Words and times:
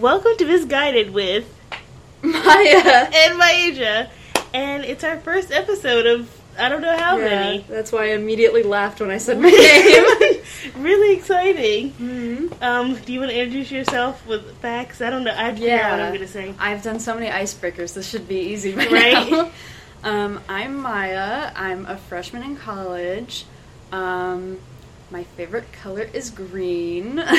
Welcome 0.00 0.36
to 0.38 0.46
Misguided 0.46 1.12
with 1.12 1.44
Maya. 2.22 3.08
and 3.12 3.40
Maisha, 3.40 4.08
and 4.54 4.84
it's 4.84 5.04
our 5.04 5.18
first 5.18 5.50
episode 5.52 6.06
of 6.06 6.40
I 6.58 6.68
don't 6.68 6.80
know 6.82 6.96
how 6.96 7.16
Yeah, 7.18 7.24
many. 7.24 7.64
that's 7.68 7.92
why 7.92 8.04
I 8.04 8.14
immediately 8.14 8.62
laughed 8.62 9.00
when 9.00 9.10
I 9.10 9.18
said 9.18 9.38
my 9.40 9.48
name. 9.50 10.42
really 10.82 11.16
exciting. 11.16 11.92
Mhm. 11.92 12.62
Um, 12.62 12.94
do 12.96 13.12
you 13.12 13.20
want 13.20 13.30
to 13.32 13.38
introduce 13.38 13.70
yourself 13.70 14.26
with 14.26 14.56
facts? 14.60 15.00
I 15.00 15.10
don't 15.10 15.24
know. 15.24 15.32
I 15.32 15.44
have 15.44 15.54
to 15.56 15.60
figure 15.60 15.78
out 15.78 15.92
what 15.92 16.00
I'm 16.00 16.12
gonna 16.14 16.26
say. 16.28 16.54
I've 16.58 16.82
done 16.82 16.98
so 17.00 17.14
many 17.14 17.26
icebreakers. 17.28 17.94
This 17.94 18.08
should 18.08 18.28
be 18.28 18.36
easy 18.40 18.74
by 18.74 18.86
Right? 18.90 19.30
now. 19.30 19.50
Um, 20.02 20.40
I'm 20.48 20.76
Maya. 20.78 21.52
I'm 21.54 21.86
a 21.86 21.96
freshman 21.96 22.42
in 22.42 22.56
college. 22.56 23.44
Um, 23.92 24.58
my 25.10 25.24
favorite 25.24 25.70
color 25.72 26.08
is 26.12 26.30
green. 26.30 27.22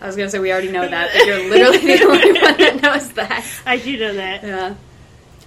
I 0.00 0.06
was 0.06 0.16
gonna 0.16 0.30
say 0.30 0.38
we 0.38 0.52
already 0.52 0.70
know 0.70 0.86
that, 0.88 1.10
but 1.12 1.26
you're 1.26 1.48
literally 1.50 1.78
the 1.96 2.04
only 2.04 2.32
one 2.40 2.56
that 2.58 2.80
knows 2.82 3.10
that. 3.12 3.44
I 3.66 3.78
do 3.78 3.98
know 3.98 4.14
that. 4.14 4.42
Yeah. 4.42 4.74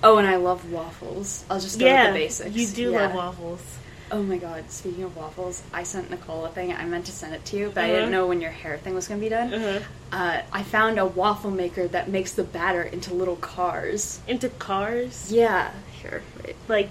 Oh, 0.03 0.17
and 0.17 0.27
I 0.27 0.35
love 0.37 0.71
waffles. 0.71 1.45
I'll 1.49 1.59
just 1.59 1.79
go 1.79 1.85
yeah, 1.85 2.05
with 2.11 2.13
the 2.13 2.19
basics. 2.45 2.55
you 2.55 2.67
do 2.67 2.91
Yeah. 2.91 3.01
love 3.07 3.13
waffles. 3.15 3.77
Oh 4.13 4.21
my 4.23 4.37
god, 4.37 4.69
speaking 4.69 5.03
of 5.05 5.15
waffles, 5.15 5.63
I 5.73 5.83
sent 5.83 6.09
Nicole 6.09 6.43
a 6.45 6.49
thing. 6.49 6.73
I 6.73 6.83
meant 6.83 7.05
to 7.05 7.13
send 7.13 7.33
it 7.33 7.45
to 7.45 7.55
you, 7.57 7.71
but 7.73 7.83
I 7.83 7.87
Uh-huh. 7.87 7.95
didn't 7.95 8.11
know 8.11 8.27
when 8.27 8.41
your 8.41 8.51
hair 8.51 8.77
thing 8.77 8.93
was 8.93 9.07
going 9.07 9.21
to 9.21 9.23
be 9.25 9.29
done. 9.29 9.53
Uh-huh. 9.53 9.79
Uh, 10.11 10.41
I 10.51 10.63
found 10.63 10.99
a 10.99 11.05
waffle 11.05 11.49
maker 11.51 11.87
that 11.87 12.09
makes 12.09 12.33
the 12.33 12.43
batter 12.43 12.81
into 12.81 13.13
little 13.13 13.37
cars. 13.37 14.19
Into 14.27 14.49
cars, 14.49 15.31
Yeah. 15.31 15.71
Here, 16.01 16.23
wait. 16.43 16.55
like. 16.67 16.89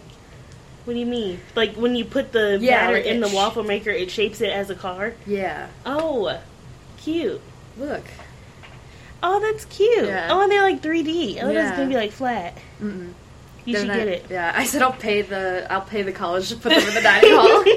What 0.86 0.94
do 0.94 0.98
you 0.98 1.04
mean? 1.06 1.40
Like 1.54 1.74
when 1.76 1.94
you 1.94 2.06
put 2.06 2.32
the 2.32 2.56
Yeah, 2.58 2.86
batter 2.86 2.92
like 2.94 3.04
in 3.04 3.20
the 3.20 3.28
sh- 3.28 3.34
waffle 3.34 3.64
maker, 3.64 3.90
it 3.90 4.10
shapes 4.10 4.40
it 4.40 4.48
as 4.48 4.70
a 4.70 4.74
car. 4.74 5.12
Yeah. 5.26 5.66
Oh, 5.84 6.38
cute. 6.96 7.42
Look. 7.80 8.04
Oh, 9.22 9.40
that's 9.40 9.64
cute. 9.66 10.06
Yeah. 10.06 10.28
Oh, 10.30 10.42
and 10.42 10.52
they're 10.52 10.62
like 10.62 10.80
3D. 10.82 11.38
Oh, 11.42 11.46
that's 11.52 11.70
Yeah. 11.70 11.76
gonna 11.76 11.88
be 11.88 11.94
like 11.96 12.12
flat. 12.12 12.56
Mm-mm. 12.80 13.12
You 13.64 13.72
They're 13.74 13.82
should 13.82 13.88
not- 13.88 13.96
get 13.96 14.08
it. 14.08 14.26
Yeah, 14.30 14.52
I 14.54 14.64
said 14.64 14.82
I'll 14.82 14.92
pay 14.92 15.22
the 15.22 15.66
I'll 15.70 15.80
pay 15.82 16.02
the 16.02 16.12
college 16.12 16.48
to 16.50 16.56
put 16.56 16.72
them 16.74 16.88
in 16.88 16.94
the 16.94 17.00
dining 17.02 17.32
hall. 17.34 17.64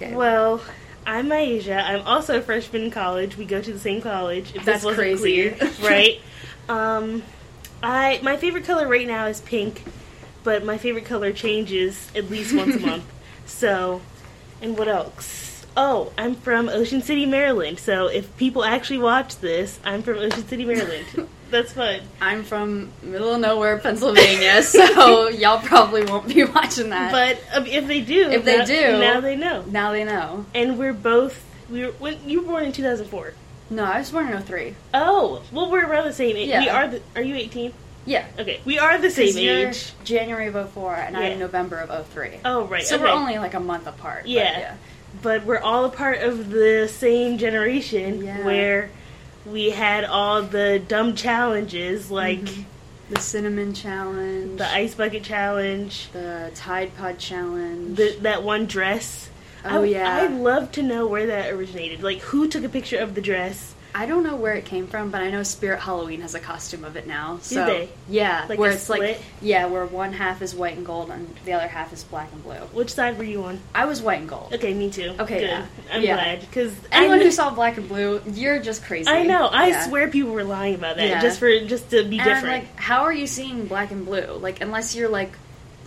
Okay. 0.00 0.14
Well, 0.14 0.60
I'm 1.06 1.30
Asia. 1.30 1.76
I'm 1.76 2.00
also 2.08 2.38
a 2.38 2.42
freshman 2.42 2.82
in 2.84 2.90
college. 2.90 3.36
We 3.36 3.44
go 3.44 3.62
to 3.62 3.72
the 3.72 3.78
same 3.78 4.02
college. 4.02 4.52
If 4.56 4.64
That's 4.64 4.82
crazy. 4.84 5.50
clear, 5.50 5.70
right? 5.82 6.20
Um, 6.68 7.22
I 7.84 8.18
my 8.22 8.36
favorite 8.36 8.64
color 8.64 8.88
right 8.88 9.06
now 9.06 9.26
is 9.26 9.40
pink, 9.40 9.84
but 10.42 10.64
my 10.64 10.76
favorite 10.78 11.04
color 11.04 11.32
changes 11.32 12.10
at 12.16 12.28
least 12.30 12.52
once 12.52 12.74
a 12.74 12.80
month. 12.86 13.04
So, 13.46 14.00
and 14.60 14.76
what 14.76 14.88
else? 14.88 15.51
Oh, 15.76 16.12
I'm 16.18 16.34
from 16.34 16.68
Ocean 16.68 17.00
City, 17.02 17.24
Maryland. 17.26 17.78
So 17.78 18.08
if 18.08 18.36
people 18.36 18.62
actually 18.64 18.98
watch 18.98 19.36
this, 19.38 19.80
I'm 19.84 20.02
from 20.02 20.18
Ocean 20.18 20.46
City, 20.46 20.64
Maryland. 20.64 21.06
That's 21.50 21.72
fun. 21.72 22.00
I'm 22.20 22.44
from 22.44 22.90
middle 23.02 23.34
of 23.34 23.40
nowhere, 23.40 23.78
Pennsylvania, 23.78 24.62
so 24.62 25.28
y'all 25.28 25.60
probably 25.60 26.04
won't 26.04 26.26
be 26.28 26.44
watching 26.44 26.90
that. 26.90 27.12
But 27.12 27.38
um, 27.56 27.66
if 27.66 27.86
they 27.86 28.00
do, 28.00 28.30
If 28.30 28.44
they 28.44 28.58
now- 28.58 28.64
do- 28.64 28.98
now 28.98 29.20
they 29.20 29.36
know. 29.36 29.62
now 29.68 29.92
they 29.92 30.04
know. 30.04 30.46
And 30.54 30.78
we're 30.78 30.94
both. 30.94 31.44
We 31.70 31.86
were 31.86 31.92
when 31.92 32.28
you 32.28 32.40
were 32.42 32.48
born 32.48 32.64
in 32.64 32.72
2004. 32.72 33.34
No, 33.70 33.84
I 33.84 33.98
was 33.98 34.10
born 34.10 34.30
in 34.30 34.42
03. 34.42 34.74
Oh, 34.92 35.42
well, 35.52 35.70
we're 35.70 35.86
around 35.86 36.04
the 36.04 36.12
same 36.12 36.36
age. 36.36 36.48
We 36.48 36.66
Yeah. 36.66 36.76
are. 36.76 36.88
The, 36.88 37.02
are 37.16 37.22
you 37.22 37.34
18? 37.34 37.72
Yeah. 38.04 38.26
Okay, 38.38 38.60
we 38.64 38.78
are 38.78 38.98
the 38.98 39.10
same 39.10 39.36
age. 39.38 39.92
January 40.04 40.48
of 40.48 40.70
04 40.72 40.94
and 40.96 41.16
Yeah. 41.16 41.22
I'm 41.22 41.38
November 41.38 41.76
of 41.78 42.06
03. 42.08 42.40
Oh, 42.44 42.64
right. 42.64 42.82
So 42.82 42.96
okay. 42.96 43.04
we're 43.04 43.10
only 43.10 43.38
like 43.38 43.54
a 43.54 43.60
month 43.60 43.86
apart. 43.86 44.22
but 44.24 44.30
Yeah. 44.30 44.74
But 45.20 45.44
we're 45.44 45.58
all 45.58 45.84
a 45.84 45.90
part 45.90 46.20
of 46.20 46.50
the 46.50 46.88
same 46.88 47.36
generation 47.38 48.24
Yeah. 48.24 48.44
where 48.44 48.90
we 49.44 49.70
had 49.70 50.04
all 50.04 50.42
the 50.42 50.78
dumb 50.86 51.14
challenges 51.16 52.10
like 52.10 52.40
Mhm. 52.40 52.64
The 53.10 53.20
cinnamon 53.20 53.74
challenge. 53.74 54.56
the 54.58 54.66
ice 54.72 54.94
bucket 54.94 55.22
challenge, 55.22 56.08
the 56.12 56.50
Tide 56.54 56.96
Pod 56.96 57.18
challenge. 57.18 57.96
the, 57.98 58.16
that 58.22 58.42
one 58.42 58.64
dress. 58.66 59.28
Oh, 59.64 59.82
I, 59.82 59.84
yeah. 59.86 60.22
I'd 60.22 60.32
love 60.32 60.72
to 60.72 60.82
know 60.82 61.06
where 61.06 61.26
that 61.26 61.52
originated. 61.52 62.02
Like, 62.02 62.20
who 62.20 62.48
took 62.48 62.64
a 62.64 62.68
picture 62.70 62.98
of 62.98 63.14
the 63.14 63.20
dress? 63.20 63.74
I 63.94 64.06
don't 64.06 64.22
know 64.22 64.36
where 64.36 64.54
it 64.54 64.64
came 64.64 64.86
from, 64.86 65.10
but 65.10 65.20
I 65.20 65.30
know 65.30 65.42
Spirit 65.42 65.80
Halloween 65.80 66.22
has 66.22 66.34
a 66.34 66.40
costume 66.40 66.82
of 66.84 66.96
it 66.96 67.06
now. 67.06 67.38
So 67.42 67.66
they? 67.66 67.88
Yeah, 68.08 68.46
Like 68.48 68.58
where 68.58 68.70
it's 68.70 68.84
split? 68.84 69.00
like 69.00 69.20
yeah, 69.42 69.66
where 69.66 69.84
one 69.84 70.14
half 70.14 70.40
is 70.40 70.54
white 70.54 70.76
and 70.78 70.86
gold 70.86 71.10
and 71.10 71.28
the 71.44 71.52
other 71.52 71.68
half 71.68 71.92
is 71.92 72.02
black 72.04 72.32
and 72.32 72.42
blue. 72.42 72.54
Which 72.72 72.94
side 72.94 73.18
were 73.18 73.24
you 73.24 73.44
on? 73.44 73.60
I 73.74 73.84
was 73.84 74.00
white 74.00 74.20
and 74.20 74.28
gold. 74.28 74.50
Okay, 74.54 74.72
me 74.72 74.90
too. 74.90 75.14
Okay, 75.20 75.40
Good. 75.40 75.48
yeah. 75.50 75.66
I'm 75.92 76.02
Yeah. 76.02 76.14
glad 76.14 76.40
because 76.40 76.72
Anyone 76.90 77.20
who 77.20 77.30
saw 77.30 77.50
black 77.50 77.76
and 77.76 77.86
blue, 77.86 78.22
you're 78.32 78.60
just 78.60 78.82
crazy. 78.84 79.10
I 79.10 79.24
know. 79.24 79.46
I 79.48 79.68
Yeah. 79.68 79.86
swear 79.86 80.08
people 80.08 80.32
were 80.32 80.44
lying 80.44 80.74
about 80.74 80.96
that 80.96 81.06
Yeah. 81.08 81.20
just 81.20 81.38
for 81.38 81.50
just 81.66 81.90
to 81.90 82.02
be 82.04 82.18
And 82.18 82.28
I'm 82.30 82.34
different. 82.36 82.62
like, 82.64 82.78
how 82.80 83.02
are 83.02 83.12
you 83.12 83.26
seeing 83.26 83.66
black 83.66 83.90
and 83.90 84.06
blue? 84.06 84.38
Like, 84.40 84.62
unless 84.62 84.94
you're 84.96 85.10
like, 85.10 85.32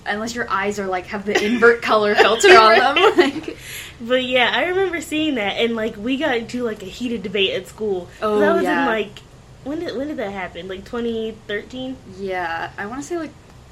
unless 0.08 0.36
your 0.36 0.48
eyes 0.52 0.78
are 0.78 0.86
like 0.86 1.08
have 1.08 1.26
the 1.26 1.44
invert 1.44 1.82
color 1.82 2.14
filter 2.14 2.56
on 2.56 2.78
them. 2.96 3.18
Like, 3.18 3.58
But 4.02 4.24
yeah, 4.26 4.52
I 4.54 4.66
remember 4.66 5.00
seeing 5.02 5.36
that, 5.36 5.54
and 5.58 5.76
like 5.76 5.96
we 5.98 6.18
got 6.18 6.36
into 6.38 6.64
like 6.64 6.82
a 6.84 6.88
heated 6.88 7.24
debate 7.24 7.52
at 7.54 7.68
school. 7.68 8.08
Oh, 8.22 8.40
that 8.40 8.54
was 8.56 8.64
yeah. 8.64 8.82
in 8.82 8.86
like 8.88 9.20
when 9.64 9.80
did 9.80 9.96
when 9.98 10.08
did 10.08 10.18
that 10.18 10.32
happen? 10.32 10.68
Like 10.68 10.86
2013. 10.86 11.98
yeah, 12.18 12.72
I 12.78 12.86
want 12.88 13.02
to 13.02 13.08
say 13.08 13.18
like 13.18 13.32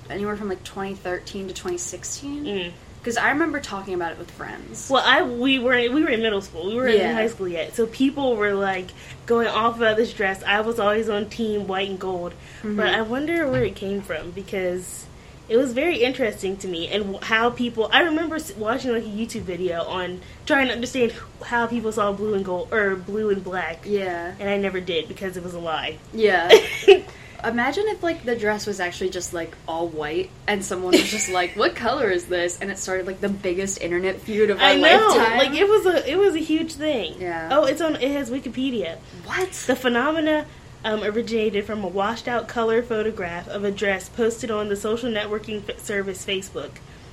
anywhere 0.10 0.36
from 0.36 0.50
like 0.50 0.64
2013 0.64 1.48
to 1.48 1.54
2016. 1.54 2.46
Mm. 2.46 2.72
Because 3.00 3.18
I 3.18 3.32
remember 3.32 3.60
talking 3.60 3.96
about 3.96 4.14
it 4.14 4.18
with 4.18 4.32
friends. 4.32 4.90
Well, 4.90 5.04
I 5.06 5.24
we 5.24 5.60
were 5.60 5.74
we 5.76 6.04
were 6.04 6.10
in 6.10 6.22
middle 6.22 6.42
school. 6.42 6.68
We 6.68 6.76
weren't 6.76 6.98
Yeah. 6.98 7.10
in 7.10 7.16
high 7.18 7.28
school 7.28 7.50
yet, 7.50 7.76
so 7.76 7.86
people 7.86 8.38
were 8.38 8.54
like 8.54 8.88
going 9.26 9.48
off 9.48 9.76
about 9.76 9.98
this 9.98 10.14
dress. 10.14 10.42
I 10.44 10.62
was 10.62 10.80
always 10.80 11.10
on 11.10 11.30
team 11.30 11.68
white 11.68 11.90
and 11.90 12.00
gold, 12.00 12.34
Mhm. 12.62 12.78
but 12.78 12.88
I 12.88 13.02
wonder 13.02 13.46
where 13.50 13.64
it 13.64 13.76
came 13.76 14.02
from 14.02 14.32
because 14.32 15.06
it 15.50 15.58
was 15.58 15.74
very 15.74 16.04
interesting 16.04 16.58
to 16.58 16.68
me 16.68 16.88
and 16.88 17.22
how 17.24 17.50
people. 17.50 17.90
I 17.92 18.02
remember 18.02 18.38
watching 18.58 18.92
like 18.94 19.04
a 19.04 19.08
YouTube 19.08 19.42
video 19.42 19.84
on 19.84 20.22
trying 20.46 20.68
to 20.68 20.74
understand 20.74 21.14
how 21.44 21.68
people 21.68 21.92
saw 21.92 22.12
blue 22.14 22.34
and 22.34 22.46
gold 22.46 22.72
or 22.72 22.96
blue 22.96 23.30
and 23.30 23.44
black. 23.44 23.80
Yeah. 23.86 24.34
And 24.40 24.50
I 24.50 24.58
never 24.58 24.80
did 24.80 25.08
because 25.08 25.36
it 25.38 25.44
was 25.44 25.54
a 25.54 25.60
lie. 25.60 25.98
Yeah. 26.14 26.50
Imagine 27.44 27.84
if 27.88 28.02
like 28.02 28.24
the 28.24 28.38
dress 28.38 28.66
was 28.66 28.80
actually 28.80 29.10
just 29.10 29.34
like 29.34 29.54
all 29.68 29.90
white 29.90 30.30
and 30.48 30.64
someone 30.64 30.94
was 30.94 31.12
just 31.12 31.30
like, 31.30 31.58
"What 31.58 31.76
color 31.76 32.10
is 32.10 32.28
this?" 32.28 32.62
and 32.62 32.72
it 32.72 32.78
started 32.78 33.06
like 33.06 33.20
the 33.20 33.28
biggest 33.28 33.82
internet 33.82 34.22
feud 34.22 34.50
of 34.50 34.60
our 34.60 34.64
I 34.64 34.76
know, 34.76 34.82
lifetime. 35.10 35.38
like 35.40 35.52
it 35.60 35.68
was 35.68 35.86
a 35.86 36.10
it 36.10 36.16
was 36.18 36.36
a 36.36 36.40
huge 36.40 36.76
thing. 36.76 37.20
Yeah. 37.20 37.50
Oh, 37.52 37.66
it's 37.66 37.82
on. 37.82 37.98
It 37.98 38.12
has 38.12 38.32
Wikipedia. 38.32 38.98
what? 39.26 39.52
The 39.68 39.76
phenomena 39.76 40.46
um, 40.84 41.04
originated 41.04 41.66
from 41.66 41.84
a 41.84 41.88
washed-out 41.88 42.48
color 42.48 42.82
photograph 42.84 43.48
of 43.48 43.64
a 43.64 43.72
dress 43.72 44.10
posted 44.10 44.52
on 44.52 44.70
the 44.70 44.76
social 44.76 45.10
networking 45.10 45.68
f- 45.70 45.80
service 45.80 46.26
Facebook. 46.26 46.72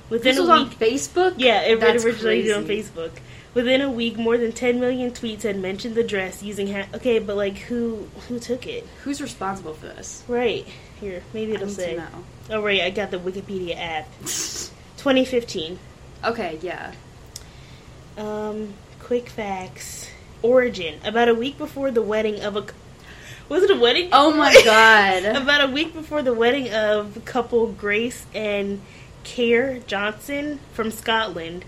Within 0.09 0.35
this 0.35 0.37
a 0.39 0.47
was 0.47 0.49
week, 0.49 0.67
on 0.69 0.75
Facebook. 0.75 1.33
yeah, 1.37 1.61
it 1.61 1.79
That's 1.79 2.03
originated 2.03 2.51
on. 2.51 2.65
Facebook. 2.65 3.11
Within 3.53 3.81
a 3.81 3.89
week, 3.89 4.17
more 4.17 4.37
than 4.37 4.51
10 4.51 4.79
million 4.79 5.11
tweets 5.11 5.43
had 5.43 5.57
mentioned 5.57 5.95
the 5.95 6.03
dress 6.03 6.41
using. 6.43 6.71
Ha- 6.73 6.87
okay, 6.95 7.19
but 7.19 7.35
like 7.35 7.57
who 7.57 8.07
who 8.27 8.39
took 8.39 8.65
it? 8.67 8.85
Who's 9.03 9.21
responsible 9.21 9.73
for 9.73 9.87
this? 9.87 10.23
Right 10.27 10.65
here, 10.99 11.21
maybe 11.33 11.53
it'll 11.53 11.67
say. 11.67 12.01
Oh 12.49 12.61
right, 12.61 12.81
I 12.81 12.89
got 12.91 13.11
the 13.11 13.17
Wikipedia 13.19 13.77
app. 13.77 14.07
2015. 14.97 15.79
okay, 16.25 16.59
yeah. 16.61 16.93
Um, 18.17 18.73
quick 18.99 19.29
facts. 19.29 20.09
Origin. 20.41 20.99
About 21.03 21.29
a 21.29 21.33
week 21.35 21.57
before 21.57 21.91
the 21.91 22.01
wedding 22.01 22.41
of 22.41 22.55
a. 22.55 22.65
Was 23.51 23.63
it 23.63 23.71
a 23.71 23.75
wedding? 23.75 24.07
Oh 24.13 24.33
my 24.33 24.53
god. 24.65 25.25
About 25.25 25.69
a 25.69 25.73
week 25.73 25.93
before 25.93 26.21
the 26.21 26.33
wedding 26.33 26.71
of 26.73 27.19
couple 27.25 27.67
Grace 27.67 28.25
and 28.33 28.79
Care 29.25 29.79
Johnson 29.87 30.61
from 30.71 30.89
Scotland, 30.89 31.65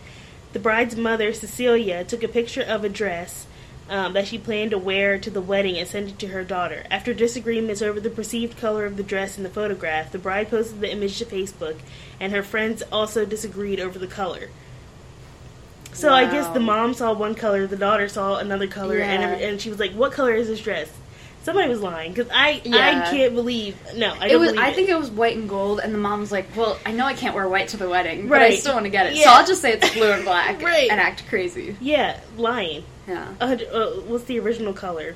the 0.53 0.59
bride's 0.59 0.95
mother, 0.95 1.33
Cecilia, 1.33 2.05
took 2.05 2.23
a 2.23 2.29
picture 2.29 2.61
of 2.61 2.85
a 2.85 2.89
dress 2.89 3.47
um, 3.89 4.13
that 4.13 4.27
she 4.27 4.37
planned 4.37 4.71
to 4.71 4.77
wear 4.77 5.19
to 5.19 5.29
the 5.29 5.41
wedding 5.41 5.77
and 5.77 5.85
sent 5.85 6.07
it 6.07 6.19
to 6.19 6.27
her 6.27 6.45
daughter. 6.45 6.85
After 6.89 7.13
disagreements 7.13 7.81
over 7.81 7.99
the 7.99 8.09
perceived 8.09 8.57
color 8.57 8.85
of 8.85 8.95
the 8.95 9.03
dress 9.03 9.35
in 9.37 9.43
the 9.43 9.49
photograph, 9.49 10.09
the 10.09 10.19
bride 10.19 10.49
posted 10.49 10.79
the 10.79 10.89
image 10.89 11.17
to 11.17 11.25
Facebook, 11.25 11.75
and 12.17 12.31
her 12.31 12.43
friends 12.43 12.81
also 12.93 13.25
disagreed 13.25 13.81
over 13.81 13.99
the 13.99 14.07
color. 14.07 14.51
So 15.91 16.13
I 16.13 16.31
guess 16.31 16.47
the 16.47 16.61
mom 16.61 16.93
saw 16.93 17.11
one 17.11 17.35
color, 17.35 17.67
the 17.67 17.75
daughter 17.75 18.07
saw 18.07 18.37
another 18.37 18.67
color, 18.67 18.99
and 18.99 19.21
Yeah. 19.21 19.29
every, 19.31 19.43
and 19.45 19.59
she 19.59 19.69
was 19.69 19.79
like, 19.79 19.91
"What 19.91 20.13
color 20.13 20.33
is 20.33 20.47
this 20.47 20.61
dress?" 20.61 20.87
Somebody 21.43 21.67
was 21.69 21.81
lying 21.81 22.13
because 22.13 22.31
I 22.33 22.61
Yeah. 22.63 23.03
I 23.05 23.11
can't 23.11 23.35
believe 23.35 23.75
no 23.95 24.13
I 24.19 24.27
it 24.27 24.29
don't 24.29 24.41
was. 24.41 24.53
I 24.53 24.69
it. 24.69 24.75
think 24.75 24.89
it 24.89 24.97
was 24.97 25.11
white 25.11 25.35
and 25.35 25.47
gold, 25.49 25.81
and 25.83 25.93
the 25.93 25.97
mom 25.97 26.21
was 26.21 26.31
like, 26.31 26.47
"Well, 26.55 26.77
I 26.85 26.91
know 26.93 27.05
I 27.05 27.13
can't 27.13 27.35
wear 27.35 27.47
white 27.49 27.67
to 27.69 27.77
the 27.77 27.89
wedding, 27.89 28.27
but 28.29 28.41
I 28.41 28.55
still 28.55 28.73
want 28.73 28.85
to 28.85 28.89
get 28.89 29.07
it, 29.07 29.17
so 29.17 29.29
I'll 29.29 29.45
just 29.45 29.61
say 29.61 29.73
it's 29.73 29.93
blue 29.93 30.11
and 30.11 30.23
black, 30.31 30.61
Right. 30.61 30.89
and 30.89 30.99
act 31.01 31.27
crazy." 31.27 31.75
yeah 31.81 32.17
lying. 32.37 32.83
Yeah. 33.07 33.27
Uh, 33.41 33.55
what's 34.07 34.23
the 34.25 34.39
original 34.39 34.71
color? 34.73 35.15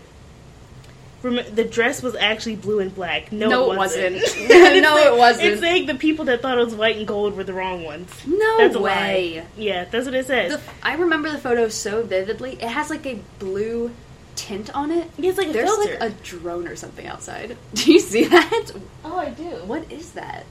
The 1.23 1.65
dress 1.69 2.01
was 2.03 2.15
actually 2.15 2.55
blue 2.57 2.79
and 2.79 2.93
black. 2.93 3.31
No, 3.33 3.49
No, 3.49 3.71
it 3.71 3.73
it 3.73 3.77
wasn't. 3.77 4.15
wasn't. 4.21 4.49
No, 4.83 4.95
like- 4.95 5.05
it 5.07 5.17
wasn't. 5.17 5.47
It's 5.47 5.61
saying 5.61 5.85
the 5.87 5.95
people 5.95 6.25
that 6.25 6.41
thought 6.41 6.57
it 6.57 6.63
was 6.63 6.75
white 6.75 6.95
and 6.97 7.07
gold 7.07 7.35
were 7.35 7.43
the 7.43 7.53
wrong 7.53 7.83
ones. 7.83 8.09
No 8.25 8.57
That's 8.59 8.75
a 8.75 8.79
way. 8.79 9.37
lie. 9.39 9.45
Yeah, 9.57 9.85
that's 9.85 10.05
what 10.05 10.13
it 10.13 10.25
says. 10.27 10.53
The, 10.53 10.61
I 10.83 10.95
remember 10.95 11.29
the 11.31 11.37
photo 11.39 11.67
so 11.69 12.03
vividly. 12.03 12.53
It 12.53 12.69
has 12.69 12.89
like 12.89 13.05
a 13.05 13.15
blue 13.39 13.91
tint 14.37 14.73
on 14.73 14.91
it. 14.91 15.09
Yeah, 15.17 15.29
it's 15.29 15.37
like 15.37 15.49
a 15.49 15.51
There's 15.51 15.69
filter. 15.69 15.97
like 15.99 16.11
a 16.11 16.13
drone 16.23 16.67
or 16.67 16.75
something 16.77 17.05
outside. 17.07 17.57
Do 17.73 17.91
you 17.91 17.99
see 17.99 18.23
that? 18.25 18.71
oh, 19.03 19.17
I 19.17 19.31
do. 19.31 19.43
What 19.65 19.91
is 19.91 20.11
that? 20.13 20.45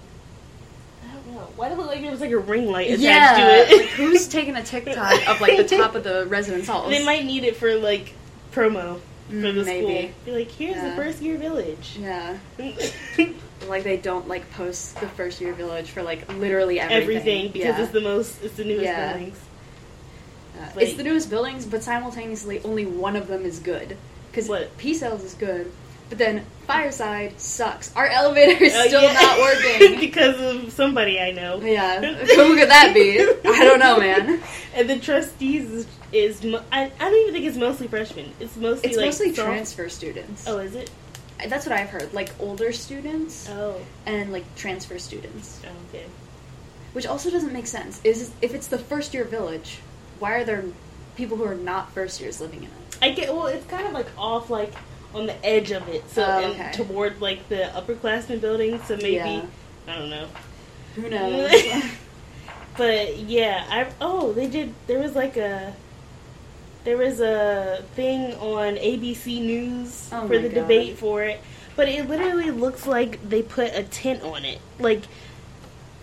I 1.09 1.15
don't 1.15 1.35
know. 1.35 1.49
Why 1.56 1.69
did 1.71 1.75
it 1.75 1.81
look 1.81 1.87
like 1.88 2.03
there 2.03 2.11
was 2.11 2.21
like 2.21 2.33
a 2.33 2.38
ring 2.38 2.67
light 2.71 2.88
attached 2.88 3.03
Yeah, 3.03 3.37
to 3.38 3.75
it? 3.75 3.81
like 3.81 3.88
who's 3.97 4.29
taking 4.29 4.56
a 4.56 4.62
TikTok 4.62 5.29
of 5.29 5.41
like 5.41 5.56
the 5.56 5.65
top 5.77 5.94
of 5.94 6.05
the 6.05 6.27
residence 6.29 6.67
halls? 6.69 6.91
they 6.91 7.05
might 7.05 7.25
need 7.25 7.44
it 7.44 7.56
for 7.56 7.75
like 7.77 8.12
promo 8.53 9.00
for 9.29 9.35
the 9.35 9.49
Mm, 9.62 9.65
maybe. 9.65 9.87
school. 10.09 10.11
Be 10.25 10.32
like, 10.32 10.50
here's 10.50 10.77
Yeah. 10.77 10.91
the 10.91 10.97
first 10.97 11.21
year 11.21 11.37
village. 11.39 11.97
Yeah, 11.99 12.37
like 13.69 13.82
they 13.85 13.97
don't 13.97 14.29
like 14.29 14.49
post 14.53 15.00
the 15.00 15.09
first 15.09 15.41
year 15.41 15.53
village 15.53 15.91
for 15.91 16.03
like 16.03 16.29
literally 16.35 16.79
everything. 16.79 17.03
Everything 17.03 17.53
because 17.53 17.77
yeah. 17.79 17.82
it's 17.82 17.93
the 17.93 18.00
most, 18.00 18.43
it's 18.43 18.55
the 18.56 18.65
newest 18.65 18.85
Yeah. 18.85 19.12
buildings. 19.15 19.39
Uh, 20.58 20.67
like- 20.76 20.87
it's 20.88 20.97
the 20.97 21.03
newest 21.05 21.31
buildings, 21.31 21.67
but 21.67 21.82
simultaneously 21.82 22.61
only 22.64 22.87
one 22.87 23.17
of 23.17 23.26
them 23.29 23.44
is 23.44 23.58
good. 23.58 23.97
Because? 24.31 24.50
P 24.76 24.93
cells 24.94 25.23
is 25.25 25.32
good, 25.35 25.73
but 26.11 26.19
then 26.19 26.44
Fireside 26.67 27.41
sucks. 27.41 27.94
Our 27.97 28.06
elevator 28.06 28.62
is 28.64 28.75
Oh, 28.75 28.87
still 28.87 29.03
yeah. 29.03 29.12
not 29.14 29.38
working. 29.38 29.99
because 30.00 30.38
of 30.41 30.73
somebody 30.73 31.19
I 31.20 31.31
know. 31.31 31.58
yeah, 31.61 32.00
who 32.14 32.55
could 32.56 32.69
that 32.69 32.93
be? 32.93 33.20
I 33.20 33.64
don't 33.64 33.79
know, 33.79 33.99
man. 33.99 34.43
And 34.75 34.91
the 34.91 34.99
trustees 34.99 35.70
is, 35.73 35.87
is 36.12 36.44
mo- 36.44 36.62
I, 36.70 36.85
I 36.85 36.91
don't 36.99 37.14
even 37.23 37.32
think 37.32 37.47
it's 37.47 37.56
mostly 37.56 37.88
freshmen. 37.88 38.31
It's 38.38 38.55
mostly 38.56 38.88
It's 38.91 38.99
like 38.99 39.06
mostly 39.06 39.32
transfer 39.32 39.88
students. 39.88 40.47
Oh, 40.47 40.58
is 40.58 40.75
it? 40.75 40.91
That's 41.49 41.64
what 41.64 41.75
I've 41.75 41.88
heard. 41.88 42.12
Like 42.12 42.31
older 42.38 42.73
students 42.73 43.49
Oh, 43.50 43.81
and 44.05 44.32
like 44.32 44.44
transfer 44.55 44.99
students, 44.99 45.62
oh 45.64 45.70
okay. 45.88 46.05
which 46.93 47.06
also 47.06 47.31
doesn't 47.31 47.55
make 47.55 47.67
sense. 47.67 48.03
Is 48.05 48.32
if 48.43 48.55
it's 48.55 48.67
the 48.67 48.76
first 48.79 49.14
year 49.14 49.25
village, 49.25 49.79
why 50.19 50.35
are 50.35 50.45
there 50.45 50.65
people 51.17 51.37
who 51.37 51.45
are 51.45 51.55
not 51.55 51.93
first 51.93 52.21
years 52.21 52.41
living 52.41 52.61
in 52.61 52.65
it? 52.67 52.99
I 53.03 53.11
get 53.11 53.33
well. 53.33 53.47
It's 53.47 53.67
kind 53.67 53.87
of 53.87 53.93
like 53.93 54.07
off, 54.19 54.51
like 54.51 54.73
on 55.15 55.27
the 55.27 55.47
edge 55.47 55.71
of 55.71 55.89
it, 55.89 56.09
so 56.11 56.25
Oh, 56.25 56.39
and 56.43 56.53
okay. 56.53 56.73
toward 56.73 57.21
like 57.21 57.49
the 57.49 57.71
upperclassmen 57.75 58.41
building. 58.41 58.81
So 58.85 58.97
maybe 58.97 59.15
Yeah. 59.15 59.43
I 59.89 59.95
don't 59.97 60.11
know. 60.11 60.27
Who 60.97 61.09
knows? 61.11 61.53
But 62.77 63.17
yeah, 63.17 63.65
I 63.71 63.87
oh 64.03 64.33
they 64.35 64.49
did. 64.49 64.75
There 64.87 64.99
was 64.99 65.15
like 65.15 65.37
a 65.39 65.75
there 66.85 66.99
was 66.99 67.21
a 67.21 67.83
thing 67.95 68.35
on 68.35 68.75
ABC 68.77 69.41
News 69.41 70.11
Oh 70.13 70.27
for 70.29 70.39
the 70.39 70.49
God. 70.51 70.55
debate 70.63 70.99
for 70.99 71.23
it, 71.23 71.41
but 71.75 71.89
it 71.89 72.07
literally 72.07 72.51
looks 72.51 72.87
like 72.87 73.27
they 73.27 73.41
put 73.43 73.75
a 73.75 73.83
tint 73.83 74.23
on 74.23 74.45
it. 74.45 74.59
Like 74.79 75.05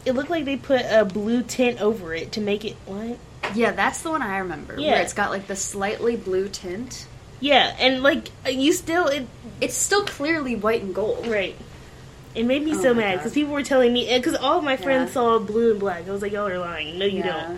it 0.04 0.14
looked 0.14 0.32
like 0.32 0.46
they 0.46 0.58
put 0.58 0.82
a 0.90 1.06
blue 1.06 1.44
tint 1.44 1.80
over 1.80 2.14
it 2.16 2.32
to 2.34 2.42
make 2.42 2.66
it 2.66 2.76
what? 2.88 3.20
Yeah, 3.56 3.72
that's 3.72 4.02
the 4.02 4.10
one 4.12 4.22
I 4.22 4.40
remember. 4.40 4.76
Yeah. 4.80 4.94
Where 4.94 5.02
it's 5.02 5.14
got 5.14 5.30
like 5.30 5.48
the 5.48 5.56
slightly 5.56 6.16
blue 6.16 6.50
tint. 6.50 7.08
Yeah, 7.40 7.76
and 7.80 8.02
like 8.04 8.30
you 8.50 8.72
still 8.74 9.08
it 9.08 9.28
It's 9.62 9.76
still 9.76 10.06
clearly 10.06 10.56
white 10.56 10.82
and 10.82 10.94
gold. 10.96 11.28
right. 11.28 11.56
It 12.36 12.46
made 12.46 12.64
me 12.64 12.72
Oh 12.74 12.82
so 12.82 12.94
mad 12.94 13.18
because 13.18 13.34
people 13.34 13.54
were 13.54 13.64
telling 13.64 13.94
me 13.94 14.12
because 14.18 14.36
all 14.36 14.58
of 14.58 14.64
my 14.64 14.78
friends 14.78 15.10
Yeah. 15.10 15.14
saw 15.14 15.40
blue 15.40 15.72
and 15.72 15.80
black. 15.80 16.08
I 16.08 16.12
was 16.12 16.22
like, 16.22 16.32
y'all 16.32 16.48
are 16.48 16.58
lying. 16.58 16.98
No, 16.98 17.06
you 17.06 17.20
Yeah. 17.20 17.58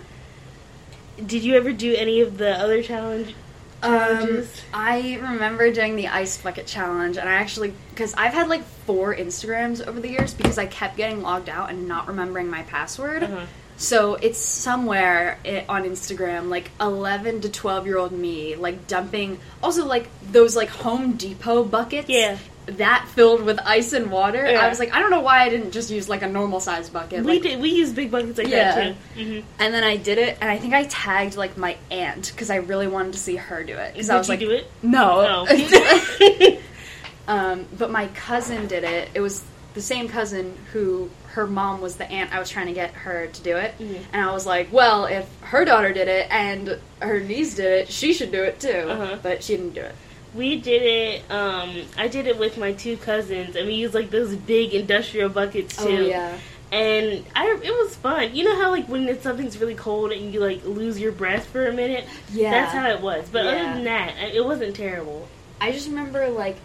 don't. 1.18 1.28
Did 1.28 1.44
you 1.44 1.56
ever 1.56 1.72
do 1.72 1.94
any 1.94 2.20
of 2.20 2.36
the 2.36 2.50
other 2.60 2.82
challenge 2.82 3.34
Um, 3.82 3.92
challenges? 3.92 4.62
I 4.74 5.18
remember 5.22 5.70
doing 5.72 5.96
the 5.96 6.08
ice 6.08 6.36
bucket 6.36 6.66
challenge, 6.66 7.16
and 7.16 7.26
I 7.28 7.34
actually 7.34 7.72
because 7.90 8.12
I've 8.14 8.34
had 8.34 8.48
like 8.48 8.64
four 8.86 9.14
Instagrams 9.14 9.86
over 9.86 9.98
the 10.00 10.08
years 10.10 10.34
because 10.34 10.58
I 10.58 10.66
kept 10.66 10.96
getting 10.98 11.22
logged 11.22 11.48
out 11.48 11.70
and 11.70 11.88
not 11.88 12.06
remembering 12.08 12.50
my 12.50 12.62
password. 12.64 13.22
Uh-huh. 13.22 13.46
So 13.78 14.14
it's 14.14 14.38
somewhere 14.38 15.38
on 15.68 15.84
Instagram, 15.84 16.48
like 16.48 16.70
11 16.80 17.42
to 17.42 17.48
12 17.50 17.86
year 17.86 17.98
old 17.98 18.12
me, 18.12 18.56
like 18.56 18.86
dumping, 18.86 19.38
also 19.62 19.84
like 19.86 20.08
those 20.32 20.56
like 20.56 20.68
Home 20.70 21.12
Depot 21.12 21.64
buckets. 21.64 22.08
Yeah. 22.08 22.38
That 22.66 23.06
filled 23.14 23.42
with 23.44 23.60
ice 23.64 23.92
and 23.92 24.10
water. 24.10 24.44
Yeah. 24.50 24.64
I 24.64 24.68
was 24.68 24.80
like, 24.80 24.92
I 24.92 24.98
don't 24.98 25.10
know 25.10 25.20
why 25.20 25.42
I 25.42 25.48
didn't 25.50 25.70
just 25.70 25.88
use 25.88 26.08
like 26.08 26.22
a 26.22 26.26
normal 26.28 26.58
size 26.58 26.90
bucket. 26.90 27.20
We 27.24 27.34
like, 27.34 27.42
did. 27.42 27.60
We 27.60 27.68
used 27.70 27.94
big 27.94 28.10
buckets 28.10 28.38
like 28.38 28.48
Yeah. 28.48 28.74
that 28.74 28.96
too. 29.14 29.24
hmm 29.24 29.46
And 29.60 29.72
then 29.72 29.84
I 29.84 29.96
did 29.96 30.18
it, 30.18 30.36
and 30.40 30.50
I 30.50 30.58
think 30.58 30.74
I 30.74 30.82
tagged 30.84 31.36
like 31.36 31.56
my 31.56 31.76
aunt 31.92 32.32
because 32.32 32.50
I 32.50 32.56
really 32.56 32.88
wanted 32.88 33.12
to 33.12 33.20
see 33.20 33.36
her 33.36 33.62
do 33.62 33.76
it. 33.76 33.92
Because 33.92 34.06
Did 34.08 34.14
I 34.14 34.18
was 34.18 34.28
you 34.28 34.32
like, 34.32 34.40
do 34.40 34.50
it? 34.50 34.70
no. 34.82 35.46
Um, 37.28 37.66
but 37.76 37.90
my 37.90 38.06
cousin 38.08 38.68
did 38.68 38.84
it. 38.84 39.10
It 39.14 39.20
was 39.20 39.42
the 39.74 39.80
same 39.80 40.08
cousin 40.08 40.56
who 40.72 41.10
her 41.36 41.46
mom 41.46 41.82
was 41.82 41.96
the 41.96 42.10
aunt 42.10 42.34
I 42.34 42.38
was 42.38 42.48
trying 42.48 42.66
to 42.68 42.72
get 42.72 42.92
her 42.92 43.26
to 43.26 43.42
do 43.42 43.56
it. 43.56 43.74
Mhm. 43.78 43.98
And 44.14 44.22
I 44.22 44.32
was 44.32 44.46
like, 44.46 44.72
well, 44.72 45.04
if 45.04 45.28
her 45.42 45.66
daughter 45.66 45.92
did 45.92 46.08
it 46.08 46.28
and 46.30 46.78
her 47.00 47.20
niece 47.20 47.54
did 47.56 47.66
it, 47.82 47.88
she 47.90 48.14
should 48.14 48.32
do 48.32 48.42
it 48.42 48.58
too. 48.58 48.70
Uh-huh. 48.88 49.18
But 49.22 49.44
she 49.44 49.56
didn't 49.56 49.74
do 49.74 49.82
it. 49.82 49.94
we 50.34 50.56
did 50.60 50.82
it. 50.82 51.30
Um, 51.30 51.70
I 51.96 52.08
did 52.08 52.26
it 52.26 52.38
with 52.38 52.58
my 52.58 52.72
two 52.72 52.96
cousins, 52.98 53.54
and 53.56 53.66
we 53.66 53.74
used 53.74 53.94
like 53.94 54.10
those 54.10 54.34
big 54.36 54.74
industrial 54.74 55.28
buckets 55.30 55.76
too. 55.76 55.88
Oh 55.88 56.00
yeah. 56.00 56.38
And 56.72 57.24
I, 57.34 57.58
it 57.62 57.70
was 57.72 57.94
fun. 57.96 58.34
You 58.34 58.44
know 58.44 58.56
how 58.56 58.70
like 58.70 58.86
when 58.88 59.08
it's, 59.08 59.22
something's 59.22 59.58
really 59.58 59.74
cold 59.74 60.12
and 60.12 60.32
you 60.34 60.40
like 60.40 60.64
lose 60.64 60.98
your 60.98 61.12
breath 61.12 61.46
for 61.46 61.66
a 61.68 61.72
minute. 61.72 62.06
Yeah. 62.32 62.50
That's 62.50 62.72
how 62.72 62.88
it 62.90 63.00
was. 63.00 63.28
But 63.30 63.44
Yeah. 63.44 63.50
other 63.50 63.74
than 63.74 63.84
that, 63.84 64.14
it 64.34 64.44
wasn't 64.44 64.74
terrible. 64.76 65.28
I 65.60 65.72
just 65.72 65.88
remember 65.88 66.28
like 66.28 66.56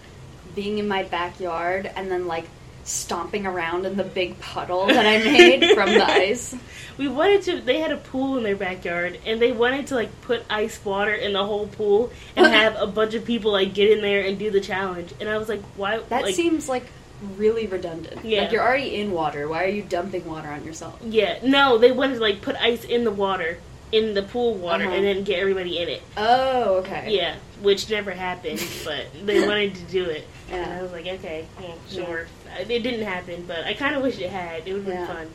being 0.56 0.78
in 0.80 0.88
my 0.88 1.04
backyard 1.04 1.90
and 1.96 2.10
then 2.12 2.26
like 2.28 2.46
stomping 2.84 3.46
around 3.46 3.86
in 3.86 3.96
the 3.98 4.04
big 4.04 4.40
puddle 4.40 4.88
that 4.88 5.06
I 5.06 5.20
made 5.24 5.74
from 5.76 5.90
the 5.94 6.04
ice. 6.10 6.56
We 6.98 7.08
wanted 7.08 7.42
to. 7.44 7.62
They 7.62 7.80
had 7.80 7.92
a 7.92 7.98
pool 7.98 8.38
in 8.38 8.44
their 8.44 8.56
backyard, 8.56 9.20
and 9.26 9.42
they 9.42 9.52
wanted 9.52 9.88
to 9.88 9.96
like 9.96 10.22
put 10.22 10.44
ice 10.50 10.84
water 10.84 11.14
in 11.14 11.34
the 11.34 11.46
whole 11.46 11.68
pool 11.68 12.12
and 12.36 12.46
have 12.48 12.76
a 12.80 12.88
bunch 12.88 13.14
of 13.14 13.26
people 13.26 13.52
like 13.54 13.74
get 13.74 13.90
in 13.92 14.02
there 14.02 14.22
and 14.26 14.38
do 14.38 14.52
the 14.52 14.62
challenge. 14.62 15.14
And 15.20 15.30
I 15.30 15.38
was 15.38 15.50
like, 15.50 15.62
why? 15.78 16.00
That 16.10 16.24
like, 16.24 16.36
seems 16.36 16.68
like 16.70 16.86
really 17.38 17.68
redundant. 17.68 18.24
Yeah. 18.26 18.42
Like 18.44 18.52
you're 18.52 18.62
already 18.64 18.96
in 19.00 19.12
water. 19.12 19.48
Why 19.48 19.64
are 19.64 19.68
you 19.70 19.84
dumping 19.84 20.26
water 20.26 20.50
on 20.50 20.64
yourself? 20.66 21.00
Yeah, 21.04 21.40
no, 21.44 21.78
they 21.78 21.92
wanted 21.92 22.16
to 22.16 22.22
like 22.22 22.42
put 22.42 22.56
ice 22.58 22.84
in 22.84 23.04
the 23.04 23.12
water, 23.12 23.58
in 23.92 24.14
the 24.14 24.24
pool 24.24 24.56
water, 24.56 24.84
Uh-huh. 24.86 24.94
and 24.96 25.06
then 25.06 25.24
get 25.24 25.40
everybody 25.40 25.80
in 25.80 25.88
it. 25.90 26.02
Oh, 26.18 26.76
okay. 26.80 27.16
Yeah, 27.16 27.36
which 27.62 27.90
never 27.90 28.12
happened, 28.12 28.64
but 28.86 29.06
they 29.26 29.48
wanted 29.48 29.76
to 29.76 29.84
do 29.84 30.06
it. 30.06 30.28
And 30.52 30.70
I 30.72 30.82
was 30.82 30.92
like, 30.92 31.06
okay, 31.08 31.48
well, 31.60 31.78
sure. 31.90 32.28
It 32.60 32.68
didn't 32.84 33.06
happen, 33.06 33.46
but 33.48 33.66
I 33.66 33.74
kind 33.74 33.96
of 33.96 34.02
wish 34.04 34.20
it 34.20 34.30
had. 34.30 34.68
It 34.68 34.74
would 34.74 34.84
have 34.86 34.94
been 34.96 35.08
fun. 35.08 35.28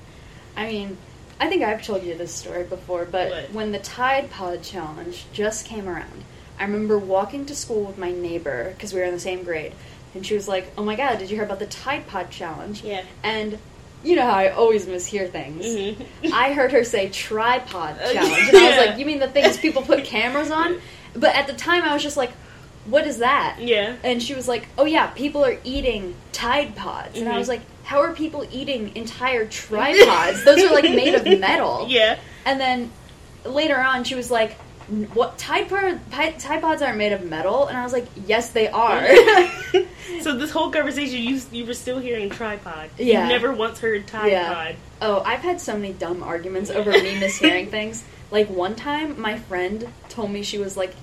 I 0.57 0.67
mean, 0.67 0.97
I 1.41 1.49
think 1.49 1.63
I've 1.63 1.85
told 1.85 2.03
you 2.03 2.15
this 2.17 2.33
story 2.35 2.65
before, 2.65 3.05
but 3.05 3.31
What? 3.31 3.53
when 3.53 3.73
the 3.73 3.79
Tide 3.79 4.31
Pod 4.31 4.63
challenge 4.63 5.25
just 5.33 5.67
came 5.67 5.89
around, 5.89 6.25
I 6.59 6.65
remember 6.65 6.99
walking 6.99 7.45
to 7.47 7.55
school 7.55 7.83
with 7.85 7.99
my 7.99 8.11
neighbor 8.11 8.71
because 8.71 8.93
we 8.95 9.01
were 9.01 9.07
in 9.07 9.13
the 9.13 9.21
same 9.21 9.43
grade, 9.43 9.73
and 10.15 10.25
she 10.27 10.35
was 10.35 10.49
like, 10.49 10.73
"Oh 10.79 10.85
my 10.85 10.97
god, 10.97 11.19
did 11.19 11.29
you 11.31 11.37
hear 11.37 11.45
about 11.45 11.59
the 11.59 11.67
Tide 11.67 12.07
Pod 12.07 12.31
challenge?" 12.31 12.83
Yeah. 12.83 13.03
And 13.23 13.59
you 14.03 14.17
know 14.17 14.23
how 14.25 14.33
I 14.39 14.49
always 14.51 14.87
mishear 14.87 15.31
things. 15.31 15.67
Mhm. 15.67 16.33
I 16.33 16.53
heard 16.53 16.73
her 16.73 16.85
say 16.85 17.09
tripod 17.11 17.97
Oh, 18.03 18.13
challenge, 18.13 18.33
and 18.49 18.57
I 18.57 18.67
was 18.69 18.77
yeah. 18.77 18.81
like, 18.87 18.99
"You 18.99 19.05
mean 19.05 19.19
the 19.19 19.29
things 19.29 19.59
people 19.59 19.83
put 19.83 20.05
cameras 20.17 20.51
on?" 20.51 20.81
But 21.15 21.35
at 21.35 21.47
the 21.47 21.53
time, 21.55 21.83
I 21.83 21.93
was 21.93 22.03
just 22.03 22.17
like, 22.17 22.31
"What 22.89 23.07
is 23.07 23.19
that?" 23.19 23.57
Yeah. 23.61 23.97
And 24.03 24.23
she 24.23 24.35
was 24.35 24.49
like, 24.49 24.69
"Oh 24.79 24.85
yeah, 24.85 25.09
people 25.09 25.45
are 25.45 25.59
eating 25.65 26.15
Tide 26.33 26.75
Pods," 26.77 27.19
and 27.19 27.29
I 27.29 27.39
was 27.39 27.49
mm-hmm. 27.49 27.63
like, 27.63 27.85
"How 27.85 28.01
are 28.01 28.13
people 28.13 28.47
eating 28.51 28.95
entire 28.97 29.47
tripods? 29.47 30.45
Those 30.45 30.63
are 30.63 30.75
like 30.75 30.85
made 30.85 31.15
of 31.15 31.25
metal." 31.41 31.87
Yeah. 31.89 32.19
And 32.45 32.61
then 32.61 32.91
later 33.45 33.79
on, 33.81 34.05
she 34.05 34.15
was 34.15 34.31
like, 34.31 34.55
"What 35.15 35.39
Tide 35.39 35.69
Pod? 35.69 36.01
Tide 36.11 36.39
Tide 36.39 36.61
Pods 36.61 36.83
aren't 36.83 36.99
made 36.99 37.13
of 37.13 37.25
metal?" 37.25 37.67
And 37.67 37.77
I 37.77 37.83
was 37.83 37.93
like, 37.93 38.07
"Yes, 38.27 38.51
they 38.51 38.69
are." 38.69 39.07
so 40.21 40.37
this 40.37 40.51
whole 40.51 40.71
conversation, 40.71 41.23
you 41.23 41.41
you 41.53 41.67
were 41.67 41.75
still 41.75 41.99
hearing 41.99 42.31
tripod. 42.31 42.91
Yeah. 42.99 43.23
You 43.23 43.29
never 43.29 43.53
once 43.53 43.81
heard 43.81 44.07
Tide 44.07 44.33
Yeah. 44.33 44.55
Pod. 44.55 44.77
oh, 45.03 45.23
I've 45.25 45.41
had 45.41 45.61
so 45.61 45.75
many 45.75 45.93
dumb 45.93 46.23
arguments 46.23 46.71
over 46.71 46.91
me 47.03 47.15
mishearing 47.17 47.71
things. 47.71 48.05
Like 48.31 48.49
one 48.49 48.75
time, 48.75 49.21
my 49.21 49.39
friend 49.39 49.89
told 50.09 50.31
me 50.31 50.43
she 50.43 50.59
was 50.59 50.77
like. 50.77 50.95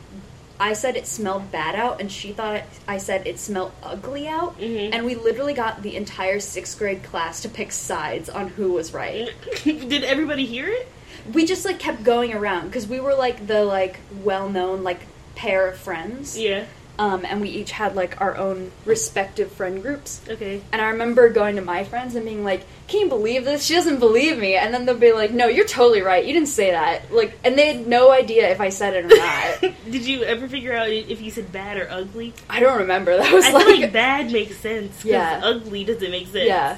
I 0.64 0.74
said 0.74 0.96
it 0.96 1.06
smelled 1.06 1.52
bad 1.52 1.76
out, 1.76 2.00
and 2.00 2.12
she 2.12 2.32
thought 2.32 2.56
it, 2.56 2.64
I 2.88 2.98
said 2.98 3.28
it 3.28 3.38
smelled 3.38 3.74
ugly 3.84 4.28
out. 4.28 4.58
Mhm. 4.60 4.92
And 4.94 5.06
we 5.06 5.16
literally 5.16 5.54
got 5.54 5.82
the 5.84 5.96
entire 5.96 6.40
sixth 6.40 6.78
grade 6.80 7.04
class 7.04 7.42
to 7.42 7.50
pick 7.50 7.72
sides 7.72 8.30
on 8.30 8.48
who 8.48 8.72
was 8.74 8.94
right. 8.94 9.30
Did 9.64 10.04
everybody 10.04 10.46
hear 10.46 10.68
it? 10.68 10.88
we 11.34 11.46
just 11.46 11.64
like 11.64 11.80
kept 11.80 12.04
going 12.04 12.34
around 12.34 12.68
because 12.68 12.86
we 12.86 13.00
were 13.00 13.14
like 13.14 13.48
the 13.48 13.64
like 13.64 13.98
well-known 14.24 14.84
like 14.84 15.00
pair 15.36 15.68
of 15.70 15.78
friends 15.78 16.38
Yeah. 16.38 16.66
Um, 17.00 17.26
and 17.26 17.42
we 17.42 17.50
each 17.50 17.72
had 17.72 17.96
like 17.96 18.22
our 18.22 18.38
own 18.38 18.72
respective 18.86 19.52
friend 19.52 19.82
groups 19.82 20.22
Okay. 20.30 20.62
and 20.72 20.80
i 20.82 20.90
remember 20.90 21.30
going 21.30 21.56
to 21.56 21.62
my 21.64 21.84
friends 21.84 22.14
and 22.16 22.24
being 22.26 22.44
like 22.44 22.66
can 22.88 23.00
you 23.02 23.10
believe 23.10 23.46
this 23.46 23.64
she 23.66 23.74
doesn't 23.74 23.98
believe 24.00 24.38
me 24.38 24.56
and 24.56 24.72
then 24.74 24.86
they'll 24.86 24.96
be 24.98 25.12
like 25.12 25.32
no 25.32 25.48
you're 25.48 25.66
totally 25.66 26.02
right 26.02 26.24
you 26.26 26.34
didn't 26.34 26.50
say 26.50 26.70
that 26.72 27.12
like 27.12 27.38
and 27.44 27.58
they 27.58 27.66
had 27.76 27.88
no 27.88 28.12
idea 28.12 28.48
if 28.52 28.62
i 28.62 28.70
said 28.70 28.94
it 28.94 29.06
or 29.06 29.16
not 29.18 29.74
Did 29.92 30.06
you 30.06 30.24
ever 30.24 30.48
figure 30.48 30.74
out 30.76 30.90
if 30.90 31.20
you 31.20 31.32
said 31.32 31.52
bad 31.52 31.78
or 31.78 31.88
ugly? 31.90 32.32
i 32.50 32.60
don't 32.60 32.78
remember 32.80 33.18
that 33.18 33.34
was 33.34 33.46
I 33.46 33.52
like, 33.52 33.80
like 33.80 33.92
bad 33.94 34.32
makes 34.32 34.58
sense. 34.58 35.04
Yeah. 35.04 35.42
Ugly 35.44 35.86
doesn't 35.86 36.12
make 36.12 36.28
sense. 36.28 36.48
yeah 36.48 36.78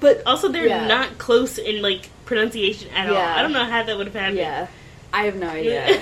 but 0.00 0.22
Also, 0.26 0.48
they're 0.48 0.66
Yeah. 0.66 0.86
not 0.88 1.18
close 1.18 1.58
in 1.58 1.80
like 1.80 2.08
pronunciation 2.24 2.90
at 2.90 3.08
all. 3.10 3.16
I 3.16 3.40
don't 3.42 3.52
know 3.52 3.64
how 3.64 3.82
that 3.84 3.96
would 3.96 4.06
have 4.06 4.14
happened. 4.16 4.38
yeah 4.38 4.66
i 5.12 5.24
have 5.24 5.36
no 5.36 5.48
idea 5.60 6.00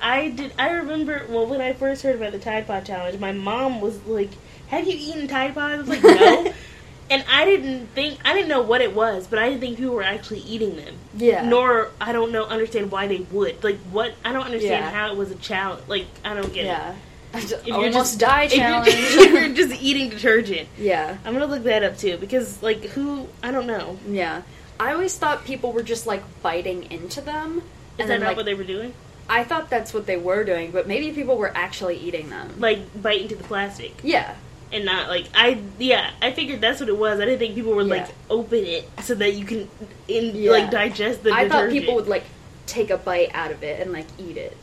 I 0.00 0.28
did. 0.30 0.52
I 0.58 0.70
remember. 0.72 1.26
Well, 1.28 1.46
when 1.46 1.60
I 1.60 1.72
first 1.72 2.02
heard 2.02 2.16
about 2.16 2.32
the 2.32 2.38
Tide 2.38 2.66
Pod 2.66 2.86
challenge, 2.86 3.18
my 3.18 3.32
mom 3.32 3.80
was 3.80 4.02
like, 4.06 4.30
"Have 4.68 4.86
you 4.86 4.94
eaten 4.96 5.28
Tide 5.28 5.54
Pods?" 5.54 5.74
I 5.74 5.76
was 5.78 5.88
like, 5.88 6.02
"No." 6.02 6.52
and 7.10 7.24
I 7.30 7.44
didn't 7.44 7.88
think 7.88 8.18
I 8.24 8.32
didn't 8.34 8.48
know 8.48 8.62
what 8.62 8.80
it 8.80 8.94
was, 8.94 9.26
but 9.26 9.38
I 9.38 9.48
didn't 9.48 9.60
think 9.60 9.78
people 9.78 9.94
were 9.94 10.02
actually 10.02 10.40
eating 10.40 10.76
them. 10.76 10.94
Yeah. 11.16 11.44
Nor 11.48 11.90
I 12.00 12.12
don't 12.12 12.32
know 12.32 12.44
understand 12.44 12.90
why 12.90 13.06
they 13.08 13.18
would. 13.30 13.62
Like 13.64 13.78
what? 13.90 14.14
I 14.24 14.32
don't 14.32 14.44
understand 14.44 14.84
Yeah. 14.84 14.90
how 14.90 15.10
it 15.12 15.16
was 15.16 15.30
a 15.30 15.36
challenge. 15.36 15.82
Like 15.88 16.06
I 16.24 16.34
don't 16.34 16.52
get 16.52 16.64
it. 16.64 16.68
Yeah. 16.68 16.94
If 17.32 17.64
you're 17.66 17.76
Almost 17.76 17.92
just- 17.92 18.18
die 18.18 18.44
if 18.44 18.52
you're- 18.56 18.62
challenge. 18.62 18.88
if 18.94 19.30
you're 19.32 19.54
just 19.68 19.82
eating 19.82 20.08
detergent. 20.10 20.68
yeah. 20.78 21.16
I'm 21.24 21.32
gonna 21.32 21.46
look 21.46 21.62
that 21.64 21.82
up 21.84 21.96
too 21.98 22.16
because 22.16 22.62
like 22.62 22.82
who 22.84 23.28
I 23.42 23.50
don't 23.50 23.66
know. 23.66 23.98
Yeah. 24.08 24.42
I 24.80 24.92
always 24.92 25.16
thought 25.18 25.44
people 25.44 25.72
were 25.72 25.82
just 25.82 26.06
like 26.06 26.22
biting 26.42 26.90
into 26.90 27.20
them. 27.20 27.58
Is 27.58 27.62
and 27.98 27.98
that 27.98 28.06
then 28.08 28.20
not 28.20 28.26
like 28.28 28.36
what 28.38 28.46
they 28.46 28.54
were 28.54 28.64
doing? 28.64 28.94
I 29.30 29.44
thought 29.44 29.70
that's 29.70 29.94
what 29.94 30.06
they 30.06 30.16
were 30.16 30.42
doing, 30.44 30.70
but 30.72 30.86
maybe 30.88 31.12
people 31.12 31.36
were 31.38 31.52
actually 31.56 31.96
eating 31.98 32.28
them. 32.30 32.52
Like 32.58 32.80
bite 33.00 33.20
into 33.22 33.36
the 33.36 33.44
plastic 33.44 33.94
yeah. 34.02 34.34
and 34.72 34.84
not 34.84 35.08
like 35.08 35.26
I 35.34 35.62
yeah 35.78 36.10
I 36.20 36.32
figured 36.32 36.60
that's 36.60 36.80
what 36.80 36.88
it 36.88 36.98
was. 36.98 37.20
I 37.20 37.24
didn't 37.24 37.38
think 37.38 37.54
people 37.54 37.74
would 37.76 37.86
like 37.86 38.08
open 38.28 38.64
it 38.64 38.88
so 39.02 39.14
that 39.14 39.34
you 39.34 39.44
can 39.44 39.68
in 40.08 40.34
Yeah. 40.36 40.50
like 40.50 40.70
digest 40.70 41.22
the 41.22 41.30
I 41.32 41.44
detergent. 41.44 41.52
thought 41.52 41.70
people 41.70 41.94
would 41.94 42.08
like 42.08 42.24
take 42.66 42.90
a 42.90 42.98
bite 42.98 43.30
out 43.32 43.50
of 43.52 43.62
it 43.62 43.80
and 43.80 43.92
like 43.92 44.06
eat 44.18 44.36
it. 44.36 44.56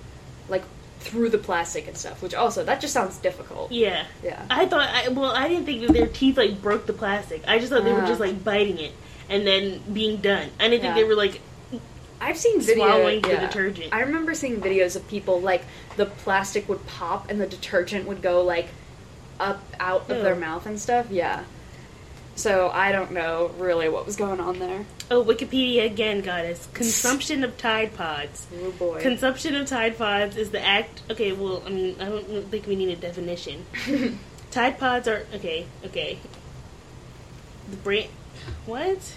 Like 0.49 0.63
through 0.99 1.29
the 1.29 1.37
plastic 1.37 1.87
and 1.87 1.95
stuff, 1.95 2.21
which 2.21 2.33
also 2.33 2.63
that 2.65 2.81
just 2.81 2.93
sounds 2.93 3.17
difficult. 3.17 3.71
Yeah. 3.71 4.05
Yeah. 4.23 4.43
I 4.49 4.65
thought 4.65 4.89
I, 4.89 5.07
well 5.09 5.31
I 5.31 5.47
didn't 5.47 5.65
think 5.65 5.81
that 5.87 5.93
their 5.93 6.07
teeth 6.07 6.37
like 6.37 6.61
broke 6.61 6.85
the 6.87 6.93
plastic. 6.93 7.43
I 7.47 7.59
just 7.59 7.71
thought 7.71 7.83
they 7.85 7.93
were 7.93 8.01
Ah. 8.01 8.07
just 8.07 8.19
like 8.19 8.43
biting 8.43 8.79
it 8.79 8.91
and 9.29 9.45
then 9.47 9.81
being 9.93 10.17
done. 10.17 10.49
I 10.59 10.63
didn't 10.67 10.83
Yeah. 10.83 10.93
think 10.93 10.95
they 10.95 11.03
were 11.03 11.15
like 11.15 11.39
I've 12.19 12.37
seen 12.37 12.59
videos 12.59 12.75
swallowing 12.75 13.21
the 13.21 13.29
yeah. 13.29 13.47
detergent. 13.47 13.93
I 13.93 14.01
remember 14.01 14.33
seeing 14.33 14.59
videos 14.59 14.95
of 14.95 15.07
people 15.07 15.39
like 15.39 15.63
the 15.95 16.05
plastic 16.05 16.67
would 16.69 16.85
pop 16.87 17.29
and 17.29 17.39
the 17.39 17.47
detergent 17.47 18.07
would 18.07 18.21
go 18.21 18.43
like 18.43 18.67
up 19.39 19.63
out 19.79 20.09
of 20.09 20.23
their 20.23 20.35
mouth 20.35 20.65
and 20.65 20.79
stuff. 20.79 21.07
Yeah. 21.11 21.43
So 22.35 22.69
I 22.69 22.91
don't 22.91 23.11
know 23.13 23.51
really 23.57 23.89
what 23.89 24.05
was 24.05 24.15
going 24.15 24.39
on 24.39 24.59
there. 24.59 24.85
oh 25.09 25.23
Wikipedia 25.23 25.85
again 25.85 26.21
got 26.21 26.45
us 26.45 26.67
consumption 26.73 27.43
of 27.43 27.57
Tide 27.57 27.95
Pods. 27.95 28.45
Oh 28.61 28.71
boy. 28.71 29.01
Consumption 29.01 29.55
of 29.55 29.67
Tide 29.67 29.97
Pods 29.97 30.37
is 30.37 30.51
the 30.51 30.63
act. 30.63 31.01
Okay, 31.09 31.31
well, 31.31 31.63
I 31.65 31.69
mean, 31.69 31.95
I 31.99 32.05
don't 32.05 32.47
think 32.49 32.67
we 32.67 32.75
need 32.75 32.89
a 32.89 32.95
definition. 32.95 33.65
Tide 34.51 34.77
Pods 34.79 35.07
are 35.07 35.25
okay. 35.33 35.65
Okay. 35.85 36.19
The 37.71 37.77
brand. 37.77 38.09
What? 38.67 39.15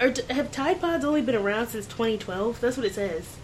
Or 0.00 0.12
have 0.30 0.50
Tide 0.50 0.80
Pods 0.80 1.04
only 1.04 1.20
been 1.22 1.34
around 1.34 1.68
since 1.68 1.86
2012? 1.86 2.60
That's 2.60 2.76
what 2.76 2.86
it 2.86 2.94
says. 2.94 3.36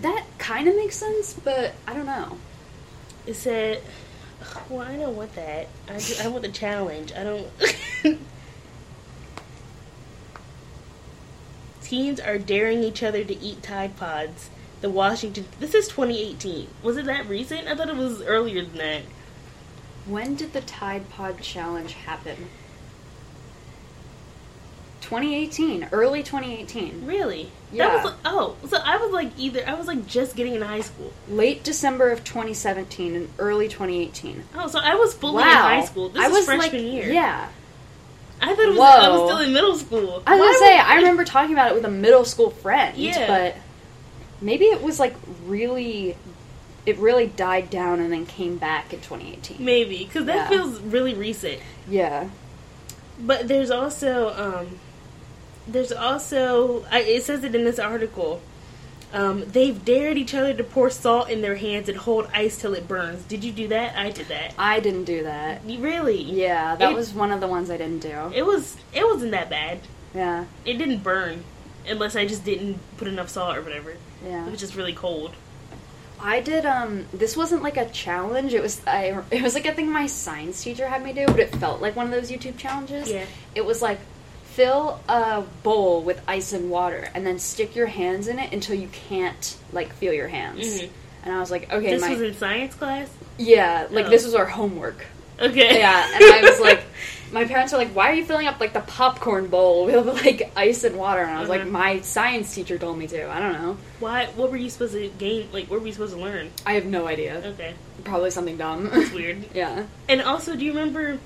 that 0.00 0.24
kind 0.38 0.68
of 0.68 0.76
makes 0.76 0.96
sense, 0.96 1.32
but 1.32 1.72
I 1.86 1.94
don't 1.94 2.06
know. 2.06 2.38
It 3.26 3.34
said. 3.34 3.80
Well, 4.68 4.80
I 4.86 4.96
don't 4.96 5.16
want 5.16 5.34
that. 5.36 5.68
I, 5.88 5.98
ju- 5.98 6.16
I 6.22 6.28
want 6.28 6.42
the 6.42 6.50
challenge. 6.50 7.12
I 7.14 7.24
don't. 7.24 7.48
Teens 11.82 12.20
are 12.20 12.38
daring 12.38 12.82
each 12.82 13.02
other 13.02 13.24
to 13.24 13.38
eat 13.40 13.62
Tide 13.62 13.96
Pods. 13.96 14.50
The 14.80 14.90
Washington. 14.90 15.46
This 15.60 15.74
is 15.74 15.88
2018. 15.88 16.68
Was 16.82 16.96
it 16.98 17.06
that 17.06 17.26
recent? 17.28 17.66
I 17.68 17.74
thought 17.74 17.88
it 17.88 17.96
was 17.96 18.20
earlier 18.22 18.62
than 18.64 18.76
that. 18.78 19.02
When 20.06 20.34
did 20.34 20.52
the 20.52 20.60
Tide 20.60 21.08
Pod 21.08 21.40
challenge 21.40 21.92
happen? 21.94 22.48
2018, 25.04 25.88
early 25.92 26.22
2018. 26.22 27.04
Really? 27.06 27.50
Yeah. 27.70 27.88
That 27.88 27.94
was, 27.94 28.04
like, 28.04 28.14
oh, 28.24 28.56
so 28.68 28.78
I 28.82 28.96
was 28.96 29.12
like 29.12 29.30
either 29.36 29.62
I 29.66 29.74
was 29.74 29.86
like 29.86 30.06
just 30.06 30.34
getting 30.34 30.54
in 30.54 30.62
high 30.62 30.80
school. 30.80 31.12
Late 31.28 31.62
December 31.62 32.10
of 32.10 32.24
2017 32.24 33.14
and 33.14 33.28
early 33.38 33.68
2018. 33.68 34.44
Oh, 34.56 34.66
so 34.66 34.80
I 34.80 34.94
was 34.94 35.12
fully 35.12 35.42
wow. 35.42 35.50
in 35.50 35.56
high 35.56 35.84
school. 35.84 36.08
This 36.08 36.22
I 36.22 36.28
was 36.28 36.46
freshman 36.46 36.84
like, 36.84 36.92
year. 36.92 37.12
Yeah. 37.12 37.48
I 38.40 38.54
thought 38.54 38.64
it 38.64 38.68
was. 38.70 38.78
I 38.78 39.08
was 39.10 39.30
still 39.30 39.38
in 39.40 39.52
middle 39.52 39.76
school. 39.76 40.22
I 40.26 40.36
was 40.36 40.40
Why 40.40 40.46
gonna 40.46 40.58
say, 40.58 40.78
I 40.78 40.96
remember 40.96 41.24
talking 41.24 41.52
about 41.52 41.70
it 41.70 41.74
with 41.74 41.84
a 41.84 41.90
middle 41.90 42.24
school 42.24 42.50
friend, 42.50 42.96
Yeah. 42.96 43.26
but 43.26 43.56
maybe 44.40 44.64
it 44.64 44.82
was 44.82 44.98
like 44.98 45.14
really, 45.44 46.16
it 46.86 46.96
really 46.96 47.26
died 47.26 47.68
down 47.68 48.00
and 48.00 48.10
then 48.10 48.24
came 48.24 48.56
back 48.56 48.92
in 48.94 49.00
2018. 49.00 49.62
maybe 49.62 50.04
because 50.04 50.24
that 50.24 50.36
Yeah. 50.36 50.48
feels 50.48 50.80
really 50.80 51.12
recent. 51.12 51.60
Yeah. 51.88 52.28
But 53.20 53.48
there's 53.48 53.70
also 53.70 54.34
um, 54.34 54.80
there's 55.66 55.92
also 55.92 56.84
I, 56.90 57.00
it 57.00 57.22
says 57.22 57.44
it 57.44 57.54
in 57.54 57.64
this 57.64 57.78
article. 57.78 58.40
Um, 59.12 59.44
they've 59.46 59.84
dared 59.84 60.18
each 60.18 60.34
other 60.34 60.52
to 60.54 60.64
pour 60.64 60.90
salt 60.90 61.30
in 61.30 61.40
their 61.40 61.54
hands 61.54 61.88
and 61.88 61.96
hold 61.96 62.28
ice 62.34 62.56
till 62.60 62.74
it 62.74 62.88
burns. 62.88 63.22
Did 63.24 63.44
you 63.44 63.52
do 63.52 63.68
that? 63.68 63.96
I 63.96 64.10
did 64.10 64.26
that. 64.26 64.54
I 64.58 64.80
didn't 64.80 65.04
do 65.04 65.22
that. 65.22 65.64
You 65.64 65.78
really? 65.78 66.20
Yeah, 66.20 66.74
that 66.74 66.90
It- 66.90 66.94
was 66.96 67.12
one 67.14 67.30
of 67.30 67.40
the 67.40 67.46
ones 67.46 67.70
I 67.70 67.76
didn't 67.76 68.00
do. 68.00 68.32
It 68.34 68.44
was. 68.44 68.76
It 68.92 69.06
wasn't 69.06 69.30
that 69.30 69.48
bad. 69.48 69.80
Yeah. 70.14 70.46
It 70.64 70.78
didn't 70.78 71.04
burn, 71.04 71.44
unless 71.88 72.16
I 72.16 72.26
just 72.26 72.44
didn't 72.44 72.78
put 72.96 73.06
enough 73.06 73.28
salt 73.28 73.56
or 73.56 73.62
whatever. 73.62 73.94
Yeah. 74.26 74.46
It 74.46 74.50
was 74.50 74.58
just 74.60 74.74
really 74.74 74.92
cold. 74.94 75.32
I 76.20 76.40
did 76.40 76.64
um 76.64 77.06
this 77.12 77.36
wasn't 77.36 77.62
like 77.62 77.76
a 77.76 77.86
challenge. 77.90 78.54
It 78.54 78.62
was 78.62 78.80
I 78.86 79.22
it 79.30 79.42
was 79.42 79.54
like 79.54 79.66
a 79.66 79.72
thing 79.72 79.90
my 79.92 80.06
science 80.06 80.62
teacher 80.62 80.88
had 80.88 81.04
me 81.04 81.12
do, 81.12 81.26
but 81.26 81.38
it 81.38 81.54
felt 81.56 81.80
like 81.82 81.94
one 81.94 82.06
of 82.06 82.12
those 82.12 82.30
YouTube 82.30 82.56
challenges. 82.56 83.10
Yeah. 83.10 83.26
It 83.54 83.64
was 83.64 83.82
like 83.82 84.00
fill 84.54 85.00
a 85.08 85.42
bowl 85.62 86.02
with 86.02 86.20
ice 86.28 86.52
and 86.52 86.70
water 86.70 87.08
and 87.14 87.26
then 87.26 87.38
stick 87.38 87.74
your 87.74 87.86
hands 87.86 88.28
in 88.28 88.38
it 88.38 88.52
until 88.52 88.74
you 88.76 88.88
can't 88.88 89.56
like 89.72 89.92
feel 89.94 90.12
your 90.12 90.28
hands. 90.28 90.82
Mhm. 90.82 90.88
And 91.24 91.34
I 91.34 91.40
was 91.40 91.50
like, 91.50 91.72
okay, 91.72 91.90
this 91.90 92.02
my 92.02 92.10
was 92.10 92.20
in 92.22 92.34
science 92.34 92.74
class. 92.74 93.08
yeah, 93.38 93.86
like 93.90 94.06
Oh. 94.06 94.10
this 94.10 94.24
was 94.24 94.34
our 94.34 94.46
homework. 94.46 95.04
Okay. 95.40 95.78
Yeah, 95.80 96.08
and 96.14 96.22
I 96.24 96.48
was 96.48 96.60
like, 96.60 96.84
my 97.32 97.44
parents 97.44 97.72
were 97.72 97.78
like, 97.78 97.88
"Why 97.90 98.10
are 98.10 98.14
you 98.14 98.24
filling 98.24 98.46
up 98.46 98.60
like 98.60 98.72
the 98.72 98.78
popcorn 98.80 99.48
bowl 99.48 99.86
with 99.86 100.06
like 100.24 100.52
ice 100.54 100.84
and 100.84 100.96
water?" 100.96 101.22
And 101.22 101.32
I 101.36 101.40
was 101.40 101.48
like, 101.48 101.62
Mhm. 101.62 101.70
"My 101.72 102.00
science 102.02 102.54
teacher 102.54 102.78
told 102.78 102.96
me 102.96 103.08
to." 103.08 103.28
I 103.28 103.40
don't 103.40 103.54
know. 103.54 103.76
Why? 103.98 104.26
What 104.36 104.52
were 104.52 104.56
you 104.56 104.70
supposed 104.70 104.92
to 104.92 105.08
gain? 105.18 105.48
Like, 105.52 105.68
what 105.68 105.80
were 105.80 105.86
you 105.88 105.92
supposed 105.92 106.14
to 106.14 106.20
learn? 106.20 106.52
I 106.64 106.74
have 106.74 106.84
no 106.84 107.08
idea. 107.08 107.42
Okay, 107.44 107.74
Probably 108.04 108.30
something 108.30 108.56
dumb. 108.56 108.88
that's 108.90 109.10
weird. 109.10 109.44
yeah. 109.54 109.86
And 110.08 110.22
also, 110.22 110.54
do 110.54 110.64
you 110.64 110.70
remember 110.70 111.18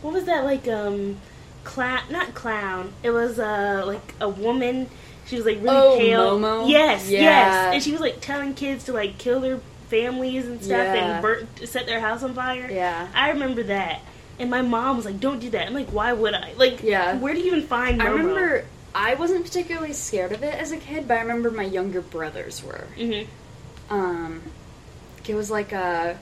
what 0.00 0.14
was 0.14 0.24
that 0.24 0.44
like? 0.44 0.66
Um, 0.68 1.18
clown? 1.64 2.00
Not 2.10 2.34
clown. 2.34 2.92
It 3.02 3.10
was 3.10 3.38
uh 3.38 3.82
like 3.86 4.14
a 4.20 4.28
woman. 4.28 4.88
She 5.26 5.36
was 5.36 5.44
like 5.46 5.58
really 5.62 5.76
Oh, 5.76 5.96
pale. 5.98 6.38
Momo? 6.38 6.68
Yes, 6.68 7.08
Yeah. 7.08 7.20
yes. 7.20 7.74
And 7.74 7.82
she 7.82 7.92
was 7.92 8.00
like 8.00 8.20
telling 8.20 8.54
kids 8.54 8.84
to 8.84 8.92
like 8.92 9.18
kill 9.18 9.40
their 9.40 9.60
families 9.88 10.46
and 10.46 10.58
stuff 10.62 10.70
Yeah. 10.78 10.94
and 10.94 11.22
burn, 11.22 11.48
set 11.64 11.86
their 11.86 12.00
house 12.00 12.22
on 12.22 12.34
fire. 12.34 12.68
Yeah. 12.70 13.08
I 13.14 13.30
remember 13.30 13.62
that. 13.64 14.00
And 14.38 14.50
my 14.50 14.62
mom 14.62 14.96
was 14.96 15.04
like, 15.04 15.20
"Don't 15.20 15.38
do 15.38 15.50
that." 15.50 15.66
I'm 15.66 15.74
like, 15.74 15.90
"Why 15.90 16.12
would 16.12 16.34
I?" 16.34 16.52
Like, 16.56 16.82
Yeah. 16.82 17.16
Where 17.18 17.34
do 17.34 17.40
you 17.40 17.46
even 17.46 17.62
find? 17.66 18.02
I 18.02 18.06
remember 18.06 18.64
I 18.94 19.14
wasn't 19.14 19.44
particularly 19.44 19.92
scared 19.92 20.32
of 20.32 20.42
it 20.42 20.54
as 20.54 20.72
a 20.72 20.76
kid, 20.76 21.06
but 21.06 21.16
I 21.16 21.20
remember 21.20 21.50
my 21.50 21.62
younger 21.64 22.00
brothers 22.00 22.62
were. 22.64 22.86
Mhm. 22.98 23.26
Um, 23.90 24.42
it 25.26 25.34
was 25.34 25.50
like 25.50 25.72
a. 25.72 26.18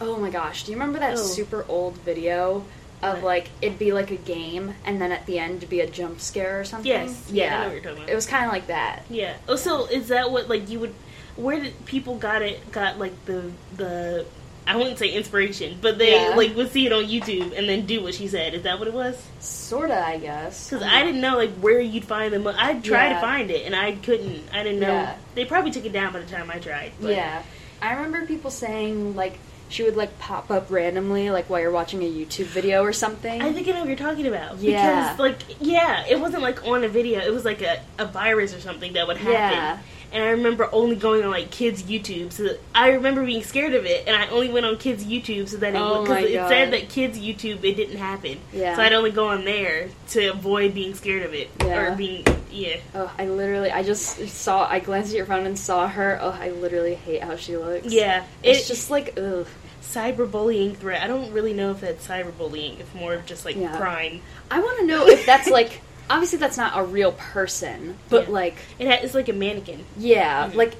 Oh 0.00 0.16
my 0.18 0.30
gosh! 0.30 0.64
Do 0.64 0.72
you 0.72 0.76
remember 0.78 0.98
that 1.00 1.14
Oh. 1.14 1.16
super 1.16 1.64
old 1.68 1.96
video 1.98 2.64
of 3.04 3.22
like 3.22 3.48
it'd 3.62 3.78
be 3.78 3.92
like 3.92 4.10
a 4.10 4.16
game, 4.16 4.74
and 4.84 5.00
then 5.00 5.12
at 5.12 5.26
the 5.26 5.38
end 5.38 5.58
it'd 5.58 5.68
be 5.70 5.80
a 5.80 5.88
jump 5.90 6.20
scare 6.20 6.60
or 6.60 6.64
something? 6.64 6.86
Yes. 6.90 7.28
Yeah, 7.30 7.56
I 7.56 7.58
know 7.60 7.64
what 7.66 7.72
you're 7.74 7.82
talking 7.82 7.98
about. 7.98 8.10
It 8.10 8.14
was 8.14 8.26
kind 8.26 8.44
of 8.46 8.52
like 8.52 8.66
that. 8.68 9.02
Yeah. 9.10 9.36
Oh, 9.48 9.56
so 9.56 9.86
is 9.86 10.08
that 10.08 10.30
what 10.30 10.48
like 10.48 10.68
you 10.68 10.80
would? 10.80 10.94
Where 11.36 11.60
did 11.60 11.84
people 11.86 12.16
got 12.16 12.42
it? 12.42 12.70
Got 12.72 12.98
like 12.98 13.12
the 13.26 13.50
the 13.76 14.26
I 14.66 14.76
wouldn't 14.76 14.98
say 14.98 15.08
inspiration, 15.10 15.78
but 15.82 15.98
they 15.98 16.12
Yeah. 16.14 16.34
like 16.36 16.56
would 16.56 16.70
see 16.72 16.86
it 16.86 16.92
on 16.92 17.04
YouTube 17.04 17.56
and 17.56 17.68
then 17.68 17.84
do 17.86 18.02
what 18.02 18.14
she 18.14 18.28
said. 18.28 18.54
Is 18.54 18.62
that 18.62 18.78
what 18.78 18.88
it 18.88 18.94
was? 18.94 19.20
Sorta, 19.40 20.02
I 20.06 20.16
guess. 20.18 20.70
Because 20.70 20.82
I 20.86 21.02
didn't 21.02 21.20
know 21.20 21.36
like 21.36 21.52
where 21.56 21.80
you'd 21.80 22.04
find 22.06 22.32
them. 22.32 22.46
I 22.46 22.72
tried 22.80 23.08
Yeah. 23.08 23.14
to 23.14 23.20
find 23.20 23.50
it 23.50 23.66
and 23.66 23.76
I 23.76 23.92
couldn't. 23.92 24.42
I 24.52 24.62
didn't 24.62 24.80
know. 24.80 24.88
Yeah. 24.88 25.14
They 25.34 25.44
probably 25.44 25.70
took 25.70 25.84
it 25.84 25.92
down 25.92 26.12
by 26.14 26.20
the 26.20 26.26
time 26.30 26.50
I 26.50 26.58
tried. 26.60 26.92
But 27.00 27.10
Yeah, 27.14 27.42
I 27.82 27.92
remember 27.94 28.24
people 28.26 28.50
saying 28.50 29.14
like 29.16 29.38
she 29.68 29.82
would 29.82 29.96
like 29.96 30.18
pop 30.18 30.50
up 30.50 30.70
randomly, 30.70 31.30
like 31.30 31.50
while 31.50 31.60
you're 31.60 31.70
watching 31.70 32.02
a 32.02 32.10
YouTube 32.10 32.46
video 32.46 32.82
or 32.82 32.92
something. 32.92 33.42
I 33.42 33.52
think 33.52 33.68
I 33.68 33.72
know 33.72 33.80
what 33.80 33.88
you're 33.88 33.96
talking 33.96 34.26
about. 34.26 34.58
Yeah. 34.58 35.14
Because, 35.14 35.18
like, 35.18 35.38
yeah, 35.60 36.04
it 36.06 36.20
wasn't 36.20 36.42
like 36.42 36.66
on 36.66 36.84
a 36.84 36.88
video. 36.88 37.20
It 37.20 37.32
was 37.32 37.44
like 37.44 37.62
a, 37.62 37.82
a 37.98 38.06
virus 38.06 38.54
or 38.54 38.60
something 38.60 38.92
that 38.92 39.06
would 39.06 39.16
happen. 39.16 39.32
Yeah. 39.32 39.78
And 40.14 40.22
I 40.22 40.28
remember 40.30 40.68
only 40.72 40.94
going 40.94 41.24
on 41.24 41.30
like 41.32 41.50
kids' 41.50 41.82
YouTube. 41.82 42.32
So 42.32 42.44
that- 42.44 42.60
I 42.74 42.90
remember 42.90 43.24
being 43.24 43.42
scared 43.42 43.74
of 43.74 43.84
it, 43.84 44.04
and 44.06 44.16
I 44.16 44.28
only 44.28 44.48
went 44.48 44.64
on 44.64 44.76
kids' 44.78 45.04
YouTube 45.04 45.48
so 45.48 45.56
that 45.56 45.74
it 45.74 45.78
Oh 45.78 46.02
because 46.02 46.24
it 46.24 46.48
said 46.48 46.72
that 46.72 46.88
kids' 46.88 47.18
YouTube 47.18 47.64
it 47.64 47.74
didn't 47.74 47.96
happen. 47.98 48.38
Yeah. 48.52 48.76
So 48.76 48.82
I'd 48.82 48.92
only 48.92 49.10
go 49.10 49.26
on 49.28 49.44
there 49.44 49.88
to 50.10 50.26
avoid 50.28 50.72
being 50.72 50.94
scared 50.94 51.24
of 51.24 51.34
it 51.34 51.50
Yeah. 51.60 51.92
or 51.92 51.96
being 51.96 52.24
yeah. 52.52 52.76
Oh, 52.94 53.10
I 53.18 53.26
literally, 53.26 53.72
I 53.72 53.82
just 53.82 54.28
saw, 54.28 54.68
I 54.70 54.78
glanced 54.78 55.10
at 55.10 55.16
your 55.16 55.26
phone 55.26 55.44
and 55.46 55.58
saw 55.58 55.88
her. 55.88 56.18
Oh, 56.22 56.30
I 56.40 56.50
literally 56.50 56.94
hate 56.94 57.20
how 57.24 57.34
she 57.34 57.56
looks. 57.56 57.92
Yeah, 57.92 58.22
It's 58.44 58.60
it's 58.60 58.68
just 58.68 58.90
like, 58.90 59.18
ugh. 59.18 59.48
cyberbullying 59.82 60.76
threat. 60.76 61.02
I 61.02 61.06
don't 61.08 61.32
really 61.32 61.52
know 61.52 61.70
if 61.72 61.80
that's 61.80 62.06
cyberbullying. 62.06 62.78
It's 62.80 62.94
more 62.94 63.14
of 63.14 63.26
just 63.26 63.44
like 63.44 63.56
Yeah. 63.56 63.76
crime. 63.76 64.20
I 64.50 64.60
want 64.60 64.78
to 64.80 64.86
know 64.86 65.06
if 65.08 65.26
that's 65.26 65.48
like, 65.48 65.80
obviously 66.10 66.38
that's 66.38 66.56
not 66.56 66.78
a 66.78 66.84
real 66.84 67.12
person, 67.12 67.96
but 68.08 68.24
Yeah. 68.26 68.32
like, 68.32 68.56
It 68.78 68.86
ha- 68.88 68.98
it's 69.02 69.14
like 69.14 69.28
a 69.28 69.32
mannequin. 69.32 69.84
yeah, 69.98 70.48
Mhm. 70.48 70.54
like, 70.54 70.72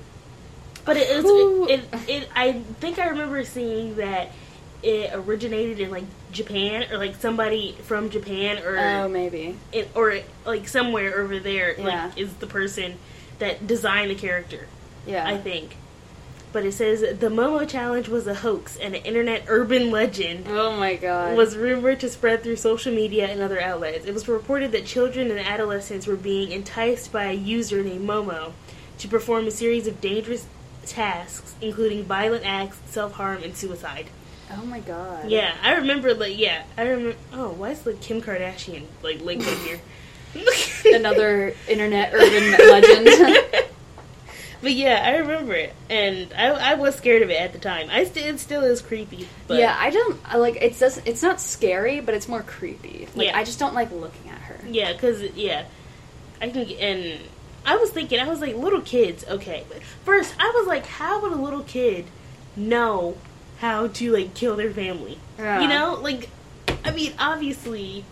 But 0.85 0.99
it, 0.99 1.23
Who- 1.23 1.67
it, 1.67 1.81
it, 1.81 2.09
it, 2.11 2.29
I 2.37 2.53
think 2.79 2.99
I 2.99 3.09
remember 3.09 3.43
seeing 3.45 3.97
that 3.97 4.31
it 4.83 5.13
originated 5.15 5.81
in 5.81 5.91
like 5.91 6.05
Japan 6.31 6.85
or 6.93 6.99
like 6.99 7.15
somebody 7.17 7.75
from 7.85 8.11
Japan 8.11 8.59
or 8.63 8.77
Oh, 8.79 9.09
maybe. 9.09 9.57
it, 9.73 9.89
or 9.95 10.19
like 10.45 10.69
somewhere 10.69 11.19
over 11.21 11.39
there 11.39 11.75
Yeah. 11.79 11.85
like 12.11 12.19
is 12.19 12.35
the 12.35 12.47
person 12.47 12.97
that 13.39 13.67
designed 13.67 14.11
the 14.11 14.15
character. 14.15 14.67
Yeah. 15.07 15.27
I 15.27 15.39
think. 15.39 15.75
But 16.55 16.65
it 16.65 16.73
says 16.73 17.01
the 17.01 17.29
Momo 17.31 17.69
challenge 17.69 18.09
was 18.09 18.29
a 18.29 18.35
hoax 18.35 18.77
and 18.77 18.95
an 18.95 19.03
internet 19.03 19.47
urban 19.49 19.91
legend 19.91 20.47
Oh 20.49 20.77
my 20.79 20.95
god. 20.95 21.37
was 21.37 21.57
rumored 21.57 21.99
to 21.99 22.09
spread 22.09 22.45
through 22.45 22.55
social 22.55 22.95
media 22.95 23.27
and 23.27 23.43
other 23.43 23.61
outlets. 23.61 24.07
It 24.07 24.15
was 24.15 24.29
reported 24.29 24.71
that 24.71 24.87
children 24.87 25.33
and 25.33 25.41
adolescents 25.41 26.07
were 26.07 26.15
being 26.15 26.53
enticed 26.53 27.11
by 27.11 27.25
a 27.25 27.33
user 27.33 27.83
named 27.83 28.09
Momo 28.09 28.53
to 28.99 29.09
perform 29.09 29.49
a 29.49 29.51
series 29.51 29.89
of 29.89 30.01
dangerous 30.01 30.47
tasks, 30.87 31.57
including 31.61 32.05
violent 32.05 32.47
acts, 32.47 32.79
self 32.87 33.15
harm, 33.15 33.43
and 33.43 33.57
suicide. 33.57 34.07
oh 34.53 34.65
my 34.65 34.79
god. 34.79 35.29
Yeah, 35.29 35.57
I 35.61 35.75
remember. 35.75 36.15
Like, 36.15 36.39
yeah, 36.39 36.63
I 36.79 36.83
remember. 36.83 37.17
Oh, 37.33 37.49
why 37.51 37.71
is 37.71 37.85
like 37.85 38.01
Kim 38.01 38.23
Kardashian 38.23 38.85
like 39.03 39.21
linked 39.23 39.45
in 39.45 39.59
here? 39.59 39.81
Another 40.95 41.53
internet 41.67 42.15
urban 42.15 42.53
legend. 42.71 43.65
but 44.65 44.73
yeah, 44.73 45.01
I 45.07 45.19
remember 45.19 45.53
it, 45.55 45.73
and 45.89 46.33
I, 46.37 46.73
I 46.73 46.75
was 46.75 46.97
scared 46.97 47.23
of 47.23 47.31
it 47.31 47.41
at 47.41 47.53
the 47.53 47.59
time. 47.61 47.89
I 47.91 48.03
st- 48.05 48.27
it 48.27 48.41
still 48.41 48.63
is 48.65 48.83
creepy. 48.83 49.29
But 49.47 49.59
yeah, 49.59 49.77
I 49.79 49.91
don't 49.91 50.19
I 50.25 50.39
like 50.39 50.57
it's 50.61 50.81
just 50.81 51.07
it's 51.07 51.23
not 51.23 51.41
scary, 51.41 52.01
but 52.01 52.15
it's 52.17 52.27
more 52.27 52.43
creepy. 52.43 53.07
Like 53.15 53.29
Yeah. 53.29 53.39
I 53.39 53.45
just 53.45 53.59
don't 53.61 53.75
like 53.75 53.93
looking 53.93 54.29
at 54.31 54.39
her. 54.39 54.59
Yeah, 54.69 54.93
because 54.93 55.23
yeah, 55.37 55.67
I 56.43 56.49
can. 56.51 56.65
get- 56.65 56.81
And 56.81 57.21
I 57.67 57.77
was 57.77 57.91
thinking, 57.91 58.19
I 58.21 58.29
was 58.29 58.41
like, 58.41 58.57
little 58.57 58.81
kids, 58.83 59.25
okay. 59.29 59.65
First, 60.05 60.35
I 60.39 60.53
was 60.55 60.67
like, 60.67 60.85
how 60.85 61.21
would 61.23 61.33
a 61.33 61.37
little 61.37 61.63
kid 61.63 62.05
know 62.57 63.17
how 63.59 63.87
to 63.89 64.13
like 64.13 64.35
kill 64.35 64.57
their 64.57 64.71
family? 64.73 65.19
Yeah. 65.39 65.61
You 65.63 65.69
know, 65.69 65.95
like, 66.01 66.29
I 66.85 66.91
mean, 66.91 67.13
obviously. 67.19 68.05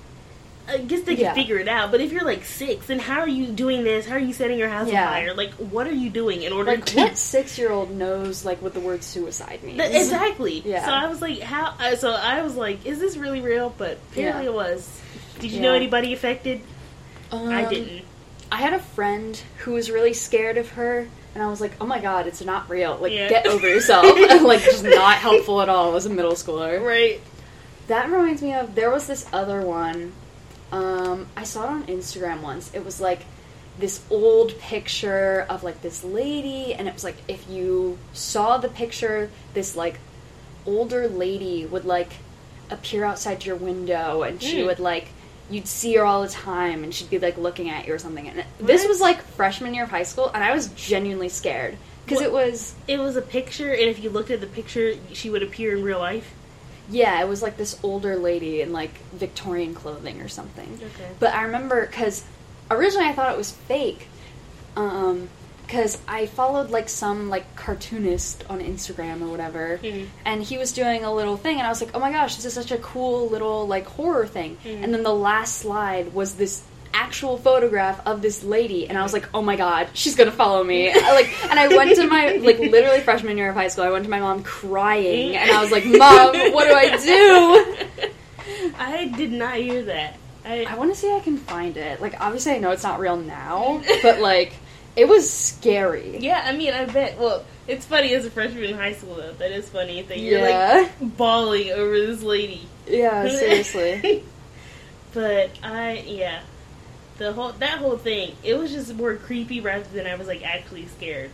I 0.68 0.78
guess 0.78 1.00
they 1.02 1.16
can 1.16 1.24
Yeah. 1.24 1.34
figure 1.34 1.58
it 1.58 1.66
out, 1.68 1.90
but 1.90 2.00
if 2.00 2.12
you're 2.12 2.24
like 2.24 2.44
six, 2.44 2.86
then 2.86 2.98
how 3.00 3.18
are 3.20 3.28
you 3.28 3.46
doing 3.48 3.82
this? 3.82 4.06
How 4.06 4.14
are 4.14 4.18
you 4.20 4.32
setting 4.32 4.58
your 4.58 4.68
house 4.68 4.88
Yeah. 4.88 5.06
on 5.06 5.12
fire? 5.12 5.34
Like, 5.34 5.52
what 5.54 5.86
are 5.88 5.92
you 5.94 6.08
doing 6.08 6.42
in 6.42 6.52
order 6.52 6.70
Like 6.72 6.84
to 6.86 6.96
what 6.98 7.18
six 7.18 7.58
year 7.58 7.72
old 7.72 7.90
knows 7.90 8.44
like 8.44 8.62
what 8.62 8.72
the 8.72 8.80
word 8.80 9.02
suicide 9.02 9.62
means? 9.64 9.78
Th- 9.80 9.94
exactly. 9.94 10.60
Yeah. 10.64 10.84
So 10.84 10.92
I 10.92 11.08
was 11.08 11.20
like, 11.20 11.40
how? 11.40 11.74
Uh, 11.80 11.96
so 11.96 12.12
I 12.12 12.42
was 12.42 12.54
like, 12.54 12.86
is 12.86 13.00
this 13.00 13.16
really 13.16 13.40
real? 13.40 13.74
But 13.76 13.98
apparently 14.12 14.44
Yeah. 14.44 14.50
it 14.50 14.54
was. 14.54 14.88
Did 15.40 15.50
you 15.50 15.60
know 15.60 15.74
anybody 15.74 16.12
affected? 16.12 16.60
I 17.32 17.64
Um, 17.64 17.68
didn't. 17.70 18.02
I 18.52 18.56
had 18.56 18.74
a 18.74 18.78
friend 18.78 19.40
who 19.58 19.72
was 19.72 19.90
really 19.90 20.12
scared 20.12 20.58
of 20.58 20.68
her, 20.70 21.08
and 21.34 21.42
I 21.42 21.46
was 21.48 21.60
like, 21.60 21.72
"Oh 21.80 21.86
my 21.86 21.98
god, 21.98 22.26
it's 22.26 22.42
not 22.44 22.68
real! 22.70 22.98
Like, 23.00 23.12
get 23.12 23.46
over 23.46 23.66
yourself!" 23.66 24.04
like, 24.42 24.62
just 24.62 24.84
not 24.84 25.14
helpful 25.16 25.60
at 25.62 25.68
all 25.70 25.96
as 25.96 26.04
a 26.06 26.10
middle 26.10 26.32
schooler. 26.34 26.80
Right. 26.84 27.20
That 27.88 28.10
reminds 28.10 28.42
me 28.42 28.52
of 28.54 28.74
there 28.74 28.90
was 28.90 29.06
this 29.06 29.26
other 29.32 29.62
one. 29.62 30.12
Um, 30.72 31.26
I 31.36 31.44
saw 31.44 31.64
it 31.64 31.68
on 31.68 31.82
Instagram 31.86 32.40
once. 32.40 32.72
It 32.74 32.84
was 32.84 33.00
like 33.00 33.20
this 33.78 34.00
old 34.10 34.58
picture 34.58 35.46
of 35.48 35.62
like 35.62 35.82
this 35.82 36.02
lady, 36.02 36.74
and 36.74 36.88
it 36.88 36.94
was 36.94 37.04
like 37.04 37.16
if 37.28 37.48
you 37.48 37.98
saw 38.12 38.56
the 38.58 38.68
picture, 38.68 39.30
this 39.54 39.76
like 39.76 39.98
older 40.66 41.08
lady 41.08 41.66
would 41.66 41.84
like 41.84 42.12
appear 42.70 43.04
outside 43.04 43.44
your 43.44 43.56
window, 43.56 44.22
and 44.22 44.42
she 44.42 44.58
Mm. 44.62 44.66
would 44.66 44.78
like 44.80 45.08
you'd 45.50 45.66
see 45.68 45.94
her 45.96 46.04
all 46.04 46.22
the 46.22 46.28
time, 46.28 46.82
and 46.84 46.94
she'd 46.94 47.10
be 47.10 47.18
like 47.18 47.36
looking 47.36 47.68
at 47.68 47.86
you 47.86 47.92
or 47.92 47.98
something. 47.98 48.26
And 48.28 48.38
it- 48.40 48.46
this 48.58 48.86
was 48.86 49.00
like 49.00 49.20
freshman 49.34 49.74
year 49.74 49.84
of 49.84 49.90
high 49.90 50.04
school, 50.04 50.30
and 50.32 50.42
I 50.42 50.52
was 50.54 50.68
genuinely 50.68 51.28
scared 51.28 51.76
because 52.06 52.22
it 52.22 52.32
was 52.32 52.74
It 52.88 52.98
was 52.98 53.16
a 53.16 53.22
picture, 53.22 53.70
and 53.72 53.82
if 53.82 54.02
you 54.02 54.08
looked 54.08 54.30
at 54.30 54.40
the 54.40 54.46
picture, 54.46 54.94
she 55.12 55.28
would 55.28 55.42
appear 55.42 55.76
in 55.76 55.82
real 55.82 55.98
life. 55.98 56.32
Yeah, 56.92 57.20
it 57.22 57.28
was 57.28 57.42
like 57.42 57.56
this 57.56 57.78
older 57.82 58.16
lady 58.16 58.60
in 58.60 58.72
like 58.72 58.92
Victorian 59.14 59.74
clothing 59.74 60.20
or 60.20 60.28
something. 60.28 60.68
Okay. 60.80 61.08
But 61.18 61.34
I 61.34 61.42
remember 61.44 61.86
because 61.86 62.22
originally 62.70 63.06
I 63.08 63.12
thought 63.12 63.32
it 63.32 63.38
was 63.38 63.50
fake, 63.50 64.06
um, 64.76 65.28
because 65.66 65.96
I 66.06 66.26
followed 66.26 66.68
like 66.70 66.88
some 66.90 67.30
like 67.30 67.56
cartoonist 67.56 68.44
on 68.50 68.60
Instagram 68.60 69.22
or 69.22 69.28
whatever, 69.28 69.80
Mhm. 69.82 70.08
and 70.26 70.42
he 70.42 70.58
was 70.58 70.72
doing 70.72 71.02
a 71.04 71.12
little 71.12 71.36
thing, 71.38 71.56
and 71.58 71.66
I 71.66 71.70
was 71.70 71.80
like, 71.80 71.92
oh 71.94 71.98
my 71.98 72.12
gosh, 72.12 72.36
this 72.36 72.44
is 72.44 72.52
such 72.52 72.70
a 72.72 72.78
cool 72.78 73.28
little 73.28 73.66
like 73.66 73.86
horror 73.86 74.26
thing. 74.26 74.58
Mhm. 74.64 74.84
And 74.84 74.92
then 74.94 75.02
the 75.02 75.14
last 75.14 75.56
slide 75.58 76.12
was 76.12 76.34
this 76.34 76.62
actual 76.94 77.36
photograph 77.38 78.04
of 78.06 78.22
this 78.22 78.42
lady 78.44 78.88
and 78.88 78.96
I 78.98 79.02
was 79.02 79.12
like, 79.12 79.28
"Oh 79.34 79.42
my 79.42 79.56
god, 79.56 79.88
she's 79.94 80.14
going 80.14 80.30
to 80.30 80.36
follow 80.36 80.62
me." 80.64 80.92
Like 81.12 81.28
and 81.50 81.58
I 81.58 81.68
went 81.68 81.96
to 81.96 82.06
my 82.06 82.32
like 82.36 82.58
literally 82.58 83.00
freshman 83.00 83.36
year 83.36 83.50
of 83.50 83.54
high 83.54 83.68
school. 83.68 83.84
I 83.84 83.90
went 83.90 84.04
to 84.04 84.10
my 84.10 84.20
mom 84.20 84.42
crying 84.42 85.36
and 85.36 85.50
I 85.50 85.60
was 85.62 85.70
like, 85.70 85.84
"Mom, 85.84 86.52
what 86.52 86.66
do 86.68 86.74
I 86.74 86.96
do?" 86.96 88.10
I 88.78 89.06
did 89.16 89.32
not 89.32 89.56
hear 89.56 89.82
that. 89.84 90.16
I, 90.44 90.64
I 90.64 90.74
want 90.76 90.92
to 90.92 90.98
see 90.98 91.06
if 91.08 91.20
I 91.20 91.24
can 91.24 91.36
find 91.38 91.76
it. 91.76 92.00
Like 92.00 92.20
obviously 92.20 92.52
I 92.52 92.58
know 92.58 92.70
it's 92.72 92.82
not 92.82 92.98
real 93.00 93.16
now, 93.16 93.82
but 94.02 94.20
like 94.20 94.54
it 94.96 95.08
was 95.08 95.30
scary. 95.32 96.18
yeah, 96.18 96.42
I 96.44 96.52
mean, 96.52 96.74
I 96.74 96.84
bet. 96.86 97.18
Well, 97.18 97.44
it's 97.68 97.86
funny 97.86 98.12
as 98.14 98.26
a 98.26 98.30
freshman 98.30 98.64
in 98.64 98.74
high 98.76 98.92
school, 98.92 99.14
though. 99.14 99.32
That 99.34 99.52
is 99.52 99.68
funny 99.68 100.02
that 100.02 100.18
you're 100.18 100.40
Yeah. 100.40 100.88
like 101.00 101.16
bawling 101.16 101.70
over 101.70 101.98
this 101.98 102.22
lady. 102.22 102.66
Yeah, 102.88 103.28
seriously. 103.28 104.22
but 105.14 105.50
I, 105.62 106.04
yeah, 106.06 106.42
the 107.22 107.32
whole 107.32 107.52
that 107.52 107.78
whole 107.78 107.96
thing, 107.96 108.36
it 108.42 108.54
was 108.54 108.72
just 108.72 108.94
more 108.94 109.16
creepy 109.16 109.60
rather 109.60 109.84
than 109.84 110.06
I 110.06 110.14
was 110.16 110.26
like 110.26 110.44
actually 110.44 110.86
scared. 110.86 111.30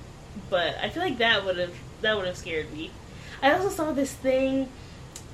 But 0.51 0.77
I 0.81 0.91
feel 0.91 1.03
like 1.03 1.19
that 1.19 1.45
would 1.45 1.59
have 1.59 1.75
that 2.03 2.17
would 2.17 2.27
have 2.27 2.37
scared 2.37 2.73
me. 2.73 2.91
I 3.43 3.53
also 3.53 3.69
saw 3.69 3.93
this 3.93 4.13
thing 4.13 4.69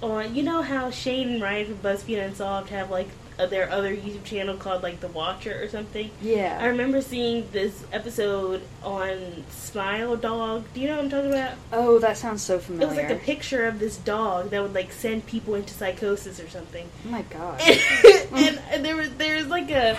on, 0.02 0.34
you 0.34 0.42
know 0.42 0.62
how 0.62 0.90
Shane 0.90 1.28
and 1.30 1.42
Ryan 1.42 1.66
from 1.66 1.76
BuzzFeed 1.76 2.22
Unsolved 2.22 2.68
have 2.70 2.90
like 2.90 3.08
uh, 3.38 3.46
their 3.46 3.70
other 3.70 3.94
YouTube 3.94 4.24
channel 4.24 4.56
called 4.56 4.82
like 4.82 5.00
The 5.00 5.08
Watcher 5.08 5.62
or 5.62 5.68
something. 5.68 6.10
Yeah. 6.20 6.58
I 6.60 6.66
remember 6.66 7.00
seeing 7.00 7.48
this 7.52 7.84
episode 7.92 8.62
on 8.82 9.44
Smile 9.50 10.16
Dog. 10.16 10.64
Do 10.74 10.80
you 10.80 10.88
know 10.88 10.96
what 10.96 11.04
I'm 11.04 11.10
talking 11.10 11.32
about? 11.32 11.54
Oh, 11.72 11.98
that 11.98 12.16
sounds 12.16 12.42
so 12.42 12.58
familiar. 12.58 12.86
It 12.86 12.90
was 12.90 12.96
like 12.96 13.10
a 13.10 13.24
picture 13.24 13.66
of 13.66 13.78
this 13.78 13.96
dog 13.96 14.50
that 14.50 14.62
would 14.62 14.74
like 14.74 14.92
send 14.92 15.26
people 15.26 15.54
into 15.54 15.74
psychosis 15.74 16.38
or 16.38 16.48
something. 16.48 16.88
oh 17.06 17.10
my 17.10 17.22
god. 17.22 17.60
and, 18.32 18.60
and 18.70 18.84
there 18.84 18.96
was 18.96 19.12
there 19.14 19.36
was 19.36 19.46
like 19.46 19.70
a 19.70 19.98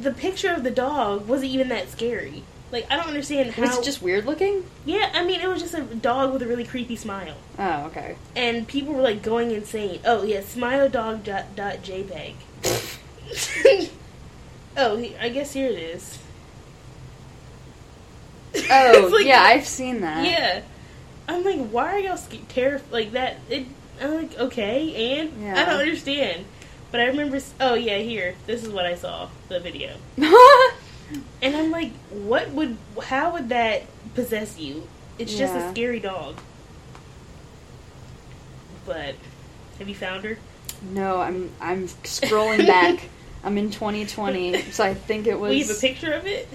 the 0.00 0.12
picture 0.12 0.52
of 0.52 0.62
the 0.64 0.70
dog 0.70 1.26
wasn't 1.28 1.50
even 1.52 1.68
that 1.68 1.90
scary. 1.90 2.42
Like 2.72 2.86
I 2.90 2.96
don't 2.96 3.06
understand 3.06 3.52
how. 3.52 3.62
Was 3.62 3.78
it 3.78 3.84
just 3.84 4.02
weird 4.02 4.26
looking? 4.26 4.64
yeah, 4.84 5.10
I 5.14 5.24
mean 5.24 5.40
it 5.40 5.48
was 5.48 5.60
just 5.62 5.74
a 5.74 5.82
dog 5.82 6.32
with 6.32 6.42
a 6.42 6.46
really 6.46 6.64
creepy 6.64 6.96
smile, 6.96 7.36
Oh, 7.58 7.84
okay. 7.86 8.16
and 8.34 8.66
people 8.66 8.94
were 8.94 9.02
like 9.02 9.22
going 9.22 9.50
insane. 9.52 10.00
Oh 10.04 10.24
yeah, 10.24 10.40
smile 10.40 10.88
dog 10.88 11.22
dot, 11.24 11.54
dot 11.54 11.82
jpeg. 11.82 12.34
oh, 14.76 14.96
he- 14.96 15.16
I 15.16 15.28
guess 15.28 15.52
here 15.52 15.68
it 15.70 15.78
is. 15.78 16.18
Oh, 18.70 19.10
like- 19.12 19.26
yeah, 19.26 19.42
I've 19.42 19.66
seen 19.66 20.00
that. 20.02 20.24
Yeah, 20.24 20.62
I'm 21.28 21.42
like, 21.44 21.68
why 21.70 21.94
are 21.94 21.98
y'all 21.98 22.16
sca- 22.16 22.36
terrified 22.48 22.92
like 22.92 23.12
that? 23.12 23.38
It. 23.50 23.66
I'm 24.00 24.14
like, 24.14 24.38
okay, 24.38 25.18
and 25.20 25.56
I 25.56 25.64
don't 25.64 25.80
understand. 25.80 26.44
But 26.94 27.00
I 27.00 27.06
remember. 27.06 27.40
Oh 27.60 27.74
yeah, 27.74 27.98
here. 27.98 28.36
This 28.46 28.62
is 28.62 28.68
what 28.68 28.86
I 28.86 28.94
saw. 28.94 29.28
The 29.48 29.58
video. 29.58 29.96
And 31.42 31.56
I'm 31.56 31.72
like, 31.72 31.92
what 32.10 32.50
would, 32.50 32.76
how 33.02 33.32
would 33.32 33.48
that 33.48 33.82
possess 34.14 34.58
you? 34.58 34.86
It's 35.18 35.36
just 35.36 35.54
a 35.54 35.70
scary 35.70 35.98
dog. 36.00 36.38
But, 38.86 39.16
have 39.78 39.88
you 39.88 39.94
found 39.96 40.24
her? 40.24 40.38
no, 40.92 41.20
I'm 41.20 41.50
I'm 41.60 41.88
scrolling 41.88 42.64
back. 42.66 43.08
I'm 43.44 43.58
in 43.58 43.70
2020, 43.72 44.62
so 44.70 44.84
I 44.84 44.94
think 44.94 45.26
it 45.26 45.38
was. 45.38 45.50
We 45.50 45.60
have 45.62 45.70
a 45.70 45.80
picture 45.80 46.12
of 46.12 46.26
it? 46.26 46.48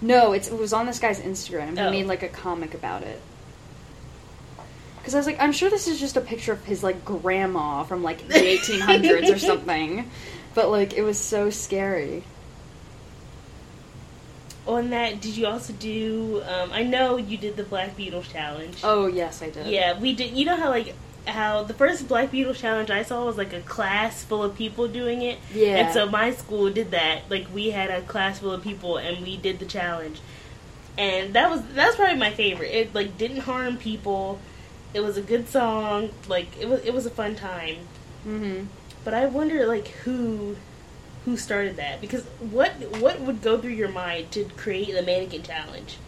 No, 0.00 0.32
it's, 0.32 0.48
it 0.48 0.58
was 0.58 0.72
on 0.72 0.86
this 0.86 0.98
guy's 0.98 1.20
Instagram. 1.20 1.78
He 1.78 1.80
Oh. 1.80 1.90
made 1.90 2.06
like 2.06 2.24
a 2.24 2.28
comic 2.28 2.74
about 2.74 3.04
it. 3.04 3.20
Because 5.06 5.14
I 5.14 5.18
was 5.18 5.26
like, 5.28 5.38
I'm 5.38 5.52
sure 5.52 5.70
this 5.70 5.86
is 5.86 6.00
just 6.00 6.16
a 6.16 6.20
picture 6.20 6.50
of 6.50 6.64
his 6.64 6.82
like 6.82 7.04
grandma 7.04 7.84
from 7.84 8.02
like 8.02 8.26
the 8.26 8.34
1800s 8.34 9.32
or 9.32 9.38
something. 9.52 10.10
But 10.52 10.68
like, 10.68 10.94
it 10.94 11.02
was 11.02 11.16
so 11.16 11.48
scary. 11.48 12.24
On 14.66 14.90
that, 14.90 15.20
did 15.20 15.36
you 15.36 15.46
also 15.46 15.72
do, 15.74 16.42
um, 16.48 16.72
I 16.72 16.82
know 16.82 17.18
you 17.18 17.36
did 17.38 17.54
the 17.54 17.62
Black 17.62 17.96
Beatles 17.96 18.28
challenge. 18.32 18.80
Oh 18.82 19.06
yes, 19.06 19.42
I 19.42 19.50
did. 19.50 19.68
Yeah, 19.68 19.96
we 19.96 20.12
did, 20.12 20.36
you 20.36 20.44
know 20.44 20.56
how 20.56 20.70
like, 20.70 20.92
how 21.24 21.62
the 21.62 21.74
first 21.74 22.08
Black 22.08 22.32
Beatles 22.32 22.56
challenge 22.56 22.90
I 22.90 23.04
saw 23.04 23.24
was 23.24 23.36
like 23.36 23.52
a 23.52 23.60
class 23.60 24.24
full 24.24 24.42
of 24.42 24.56
people 24.56 24.88
doing 24.88 25.22
it. 25.22 25.38
Yeah. 25.54 25.76
And 25.76 25.94
so 25.94 26.06
my 26.06 26.32
school 26.32 26.68
did 26.68 26.90
that. 26.90 27.30
Like 27.30 27.46
we 27.54 27.70
had 27.70 27.90
a 27.90 28.02
class 28.02 28.40
full 28.40 28.50
of 28.50 28.64
people 28.64 28.96
and 28.96 29.24
we 29.24 29.36
did 29.36 29.60
the 29.60 29.66
challenge. 29.66 30.20
And 30.98 31.32
that 31.34 31.48
was 31.48 31.62
that 31.74 31.86
was 31.86 31.94
probably 31.94 32.16
my 32.16 32.32
favorite. 32.32 32.74
It 32.74 32.92
like 32.92 33.16
didn't 33.16 33.42
harm 33.42 33.76
people. 33.76 34.40
It 34.96 35.02
was 35.02 35.18
a 35.18 35.22
good 35.22 35.46
song. 35.46 36.10
Like 36.26 36.48
it 36.58 36.66
was 36.68 36.82
it 36.82 36.94
was 36.94 37.04
a 37.04 37.10
fun 37.10 37.36
time. 37.36 37.76
Mm-hmm. 38.26 38.64
But 39.04 39.12
I 39.12 39.26
wonder 39.26 39.66
like 39.66 39.88
who 39.88 40.56
who 41.26 41.36
started 41.36 41.76
that 41.76 42.00
because 42.00 42.24
what 42.40 42.72
what 43.00 43.20
would 43.20 43.42
go 43.42 43.60
through 43.60 43.72
your 43.72 43.90
mind 43.90 44.30
to 44.30 44.44
create 44.56 44.94
the 44.94 45.02
mannequin 45.02 45.42
challenge? 45.42 45.98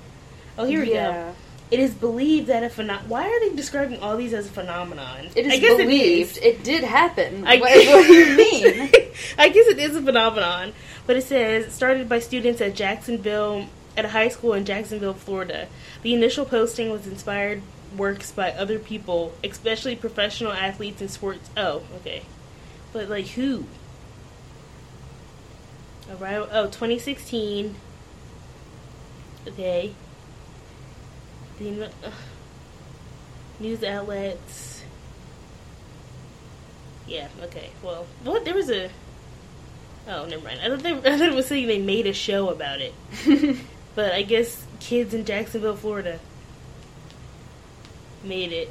Oh, 0.56 0.64
here 0.64 0.80
we 0.80 0.94
Yeah. 0.94 1.34
It 1.70 1.80
is 1.80 1.92
believed 1.92 2.46
that 2.46 2.64
a 2.64 2.68
phenom. 2.68 3.08
Why 3.08 3.28
are 3.28 3.40
they 3.40 3.54
describing 3.54 4.00
all 4.00 4.16
these 4.16 4.32
as 4.32 4.46
a 4.46 4.50
phenomenon? 4.50 5.28
It 5.36 5.44
is 5.44 5.52
I 5.52 5.58
guess 5.58 5.76
believed. 5.76 6.38
It, 6.38 6.44
It, 6.44 6.64
did 6.64 6.82
happen. 6.82 7.46
I 7.46 7.58
what, 7.58 7.70
what 7.70 8.06
do 8.06 8.14
you 8.14 8.36
mean? 8.38 8.90
I 9.36 9.50
guess 9.50 9.66
it 9.66 9.78
is 9.78 9.94
a 9.94 10.00
phenomenon, 10.00 10.72
but 11.06 11.16
it 11.16 11.24
says 11.24 11.74
started 11.74 12.08
by 12.08 12.20
students 12.20 12.62
at 12.62 12.74
Jacksonville 12.74 13.66
at 13.98 14.06
a 14.06 14.08
high 14.08 14.28
school 14.28 14.54
in 14.54 14.64
Jacksonville, 14.64 15.12
Florida. 15.12 15.68
The 16.00 16.14
initial 16.14 16.46
posting 16.46 16.88
was 16.88 17.06
inspired 17.06 17.60
works 17.96 18.30
by 18.30 18.52
other 18.52 18.78
people, 18.78 19.32
especially 19.42 19.96
professional 19.96 20.52
athletes 20.52 21.00
in 21.00 21.08
sports. 21.08 21.50
Oh, 21.56 21.82
okay, 22.00 22.22
but 22.92 23.08
like 23.08 23.28
who? 23.28 23.66
Alright, 26.10 26.48
oh, 26.52 26.66
2016. 26.66 27.74
Okay. 29.46 29.94
The 31.58 31.84
uh, 31.84 32.10
news 33.60 33.84
outlets. 33.84 34.84
Yeah. 37.06 37.28
Okay. 37.42 37.70
Well, 37.82 38.06
what 38.24 38.44
there 38.44 38.54
was 38.54 38.70
a. 38.70 38.90
Oh, 40.06 40.24
never 40.26 40.44
mind. 40.44 40.60
I 40.62 40.68
thought 40.68 40.82
they. 40.82 40.92
I 41.12 41.18
thought 41.18 41.28
it 41.28 41.34
was 41.34 41.46
saying 41.46 41.66
they 41.66 41.78
made 41.78 42.06
a 42.06 42.12
show 42.12 42.48
about 42.48 42.80
it, 42.80 42.94
but 43.94 44.12
I 44.12 44.22
guess 44.22 44.64
kids 44.80 45.12
in 45.12 45.24
Jacksonville, 45.24 45.76
Florida, 45.76 46.20
made 48.22 48.52
it. 48.52 48.70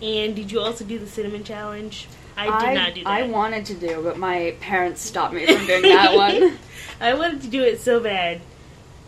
And 0.00 0.34
did 0.34 0.50
you 0.50 0.60
also 0.60 0.84
do 0.84 0.98
the 0.98 1.06
cinnamon 1.06 1.44
challenge? 1.44 2.08
I 2.36 2.66
did 2.66 2.74
not 2.74 2.94
do 2.94 3.04
that. 3.04 3.10
I 3.10 3.22
wanted 3.22 3.66
to 3.66 3.74
do, 3.74 4.02
but 4.02 4.18
my 4.18 4.56
parents 4.60 5.02
stopped 5.02 5.34
me 5.34 5.46
from 5.46 5.66
doing 5.66 5.82
that 5.82 6.14
one. 6.14 6.58
I 7.00 7.14
wanted 7.14 7.42
to 7.42 7.48
do 7.48 7.62
it 7.62 7.80
so 7.80 8.00
bad. 8.00 8.40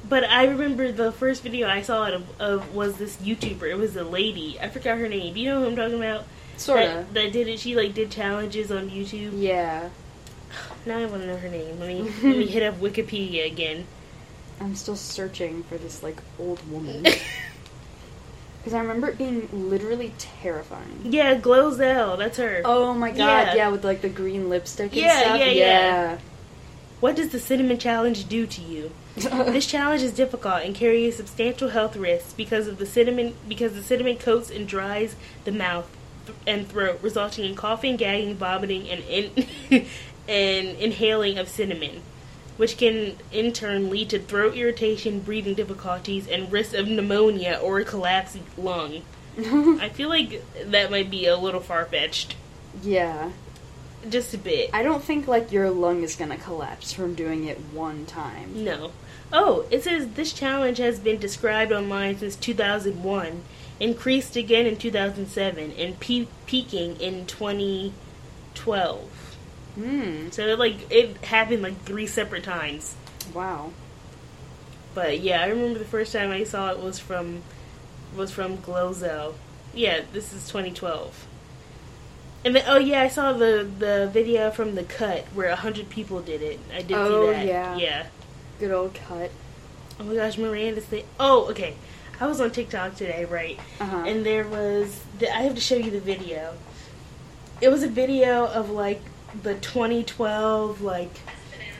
But 0.08 0.24
I 0.24 0.44
remember 0.46 0.92
the 0.92 1.12
first 1.12 1.42
video 1.42 1.66
I 1.66 1.80
saw 1.80 2.04
it 2.06 2.14
of, 2.14 2.40
of 2.40 2.74
was 2.74 2.98
this 2.98 3.16
YouTuber. 3.16 3.70
It 3.70 3.76
was 3.76 3.96
a 3.96 4.04
lady. 4.04 4.58
I 4.60 4.68
forgot 4.68 4.98
her 4.98 5.08
name. 5.08 5.32
Do 5.34 5.40
you 5.40 5.50
know 5.50 5.60
who 5.60 5.66
I'm 5.66 5.76
talking 5.76 5.96
about? 5.96 6.26
Sorta. 6.56 6.84
That, 6.84 7.14
that 7.14 7.32
did 7.32 7.48
it. 7.48 7.58
She 7.58 7.74
like 7.74 7.94
did 7.94 8.10
challenges 8.10 8.70
on 8.70 8.90
YouTube. 8.90 9.32
Yeah. 9.34 9.88
Now 10.86 10.98
I 10.98 11.06
want 11.06 11.22
to 11.22 11.28
know 11.28 11.38
her 11.38 11.48
name. 11.48 11.80
Let 11.80 11.88
me 11.88 12.02
let 12.02 12.36
me 12.36 12.46
hit 12.54 12.62
up 12.62 12.74
Wikipedia 12.74 13.50
again. 13.50 13.86
I'm 14.60 14.74
still 14.74 14.96
searching 14.96 15.62
for 15.64 15.76
this 15.78 16.02
like 16.02 16.22
old 16.38 16.60
woman. 16.70 17.04
Because 18.58 18.72
I 18.78 18.80
remember 18.80 19.08
it 19.08 19.18
being 19.18 19.46
literally 19.68 20.14
terrifying. 20.16 21.00
Yeah, 21.04 21.34
Glozell. 21.38 22.16
That's 22.16 22.38
her. 22.38 22.62
Oh 22.64 22.94
my 22.94 23.10
god, 23.10 23.18
Yeah. 23.18 23.54
yeah, 23.56 23.68
with 23.68 23.84
like 23.84 24.00
the 24.00 24.08
green 24.08 24.48
lipstick 24.48 24.92
and 24.92 25.02
Yeah, 25.02 25.20
stuff. 25.20 25.38
yeah, 25.38 25.50
yeah. 25.50 26.18
What 27.00 27.14
does 27.14 27.28
the 27.28 27.38
cinnamon 27.38 27.76
challenge 27.76 28.26
do 28.26 28.46
to 28.46 28.62
you? 28.62 28.90
this 29.16 29.66
challenge 29.66 30.00
is 30.00 30.12
difficult 30.14 30.62
and 30.62 30.74
carries 30.74 31.16
substantial 31.18 31.68
health 31.68 31.94
risks 31.94 32.32
because 32.32 32.66
of 32.66 32.78
the 32.78 32.86
cinnamon 32.86 33.34
because 33.46 33.74
the 33.74 33.82
cinnamon 33.82 34.16
coats 34.16 34.48
and 34.50 34.66
dries 34.66 35.14
the 35.44 35.52
mouth 35.52 35.86
th- 36.24 36.38
and 36.46 36.66
throat, 36.66 37.00
resulting 37.02 37.44
in 37.44 37.54
coughing, 37.54 37.96
gagging, 37.96 38.34
vomiting, 38.34 38.88
and 38.88 39.04
in- 39.04 39.46
and 40.26 40.68
inhaling 40.78 41.36
of 41.36 41.50
cinnamon, 41.50 42.00
which 42.56 42.76
can 42.76 43.16
in 43.32 43.52
turn 43.52 43.90
lead 43.90 44.10
to 44.10 44.18
throat 44.18 44.56
irritation, 44.56 45.20
breathing 45.20 45.54
difficulties, 45.54 46.28
and 46.28 46.52
risk 46.52 46.74
of 46.74 46.86
pneumonia 46.88 47.58
or 47.62 47.80
a 47.80 47.84
collapsed 47.84 48.38
lung. 48.56 49.02
I 49.38 49.88
feel 49.88 50.08
like 50.08 50.42
that 50.64 50.90
might 50.90 51.10
be 51.10 51.26
a 51.26 51.36
little 51.36 51.60
far 51.60 51.84
fetched, 51.86 52.36
yeah. 52.82 53.30
just 54.08 54.32
a 54.32 54.38
bit. 54.38 54.70
I 54.72 54.84
don't 54.84 55.02
think 55.02 55.26
like 55.26 55.50
your 55.50 55.70
lung 55.70 56.02
is 56.04 56.14
gonna 56.14 56.36
collapse 56.38 56.92
from 56.92 57.14
doing 57.14 57.44
it 57.44 57.58
one 57.72 58.06
time. 58.06 58.64
No. 58.64 58.92
Oh, 59.32 59.64
it 59.70 59.82
says 59.82 60.10
this 60.10 60.32
challenge 60.32 60.78
has 60.78 61.00
been 61.00 61.18
described 61.18 61.72
online 61.72 62.18
since 62.18 62.36
2001, 62.36 63.42
increased 63.80 64.36
again 64.36 64.66
in 64.66 64.76
2007, 64.76 65.72
and 65.72 65.98
pe- 65.98 66.28
peaking 66.46 66.96
in 67.00 67.26
2012. 67.26 69.10
Hmm. 69.74 70.30
So 70.30 70.46
it, 70.46 70.58
like 70.58 70.90
it 70.90 71.16
happened 71.24 71.62
like 71.62 71.80
three 71.82 72.06
separate 72.06 72.44
times. 72.44 72.94
Wow. 73.32 73.72
But 74.94 75.20
yeah, 75.20 75.42
I 75.42 75.46
remember 75.48 75.78
the 75.78 75.84
first 75.84 76.12
time 76.12 76.30
I 76.30 76.44
saw 76.44 76.70
it 76.70 76.78
was 76.78 76.98
from 76.98 77.42
was 78.16 78.30
from 78.30 78.58
Glozell. 78.58 79.34
Yeah, 79.74 80.02
this 80.12 80.32
is 80.32 80.46
2012. 80.48 81.26
And 82.44 82.54
then 82.54 82.64
oh 82.68 82.78
yeah, 82.78 83.02
I 83.02 83.08
saw 83.08 83.32
the 83.32 83.68
the 83.78 84.08
video 84.12 84.50
from 84.50 84.74
the 84.76 84.84
cut 84.84 85.24
where 85.34 85.48
a 85.48 85.56
hundred 85.56 85.88
people 85.90 86.20
did 86.20 86.42
it. 86.42 86.60
I 86.72 86.82
did 86.82 86.96
Oh, 86.96 87.26
see 87.32 87.32
that. 87.38 87.46
yeah. 87.46 87.76
Yeah. 87.76 88.06
Good 88.60 88.70
old 88.70 88.94
cut. 88.94 89.30
Oh 89.98 90.04
my 90.04 90.14
gosh, 90.14 90.38
Miranda 90.38 90.80
said. 90.80 91.04
Oh, 91.18 91.50
okay. 91.50 91.74
I 92.20 92.26
was 92.28 92.40
on 92.40 92.52
TikTok 92.52 92.94
today, 92.94 93.24
right? 93.24 93.58
Uh-huh. 93.80 94.04
And 94.06 94.24
there 94.24 94.46
was. 94.46 95.00
The, 95.18 95.28
I 95.34 95.40
have 95.42 95.56
to 95.56 95.60
show 95.60 95.74
you 95.74 95.90
the 95.90 95.98
video. 96.00 96.54
It 97.60 97.70
was 97.70 97.82
a 97.82 97.88
video 97.88 98.46
of 98.46 98.70
like 98.70 99.00
the 99.42 99.54
2012 99.54 100.80
like 100.82 101.10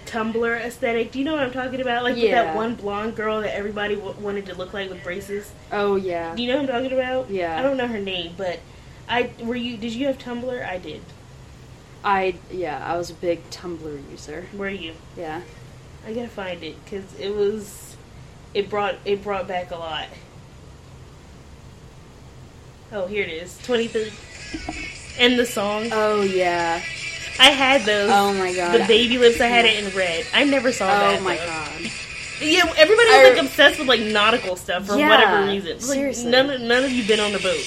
Tumblr 0.07 0.61
aesthetic. 0.61 1.13
Do 1.13 1.19
you 1.19 1.25
know 1.25 1.33
what 1.35 1.43
I'm 1.43 1.51
talking 1.53 1.81
about? 1.81 2.03
Like 2.05 2.15
with 2.15 2.25
Yeah. 2.25 2.45
that 2.45 2.57
one 2.57 2.75
blonde 2.75 3.17
girl 3.17 3.41
that 3.41 3.55
everybody 3.55 3.95
w- 3.97 4.15
wanted 4.21 4.47
to 4.47 4.55
look 4.55 4.73
like 4.75 4.91
with 4.91 5.03
braces. 5.03 5.51
Oh 5.73 5.97
yeah. 5.97 6.35
Do 6.35 6.43
you 6.43 6.49
know 6.49 6.61
what 6.61 6.69
I'm 6.71 6.83
talking 6.83 6.97
about? 6.99 7.31
Yeah. 7.31 7.59
I 7.59 7.63
don't 7.63 7.77
know 7.77 7.87
her 7.89 7.99
name, 8.01 8.35
but 8.37 8.61
I 9.09 9.31
were 9.41 9.57
you. 9.57 9.77
Did 9.77 9.93
you 9.93 10.07
have 10.07 10.19
Tumblr? 10.19 10.67
I 10.67 10.79
did. 10.79 11.03
I 12.05 12.35
yeah, 12.51 12.83
I 12.85 12.97
was 12.99 13.11
a 13.11 13.15
big 13.15 13.49
Tumblr 13.51 14.11
user. 14.11 14.47
Were 14.55 14.69
you? 14.69 14.93
Yeah. 15.17 15.41
I 16.07 16.13
gotta 16.13 16.29
find 16.29 16.63
it 16.63 16.77
because 16.85 17.19
it 17.19 17.35
was. 17.35 17.97
It 18.53 18.69
brought 18.71 18.97
it 19.05 19.23
brought 19.23 19.49
back 19.49 19.71
a 19.71 19.77
lot. 19.77 20.09
Oh, 22.93 23.07
here 23.07 23.25
it 23.25 23.31
is. 23.31 23.59
23. 23.65 24.13
And 25.19 25.39
the 25.39 25.47
song. 25.47 25.89
Oh 25.93 26.21
yeah. 26.23 26.83
I 27.39 27.51
had 27.51 27.83
those. 27.83 28.11
Oh 28.13 28.33
my 28.35 28.55
god. 28.55 28.81
The 28.81 28.85
baby 28.87 29.19
lips, 29.19 29.41
I 29.41 29.47
had 29.47 29.65
it 29.65 29.83
in 29.85 29.97
red. 29.97 30.27
I 30.33 30.45
never 30.45 30.73
saw 30.73 30.87
oh 30.87 30.89
that. 30.99 31.21
Oh 31.21 31.25
my 31.25 31.37
though. 31.37 31.47
god. 31.47 31.91
Yeah, 32.41 32.63
everybody 32.77 33.09
was 33.09 33.17
I- 33.17 33.31
like 33.35 33.43
obsessed 33.43 33.79
with 33.79 33.89
like 33.89 34.01
nautical 34.01 34.57
stuff 34.57 34.87
for 34.87 34.97
Yeah, 34.97 35.09
whatever 35.09 35.47
reason. 35.47 35.73
Like, 35.73 35.81
seriously. 35.83 36.31
none, 36.31 36.51
of- 36.51 36.61
none 36.61 36.85
of 36.85 36.91
you 36.93 37.07
been 37.07 37.21
on 37.21 37.33
the 37.33 37.39
boat. 37.39 37.65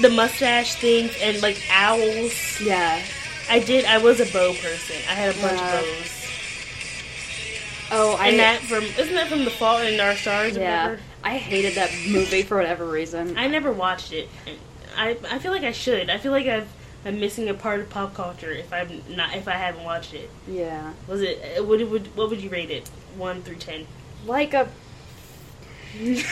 The 0.00 0.10
mustache 0.10 0.74
things 0.76 1.12
and 1.22 1.40
like 1.42 1.60
owls. 1.72 2.60
Yeah. 2.60 3.00
I 3.48 3.60
did. 3.60 3.84
I 3.84 3.98
was 3.98 4.20
a 4.20 4.26
bow 4.32 4.52
person. 4.54 4.96
I 5.08 5.14
had 5.14 5.34
a 5.36 5.40
bunch 5.40 5.58
Yeah. 5.58 5.78
of 5.78 5.84
bows. 5.84 6.12
Oh, 7.92 8.16
I 8.18 8.28
and 8.28 8.38
that 8.40 8.60
from 8.62 8.82
isn't 8.84 9.14
that 9.14 9.28
from 9.28 9.44
The 9.44 9.50
Fault 9.50 9.82
in 9.84 10.00
Our 10.00 10.16
Stars? 10.16 10.56
yeah. 10.56 10.84
whatever? 10.86 11.02
I 11.22 11.38
hated 11.38 11.74
that 11.76 11.90
movie 12.08 12.42
for 12.42 12.56
whatever 12.56 12.84
reason. 12.84 13.36
I 13.38 13.46
never 13.46 13.70
watched 13.72 14.12
it. 14.12 14.28
I 14.96 15.16
I 15.30 15.38
feel 15.38 15.52
like 15.52 15.62
I 15.62 15.72
should. 15.72 16.10
I 16.10 16.18
feel 16.18 16.32
like 16.32 16.46
I've 16.46 16.68
I'm 17.06 17.18
missing 17.20 17.48
a 17.48 17.54
part 17.54 17.80
of 17.80 17.88
pop 17.88 18.12
culture 18.14 18.50
if 18.50 18.70
I'm 18.72 19.00
not 19.08 19.34
if 19.36 19.46
I 19.48 19.52
haven't 19.52 19.84
watched 19.84 20.12
it. 20.12 20.28
yeah. 20.48 20.92
Was 21.08 21.22
it 21.22 21.58
uh, 21.58 21.64
what 21.64 21.80
would 21.88 22.14
what 22.16 22.28
would 22.30 22.42
you 22.42 22.50
rate 22.50 22.70
it? 22.70 22.88
One 23.16 23.40
through 23.42 23.56
ten. 23.56 23.86
Like 24.26 24.52
a 24.52 24.68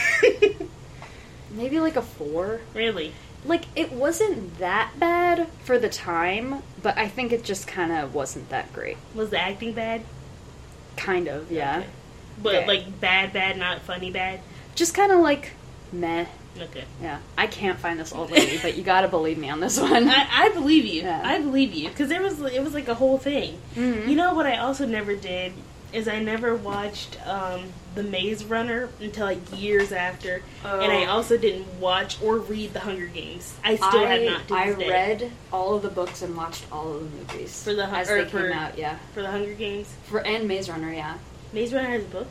maybe 1.51 1.81
like 1.81 1.97
a 1.97 2.03
4. 2.03 2.61
really? 2.75 3.13
Like 3.47 3.65
it 3.77 3.93
wasn't 3.93 4.59
that 4.59 4.93
bad 4.99 5.49
for 5.65 5.79
the 5.79 5.89
time, 5.89 6.63
but 6.83 6.97
I 6.99 7.09
think 7.09 7.31
it 7.33 7.45
just 7.45 7.67
kind 7.67 7.93
of 7.93 8.15
wasn't 8.15 8.49
that 8.51 8.73
great. 8.73 8.97
Was 9.15 9.31
the 9.31 9.39
acting 9.39 9.73
bad? 9.75 10.03
Kind 10.97 11.29
of, 11.29 11.51
yeah. 11.53 11.79
Okay. 11.79 11.87
But 12.43 12.55
Okay. 12.57 12.67
like 12.67 13.01
bad, 13.01 13.33
bad, 13.33 13.57
not 13.59 13.81
funny, 13.83 14.11
bad. 14.11 14.41
Just 14.75 14.95
kind 14.95 15.13
of 15.13 15.21
like 15.21 15.53
meh. 15.93 16.27
Okay. 16.61 16.85
Yeah. 17.03 17.19
I 17.37 17.47
can't 17.47 17.79
find 17.79 17.99
this 17.99 18.13
old 18.13 18.31
lady, 18.31 18.59
but 18.63 18.77
you 18.77 18.83
got 18.95 19.01
to 19.03 19.09
believe 19.09 19.39
me 19.39 19.51
on 19.51 19.61
this 19.61 19.79
one. 19.81 20.09
I, 20.09 20.27
I 20.31 20.49
believe 20.51 20.85
you. 20.85 21.03
Yeah. 21.03 21.21
I 21.25 21.41
believe 21.41 21.73
you 21.75 21.89
because 21.89 22.09
there 22.09 22.23
was 22.23 22.41
it 22.41 22.63
was 22.63 22.75
like 22.75 22.89
a 22.89 22.95
whole 22.95 23.19
thing. 23.19 23.61
Mhm. 23.75 24.09
You 24.09 24.15
know 24.17 24.35
what 24.35 24.47
I 24.47 24.59
also 24.59 24.87
never 24.87 25.17
did 25.17 25.53
is 25.93 26.09
I 26.09 26.19
never 26.19 26.57
watched 26.57 27.17
um, 27.25 27.67
the 27.95 28.03
Maze 28.03 28.45
Runner 28.45 28.89
until 29.01 29.27
like 29.27 29.39
years 29.61 29.93
after, 29.93 30.43
and 30.65 30.91
I 30.93 31.05
Oh. 31.07 31.11
also 31.11 31.37
didn't 31.39 31.79
watch 31.79 32.21
or 32.21 32.39
read 32.39 32.73
the 32.73 32.81
Hunger 32.81 33.07
Games. 33.07 33.55
I 33.63 33.77
still 33.77 33.89
I, 34.05 34.07
have 34.19 34.49
not. 34.49 34.59
I 34.59 34.73
day. 34.75 34.89
read 34.91 35.31
all 35.53 35.75
of 35.77 35.83
the 35.83 35.89
books 35.91 36.23
and 36.23 36.37
watched 36.37 36.65
all 36.73 36.95
of 36.95 37.01
the 37.29 37.35
movies 37.35 37.63
For 37.63 37.75
the 37.75 37.85
as 37.87 38.09
they 38.09 38.25
for- 38.25 38.43
came 38.49 38.53
out. 38.59 38.77
Yeah, 38.77 38.99
for 39.13 39.23
the 39.23 39.31
Hunger 39.31 39.55
Games. 39.55 39.93
for 40.05 40.19
and 40.19 40.49
Maze 40.49 40.69
Runner. 40.69 40.93
Yeah, 40.93 41.17
Maze 41.53 41.73
Runner 41.73 41.89
has 41.91 42.03
a 42.03 42.07
book. 42.07 42.27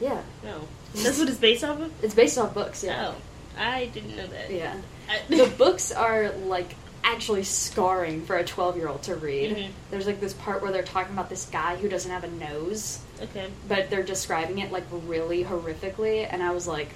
yeah. 0.00 0.22
No, 0.42 0.62
that's 0.94 1.18
what 1.18 1.28
it's 1.28 1.36
based 1.36 1.62
off 1.62 1.80
of. 1.80 1.92
It's 2.02 2.14
based 2.14 2.38
off 2.38 2.54
books. 2.54 2.82
Yeah, 2.82 3.08
Oh, 3.12 3.14
I 3.58 3.86
didn't 3.86 4.16
know 4.16 4.26
that. 4.26 4.50
yeah. 4.50 4.74
I- 5.08 5.20
The 5.28 5.46
books 5.56 5.92
are 5.92 6.30
like 6.46 6.74
actually 7.04 7.44
scarring 7.44 8.24
for 8.24 8.36
a 8.36 8.44
twelve-year-old 8.44 9.02
to 9.04 9.14
read. 9.14 9.56
Mhm. 9.56 9.68
There's 9.90 10.06
like 10.06 10.20
this 10.20 10.32
part 10.32 10.62
where 10.62 10.72
they're 10.72 10.82
talking 10.82 11.12
about 11.12 11.28
this 11.28 11.44
guy 11.46 11.76
who 11.76 11.88
doesn't 11.88 12.10
have 12.10 12.24
a 12.24 12.30
nose, 12.30 13.00
okay. 13.20 13.46
but 13.68 13.90
they're 13.90 14.02
describing 14.02 14.58
it 14.58 14.72
like 14.72 14.84
really 14.90 15.44
horrifically, 15.44 16.26
and 16.30 16.42
I 16.42 16.50
was 16.52 16.66
like, 16.66 16.88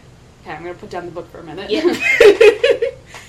okay, 0.43 0.53
I'm 0.53 0.63
gonna 0.63 0.75
put 0.75 0.89
down 0.91 1.05
the 1.05 1.11
book 1.13 1.31
for 1.31 1.39
a 1.41 1.45
minute. 1.45 1.71
Yeah. 1.71 1.83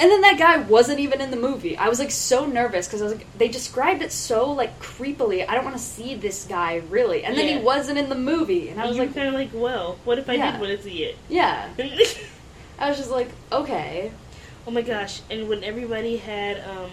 And 0.02 0.10
then 0.10 0.22
that 0.22 0.38
guy 0.40 0.58
wasn't 0.62 1.00
even 1.00 1.20
in 1.20 1.30
the 1.30 1.36
movie. 1.38 1.76
I 1.76 1.90
was 1.90 2.00
like 2.00 2.12
so 2.12 2.46
nervous 2.46 2.88
because 2.88 3.02
I 3.02 3.06
was 3.06 3.16
like, 3.16 3.26
they 3.38 3.50
described 3.50 4.02
it 4.02 4.14
so 4.14 4.50
like 4.54 4.80
creepily. 4.80 5.46
I 5.48 5.56
don't 5.56 5.66
want 5.66 5.76
to 5.76 5.82
see 5.84 6.16
this 6.16 6.46
guy 6.46 6.82
really. 6.90 7.26
And 7.26 7.38
then 7.38 7.48
Yeah. 7.50 7.58
he 7.58 7.64
wasn't 7.64 7.98
in 7.98 8.08
the 8.08 8.16
movie, 8.16 8.70
and 8.70 8.80
I 8.82 8.88
was 8.88 8.96
you 8.96 9.04
like, 9.04 9.14
kind 9.14 9.28
of 9.28 9.34
like, 9.34 9.50
well, 9.54 9.98
what 10.06 10.18
if 10.18 10.30
I 10.30 10.34
Yeah. 10.36 10.52
did 10.54 10.62
want 10.62 10.78
to 10.78 10.82
see 10.84 11.04
it? 11.04 11.18
yeah. 11.28 11.68
I 12.80 12.90
was 12.90 12.98
just 12.98 13.12
like, 13.12 13.30
okay. 13.52 14.12
oh 14.68 14.72
my 14.72 14.82
gosh! 14.82 15.22
And 15.30 15.48
when 15.50 15.64
everybody 15.64 16.18
had, 16.18 16.60
um, 16.68 16.92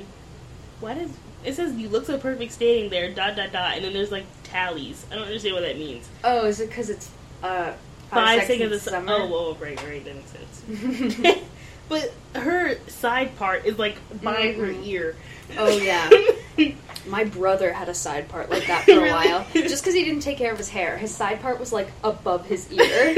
why 0.80 0.94
does 0.94 1.10
it 1.44 1.54
says 1.54 1.74
you 1.76 1.88
look 1.88 2.06
so 2.06 2.18
perfect 2.18 2.52
standing 2.52 2.90
there, 2.90 3.10
dot 3.12 3.36
dot 3.36 3.52
dot, 3.52 3.76
and 3.76 3.84
then 3.84 3.92
there's 3.92 4.10
like 4.10 4.24
tallies. 4.42 5.06
I 5.10 5.14
don't 5.14 5.24
understand 5.26 5.54
what 5.54 5.62
that 5.62 5.78
means. 5.78 6.08
Oh, 6.24 6.46
is 6.46 6.60
it 6.60 6.68
because 6.68 6.90
it's 6.90 7.10
uh 7.42 7.72
Five, 8.10 8.42
Seconds 8.42 8.46
seconds 8.58 8.72
of 8.76 8.82
su- 8.82 8.90
summer? 8.90 9.12
Oh, 9.14 9.26
whoa, 9.26 9.54
right, 9.60 9.82
right, 9.84 10.04
that 10.04 10.14
makes 10.14 10.30
sense. 10.30 11.40
but 11.88 12.12
her 12.40 12.76
side 12.88 13.36
part 13.36 13.64
is 13.66 13.78
like 13.78 13.96
by 14.22 14.52
her 14.52 14.68
Mhm. 14.68 14.86
ear. 14.86 15.16
Oh, 15.58 15.76
yeah. 15.78 16.08
My 17.06 17.24
brother 17.24 17.72
had 17.72 17.88
a 17.88 17.94
side 17.94 18.28
part 18.28 18.50
like 18.50 18.66
that 18.66 18.84
for 18.84 18.92
a 18.92 18.96
Really? 18.96 19.10
while, 19.10 19.46
just 19.52 19.82
because 19.82 19.94
he 19.94 20.04
didn't 20.04 20.20
take 20.22 20.38
care 20.38 20.52
of 20.52 20.58
his 20.58 20.68
hair. 20.68 20.96
His 20.98 21.14
side 21.14 21.40
part 21.40 21.60
was 21.60 21.72
like 21.72 21.88
above 22.04 22.46
his 22.46 22.70
ear, 22.72 23.08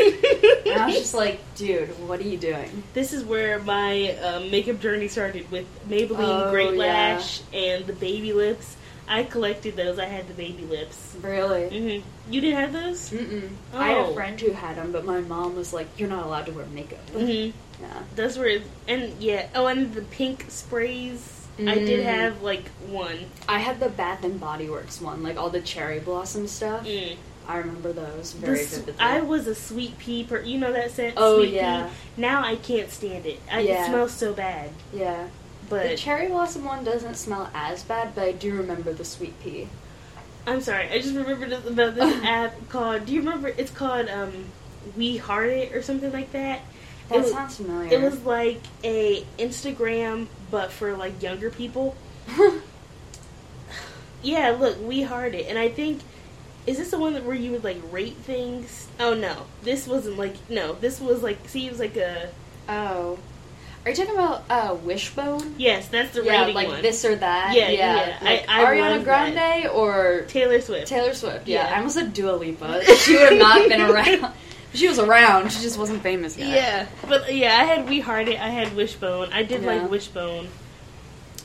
and 0.66 0.80
I 0.80 0.86
was 0.86 0.96
just 0.98 1.14
like, 1.14 1.40
dude, 1.54 1.88
what 2.08 2.20
are 2.20 2.24
you 2.24 2.36
doing? 2.38 2.82
This 2.94 3.12
is 3.12 3.24
where 3.24 3.58
my 3.60 4.12
um, 4.18 4.50
makeup 4.50 4.80
journey 4.80 5.08
started 5.08 5.50
with 5.50 5.66
Maybelline 5.88 6.46
Oh, 6.46 6.50
Great 6.50 6.74
yeah. 6.74 6.80
Lash 6.80 7.40
and 7.52 7.86
the 7.86 7.92
baby 7.94 8.32
lips. 8.32 8.76
I 9.10 9.22
collected 9.22 9.74
those. 9.74 9.98
I 9.98 10.04
had 10.04 10.28
the 10.28 10.34
baby 10.34 10.64
lips. 10.66 11.16
Really? 11.22 11.68
hmm 12.02 12.06
You 12.30 12.42
didn't 12.42 12.56
have 12.60 12.72
those? 12.74 13.08
Mm-mm. 13.08 13.48
I 13.72 13.88
had 13.88 13.96
a 13.96 14.00
Oh. 14.08 14.14
friend 14.14 14.38
who 14.38 14.50
had 14.52 14.76
them, 14.76 14.92
but 14.92 15.06
my 15.06 15.20
mom 15.22 15.56
was 15.56 15.72
like, 15.72 15.86
"You're 15.96 16.10
not 16.10 16.26
allowed 16.26 16.44
to 16.46 16.52
wear 16.52 16.66
makeup." 16.66 16.98
hmm 17.10 17.50
Yeah. 17.80 18.02
Those 18.16 18.36
were 18.36 18.58
and 18.86 19.14
yeah. 19.18 19.46
Oh, 19.54 19.66
and 19.66 19.94
the 19.94 20.02
pink 20.02 20.44
sprays. 20.48 21.37
I 21.58 21.74
did 21.74 22.00
Mm. 22.00 22.04
have 22.04 22.42
like 22.42 22.68
one. 22.88 23.18
I 23.48 23.58
had 23.58 23.80
the 23.80 23.88
Bath 23.88 24.24
and 24.24 24.38
Body 24.38 24.68
Works 24.68 25.00
one, 25.00 25.22
like 25.22 25.36
all 25.36 25.50
the 25.50 25.60
cherry 25.60 25.98
blossom 25.98 26.46
stuff. 26.46 26.84
Mm. 26.86 27.16
I 27.48 27.56
remember 27.58 27.92
those 27.92 28.32
very 28.32 28.64
vividly. 28.64 28.94
I 29.00 29.20
was 29.20 29.46
a 29.46 29.54
sweet 29.54 29.98
pea. 29.98 30.22
Per- 30.24 30.42
you 30.42 30.58
know 30.58 30.72
that 30.72 30.90
scent? 30.90 31.14
Oh, 31.16 31.38
sweet 31.38 31.54
yeah. 31.54 31.84
Pea? 32.16 32.20
Now 32.20 32.44
I 32.44 32.56
can't 32.56 32.90
stand 32.90 33.24
it. 33.26 33.40
I, 33.50 33.60
Yeah. 33.60 33.84
It 33.84 33.86
smells 33.88 34.12
so 34.12 34.32
bad. 34.34 34.70
yeah. 34.92 35.28
But 35.70 35.88
the 35.90 35.96
cherry 35.96 36.28
blossom 36.28 36.64
one 36.64 36.82
doesn't 36.84 37.16
smell 37.16 37.50
as 37.54 37.82
bad, 37.82 38.14
but 38.14 38.24
I 38.24 38.32
do 38.32 38.54
remember 38.54 38.92
the 38.92 39.04
sweet 39.04 39.38
pea. 39.42 39.68
I'm 40.46 40.60
sorry. 40.62 40.88
I 40.88 40.98
just 40.98 41.14
remembered 41.14 41.52
about 41.52 41.94
this 41.94 42.14
app 42.24 42.54
called. 42.70 43.04
Do 43.06 43.12
you 43.12 43.20
remember? 43.20 43.48
It's 43.48 43.70
called 43.70 44.08
um, 44.08 44.32
We 44.96 45.16
Heart 45.18 45.50
It 45.50 45.72
or 45.74 45.82
something 45.82 46.10
like 46.12 46.32
that. 46.32 46.60
That 47.08 47.16
It 47.16 47.22
was- 47.22 47.32
sounds 47.32 47.56
familiar. 47.56 47.92
It 47.92 48.02
was 48.02 48.22
like 48.24 48.60
a 48.84 49.24
Instagram, 49.38 50.26
but 50.50 50.70
for 50.72 50.96
like 50.96 51.22
younger 51.22 51.50
people. 51.50 51.96
Yeah, 54.22 54.50
look, 54.58 54.80
we 54.82 55.02
heart 55.02 55.34
it, 55.34 55.46
and 55.48 55.56
I 55.58 55.68
think 55.68 56.00
is 56.66 56.76
this 56.76 56.90
the 56.90 56.98
one 56.98 57.14
that 57.14 57.24
where 57.24 57.36
you 57.36 57.52
would 57.52 57.64
like 57.64 57.78
rate 57.92 58.16
things? 58.16 58.88
Oh 58.98 59.14
no, 59.14 59.44
this 59.62 59.86
wasn't 59.86 60.18
like 60.18 60.34
no, 60.50 60.72
this 60.74 61.00
was 61.00 61.22
like 61.22 61.48
see, 61.48 61.66
it 61.66 61.70
was 61.70 61.78
like 61.78 61.96
a 61.96 62.28
oh, 62.68 63.18
are 63.84 63.90
you 63.90 63.96
talking 63.96 64.14
about 64.14 64.42
uh, 64.50 64.74
Wishbone? 64.74 65.54
yes, 65.56 65.86
that's 65.88 66.14
the 66.14 66.24
yeah, 66.24 66.40
rating 66.40 66.54
like 66.56 66.68
one. 66.68 66.82
this 66.82 67.04
or 67.04 67.14
that. 67.14 67.54
Yeah, 67.54 67.68
yeah, 67.70 68.18
Like 68.20 68.48
I- 68.48 68.62
I 68.62 68.64
Ariana 68.76 69.04
Grande 69.04 69.68
or 69.70 70.22
Taylor 70.28 70.60
Swift. 70.60 70.88
Taylor 70.88 71.14
Swift. 71.14 71.46
Yeah, 71.46 71.64
Yeah. 71.68 71.74
I 71.74 71.76
almost 71.78 71.94
said 71.94 72.12
Dua 72.12 72.32
Lipa. 72.32 72.82
She 72.96 73.12
would 73.16 73.30
have 73.30 73.38
not 73.38 73.68
been 73.68 73.80
around. 73.80 74.32
She 74.78 74.88
was 74.88 74.98
around. 74.98 75.50
She 75.52 75.60
just 75.62 75.78
wasn't 75.78 76.02
famous 76.02 76.36
yet. 76.38 76.48
Yeah, 76.48 76.86
but 77.08 77.34
yeah, 77.34 77.56
I 77.60 77.64
had 77.64 77.88
We 77.88 78.00
Heart 78.00 78.28
It. 78.28 78.40
I 78.40 78.48
had 78.48 78.74
Wishbone. 78.76 79.32
I 79.32 79.42
did 79.42 79.62
Yeah. 79.62 79.66
like 79.74 79.90
Wishbone. 79.90 80.48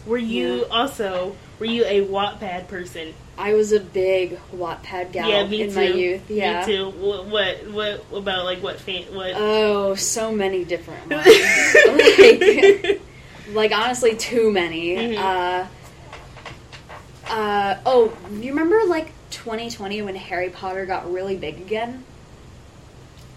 Were 0.06 0.18
you 0.18 0.60
Yeah. 0.62 0.64
also 0.70 1.36
were 1.60 1.66
you 1.66 1.84
a 1.86 2.06
Wattpad 2.06 2.68
person? 2.68 3.14
I 3.38 3.54
was 3.54 3.72
a 3.72 3.80
big 3.80 4.38
Wattpad 4.56 5.12
gal 5.14 5.28
yeah, 5.30 5.48
me 5.48 5.62
in 5.64 5.70
too. 5.70 5.76
my 5.76 5.88
youth. 5.88 6.30
Yeah. 6.30 6.60
me 6.60 6.66
too. 6.76 6.90
What 6.92 7.26
what 7.28 7.68
what 8.12 8.18
about 8.20 8.46
like 8.46 8.62
what 8.62 8.80
fan 8.80 9.04
what? 9.16 9.32
Oh, 9.36 9.96
so 9.96 10.32
many 10.32 10.64
different 10.66 11.10
ones. 11.10 11.26
like, 11.26 13.02
like 13.54 13.72
honestly, 13.72 14.16
too 14.16 14.52
many. 14.52 14.96
Mhm. 14.96 15.18
Uh, 15.18 15.68
uh, 17.32 17.78
oh, 17.86 18.14
you 18.40 18.50
remember 18.52 18.82
like 18.88 19.12
2020 19.32 20.02
when 20.04 20.16
Harry 20.16 20.50
Potter 20.50 20.86
got 20.86 21.12
really 21.12 21.36
big 21.36 21.56
again? 21.58 22.04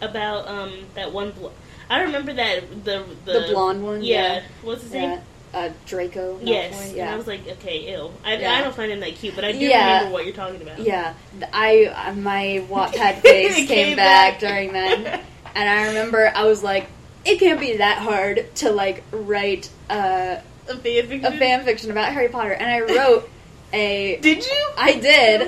About 0.00 0.48
um 0.48 0.72
that 0.94 1.12
one. 1.12 1.32
Bl- 1.32 1.48
I 1.88 2.02
remember 2.02 2.32
that 2.34 2.84
the 2.84 3.04
the, 3.24 3.32
The, 3.32 3.46
blonde 3.52 3.84
one. 3.84 4.02
Yeah, 4.02 4.42
what's 4.62 4.82
his 4.82 4.92
name? 4.92 5.10
Yeah. 5.10 5.20
Uh, 5.54 5.70
Draco. 5.86 6.38
Yes, 6.42 6.74
Malfoy, 6.74 6.88
and 6.88 6.96
yeah. 6.96 7.12
I 7.14 7.16
was 7.16 7.26
like, 7.26 7.46
okay, 7.48 7.94
ill. 7.94 8.12
I, 8.24 8.36
Yeah. 8.36 8.52
I 8.52 8.60
don't 8.60 8.74
find 8.74 8.92
him 8.92 9.00
that 9.00 9.14
cute, 9.14 9.34
but 9.34 9.44
I 9.44 9.52
do 9.52 9.58
Yeah. 9.58 9.94
remember 9.98 10.12
what 10.12 10.26
you're 10.26 10.34
talking 10.34 10.60
about. 10.60 10.80
Yeah, 10.80 11.14
I 11.52 11.86
uh, 11.86 12.12
my 12.14 12.62
Wattpad 12.68 13.20
It 13.24 13.54
came, 13.56 13.66
came 13.66 13.96
back, 13.96 14.38
back. 14.38 14.40
during 14.40 14.72
then, 14.72 15.06
and 15.54 15.68
I 15.70 15.86
remember 15.86 16.30
I 16.34 16.44
was 16.44 16.62
like, 16.62 16.88
it 17.24 17.38
can't 17.38 17.58
be 17.60 17.76
that 17.78 17.98
hard 17.98 18.54
to 18.56 18.70
like 18.70 19.02
write 19.12 19.70
uh, 19.88 20.40
a 20.68 20.76
fan 20.76 21.06
fiction. 21.06 21.24
a 21.24 21.38
fan 21.38 21.64
fiction 21.64 21.90
about 21.90 22.12
Harry 22.12 22.28
Potter, 22.28 22.52
and 22.52 22.68
I 22.68 22.80
wrote 22.80 23.30
a. 23.72 24.16
Did 24.20 24.44
you? 24.44 24.70
I 24.76 24.94
did. 24.98 25.42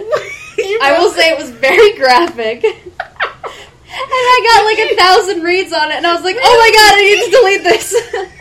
I 0.81 0.97
will 0.99 1.11
say 1.11 1.31
it 1.33 1.39
was 1.39 1.51
very 1.51 1.93
graphic. 1.97 2.65
And 3.91 4.11
I 4.13 4.41
got 4.45 4.65
like 4.65 4.79
a 4.93 4.97
thousand 4.97 5.43
reads 5.43 5.73
on 5.73 5.91
it, 5.91 5.97
and 5.97 6.07
I 6.07 6.15
was 6.15 6.23
like, 6.25 6.37
"Oh 6.41 6.57
my 6.59 6.71
god, 6.75 6.95
I 6.95 7.03
need 7.03 7.25
to 7.25 7.31
delete 7.31 7.65
this." 7.65 8.35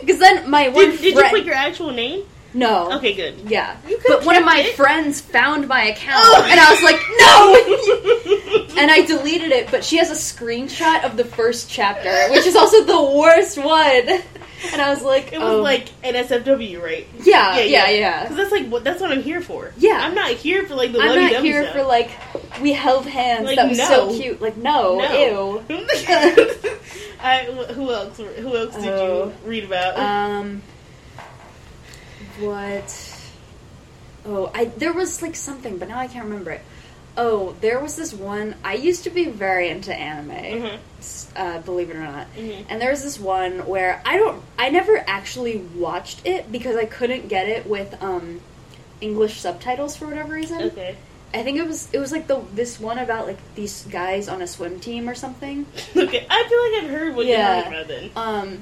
Because 0.00 0.20
then 0.20 0.48
my 0.48 0.68
one 0.68 0.90
Did, 0.90 1.00
did 1.00 1.04
you 1.14 1.18
friend, 1.20 1.36
put 1.36 1.44
your 1.44 1.54
actual 1.56 1.90
name? 1.90 2.24
no, 2.54 2.92
Okay, 2.98 3.12
good. 3.12 3.34
yeah, 3.50 3.76
but 4.08 4.24
one 4.24 4.36
of 4.36 4.44
my 4.44 4.60
it. 4.60 4.74
friends 4.76 5.20
found 5.20 5.66
my 5.68 5.82
account, 5.88 6.22
Oh. 6.24 6.46
and 6.48 6.58
I 6.60 6.70
was 6.70 6.82
like, 6.82 7.00
"No!" 8.74 8.76
and 8.80 8.90
I 8.90 9.04
deleted 9.04 9.50
it. 9.50 9.68
But 9.70 9.84
she 9.84 9.96
has 9.98 10.10
a 10.10 10.14
screenshot 10.14 11.04
of 11.04 11.16
the 11.16 11.24
first 11.24 11.68
chapter, 11.68 12.10
which 12.30 12.46
is 12.46 12.54
also 12.56 12.84
the 12.84 13.02
worst 13.18 13.58
one. 13.58 14.22
And 14.72 14.80
I 14.80 14.90
was 14.90 15.02
like, 15.02 15.32
It 15.32 15.38
was 15.40 15.54
oh. 15.54 15.62
like 15.62 15.88
an 16.04 16.14
SFW, 16.14 16.82
right? 16.82 17.06
yeah, 17.22 17.58
yeah, 17.60 17.88
yeah." 17.88 18.22
Because 18.22 18.36
that's 18.36 18.52
like 18.52 18.66
what 18.68 18.84
that's 18.84 19.00
what 19.00 19.10
I'm 19.10 19.22
here 19.22 19.40
for. 19.40 19.72
Yeah. 19.78 19.98
I'm 20.02 20.14
not 20.14 20.30
here 20.32 20.66
for 20.66 20.74
like 20.74 20.92
the 20.92 21.00
I'm 21.00 21.14
not 21.32 21.42
here 21.42 21.62
stuff. 21.62 21.74
for 21.76 21.82
like 21.84 22.10
we 22.60 22.72
held 22.72 23.06
hands. 23.06 23.46
Like, 23.46 23.56
that 23.56 23.68
was 23.68 23.78
no. 23.78 23.84
so 23.86 24.18
cute. 24.18 24.40
Like 24.40 24.56
no, 24.56 24.98
No. 24.98 25.62
ew. 25.68 25.76
I, 27.22 27.44
who 27.74 27.90
else? 27.92 28.16
Who 28.18 28.56
else 28.56 28.74
did 28.76 28.88
Oh. 28.88 29.26
you 29.44 29.48
read 29.48 29.64
about? 29.64 29.98
Um, 29.98 30.62
what? 32.38 33.16
Oh, 34.26 34.50
I 34.54 34.66
there 34.66 34.92
was 34.92 35.22
like 35.22 35.36
something, 35.36 35.78
but 35.78 35.88
now 35.88 35.98
I 35.98 36.06
can't 36.06 36.24
remember 36.26 36.50
it. 36.52 36.60
Oh, 37.22 37.54
there 37.60 37.78
was 37.78 37.96
this 37.96 38.14
one. 38.14 38.54
I 38.64 38.74
used 38.74 39.04
to 39.04 39.10
be 39.10 39.26
very 39.26 39.68
into 39.68 39.94
anime, 39.94 40.30
Mhm. 40.30 40.78
uh, 41.36 41.58
believe 41.58 41.90
it 41.90 41.96
or 41.96 42.00
not. 42.00 42.26
Mhm. 42.34 42.64
And 42.70 42.80
there 42.80 42.90
was 42.90 43.02
this 43.02 43.20
one 43.20 43.66
where 43.66 44.00
I 44.06 44.16
don't. 44.16 44.42
I 44.58 44.70
never 44.70 45.04
actually 45.06 45.58
watched 45.76 46.26
it 46.26 46.50
because 46.50 46.76
I 46.76 46.86
couldn't 46.86 47.28
get 47.28 47.46
it 47.46 47.66
with 47.66 47.94
um, 48.02 48.40
English 49.02 49.38
subtitles 49.38 49.96
for 49.96 50.06
whatever 50.06 50.32
reason. 50.32 50.62
okay. 50.62 50.96
I 51.34 51.42
think 51.42 51.58
it 51.58 51.66
was 51.66 51.88
it 51.92 51.98
was 51.98 52.10
like 52.10 52.26
the 52.26 52.40
this 52.54 52.80
one 52.80 52.98
about 52.98 53.26
like 53.26 53.38
these 53.54 53.82
guys 53.90 54.26
on 54.26 54.40
a 54.40 54.46
swim 54.46 54.80
team 54.80 55.06
or 55.08 55.14
something. 55.14 55.66
Okay. 55.96 56.26
I 56.28 56.48
feel 56.48 56.72
like 56.72 56.84
I've 56.84 56.90
heard 56.98 57.14
what 57.16 57.26
Yeah. 57.26 57.36
you're 57.54 57.64
talking 57.64 57.78
about 57.78 57.88
then. 57.88 58.10
Um, 58.16 58.58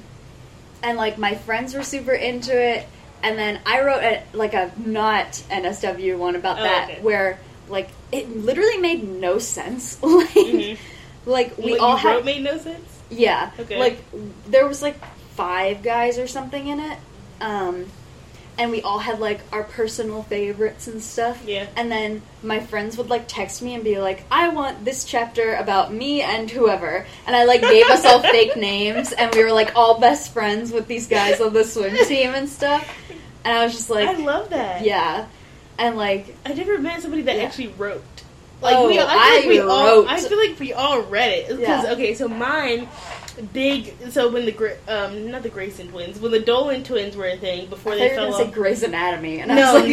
and 0.82 0.98
like 0.98 1.16
my 1.16 1.36
friends 1.36 1.74
were 1.74 1.84
super 1.84 2.12
into 2.12 2.52
it, 2.60 2.86
and 3.22 3.38
then 3.38 3.60
I 3.64 3.82
wrote 3.82 4.02
a 4.02 4.22
like 4.32 4.54
a 4.54 4.72
not 4.84 5.40
NSW 5.48 6.18
one 6.18 6.34
about 6.34 6.58
Oh, 6.58 6.64
that 6.64 6.90
okay. 6.90 7.00
where 7.02 7.38
like 7.70 7.90
it 8.12 8.28
literally 8.36 8.78
made 8.78 9.06
no 9.08 9.38
sense. 9.38 10.00
like 10.02 10.28
Mhm. 10.30 10.78
like 11.26 11.56
we 11.58 11.72
what 11.72 11.80
all 11.80 11.96
had 11.96 12.24
made 12.24 12.42
no 12.42 12.56
sense. 12.58 12.88
yeah 13.10 13.50
Okay. 13.58 13.78
like 13.78 13.98
there 14.46 14.66
was 14.66 14.82
like 14.82 14.96
five 15.36 15.82
guys 15.82 16.18
or 16.18 16.26
something 16.26 16.66
in 16.68 16.80
it. 16.80 16.98
Um, 17.40 17.86
and 18.58 18.72
we 18.72 18.82
all 18.82 18.98
had 18.98 19.20
like 19.20 19.40
our 19.52 19.62
personal 19.62 20.24
favorites 20.24 20.88
and 20.88 21.00
stuff. 21.00 21.40
Yeah. 21.46 21.66
And 21.76 21.92
then 21.92 22.22
my 22.42 22.58
friends 22.58 22.96
would 22.98 23.08
like 23.08 23.26
text 23.28 23.62
me 23.62 23.74
and 23.74 23.84
be 23.84 24.00
like, 24.00 24.24
"I 24.32 24.48
want 24.48 24.84
this 24.84 25.04
chapter 25.04 25.54
about 25.54 25.92
me 25.92 26.22
and 26.22 26.50
whoever." 26.50 27.06
And 27.28 27.36
I 27.36 27.44
like 27.44 27.60
gave 27.60 27.86
us 27.86 28.04
all 28.04 28.18
fake 28.36 28.56
names, 28.56 29.12
and 29.12 29.32
we 29.32 29.44
were 29.44 29.52
like 29.52 29.76
all 29.76 30.00
best 30.00 30.32
friends 30.32 30.72
with 30.72 30.88
these 30.88 31.06
guys 31.06 31.40
on 31.40 31.52
the 31.52 31.62
swim 31.62 31.94
team 32.06 32.34
and 32.34 32.48
stuff. 32.48 32.82
And 33.44 33.56
I 33.56 33.64
was 33.64 33.74
just 33.74 33.90
like, 33.90 34.08
I 34.08 34.14
love 34.14 34.50
that. 34.50 34.82
"Yeah," 34.84 35.26
and 35.78 35.96
like, 35.96 36.34
I 36.44 36.52
never 36.54 36.78
met 36.78 37.00
somebody 37.02 37.22
that 37.22 37.36
Yeah. 37.36 37.44
actually 37.44 37.68
wrote. 37.68 38.02
Like 38.60 38.76
Oh, 38.76 38.88
we, 38.88 38.98
I, 38.98 39.04
I 39.06 39.36
like 39.38 39.48
we 39.48 39.60
all, 39.60 39.84
wrote. 39.84 40.08
I 40.08 40.20
feel 40.20 40.36
like 40.38 40.58
we 40.58 40.72
all 40.72 41.02
read 41.02 41.30
it 41.30 41.48
because 41.48 41.84
Yeah. 41.84 41.92
okay, 41.92 42.14
so 42.14 42.26
mine, 42.26 42.88
big. 43.52 43.94
So 44.10 44.28
when 44.30 44.46
the 44.46 44.76
um 44.88 45.30
not 45.30 45.44
the 45.44 45.48
Grayson 45.48 45.88
twins, 45.90 46.18
when 46.18 46.32
the 46.32 46.40
Dolan 46.40 46.82
twins 46.82 47.16
were 47.16 47.28
a 47.28 47.36
thing 47.36 47.68
before 47.68 47.94
they 47.94 48.00
thought 48.00 48.04
you 48.08 48.10
were 48.10 48.16
fell 48.16 48.30
gonna 48.32 48.44
say 48.44 48.48
off. 48.48 48.54
Grey's 48.54 48.82
Anatomy, 48.82 49.38
and 49.40 49.52
I 49.52 49.54
no, 49.54 49.74
was 49.74 49.82
like, 49.82 49.92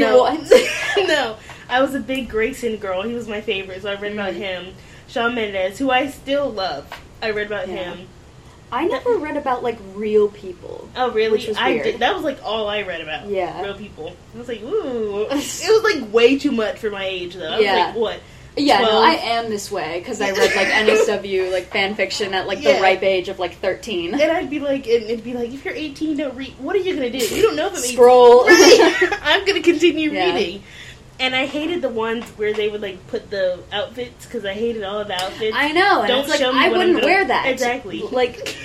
no, 0.98 1.06
no. 1.08 1.38
I 1.69 1.82
was 1.82 1.93
a 1.93 2.00
big 2.00 2.28
Grayson 2.30 2.78
girl. 2.78 3.04
He 3.04 3.13
was 3.13 3.28
my 3.28 3.41
favorite, 3.41 3.84
so 3.84 3.91
I 3.91 3.95
read 3.95 4.13
about 4.13 4.34
Mhm. 4.34 4.38
him. 4.38 4.74
Shawn 5.08 5.36
Mendes, 5.36 5.78
who 5.78 5.91
I 5.91 6.08
still 6.10 6.50
love. 6.50 6.88
I 7.21 7.30
read 7.30 7.45
about 7.48 7.67
Yeah. 7.67 7.93
him. 7.93 8.08
I 8.71 8.86
never 8.88 9.17
read 9.17 9.38
about 9.38 9.63
like 9.63 9.78
real 9.93 10.28
people. 10.30 10.89
Oh 10.95 11.12
really? 11.12 11.45
Was 11.47 11.58
I 11.58 11.78
did. 11.78 11.99
That 11.99 12.15
was 12.15 12.23
like 12.23 12.43
all 12.43 12.67
I 12.67 12.82
read 12.82 13.01
about. 13.01 13.28
Yeah. 13.28 13.62
real 13.62 13.75
people. 13.75 14.15
I 14.34 14.38
was 14.38 14.47
like, 14.47 14.62
ooh, 14.63 15.28
it 15.30 15.30
was 15.34 15.84
like 15.84 16.12
way 16.13 16.38
too 16.38 16.51
much 16.51 16.80
for 16.80 16.89
my 16.89 17.06
age 17.06 17.36
though. 17.36 17.47
I 17.47 17.56
was 17.58 17.65
Yeah. 17.65 17.86
like, 17.88 17.95
what? 17.95 18.19
Yeah, 18.58 18.80
no, 18.80 19.01
I 19.04 19.15
am 19.15 19.49
this 19.49 19.69
way 19.69 19.99
because 19.99 20.21
I 20.21 20.32
read 20.32 20.56
like 20.56 20.67
NSW 20.69 21.51
like 21.54 21.65
fan 21.71 21.93
fiction 21.95 22.34
at 22.34 22.47
like 22.47 22.63
the 22.63 22.80
ripe 22.82 23.04
age 23.04 23.28
of 23.28 23.38
like 23.38 23.58
thirteen. 23.58 24.13
And 24.13 24.32
I'd 24.32 24.49
be 24.49 24.60
like, 24.60 24.88
and 24.88 25.04
it'd 25.04 25.25
be 25.25 25.34
like, 25.34 25.54
if 25.54 25.65
you're 25.65 25.73
18, 25.73 26.15
don't 26.17 26.36
read. 26.38 26.54
What 26.60 26.73
are 26.73 26.80
you 26.80 26.95
gonna 26.95 27.10
do? 27.10 27.17
You 27.17 27.41
don't 27.41 27.58
know 27.58 27.67
if 27.67 27.73
I'm 27.73 27.80
Scroll. 27.80 28.45
Right. 28.45 29.10
I'm 29.23 29.45
gonna 29.45 29.62
continue 29.62 30.10
Yeah. 30.12 30.34
reading. 30.34 30.63
And 31.17 31.34
I 31.34 31.45
hated 31.45 31.82
the 31.82 31.89
ones 31.89 32.25
where 32.32 32.54
they 32.54 32.67
would 32.67 32.82
like 32.82 33.06
put 33.08 33.30
the 33.30 33.60
outfits 33.71 34.25
because 34.25 34.43
I 34.43 34.54
hated 34.54 34.84
all 34.84 34.99
of 34.99 35.08
the 35.08 35.13
outfits. 35.13 35.56
I 35.58 35.71
know, 35.71 36.01
and 36.01 36.08
Don't 36.10 36.28
like 36.28 36.39
show 36.39 36.51
me 36.51 36.60
I 36.60 36.69
wouldn't 36.69 37.04
wear 37.04 37.25
that. 37.25 37.47
Exactly. 37.47 38.04
Like, 38.12 38.56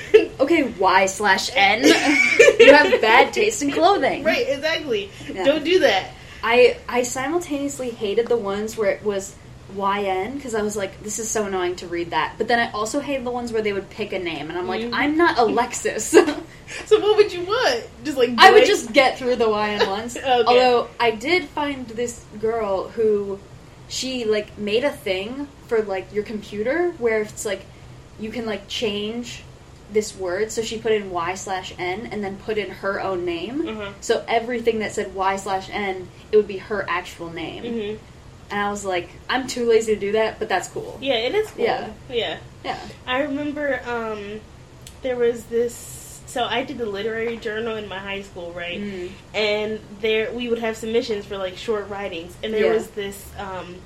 okay, 0.40 0.64
Y 0.64 1.06
slash 1.06 1.50
N. 1.54 1.84
you 2.58 2.72
have 2.72 3.00
bad 3.00 3.32
taste 3.32 3.62
in 3.62 3.70
clothing. 3.70 4.24
right, 4.24 4.48
exactly. 4.48 5.10
Yeah. 5.32 5.44
Don't 5.44 5.64
do 5.64 5.78
that. 5.80 6.10
I 6.42 6.78
I 6.88 7.02
simultaneously 7.02 7.90
hated 7.90 8.26
the 8.26 8.36
ones 8.36 8.76
where 8.76 8.90
it 8.90 9.04
was 9.04 9.34
YN 9.76 10.34
because 10.36 10.54
I 10.54 10.62
was 10.62 10.76
like, 10.76 11.02
this 11.02 11.18
is 11.18 11.28
so 11.28 11.44
annoying 11.46 11.76
to 11.76 11.86
read 11.86 12.10
that. 12.10 12.34
But 12.38 12.48
then 12.48 12.58
I 12.58 12.70
also 12.72 13.00
hated 13.00 13.24
the 13.26 13.30
ones 13.30 13.52
where 13.52 13.62
they 13.62 13.72
would 13.72 13.88
pick 13.90 14.12
a 14.12 14.18
name, 14.18 14.48
and 14.50 14.58
I'm 14.58 14.66
like, 14.66 14.82
Mhm. 14.82 14.90
I'm 14.92 15.16
not 15.16 15.38
Alexis. 15.38 16.14
So 16.86 17.00
what 17.00 17.16
would 17.16 17.32
you 17.32 17.40
want? 17.44 17.82
Just 18.04 18.16
like 18.16 18.30
I 18.38 18.52
would 18.52 18.64
just 18.64 18.92
get 18.92 19.18
through 19.18 19.34
the 19.34 19.48
YN 19.48 19.86
ones. 19.88 20.16
Okay. 20.16 20.24
Although 20.46 20.88
I 21.00 21.10
did 21.10 21.46
find 21.46 21.84
this 21.88 22.24
girl 22.40 22.86
who 22.90 23.40
she 23.88 24.24
like 24.24 24.56
made 24.56 24.84
a 24.84 24.90
thing 24.92 25.48
for 25.66 25.82
like 25.82 26.12
your 26.14 26.22
computer 26.22 26.92
where 26.98 27.22
it's 27.22 27.44
like 27.44 27.66
you 28.20 28.30
can 28.30 28.46
like 28.46 28.68
change 28.68 29.42
this 29.92 30.16
word. 30.16 30.52
So 30.52 30.62
she 30.62 30.78
put 30.78 30.92
in 30.92 31.10
Y 31.10 31.34
slash 31.34 31.74
N 31.76 32.08
and 32.12 32.22
then 32.22 32.36
put 32.36 32.56
in 32.56 32.70
her 32.70 33.00
own 33.00 33.24
name. 33.24 33.64
Mhm. 33.64 33.92
So 34.00 34.24
everything 34.28 34.78
that 34.78 34.92
said 34.92 35.12
Y 35.12 35.34
slash 35.34 35.68
N, 35.72 36.06
it 36.30 36.36
would 36.36 36.46
be 36.46 36.58
her 36.58 36.86
actual 36.88 37.30
name. 37.32 37.64
Mhm. 37.64 37.98
And 38.50 38.60
I 38.60 38.70
was 38.70 38.84
like, 38.84 39.08
I'm 39.28 39.46
too 39.46 39.68
lazy 39.68 39.94
to 39.94 40.00
do 40.00 40.12
that, 40.12 40.38
but 40.38 40.48
that's 40.48 40.68
cool. 40.68 40.98
Yeah, 41.00 41.14
it 41.14 41.34
is 41.34 41.50
cool. 41.52 41.64
Yeah. 41.64 41.90
yeah. 42.10 42.38
Yeah. 42.64 42.78
I 43.06 43.22
remember 43.22 43.80
um, 43.86 44.40
there 45.02 45.16
was 45.16 45.44
this. 45.44 46.20
So 46.26 46.44
I 46.44 46.62
did 46.62 46.78
the 46.78 46.86
literary 46.86 47.36
journal 47.38 47.76
in 47.76 47.88
my 47.88 47.98
high 47.98 48.22
school, 48.22 48.52
right? 48.52 48.80
Mm. 48.80 49.10
And 49.34 49.80
there 50.00 50.30
we 50.32 50.48
would 50.48 50.58
have 50.60 50.76
submissions 50.76 51.24
for 51.26 51.36
like 51.38 51.56
short 51.56 51.88
writings, 51.88 52.36
and 52.42 52.52
there 52.52 52.66
Yeah. 52.66 52.74
was 52.74 52.88
this 52.90 53.28
um, 53.38 53.76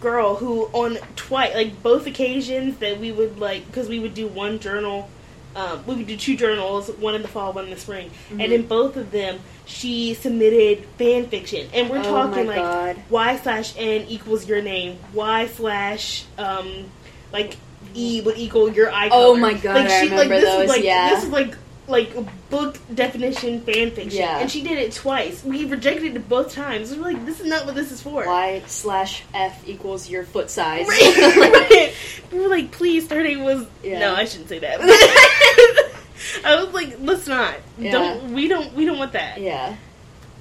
girl 0.00 0.36
who 0.36 0.66
on 0.72 0.96
twice, 1.16 1.54
like 1.54 1.82
both 1.82 2.06
occasions 2.06 2.78
that 2.78 2.98
we 3.00 3.10
would 3.10 3.38
like 3.38 3.66
because 3.66 3.88
we 3.88 3.98
would 3.98 4.14
do 4.14 4.26
one 4.28 4.58
journal. 4.60 5.08
Um, 5.56 5.84
we 5.84 5.96
would 5.96 6.06
do 6.06 6.16
two 6.16 6.36
journals, 6.36 6.88
one 6.90 7.16
in 7.16 7.22
the 7.22 7.28
fall, 7.28 7.52
one 7.52 7.64
in 7.64 7.70
the 7.70 7.76
spring, 7.76 8.10
and 8.30 8.40
Mhm. 8.40 8.52
in 8.52 8.66
both 8.66 8.96
of 8.96 9.10
them, 9.10 9.40
she 9.70 10.14
submitted 10.14 10.84
fan 10.98 11.26
fiction, 11.28 11.68
and 11.72 11.88
we're 11.88 12.00
Oh 12.00 12.02
talking 12.02 12.46
like 12.46 12.56
God. 12.56 12.96
y 13.08 13.36
slash 13.38 13.74
n 13.78 14.02
equals 14.08 14.46
your 14.48 14.60
name, 14.62 14.98
y 15.14 15.46
slash 15.46 16.24
um 16.38 16.86
like 17.32 17.56
e 17.94 18.20
would 18.20 18.36
equal 18.36 18.70
your 18.70 18.90
eye 18.92 19.08
Oh 19.12 19.36
my 19.36 19.54
God, 19.54 19.76
Like 19.76 19.86
I 19.90 20.02
she 20.02 20.10
like 20.10 20.28
this 20.28 20.44
those, 20.44 20.62
is 20.64 20.68
like 20.68 20.82
yeah. 20.84 21.10
this 21.10 21.24
is 21.24 21.30
like 21.30 21.54
like 21.88 22.14
book 22.50 22.78
definition 22.94 23.60
fan 23.62 23.90
fiction, 23.90 24.20
Yeah. 24.20 24.38
and 24.38 24.48
she 24.50 24.62
did 24.62 24.78
it 24.78 24.92
twice. 24.92 25.42
We 25.42 25.64
rejected 25.64 26.14
it 26.14 26.28
both 26.28 26.52
times. 26.52 26.92
We 26.92 26.98
were 26.98 27.04
like, 27.12 27.26
this 27.26 27.40
is 27.40 27.46
not 27.46 27.66
what 27.66 27.74
this 27.74 27.90
is 27.90 28.00
for. 28.00 28.24
Y 28.26 28.62
slash 28.66 29.22
F 29.34 29.66
equals 29.68 30.08
your 30.08 30.22
foot 30.24 30.50
size. 30.50 30.86
Right, 30.86 31.36
right. 31.70 31.94
We 32.32 32.38
were 32.38 32.48
like, 32.48 32.70
please, 32.70 33.10
her 33.10 33.22
name 33.22 33.42
was. 33.42 33.66
Yeah. 33.82 33.98
No, 33.98 34.14
I 34.14 34.24
shouldn't 34.24 34.48
say 34.48 34.60
that. 34.60 34.78
I 36.44 36.62
was 36.62 36.72
like, 36.74 36.96
let's 37.00 37.26
not. 37.26 37.54
Yeah. 37.78 37.92
Don't 37.92 38.32
we 38.34 38.48
don't 38.48 38.72
we 38.74 38.84
don't 38.84 38.98
want 38.98 39.12
that. 39.12 39.40
Yeah. 39.40 39.76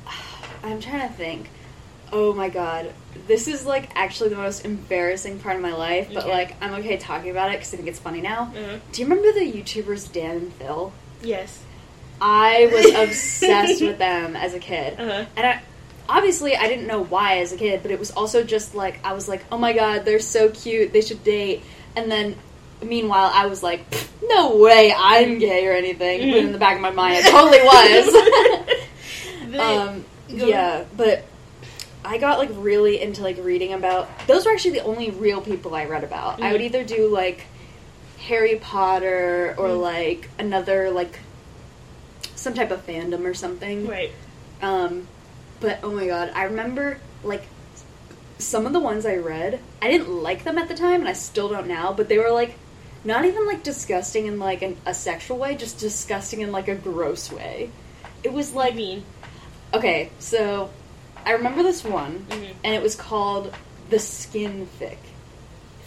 I'm 0.64 0.80
trying 0.80 1.08
to 1.08 1.14
think. 1.14 1.50
Oh 2.12 2.34
my 2.34 2.50
god. 2.50 2.92
This 3.28 3.48
is 3.48 3.66
like 3.66 3.90
actually 3.96 4.30
the 4.30 4.36
most 4.36 4.66
embarrassing 4.66 5.40
part 5.40 5.56
of 5.56 5.62
my 5.62 5.74
life, 5.74 6.10
but 6.14 6.24
Okay. 6.24 6.32
like 6.32 6.56
I'm 6.62 6.74
okay 6.76 6.98
talking 6.98 7.30
about 7.32 7.50
it 7.50 7.54
because 7.60 7.74
I 7.74 7.78
think 7.78 7.88
it's 7.90 8.00
funny 8.00 8.22
now. 8.22 8.52
Mhm. 8.56 8.80
Do 8.92 9.02
you 9.02 9.08
remember 9.08 9.32
the 9.32 9.46
YouTubers 9.52 10.12
Dan 10.12 10.38
and 10.38 10.54
Phil? 10.54 10.92
Yes. 11.22 11.60
I 12.22 12.70
was 12.74 13.10
obsessed 13.10 13.82
with 13.82 13.98
them 14.00 14.36
as 14.36 14.54
a 14.54 14.60
kid. 14.60 15.00
Uh-huh. 15.00 15.26
And 15.38 15.46
I 15.48 15.62
obviously 16.10 16.56
I 16.56 16.68
didn't 16.68 16.88
know 16.88 17.04
why 17.04 17.38
as 17.40 17.54
a 17.54 17.58
kid, 17.58 17.82
but 17.84 17.92
it 17.92 18.00
was 18.00 18.12
also 18.12 18.44
just 18.44 18.74
like 18.76 19.00
I 19.06 19.14
was 19.14 19.28
like, 19.30 19.44
"Oh 19.52 19.58
my 19.58 19.74
god, 19.74 20.04
they're 20.04 20.20
so 20.20 20.50
cute. 20.50 20.92
They 20.92 21.02
should 21.02 21.24
date." 21.24 21.64
And 21.96 22.12
then 22.12 22.36
meanwhile, 22.82 23.32
I 23.34 23.48
was 23.48 23.62
like, 23.64 23.82
"No 24.24 24.58
way, 24.58 24.94
I'm 24.96 25.40
gay 25.40 25.68
or 25.68 25.74
anything." 25.74 26.32
But 26.32 26.40
Mhm. 26.40 26.46
in 26.46 26.52
the 26.52 26.58
back 26.58 26.76
of 26.76 26.82
my 26.82 26.92
mind, 26.92 27.18
I 27.26 27.30
totally 27.30 27.62
was. 27.62 28.76
Um, 29.60 30.06
yeah, 30.28 30.84
but 30.96 31.24
I 32.06 32.18
got 32.20 32.38
like 32.38 32.50
really 32.54 33.02
into 33.02 33.24
like 33.24 33.38
reading 33.42 33.74
about. 33.74 34.08
Those 34.28 34.46
were 34.46 34.52
actually 34.52 34.72
the 34.72 34.84
only 34.84 35.10
real 35.10 35.42
people 35.42 35.74
I 35.76 35.86
read 35.86 36.04
about. 36.04 36.42
I 36.42 36.52
would 36.52 36.62
Mhm. 36.62 36.66
either 36.66 36.84
do 36.84 37.08
like 37.08 37.42
Harry 38.28 38.56
Potter 38.58 39.56
or 39.58 39.70
Mhm. 39.70 39.82
like 39.82 40.30
another 40.38 40.92
like 40.92 41.20
some 42.36 42.54
type 42.54 42.72
of 42.72 42.86
fandom 42.86 43.26
or 43.26 43.34
something. 43.34 43.88
right. 43.88 44.12
Um, 44.62 45.08
but 45.62 45.80
oh 45.84 45.92
my 45.92 46.06
god, 46.06 46.32
I 46.36 46.44
remember 46.44 47.00
like 47.24 47.44
some 48.38 48.66
of 48.66 48.72
the 48.74 48.80
ones 48.80 49.06
I 49.06 49.16
read. 49.18 49.60
I 49.82 49.90
didn't 49.90 50.10
like 50.24 50.44
them 50.44 50.58
at 50.58 50.68
the 50.70 50.76
time, 50.76 51.02
and 51.02 51.10
I 51.10 51.14
still 51.14 51.50
don't 51.50 51.68
now. 51.68 51.92
But 51.92 52.08
they 52.08 52.18
were 52.20 52.30
like 52.32 52.54
not 53.04 53.26
even 53.26 53.46
like 53.46 53.64
disgusting 53.64 54.26
in 54.28 54.40
like 54.40 54.62
an, 54.62 54.78
a 54.86 54.94
sexual 54.94 55.38
way, 55.38 55.56
just 55.56 55.78
disgusting 55.80 56.42
in 56.42 56.52
like 56.52 56.68
a 56.68 56.76
gross 56.76 57.32
way. 57.32 57.70
It 58.24 58.34
was 58.34 58.54
like 58.54 58.76
mean? 58.76 59.04
okay, 59.74 60.10
so 60.20 60.70
I 61.26 61.32
remember 61.34 61.62
this 61.64 61.84
one, 61.84 62.26
Mhm. 62.30 62.52
and 62.64 62.74
it 62.76 62.82
was 62.82 62.96
called 62.96 63.54
the 63.90 64.00
Skin 64.00 64.68
Fic. 64.80 64.98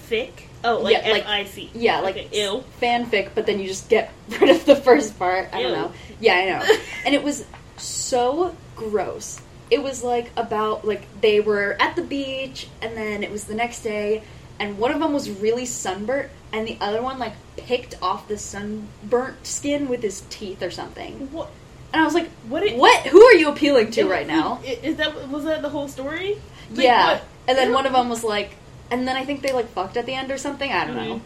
Fic? 0.08 0.30
Oh, 0.64 0.78
like 0.78 0.92
Yeah, 1.04 1.10
like- 1.12 1.22
F 1.24 1.28
I 1.28 1.44
C. 1.44 1.70
Yeah, 1.74 2.00
like 2.00 2.16
Okay, 2.16 2.28
ill. 2.32 2.64
fanfic, 2.80 3.30
but 3.34 3.46
then 3.46 3.58
you 3.58 3.66
just 3.66 3.88
get 3.88 4.12
rid 4.40 4.50
of 4.50 4.64
the 4.66 4.76
first 4.76 5.18
part. 5.18 5.48
I 5.52 5.62
don't 5.62 5.72
know. 5.72 5.92
Yeah, 6.20 6.34
I 6.34 6.44
know. 6.46 6.76
and 7.06 7.14
it 7.14 7.22
was 7.24 7.44
so 7.76 8.54
gross. 8.76 9.40
It 9.70 9.82
was 9.82 10.04
like 10.04 10.30
about 10.36 10.86
like 10.86 11.02
they 11.20 11.40
were 11.40 11.76
at 11.80 11.96
the 11.96 12.02
beach, 12.02 12.68
and 12.80 12.96
then 12.96 13.22
it 13.24 13.30
was 13.32 13.44
the 13.44 13.54
next 13.54 13.82
day, 13.82 14.22
and 14.60 14.78
one 14.78 14.92
of 14.92 15.00
them 15.00 15.12
was 15.12 15.28
really 15.30 15.66
sunburnt, 15.66 16.28
and 16.52 16.66
the 16.66 16.76
other 16.80 17.02
one 17.02 17.18
like 17.18 17.32
picked 17.56 18.00
off 18.02 18.28
the 18.28 18.38
sunburnt 18.38 19.46
skin 19.46 19.88
with 19.88 20.02
his 20.02 20.22
teeth 20.30 20.62
or 20.62 20.70
something. 20.70 21.32
What? 21.32 21.50
And 21.92 22.00
I 22.00 22.04
was 22.04 22.14
like, 22.14 22.30
What? 22.48 22.62
It, 22.62 22.76
"What? 22.76 23.06
Who 23.06 23.22
are 23.22 23.34
you 23.34 23.50
appealing 23.50 23.90
to 23.92 24.02
it- 24.02 24.08
right 24.08 24.26
now?" 24.26 24.60
Is 24.64 24.96
that 24.96 25.28
was 25.28 25.44
that 25.44 25.62
the 25.62 25.68
whole 25.68 25.88
story? 25.88 26.40
Like, 26.70 26.84
yeah. 26.84 27.06
what? 27.06 27.24
And 27.48 27.58
then 27.58 27.72
one 27.72 27.86
of 27.86 27.92
them 27.92 28.08
was 28.08 28.22
like, 28.22 28.54
and 28.90 29.06
then 29.06 29.16
I 29.16 29.24
think 29.24 29.42
they 29.42 29.52
like 29.52 29.68
fucked 29.68 29.96
at 29.96 30.06
the 30.06 30.14
end 30.14 30.30
or 30.30 30.38
something. 30.38 30.70
I 30.70 30.86
don't 30.86 30.96
mm-hmm. 30.96 31.08
know. 31.08 31.20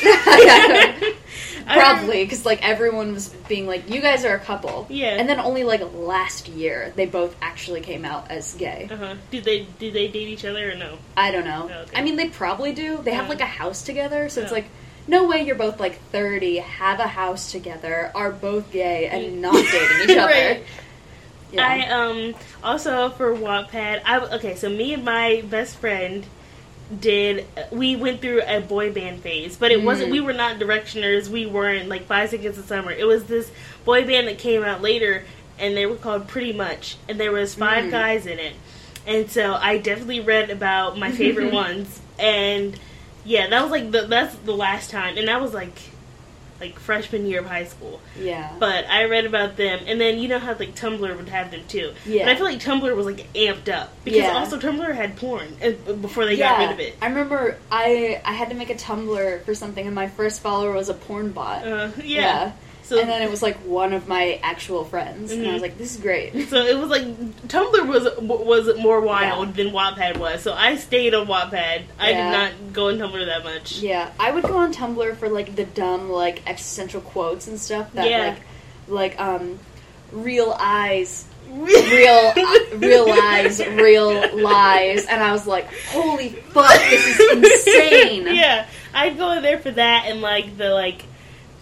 Probably 1.66 2.24
because 2.24 2.44
like 2.44 2.66
everyone 2.66 3.12
was 3.12 3.28
being 3.48 3.66
like, 3.66 3.88
"You 3.88 4.00
guys 4.00 4.24
are 4.24 4.34
a 4.34 4.38
couple." 4.40 4.86
Yeah. 4.90 5.16
And 5.18 5.28
then 5.28 5.38
only 5.38 5.62
like 5.64 5.80
last 5.94 6.48
year 6.48 6.92
they 6.96 7.06
both 7.06 7.36
actually 7.40 7.80
came 7.80 8.04
out 8.04 8.30
as 8.30 8.54
gay. 8.54 8.88
Uh 8.90 8.96
huh. 8.96 9.14
Did 9.30 9.44
they 9.44 9.66
did 9.78 9.94
they 9.94 10.08
date 10.08 10.28
each 10.28 10.44
other 10.44 10.72
or 10.72 10.74
no? 10.74 10.98
I 11.16 11.30
don't 11.30 11.44
know. 11.44 11.70
Oh, 11.72 11.78
okay. 11.82 11.96
I 11.96 12.02
mean, 12.02 12.16
they 12.16 12.28
probably 12.28 12.72
do. 12.72 12.98
They 13.02 13.12
have 13.12 13.24
Yeah. 13.24 13.30
like 13.30 13.40
a 13.40 13.46
house 13.46 13.82
together, 13.82 14.28
so 14.28 14.40
it's 14.42 14.52
like. 14.52 14.66
No 15.08 15.26
way 15.26 15.42
you're 15.44 15.56
both 15.56 15.80
like 15.80 16.00
30, 16.12 16.58
have 16.58 17.00
a 17.00 17.08
house 17.08 17.50
together, 17.50 18.12
are 18.14 18.30
both 18.30 18.70
gay, 18.70 19.08
Mm. 19.10 19.26
and 19.26 19.42
not 19.42 19.54
dating 19.54 19.98
each 20.10 20.10
other. 20.16 20.26
Right. 20.32 20.64
Yeah. 21.50 21.66
I 21.66 21.88
um 21.88 22.34
also 22.62 23.10
for 23.10 23.34
Wattpad. 23.34 24.02
I 24.04 24.18
okay. 24.36 24.54
So 24.54 24.68
me 24.68 24.94
and 24.94 25.04
my 25.04 25.42
best 25.50 25.76
friend 25.78 26.24
did 27.00 27.46
we 27.70 27.96
went 27.96 28.20
through 28.20 28.42
a 28.46 28.60
boy 28.60 28.92
band 28.92 29.20
phase, 29.20 29.56
but 29.56 29.70
it 29.70 29.82
wasn't. 29.82 30.08
Mm. 30.08 30.12
We 30.12 30.20
were 30.20 30.32
not 30.32 30.58
Directioners. 30.58 31.28
We 31.28 31.46
weren't 31.46 31.88
like 31.88 32.04
Five 32.06 32.30
Seconds 32.30 32.58
of 32.58 32.64
Summer. 32.66 32.90
It 32.92 33.06
was 33.06 33.24
this 33.24 33.50
boy 33.84 34.06
band 34.06 34.28
that 34.28 34.38
came 34.38 34.62
out 34.62 34.82
later, 34.82 35.24
and 35.58 35.76
they 35.76 35.86
were 35.86 35.96
called 35.96 36.28
Pretty 36.28 36.52
Much, 36.52 36.96
and 37.08 37.18
there 37.18 37.32
was 37.32 37.54
five 37.54 37.84
Mm. 37.84 37.90
guys 37.90 38.26
in 38.26 38.38
it. 38.38 38.54
And 39.06 39.30
so 39.30 39.54
I 39.54 39.78
definitely 39.78 40.20
read 40.20 40.50
about 40.50 40.98
my 40.98 41.10
favorite 41.10 41.52
ones, 41.64 42.00
and 42.18 42.78
yeah, 43.24 43.48
that 43.48 43.62
was 43.62 43.70
like 43.70 43.90
the 43.90 44.02
that's 44.02 44.34
the 44.36 44.52
last 44.54 44.90
time, 44.90 45.16
and 45.18 45.28
that 45.28 45.40
was 45.40 45.54
like 45.54 45.78
like 46.62 46.78
freshman 46.78 47.26
year 47.26 47.40
of 47.40 47.46
high 47.46 47.64
school. 47.64 48.00
yeah. 48.18 48.54
But 48.58 48.86
I 48.88 49.04
read 49.04 49.24
about 49.26 49.56
them, 49.56 49.80
and 49.86 50.00
then 50.00 50.18
you 50.18 50.28
know 50.28 50.38
how 50.38 50.54
like 50.56 50.74
Tumblr 50.76 51.16
would 51.16 51.28
have 51.28 51.50
them 51.50 51.62
too. 51.68 51.92
Yeah. 52.06 52.22
And 52.22 52.30
I 52.30 52.36
feel 52.36 52.44
like 52.44 52.60
Tumblr 52.60 52.94
was 52.96 53.06
like 53.06 53.32
amped 53.34 53.68
up 53.68 53.92
because 54.04 54.20
Yeah. 54.20 54.32
also 54.38 54.58
Tumblr 54.58 54.94
had 54.94 55.16
porn 55.16 55.56
uh, 55.62 55.92
before 55.94 56.24
they 56.26 56.34
yeah. 56.34 56.50
got 56.52 56.58
rid 56.60 56.70
of 56.72 56.80
it. 56.80 56.94
I 57.02 57.06
remember 57.08 57.58
I 57.70 58.20
I 58.24 58.32
had 58.32 58.50
to 58.50 58.54
make 58.54 58.70
a 58.70 58.74
Tumblr 58.76 59.44
for 59.44 59.54
something, 59.54 59.84
and 59.86 59.94
my 59.94 60.08
first 60.08 60.40
follower 60.40 60.72
was 60.72 60.88
a 60.88 60.94
porn 60.94 61.32
bot. 61.32 61.66
Uh, 61.66 61.90
yeah. 62.04 62.52
So 62.92 63.00
and 63.00 63.08
then 63.08 63.22
it 63.22 63.30
was 63.30 63.42
like 63.42 63.56
one 63.58 63.92
of 63.92 64.06
my 64.08 64.38
actual 64.42 64.84
friends, 64.84 65.32
and 65.32 65.46
I 65.46 65.52
was 65.52 65.62
like, 65.62 65.78
"This 65.78 65.94
is 65.94 66.00
great." 66.00 66.32
So 66.48 66.56
it 66.64 66.78
was 66.78 66.90
like 66.90 67.04
Tumblr 67.48 67.86
was 67.88 68.06
was 68.18 68.78
more 68.78 69.00
wild 69.00 69.54
than 69.54 69.68
Wattpad 69.68 70.18
was. 70.18 70.42
So 70.42 70.52
I 70.52 70.76
stayed 70.76 71.14
on 71.14 71.26
Wattpad. 71.26 71.82
I 71.98 72.10
Yeah. 72.10 72.24
did 72.24 72.30
not 72.38 72.72
go 72.72 72.88
on 72.88 72.98
Tumblr 72.98 73.24
that 73.26 73.44
much. 73.44 73.78
Yeah, 73.78 74.10
I 74.20 74.30
would 74.30 74.44
go 74.44 74.56
on 74.58 74.72
Tumblr 74.74 75.16
for 75.16 75.28
like 75.28 75.56
the 75.56 75.64
dumb 75.64 76.10
like 76.10 76.42
existential 76.48 77.00
quotes 77.00 77.46
and 77.48 77.58
stuff 77.58 77.92
that 77.94 78.10
Yeah. 78.10 78.36
like 78.88 79.14
like 79.14 79.20
um 79.20 79.58
real 80.12 80.54
eyes 80.58 81.24
real 81.52 82.32
real 82.76 83.06
eyes 83.10 83.60
real 83.66 84.38
lies 84.38 85.06
and 85.06 85.22
I 85.22 85.32
was 85.32 85.46
like 85.46 85.68
holy 85.88 86.30
fuck 86.30 86.78
this 86.90 87.18
is 87.20 87.32
insane. 87.66 88.26
yeah, 88.34 88.66
I'd 88.94 89.16
go 89.18 89.30
in 89.32 89.42
there 89.42 89.58
for 89.58 89.70
that 89.70 90.04
and 90.06 90.20
like 90.20 90.56
the 90.56 90.70
like 90.70 91.04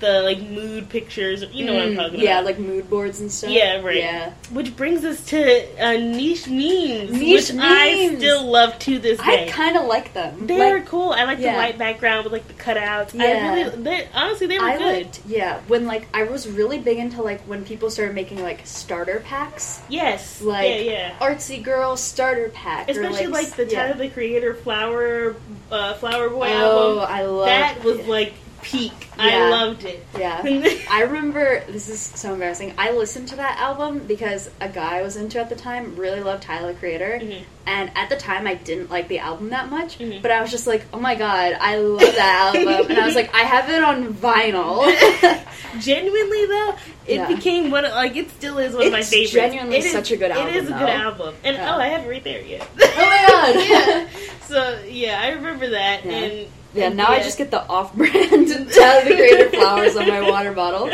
the 0.00 0.22
like 0.22 0.40
mood 0.40 0.88
pictures. 0.88 1.44
You 1.52 1.64
know 1.66 1.74
what 1.74 1.82
I'm 1.84 1.90
Mm, 1.92 1.96
talking 1.96 2.20
yeah, 2.20 2.38
about. 2.40 2.40
Yeah, 2.40 2.40
like 2.40 2.58
mood 2.58 2.90
boards 2.90 3.20
and 3.20 3.30
stuff. 3.30 3.50
Yeah, 3.50 3.80
right. 3.80 3.96
Yeah. 3.96 4.32
Which 4.52 4.76
brings 4.76 5.04
us 5.04 5.24
to 5.26 5.84
uh, 5.84 5.92
niche 5.92 6.48
memes, 6.48 7.10
Niche 7.12 7.50
which 7.50 7.58
I 7.60 8.14
still 8.16 8.44
love 8.50 8.78
to 8.80 8.98
this 8.98 9.18
day. 9.18 9.46
I 9.48 9.50
kind 9.50 9.76
of 9.76 9.84
like 9.86 10.12
them. 10.12 10.46
They're 10.46 10.78
Like, 10.78 10.86
cool. 10.86 11.10
I 11.12 11.24
like 11.24 11.38
Yeah. 11.38 11.52
the 11.52 11.56
white 11.58 11.78
background 11.78 12.24
with 12.24 12.32
like 12.32 12.48
the 12.48 12.54
cutouts. 12.54 13.18
I 13.18 13.32
Yeah. 13.32 13.54
really, 13.54 13.82
they 13.82 14.08
honestly, 14.14 14.46
they 14.46 14.58
were 14.58 14.64
I 14.64 14.78
good. 14.78 15.04
liked, 15.06 15.20
yeah, 15.26 15.60
when 15.68 15.86
like 15.86 16.06
I 16.14 16.24
was 16.24 16.48
really 16.48 16.78
big 16.78 16.98
into 16.98 17.22
like 17.22 17.40
when 17.42 17.64
people 17.64 17.90
started 17.90 18.14
making 18.14 18.42
like 18.42 18.66
starter 18.66 19.20
packs, 19.24 19.80
yes, 19.88 20.40
like 20.42 20.68
yeah, 20.68 20.90
yeah. 20.92 21.18
artsy 21.20 21.62
girl 21.62 21.96
starter 21.96 22.48
pack, 22.50 22.88
or, 22.88 22.92
Especially 22.92 23.26
like, 23.26 23.50
the 23.56 23.66
yeah. 23.66 23.86
Tyler 23.86 23.98
the 23.98 24.08
Creator 24.08 24.54
Flower 24.54 25.36
uh, 25.70 25.94
Flower 25.94 26.28
Boy 26.30 26.48
Oh, 26.50 27.00
album. 27.00 27.06
I 27.08 27.22
love 27.24 27.46
that 27.46 27.84
was 27.84 28.06
like 28.06 28.32
peak. 28.62 29.08
I 29.18 29.48
loved 29.50 29.84
it. 29.84 30.04
Yeah. 30.18 30.40
I 30.90 31.02
remember 31.02 31.62
this 31.68 31.88
is 31.88 32.00
so 32.00 32.32
embarrassing. 32.34 32.74
I 32.78 32.92
listened 32.92 33.28
to 33.28 33.36
that 33.36 33.58
album 33.58 34.00
because 34.06 34.50
a 34.60 34.68
guy 34.68 34.98
I 34.98 35.02
was 35.02 35.16
into 35.16 35.38
at 35.40 35.48
the 35.48 35.56
time 35.56 35.96
really 35.96 36.20
loved 36.22 36.42
Tyler 36.42 36.74
Creator, 36.74 37.20
Mhm. 37.22 37.42
and 37.66 37.90
at 37.94 38.08
the 38.08 38.16
time 38.16 38.46
I 38.46 38.54
didn't 38.54 38.90
like 38.90 39.08
the 39.08 39.18
album 39.18 39.50
that 39.50 39.68
much. 39.70 39.98
Mhm. 39.98 40.22
But 40.22 40.30
I 40.30 40.40
was 40.40 40.50
just 40.50 40.66
like, 40.66 40.84
oh 40.92 41.00
my 41.00 41.14
god, 41.14 41.56
I 41.60 41.76
love 41.78 42.00
that 42.00 42.54
album, 42.54 42.90
and 42.90 42.98
I 42.98 43.06
was 43.06 43.14
like, 43.14 43.34
I 43.34 43.40
have 43.40 43.68
it 43.70 43.82
on 43.82 44.14
vinyl. 44.14 44.86
Genuinely 45.80 46.46
though, 46.46 46.74
it 47.06 47.14
Yeah. 47.16 47.26
became 47.28 47.70
one 47.70 47.84
of, 47.84 47.92
like 47.92 48.16
it 48.16 48.30
still 48.32 48.58
is 48.58 48.74
one 48.74 48.86
of 48.86 48.92
my 48.92 48.98
It's 49.00 49.10
favorites. 49.10 49.32
genuinely 49.32 49.76
It 49.78 49.84
is- 49.84 49.92
such 49.92 50.10
a 50.10 50.16
good 50.16 50.30
It 50.30 50.36
album, 50.36 50.54
is 50.54 50.68
a 50.68 50.72
good 50.72 50.88
album, 50.88 51.34
and 51.44 51.56
Yeah. 51.56 51.74
oh, 51.76 51.78
I 51.80 51.86
have 51.88 52.04
it 52.04 52.08
right 52.08 52.24
there. 52.24 52.40
yet. 52.42 52.66
oh 52.80 52.86
my 52.96 53.26
god. 53.28 53.68
yeah. 53.68 54.06
So 54.48 54.78
yeah, 54.88 55.20
I 55.22 55.28
remember 55.30 55.70
that, 55.70 56.04
Yeah. 56.04 56.12
and 56.12 56.46
Yeah, 56.74 56.86
and 56.86 56.96
now 56.96 57.08
I 57.08 57.18
just 57.20 57.36
get 57.38 57.50
the 57.50 57.66
off-brand 57.66 58.12
Tyler 58.72 59.04
the 59.04 59.14
Creator 59.16 59.50
flowers 59.58 59.96
on 59.96 60.06
my 60.06 60.20
water 60.28 60.52
bottle. 60.52 60.90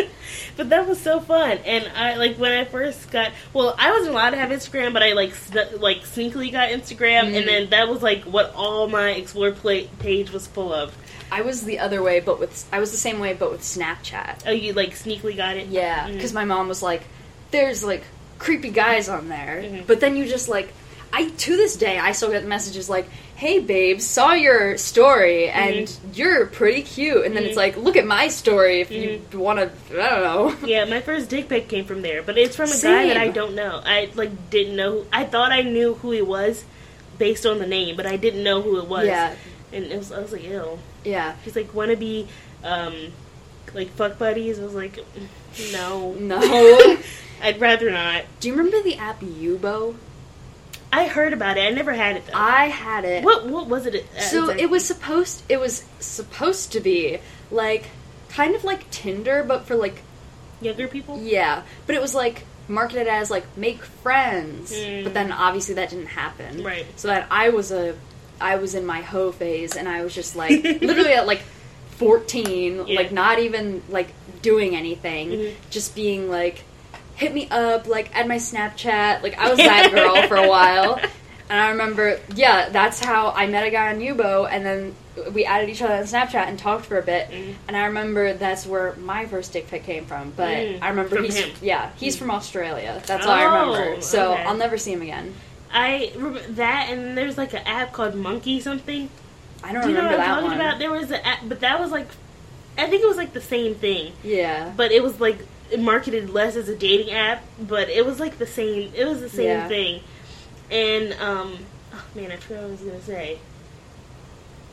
But 0.56 0.70
that 0.70 0.88
was 0.88 0.98
so 0.98 1.20
fun, 1.20 1.58
and 1.66 1.86
I 1.94 2.16
like 2.16 2.36
when 2.38 2.52
I 2.52 2.64
first 2.64 3.10
got. 3.10 3.32
Well, 3.52 3.74
I 3.78 3.90
wasn't 3.90 4.12
allowed 4.12 4.30
to 4.30 4.38
have 4.38 4.48
Instagram, 4.50 4.94
but 4.94 5.02
I 5.02 5.12
like 5.12 5.34
sn- 5.34 5.80
like 5.80 5.98
sneakily 6.04 6.50
got 6.50 6.70
Instagram, 6.70 7.24
Mhm. 7.24 7.36
and 7.38 7.48
then 7.48 7.70
that 7.70 7.88
was 7.88 8.02
like 8.02 8.24
what 8.24 8.54
all 8.54 8.88
my 8.88 9.10
explore 9.10 9.52
play- 9.52 9.88
page 9.98 10.30
was 10.32 10.46
full 10.46 10.72
of. 10.72 10.96
I 11.30 11.42
was 11.42 11.62
the 11.64 11.78
other 11.80 12.02
way, 12.02 12.20
but 12.20 12.40
with 12.40 12.64
I 12.72 12.78
was 12.80 12.90
the 12.90 12.96
same 12.96 13.18
way, 13.18 13.34
but 13.34 13.50
with 13.50 13.60
Snapchat. 13.60 14.44
Oh, 14.46 14.50
you 14.52 14.72
like 14.72 14.92
sneakily 14.94 15.36
got 15.36 15.56
it? 15.58 15.66
Yeah, 15.68 16.08
because 16.10 16.32
my 16.32 16.46
mom 16.46 16.68
was 16.68 16.82
like, 16.82 17.02
"There's 17.50 17.84
like 17.84 18.04
creepy 18.38 18.70
guys 18.70 19.10
on 19.10 19.28
there," 19.28 19.62
Mhm. 19.62 19.86
but 19.86 20.00
then 20.00 20.16
you 20.16 20.24
just 20.26 20.48
like, 20.48 20.72
I 21.12 21.28
to 21.28 21.56
this 21.56 21.76
day 21.76 21.98
I 21.98 22.12
still 22.12 22.30
get 22.30 22.46
messages 22.46 22.88
like, 22.88 23.08
"Hey, 23.36 23.58
babe, 23.60 24.00
saw 24.00 24.32
your 24.32 24.76
story 24.78 25.48
and 25.48 25.90
you're 26.14 26.46
pretty 26.46 26.82
cute," 26.82 27.24
and 27.24 27.36
then 27.36 27.44
Mhm. 27.44 27.46
it's 27.48 27.56
like, 27.56 27.76
"Look 27.76 27.96
at 27.96 28.06
my 28.06 28.28
story 28.28 28.80
if 28.80 28.90
you 28.90 29.20
want 29.34 29.58
to." 29.58 29.70
I 30.02 30.10
don't 30.10 30.22
know. 30.22 30.56
Yeah, 30.66 30.84
my 30.86 31.00
first 31.00 31.28
dick 31.28 31.48
pic 31.48 31.68
came 31.68 31.84
from 31.84 32.02
there, 32.02 32.22
but 32.22 32.36
it's 32.38 32.56
from 32.56 32.70
a 32.70 32.80
guy 32.80 33.06
that 33.08 33.16
I 33.16 33.28
don't 33.28 33.54
know. 33.54 33.80
I 33.84 34.08
like 34.14 34.50
didn't 34.50 34.76
know. 34.76 34.92
Who, 34.92 35.06
I 35.12 35.24
thought 35.24 35.52
I 35.52 35.62
knew 35.62 35.94
who 35.94 36.10
he 36.10 36.22
was 36.22 36.64
based 37.18 37.46
on 37.46 37.58
the 37.58 37.66
name, 37.66 37.96
but 37.96 38.06
I 38.06 38.16
didn't 38.16 38.42
know 38.42 38.60
who 38.62 38.78
it 38.78 38.86
was. 38.86 39.06
Yeah, 39.06 39.34
and 39.72 39.84
it 39.86 39.96
was 39.98 40.12
I 40.12 40.20
was 40.20 40.32
like, 40.32 40.44
ew. 40.44 40.78
yeah. 41.04 41.34
He's 41.44 41.56
like, 41.56 41.72
wanna 41.74 41.96
be, 41.96 42.26
um, 42.64 43.12
like 43.74 43.90
fuck 43.96 44.18
buddies? 44.18 44.58
I 44.58 44.64
was 44.64 44.74
like, 44.74 44.98
no, 45.72 46.12
No. 46.18 46.40
I'd 47.42 47.60
rather 47.60 47.90
not. 47.90 48.22
Do 48.40 48.48
you 48.48 48.54
remember 48.54 48.80
the 48.82 48.96
app 48.96 49.20
Yubo? 49.20 49.94
I 50.92 51.06
heard 51.08 51.32
about 51.32 51.58
it. 51.58 51.62
I 51.62 51.70
never 51.70 51.92
had 51.92 52.16
it 52.16 52.26
though. 52.26 52.32
I 52.34 52.66
had 52.66 53.04
it. 53.04 53.24
what 53.24 53.46
what 53.46 53.66
was 53.68 53.86
it? 53.86 53.94
uh, 54.16 54.20
So 54.20 54.40
exactly? 54.42 54.62
it 54.64 54.70
was 54.70 54.84
supposed 54.86 55.42
it 55.48 55.60
was 55.60 55.84
supposed 56.00 56.72
to 56.72 56.80
be 56.80 57.18
like 57.50 57.84
kind 58.30 58.54
of 58.54 58.64
like 58.64 58.90
Tinder 58.90 59.42
but 59.44 59.66
for 59.66 59.74
like 59.76 60.02
younger 60.60 60.88
people. 60.88 61.20
yeah, 61.22 61.62
but 61.86 61.94
it 61.94 62.00
was 62.00 62.14
like 62.14 62.44
marketed 62.68 63.06
as 63.08 63.30
like 63.30 63.44
make 63.56 63.82
friends. 63.82 64.72
Mm. 64.72 65.04
But 65.04 65.14
then 65.14 65.32
obviously 65.32 65.74
that 65.76 65.90
didn't 65.90 66.06
happen. 66.06 66.62
Right. 66.64 66.86
So 66.96 67.08
that 67.08 67.26
I 67.30 67.50
was 67.50 67.70
a 67.72 67.94
I 68.40 68.56
was 68.56 68.74
in 68.74 68.84
my 68.86 69.00
hoe 69.02 69.32
phase 69.32 69.76
and 69.76 69.88
I 69.88 70.02
was 70.02 70.14
just 70.14 70.34
like 70.36 70.50
literally 70.62 71.12
at 71.12 71.26
like 71.26 71.42
14 71.98 72.86
Yeah. 72.86 72.96
like 72.96 73.12
not 73.12 73.38
even 73.38 73.82
like 73.88 74.08
doing 74.42 74.76
anything, 74.76 75.30
Mhm. 75.30 75.54
just 75.70 75.94
being 75.94 76.28
like 76.30 76.62
hit 77.16 77.34
me 77.34 77.48
up 77.50 77.86
like 77.86 78.14
add 78.16 78.28
my 78.28 78.36
Snapchat. 78.36 79.22
Like 79.22 79.38
I 79.38 79.48
was 79.50 79.58
that 79.70 79.90
girl 79.92 80.26
for 80.28 80.36
a 80.36 80.48
while. 80.48 81.00
And 81.48 81.60
I 81.60 81.68
remember, 81.70 82.18
yeah, 82.34 82.70
that's 82.70 82.98
how 82.98 83.30
I 83.30 83.46
met 83.46 83.64
a 83.66 83.70
guy 83.70 83.92
on 83.94 84.00
Yubo, 84.00 84.48
and 84.50 84.66
then 84.66 84.94
we 85.32 85.44
added 85.44 85.68
each 85.68 85.80
other 85.80 85.94
on 85.94 86.02
Snapchat 86.02 86.48
and 86.48 86.58
talked 86.58 86.86
for 86.86 86.98
a 86.98 87.02
bit. 87.02 87.30
Mm. 87.30 87.54
And 87.68 87.76
I 87.76 87.84
remember 87.86 88.32
that's 88.34 88.66
where 88.66 88.96
my 88.96 89.26
first 89.26 89.52
dick 89.52 89.68
pic 89.68 89.84
came 89.84 90.06
from. 90.06 90.32
But 90.36 90.56
Mm, 90.56 90.82
I 90.82 90.88
remember 90.88 91.14
from 91.16 91.24
he's 91.24 91.36
him. 91.38 91.50
yeah, 91.62 91.90
he's 91.96 92.16
from 92.16 92.32
Australia. 92.32 93.00
That's 93.06 93.24
all 93.26 93.32
I 93.32 93.44
remember. 93.44 93.94
Oh, 93.98 94.00
So 94.00 94.32
okay. 94.32 94.42
I'll 94.42 94.56
never 94.56 94.76
see 94.76 94.92
him 94.92 95.02
again. 95.02 95.34
I 95.72 96.10
remember 96.16 96.40
that, 96.54 96.88
and 96.90 97.16
there's 97.16 97.38
like 97.38 97.52
an 97.54 97.62
app 97.64 97.92
called 97.92 98.16
Monkey 98.16 98.58
something. 98.60 99.08
I 99.62 99.72
don't 99.72 99.82
Do 99.82 99.88
you 99.90 99.94
know 99.94 100.00
remember 100.02 100.18
what 100.18 100.28
I'm 100.28 100.34
talking 100.42 100.58
one. 100.58 100.60
about? 100.66 100.78
There 100.80 100.90
was 100.90 101.10
a 101.12 101.24
app, 101.26 101.38
but 101.44 101.60
that 101.60 101.78
was 101.78 101.92
like, 101.92 102.08
I 102.76 102.88
think 102.88 103.02
it 103.04 103.06
was 103.06 103.16
like 103.16 103.32
the 103.32 103.40
same 103.40 103.76
thing, 103.76 104.12
Yeah, 104.24 104.72
but 104.76 104.90
it 104.90 105.00
was 105.02 105.20
like 105.20 105.38
marketed 105.78 106.30
less 106.30 106.56
as 106.56 106.68
a 106.68 106.76
dating 106.76 107.10
app, 107.12 107.42
but 107.60 107.88
it 107.88 108.04
was 108.06 108.20
like 108.20 108.38
the 108.38 108.46
same. 108.46 108.92
It 108.94 109.04
was 109.06 109.20
the 109.20 109.28
same 109.28 109.46
Yeah. 109.48 109.68
thing, 109.68 110.02
and 110.70 111.12
um, 111.14 111.58
oh 111.94 112.04
man, 112.14 112.30
I 112.32 112.36
forgot 112.36 112.62
what 112.62 112.68
I 112.68 112.70
was 112.70 112.80
gonna 112.80 113.02
say. 113.02 113.38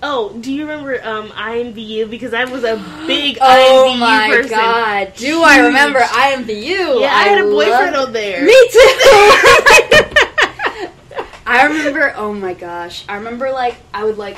Oh, 0.06 0.38
do 0.38 0.52
you 0.52 0.64
remember 0.64 1.00
um, 1.02 1.30
IMVU? 1.30 2.10
Because 2.10 2.34
I 2.34 2.44
was 2.44 2.64
a 2.66 2.76
big 3.08 3.38
Oh 3.42 3.94
IMVU 3.96 4.00
my 4.00 4.28
person. 4.30 4.50
god! 4.50 5.14
Do 5.16 5.42
I 5.44 5.56
Huge. 5.56 5.66
remember? 5.68 6.00
I 6.02 6.44
the 6.44 6.54
you. 6.54 7.00
Yeah, 7.00 7.16
I, 7.16 7.24
had 7.30 7.46
a 7.46 7.50
boyfriend 7.50 7.96
on 7.96 8.12
there. 8.12 8.44
Me 8.44 8.52
too. 8.72 8.80
I 11.46 11.66
remember. 11.68 12.14
Oh 12.18 12.34
my 12.34 12.54
gosh! 12.54 13.06
I 13.08 13.16
remember 13.16 13.52
like 13.52 13.78
I 13.94 14.04
would 14.04 14.18
like 14.18 14.38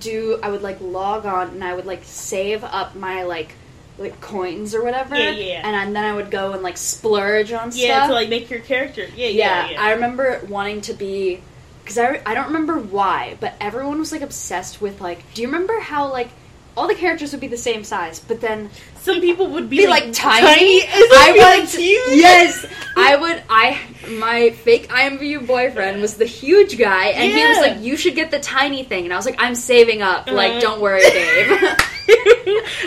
do. 0.00 0.38
I 0.42 0.50
would 0.50 0.62
like 0.62 0.80
log 0.80 1.24
on 1.26 1.48
and 1.50 1.64
I 1.64 1.74
would 1.74 1.86
like 1.86 2.04
save 2.04 2.64
up 2.64 2.94
my 2.96 3.22
like 3.24 3.54
like 3.98 4.20
coins 4.20 4.74
or 4.74 4.84
whatever. 4.84 5.16
Yeah, 5.16 5.30
yeah, 5.30 5.44
yeah. 5.44 5.62
And 5.64 5.76
I, 5.76 5.84
then 5.84 6.04
I 6.04 6.14
would 6.14 6.30
go 6.30 6.52
and 6.52 6.62
like 6.62 6.76
splurge 6.76 7.52
on 7.52 7.70
Yeah, 7.74 7.98
stuff. 7.98 8.08
to 8.08 8.14
like 8.14 8.28
make 8.28 8.50
your 8.50 8.60
character. 8.60 9.06
Yeah, 9.16 9.28
yeah, 9.28 9.28
yeah, 9.28 9.70
yeah. 9.72 9.82
I 9.82 9.92
remember 9.92 10.44
wanting 10.48 10.80
to 10.82 10.94
be 10.94 11.40
because 11.82 11.98
I, 11.98 12.20
I 12.26 12.34
don't 12.34 12.46
remember 12.46 12.78
why, 12.78 13.36
but 13.40 13.54
everyone 13.60 13.98
was 13.98 14.12
like 14.12 14.22
obsessed 14.22 14.80
with 14.80 15.00
like. 15.00 15.22
Do 15.34 15.42
you 15.42 15.48
remember 15.48 15.78
how 15.80 16.10
like 16.10 16.30
all 16.76 16.86
the 16.86 16.94
characters 16.94 17.32
would 17.32 17.40
be 17.40 17.46
the 17.48 17.56
same 17.56 17.82
size, 17.84 18.18
but 18.20 18.40
then 18.40 18.68
Some 19.00 19.20
people 19.20 19.46
would 19.48 19.70
be, 19.70 19.78
be 19.78 19.86
like, 19.86 20.12
tiny. 20.12 20.46
tiny. 20.46 20.82
and 20.82 20.90
I 21.12 21.34
like, 21.38 21.60
would 21.62 21.68
huge. 21.80 22.18
Yes, 22.20 22.66
I 22.96 23.16
would. 23.16 23.42
I 23.48 23.78
my 24.10 24.50
fake 24.50 24.88
IMVU 24.88 25.46
boyfriend 25.46 26.00
was 26.00 26.14
the 26.16 26.26
huge 26.26 26.78
guy, 26.78 27.06
and 27.08 27.32
he 27.32 27.46
was 27.46 27.58
like, 27.58 27.80
"You 27.80 27.96
should 27.96 28.14
get 28.14 28.30
the 28.30 28.40
tiny 28.40 28.84
thing," 28.84 29.04
and 29.04 29.12
I 29.12 29.16
was 29.16 29.26
like, 29.26 29.36
"I'm 29.38 29.54
saving 29.54 30.02
up. 30.02 30.28
Like, 30.30 30.52
Uh-huh. 30.52 30.60
don't 30.60 30.80
worry, 30.80 31.00
babe." 31.02 31.48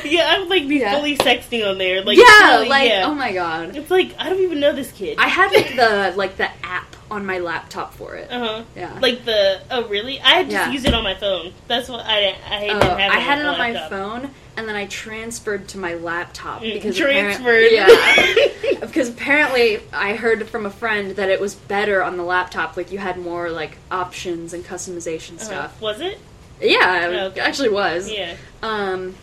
yeah, 0.06 0.28
I 0.34 0.38
would 0.40 0.50
like 0.50 0.68
be 0.68 0.78
Yeah. 0.78 0.96
fully 0.96 1.18
sexting 1.18 1.68
on 1.70 1.78
there. 1.78 2.02
Like, 2.04 2.18
yeah, 2.18 2.58
fully, 2.58 2.70
like 2.70 2.90
yeah. 2.90 3.04
oh 3.06 3.14
my 3.16 3.34
god. 3.34 3.76
it's 3.76 3.92
like 3.92 4.14
I 4.18 4.30
don't 4.30 4.40
even 4.42 4.60
know 4.60 4.74
this 4.74 4.92
kid. 4.92 5.18
I 5.20 5.28
had 5.28 5.52
like 5.52 5.76
the 5.76 6.14
like 6.16 6.38
the 6.38 6.50
app 6.64 6.89
on 7.12 7.26
my 7.26 7.40
laptop 7.40 7.94
for 7.94 8.16
it. 8.16 8.30
uh 8.32 8.40
huh. 8.40 8.64
Yeah. 8.76 8.98
Like 9.02 9.26
the 9.26 9.62
oh 9.72 9.88
really? 9.88 10.20
I 10.22 10.44
just 10.44 10.52
Yeah. 10.54 10.72
used 10.72 10.86
it 10.88 10.94
on 10.94 11.04
my 11.04 11.16
phone. 11.16 11.54
That's 11.68 11.90
what 11.90 12.06
I 12.06 12.36
I 12.48 12.60
didn't 12.62 12.84
Oh, 12.84 12.96
have. 12.96 13.12
I 13.12 13.20
had 13.20 13.40
it 13.40 13.46
on 13.46 13.54
on 13.56 13.58
my 13.60 13.90
phone, 13.90 14.30
and 14.58 14.68
then 14.68 14.76
I 14.76 14.86
transferred 14.88 15.68
to 15.70 15.78
my 15.78 15.96
laptop 15.96 16.62
Mm, 16.62 16.74
because 16.74 16.96
transferred. 16.96 17.72
Apparent, 17.74 17.74
yeah, 17.74 18.80
because 18.82 19.10
apparently 19.10 19.82
I 19.92 20.16
heard 20.16 20.48
from 20.50 20.66
a 20.66 20.70
friend 20.72 21.16
that 21.16 21.30
it 21.30 21.40
was 21.42 21.56
better 21.56 22.04
on 22.04 22.18
the 22.18 22.24
laptop. 22.24 22.78
Like 22.78 22.92
you 22.92 23.00
had 23.00 23.18
more 23.18 23.50
like 23.50 23.78
options 23.90 24.54
and 24.54 24.64
customization 24.64 25.36
Uh-huh. 25.36 25.44
stuff. 25.46 25.82
Was 25.82 26.02
it? 26.02 26.20
Yeah, 26.62 27.08
it 27.08 27.16
Oh, 27.16 27.26
okay. 27.28 27.40
actually 27.40 27.70
was. 27.70 28.12
Yeah. 28.12 28.36
Um, 28.62 29.16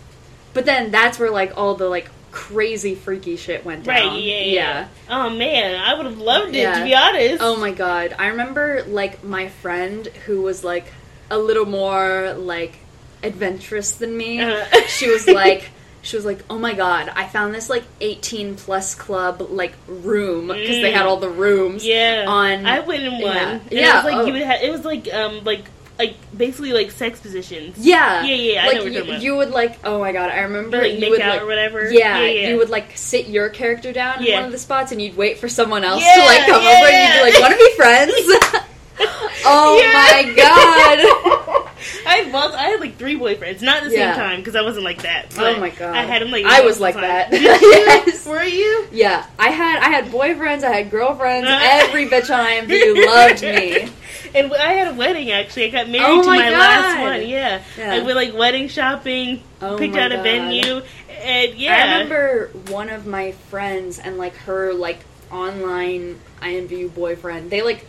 but 0.54 0.64
then 0.64 0.90
that's 0.90 1.18
where 1.18 1.30
like 1.30 1.52
all 1.56 1.74
the 1.74 1.88
like 1.88 2.10
crazy 2.36 2.94
freaky 2.94 3.36
shit 3.36 3.64
went 3.64 3.84
down. 3.84 4.08
Right. 4.12 4.22
Yeah, 4.22 4.40
yeah. 4.40 4.88
Oh 5.08 5.30
man, 5.30 5.74
I 5.80 5.94
would 5.94 6.04
have 6.04 6.18
loved 6.18 6.50
it 6.54 6.58
Yeah. 6.60 6.78
to 6.78 6.84
be 6.84 6.94
honest. 6.94 7.42
Oh 7.42 7.56
my 7.56 7.72
god. 7.72 8.14
I 8.18 8.26
remember 8.28 8.84
like 8.86 9.24
my 9.24 9.48
friend 9.48 10.06
who 10.26 10.42
was 10.42 10.62
like 10.62 10.92
a 11.30 11.38
little 11.38 11.64
more 11.64 12.34
like 12.36 12.76
adventurous 13.22 13.92
than 13.92 14.14
me. 14.16 14.40
Uh-huh. 14.40 14.86
She 14.86 15.10
was 15.10 15.26
like 15.26 15.70
she 16.02 16.14
was 16.14 16.24
like, 16.24 16.38
"Oh 16.48 16.58
my 16.58 16.74
god, 16.74 17.10
I 17.16 17.26
found 17.26 17.52
this 17.54 17.68
like 17.68 17.82
18 18.00 18.54
plus 18.56 18.94
club 18.94 19.40
like 19.50 19.72
room 19.88 20.48
because 20.48 20.68
they 20.68 20.92
Mm. 20.92 20.94
had 20.94 21.06
all 21.06 21.16
the 21.16 21.30
rooms." 21.30 21.84
Yeah, 21.86 22.26
On 22.28 22.66
I 22.66 22.80
went 22.80 23.02
in 23.02 23.12
one. 23.14 23.34
Yeah. 23.34 23.60
Yeah, 23.70 23.92
it 23.92 23.94
was 23.96 24.04
like 24.04 24.14
oh. 24.14 24.26
you 24.26 24.32
would 24.34 24.42
have. 24.42 24.62
It 24.62 24.70
was 24.70 24.84
like 24.84 25.12
um 25.12 25.42
like 25.44 25.64
like 25.98 26.16
basically 26.36 26.72
like 26.72 26.90
sex 26.90 27.20
positions. 27.20 27.76
Yeah, 27.78 28.24
Yeah, 28.24 28.34
yeah, 28.34 28.66
like 28.66 28.84
you, 28.84 29.14
you 29.16 29.36
would 29.36 29.50
like. 29.50 29.78
Oh 29.84 29.98
my 29.98 30.12
god, 30.12 30.30
I 30.30 30.40
remember 30.40 30.78
Like 30.82 30.94
you 30.94 31.00
make 31.00 31.10
would 31.10 31.20
out 31.20 31.34
like 31.34 31.42
or 31.42 31.46
whatever. 31.46 31.90
Yeah, 31.90 32.18
Yeah, 32.20 32.26
yeah. 32.26 32.48
you 32.50 32.58
would 32.58 32.70
like 32.70 32.96
sit 32.96 33.28
your 33.28 33.48
character 33.48 33.92
down 33.92 34.24
in 34.24 34.32
one 34.34 34.44
of 34.44 34.52
the 34.52 34.58
spots, 34.58 34.92
and 34.92 35.00
you'd 35.00 35.16
wait 35.16 35.38
for 35.38 35.48
someone 35.48 35.84
else 35.84 36.02
to 36.02 36.20
like 36.20 36.46
come 36.46 36.60
over, 36.62 36.86
and 36.86 37.14
you'd 37.14 37.24
be 37.24 37.30
like, 37.32 37.40
"Want 37.40 37.52
to 37.52 37.58
be 37.58 37.72
friends?" 37.76 38.66
oh 39.44 39.80
my 39.92 40.32
god! 40.34 41.72
I 42.06 42.16
had 42.18 42.32
well, 42.32 42.54
I 42.54 42.68
had 42.68 42.80
like 42.80 42.96
three 42.96 43.18
boyfriends, 43.18 43.62
not 43.62 43.82
at 43.82 43.90
the 43.90 43.94
Yeah. 43.96 44.14
same 44.14 44.20
time 44.22 44.40
because 44.40 44.56
I 44.56 44.62
wasn't 44.62 44.84
like 44.84 45.02
that. 45.02 45.34
Oh 45.38 45.58
my 45.60 45.70
God. 45.70 45.94
I 45.94 46.02
had 46.02 46.22
them 46.22 46.30
like 46.30 46.44
I 46.44 46.62
was 46.62 46.80
multiple 46.80 47.02
like 47.02 47.28
times. 47.30 47.30
that. 47.30 47.30
Did 47.60 47.60
you? 47.60 48.12
Yes. 48.12 48.26
Were 48.26 48.42
you? 48.42 48.86
Yeah, 48.92 49.26
I 49.38 49.50
had 49.50 49.80
I 49.82 49.88
had 49.90 50.06
boyfriends, 50.06 50.64
I 50.64 50.70
had 50.74 50.90
girlfriends. 50.90 51.48
Uh-huh. 51.48 51.84
Every 51.88 52.06
bitch 52.08 52.34
on 52.34 52.44
IMVU 52.46 53.06
loved 53.06 53.42
me. 53.42 53.88
And 54.34 54.52
I 54.52 54.72
had 54.72 54.88
a 54.88 54.94
wedding 54.94 55.30
actually. 55.30 55.66
I 55.66 55.70
got 55.70 55.88
married 55.88 56.04
Oh 56.06 56.22
to 56.22 56.28
my 56.28 56.38
my, 56.38 56.50
last 56.50 56.94
God. 56.96 57.02
one. 57.20 57.28
Yeah. 57.28 57.62
Yeah. 57.78 57.94
I 57.94 57.98
went 58.02 58.16
like 58.16 58.34
wedding 58.34 58.68
shopping, 58.68 59.42
Oh 59.60 59.76
picked 59.78 59.94
my 59.94 60.02
out 60.02 60.12
a 60.12 60.16
God. 60.16 60.22
venue, 60.24 60.82
and 61.22 61.54
yeah. 61.54 61.76
I 61.76 61.92
remember 61.92 62.48
one 62.70 62.88
of 62.88 63.06
my 63.06 63.32
friends 63.50 63.98
and 63.98 64.16
like 64.18 64.34
her 64.38 64.72
like 64.74 65.00
online 65.30 66.18
IMVU 66.40 66.94
boyfriend. 66.94 67.50
They 67.50 67.62
like 67.62 67.84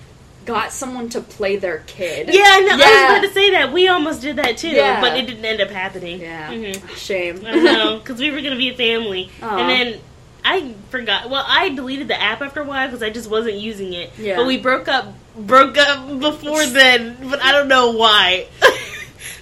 got 0.47 0.71
someone 0.71 1.09
to 1.09 1.21
play 1.21 1.57
their 1.57 1.79
kid. 1.85 2.29
Yeah, 2.33 2.41
I 2.45 2.59
know. 2.61 2.69
I 2.71 2.75
was 2.75 2.79
Yeah. 2.85 3.09
about 3.17 3.27
to 3.27 3.33
say 3.33 3.51
that. 3.51 3.71
We 3.73 3.87
almost 3.89 4.21
did 4.21 4.37
that 4.37 4.57
too, 4.57 4.69
Yeah. 4.69 4.99
but 5.01 5.15
it 5.17 5.27
didn't 5.27 5.45
end 5.45 5.61
up 5.61 5.69
happening. 5.69 6.21
Yeah. 6.21 6.49
Mhm. 6.51 6.97
Shame. 6.97 7.45
I 7.45 7.55
know, 7.55 7.97
because 7.99 8.19
we 8.19 8.31
were 8.31 8.41
gonna 8.41 8.55
be 8.55 8.69
a 8.69 8.73
family, 8.75 9.29
Aw. 9.43 9.57
and 9.57 9.69
then 9.69 9.99
I 10.43 10.71
forgot. 10.89 11.29
Well, 11.29 11.43
I 11.45 11.69
deleted 11.69 12.07
the 12.07 12.19
app 12.19 12.41
after 12.41 12.61
a 12.61 12.63
while 12.63 12.87
because 12.87 13.03
I 13.03 13.09
just 13.09 13.29
wasn't 13.29 13.55
using 13.55 13.93
it. 13.93 14.11
Yeah. 14.17 14.37
But 14.37 14.47
we 14.47 14.57
broke 14.57 14.87
up, 14.87 15.13
broke 15.35 15.77
up 15.77 16.19
before 16.19 16.65
then, 16.65 17.17
but 17.29 17.43
I 17.43 17.51
don't 17.51 17.67
know 17.67 17.91
why. 17.91 18.47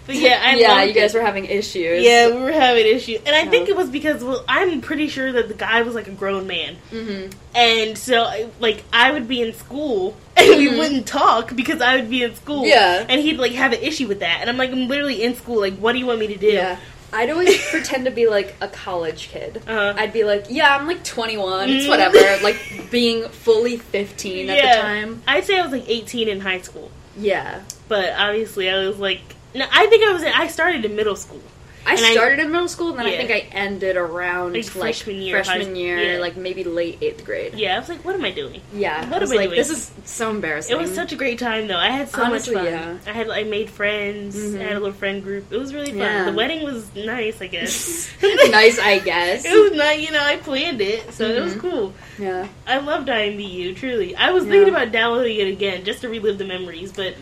but 0.05 0.15
yeah, 0.15 0.39
I 0.43 0.55
yeah, 0.55 0.83
you 0.83 0.93
guys 0.93 1.13
it. 1.13 1.17
were 1.17 1.23
having 1.25 1.45
issues. 1.45 2.03
Yeah, 2.03 2.29
we 2.29 2.41
were 2.41 2.51
having 2.51 2.85
issues, 2.85 3.19
and 3.25 3.35
I 3.35 3.43
Yeah. 3.43 3.49
think 3.49 3.69
it 3.69 3.75
was 3.75 3.89
because 3.89 4.23
well, 4.23 4.43
I'm 4.47 4.81
pretty 4.81 5.07
sure 5.07 5.31
that 5.31 5.47
the 5.47 5.53
guy 5.53 5.81
was 5.81 5.95
like 5.95 6.07
a 6.07 6.11
grown 6.11 6.47
man, 6.47 6.75
hmm 6.91 7.27
and 7.55 7.97
so 7.97 8.49
like 8.59 8.83
I 8.91 9.11
would 9.11 9.27
be 9.27 9.41
in 9.41 9.53
school 9.53 10.15
and 10.37 10.49
we 10.57 10.67
Mhm. 10.67 10.77
wouldn't 10.77 11.07
talk 11.07 11.55
because 11.55 11.81
I 11.81 11.95
would 11.95 12.09
be 12.09 12.23
in 12.23 12.35
school. 12.35 12.65
Yeah. 12.65 13.05
and 13.07 13.21
he'd 13.21 13.37
like 13.37 13.53
have 13.53 13.73
an 13.73 13.81
issue 13.81 14.07
with 14.07 14.19
that, 14.19 14.37
and 14.41 14.49
I'm 14.49 14.57
like, 14.57 14.71
I'm 14.71 14.87
literally 14.87 15.23
in 15.23 15.35
school. 15.35 15.59
Like, 15.59 15.75
what 15.77 15.93
do 15.93 15.99
you 15.99 16.05
want 16.05 16.19
me 16.19 16.27
to 16.27 16.37
do? 16.37 16.47
Yeah. 16.47 16.77
I'd 17.13 17.29
always 17.29 17.65
pretend 17.71 18.05
to 18.05 18.11
be 18.11 18.27
like 18.27 18.55
a 18.59 18.67
college 18.67 19.29
kid. 19.29 19.61
Uh-huh. 19.65 19.93
I'd 19.95 20.11
be 20.11 20.25
like, 20.25 20.47
yeah, 20.49 20.75
I'm 20.75 20.85
like 20.85 21.01
21. 21.05 21.69
It's 21.69 21.85
Mhm. 21.85 21.89
whatever. 21.89 22.17
like 22.43 22.57
being 22.91 23.23
fully 23.29 23.77
15 23.77 24.49
at 24.49 24.55
the 24.75 24.81
time. 24.81 25.21
I'd 25.25 25.45
say 25.45 25.57
I 25.57 25.61
was 25.63 25.71
like 25.71 25.85
18 25.87 26.27
in 26.27 26.41
high 26.41 26.59
school, 26.59 26.91
Yeah. 27.17 27.61
but 27.87 28.13
obviously 28.17 28.69
I 28.69 28.85
was 28.85 28.97
like, 28.99 29.21
no, 29.55 29.65
I 29.71 29.87
think 29.87 30.03
I 30.03 30.11
was. 30.13 30.21
In, 30.23 30.31
I 30.33 30.47
started 30.47 30.85
in 30.85 30.95
middle 30.95 31.15
school. 31.15 31.41
I 31.87 31.91
And 31.91 31.99
I- 32.03 32.13
started 32.13 32.39
in 32.39 32.51
middle 32.51 32.67
school, 32.67 32.89
and 32.89 32.97
then 32.97 33.05
I 33.05 33.15
think 33.15 33.29
I 33.29 33.45
ended 33.55 33.95
around 33.95 34.53
Like 34.53 34.63
like, 34.63 34.95
freshman 34.95 35.21
year 35.21 35.43
freshman 35.43 35.75
year, 35.75 35.99
Yeah. 36.13 36.19
like 36.19 36.35
maybe 36.35 36.63
late 36.63 36.97
eighth 36.99 37.23
grade. 37.23 37.53
Yeah, 37.53 37.75
I 37.75 37.79
was 37.79 37.87
like, 37.89 38.03
what 38.03 38.15
am 38.15 38.25
I 38.25 38.31
doing? 38.31 38.59
Yeah, 38.73 39.05
What 39.07 39.17
I 39.17 39.19
was 39.19 39.31
am 39.31 39.37
I 39.37 39.41
like, 39.41 39.49
doing? 39.49 39.57
this 39.59 39.69
is 39.69 39.91
so 40.03 40.31
embarrassing. 40.31 40.75
It 40.75 40.81
was 40.81 40.95
such 40.95 41.11
a 41.11 41.15
great 41.15 41.37
time 41.37 41.67
though. 41.67 41.77
I 41.77 41.91
had 41.91 42.09
so 42.09 42.23
Honestly, 42.23 42.55
much 42.55 42.63
fun. 42.63 42.73
yeah. 42.73 42.97
I 43.05 43.13
had 43.13 43.29
I 43.29 43.43
made 43.43 43.69
friends. 43.69 44.35
Mhm. 44.35 44.59
I 44.59 44.63
had 44.63 44.77
a 44.77 44.79
little 44.79 44.95
friend 44.95 45.21
group. 45.21 45.45
It 45.53 45.57
was 45.59 45.75
really 45.75 45.91
fun. 45.91 45.99
Yeah. 45.99 46.25
The 46.25 46.33
wedding 46.33 46.63
was 46.63 46.87
nice, 46.95 47.39
I 47.39 47.45
guess. 47.45 48.09
nice, 48.49 48.79
I 48.79 48.97
guess. 48.97 49.45
It 49.53 49.53
was 49.69 49.73
not, 49.77 50.01
you 50.01 50.09
know, 50.09 50.23
I 50.23 50.37
planned 50.37 50.81
it, 50.81 51.13
so 51.13 51.23
it 51.29 51.39
was 51.39 51.53
Mhm. 51.53 51.59
cool. 51.61 51.93
Yeah, 52.17 52.47
I 52.65 52.79
loved 52.79 53.09
IMVU, 53.09 53.75
truly. 53.75 54.15
I 54.15 54.31
was 54.31 54.43
Yeah. 54.45 54.53
thinking 54.53 54.73
about 54.73 54.91
downloading 54.91 55.37
it 55.37 55.49
again 55.49 55.85
just 55.85 56.01
to 56.01 56.09
relive 56.09 56.39
the 56.39 56.45
memories, 56.45 56.91
but 56.91 57.13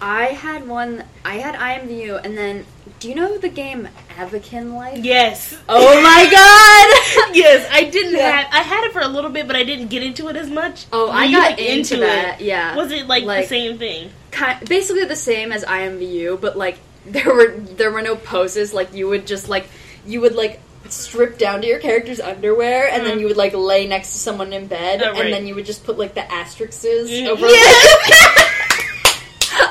I 0.00 0.26
had 0.26 0.66
one. 0.68 1.04
I 1.24 1.34
had 1.36 1.54
IMVU, 1.56 2.24
and 2.24 2.36
then 2.38 2.64
do 3.00 3.08
you 3.08 3.14
know 3.14 3.36
the 3.38 3.48
game 3.48 3.88
Avakin 4.16 4.74
Life? 4.74 4.98
yes. 5.04 5.56
Oh 5.68 6.02
my 6.02 6.24
god! 6.30 7.34
yes, 7.36 7.68
I 7.72 7.84
didn't 7.84 8.14
Yeah. 8.16 8.30
have. 8.42 8.46
I 8.52 8.62
had 8.62 8.84
it 8.86 8.92
for 8.92 9.00
a 9.00 9.08
little 9.08 9.30
bit, 9.30 9.46
but 9.46 9.56
I 9.56 9.64
didn't 9.64 9.88
get 9.88 10.02
into 10.02 10.28
it 10.28 10.36
as 10.36 10.48
much. 10.50 10.86
Oh, 10.92 11.10
I 11.10 11.24
you, 11.24 11.36
got 11.36 11.50
like, 11.52 11.58
into, 11.60 11.96
that. 11.98 12.40
It? 12.40 12.44
Yeah, 12.46 12.76
Was 12.76 12.92
it 12.92 13.06
like, 13.08 13.24
Like- 13.24 13.42
the 13.44 13.48
same 13.48 13.78
thing? 13.78 14.10
Ki 14.30 14.44
basically 14.68 15.04
the 15.04 15.16
same 15.16 15.50
as 15.52 15.64
IMVU, 15.64 16.40
but 16.40 16.56
like 16.56 16.78
there 17.06 17.32
were 17.34 17.50
there 17.58 17.90
were 17.90 18.02
no 18.02 18.14
poses. 18.14 18.72
Like 18.74 18.92
you 18.94 19.08
would 19.08 19.26
just 19.26 19.48
like 19.48 19.68
you 20.06 20.20
would 20.20 20.34
like 20.34 20.60
strip 20.90 21.38
down 21.38 21.60
to 21.62 21.66
your 21.66 21.78
character's 21.80 22.20
underwear, 22.20 22.88
and 22.88 23.04
then 23.04 23.16
Mm. 23.18 23.20
you 23.20 23.26
would 23.28 23.36
like 23.36 23.52
lay 23.54 23.86
next 23.86 24.12
to 24.12 24.18
someone 24.18 24.52
in 24.52 24.66
bed, 24.68 25.02
Oh, 25.02 25.10
right. 25.12 25.24
and 25.24 25.32
then 25.32 25.46
you 25.46 25.54
would 25.54 25.66
just 25.66 25.84
put 25.84 25.98
like 25.98 26.14
the 26.14 26.30
asterisks 26.32 26.84
Mm. 26.84 27.26
over. 27.28 27.46
Yes. 27.48 28.54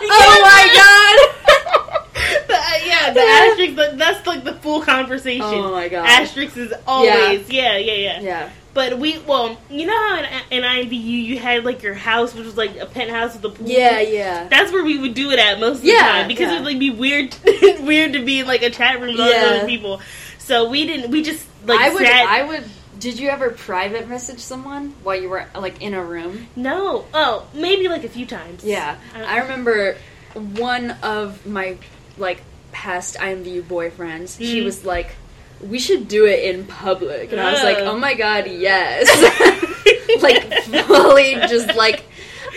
oh 0.04 0.40
my 0.42 1.34
god! 1.44 2.04
The- 2.48 2.88
yeah, 2.88 3.12
the 3.14 3.20
asterisk. 3.22 3.76
the- 3.76 3.92
That's 3.96 4.26
like 4.26 4.44
the 4.44 4.54
full 4.56 4.82
conversation. 4.82 5.44
Oh 5.44 5.72
my 5.72 5.88
god! 5.88 6.08
Asterisk 6.08 6.58
is 6.58 6.74
always 6.88 7.50
yeah, 7.50 7.78
yeah, 7.78 7.94
yeah. 7.94 8.22
yeah. 8.22 8.50
But 8.74 9.00
we, 9.00 9.18
well, 9.20 9.58
you 9.72 9.88
know 9.88 9.98
how 9.98 10.24
in, 10.52 10.64
in 10.64 10.92
you 10.94 11.40
had 11.40 11.64
like 11.66 11.82
your 11.82 11.94
house, 11.96 12.36
which 12.36 12.46
was 12.46 12.58
like 12.58 12.78
a 12.78 12.86
penthouse 12.86 13.34
with 13.36 13.46
a 13.46 13.50
pool. 13.50 13.68
Yeah, 13.68 14.00
yeah. 14.02 14.48
That's 14.50 14.72
where 14.72 14.84
we 14.84 15.00
would 15.00 15.14
do 15.16 15.32
it 15.32 15.40
at 15.40 15.60
most 15.60 15.80
of 15.80 15.86
Yeah, 15.86 15.94
the 15.96 16.20
time 16.20 16.28
because 16.28 16.52
yeah. 16.52 16.54
it 16.54 16.60
would 16.60 16.66
like 16.66 16.80
be 16.80 16.92
weird, 16.92 17.36
weird 17.82 18.14
to 18.14 18.24
be 18.24 18.42
in 18.42 18.48
like 18.48 18.62
a 18.62 18.70
chat 18.70 19.00
room 19.02 19.12
with 19.14 19.20
all 19.22 19.30
Yeah. 19.32 19.50
those 19.60 19.66
people. 19.66 20.00
So 20.38 20.70
we 20.70 20.86
didn't. 20.86 21.10
We 21.12 21.24
just 21.24 21.46
like 21.66 21.80
I 21.80 21.90
would. 21.90 22.04
sat. 22.06 22.28
I 22.28 22.44
would. 22.44 22.64
Did 23.00 23.20
you 23.20 23.30
ever 23.30 23.50
private 23.52 24.08
message 24.08 24.40
someone 24.40 24.94
while 25.04 25.16
you 25.20 25.30
were 25.30 25.46
like 25.56 25.82
in 25.82 25.94
a 25.94 26.04
room? 26.04 26.48
no. 26.56 27.06
Oh, 27.14 27.46
maybe 27.54 27.88
like 27.88 28.04
a 28.04 28.10
few 28.10 28.26
times. 28.26 28.64
Yeah, 28.64 28.96
Uh, 29.16 29.20
I 29.20 29.40
remember 29.42 29.98
one 30.34 30.92
of 31.04 31.46
my 31.46 31.78
like 32.18 32.42
past 32.72 33.16
IMVU 33.18 33.64
boyfriends. 33.64 34.38
She 34.40 34.62
Mm. 34.62 34.66
was 34.66 34.84
like, 34.86 35.16
"We 35.62 35.80
should 35.80 36.08
do 36.08 36.26
it 36.26 36.44
in 36.54 36.66
public," 36.66 37.32
and 37.32 37.42
I 37.42 37.52
was 37.54 37.64
like, 37.64 37.78
"Oh 37.80 37.98
my 37.98 38.14
god, 38.14 38.48
yes!" 38.48 39.08
like 40.22 40.54
fully 40.86 41.36
just 41.48 41.76
like 41.76 42.04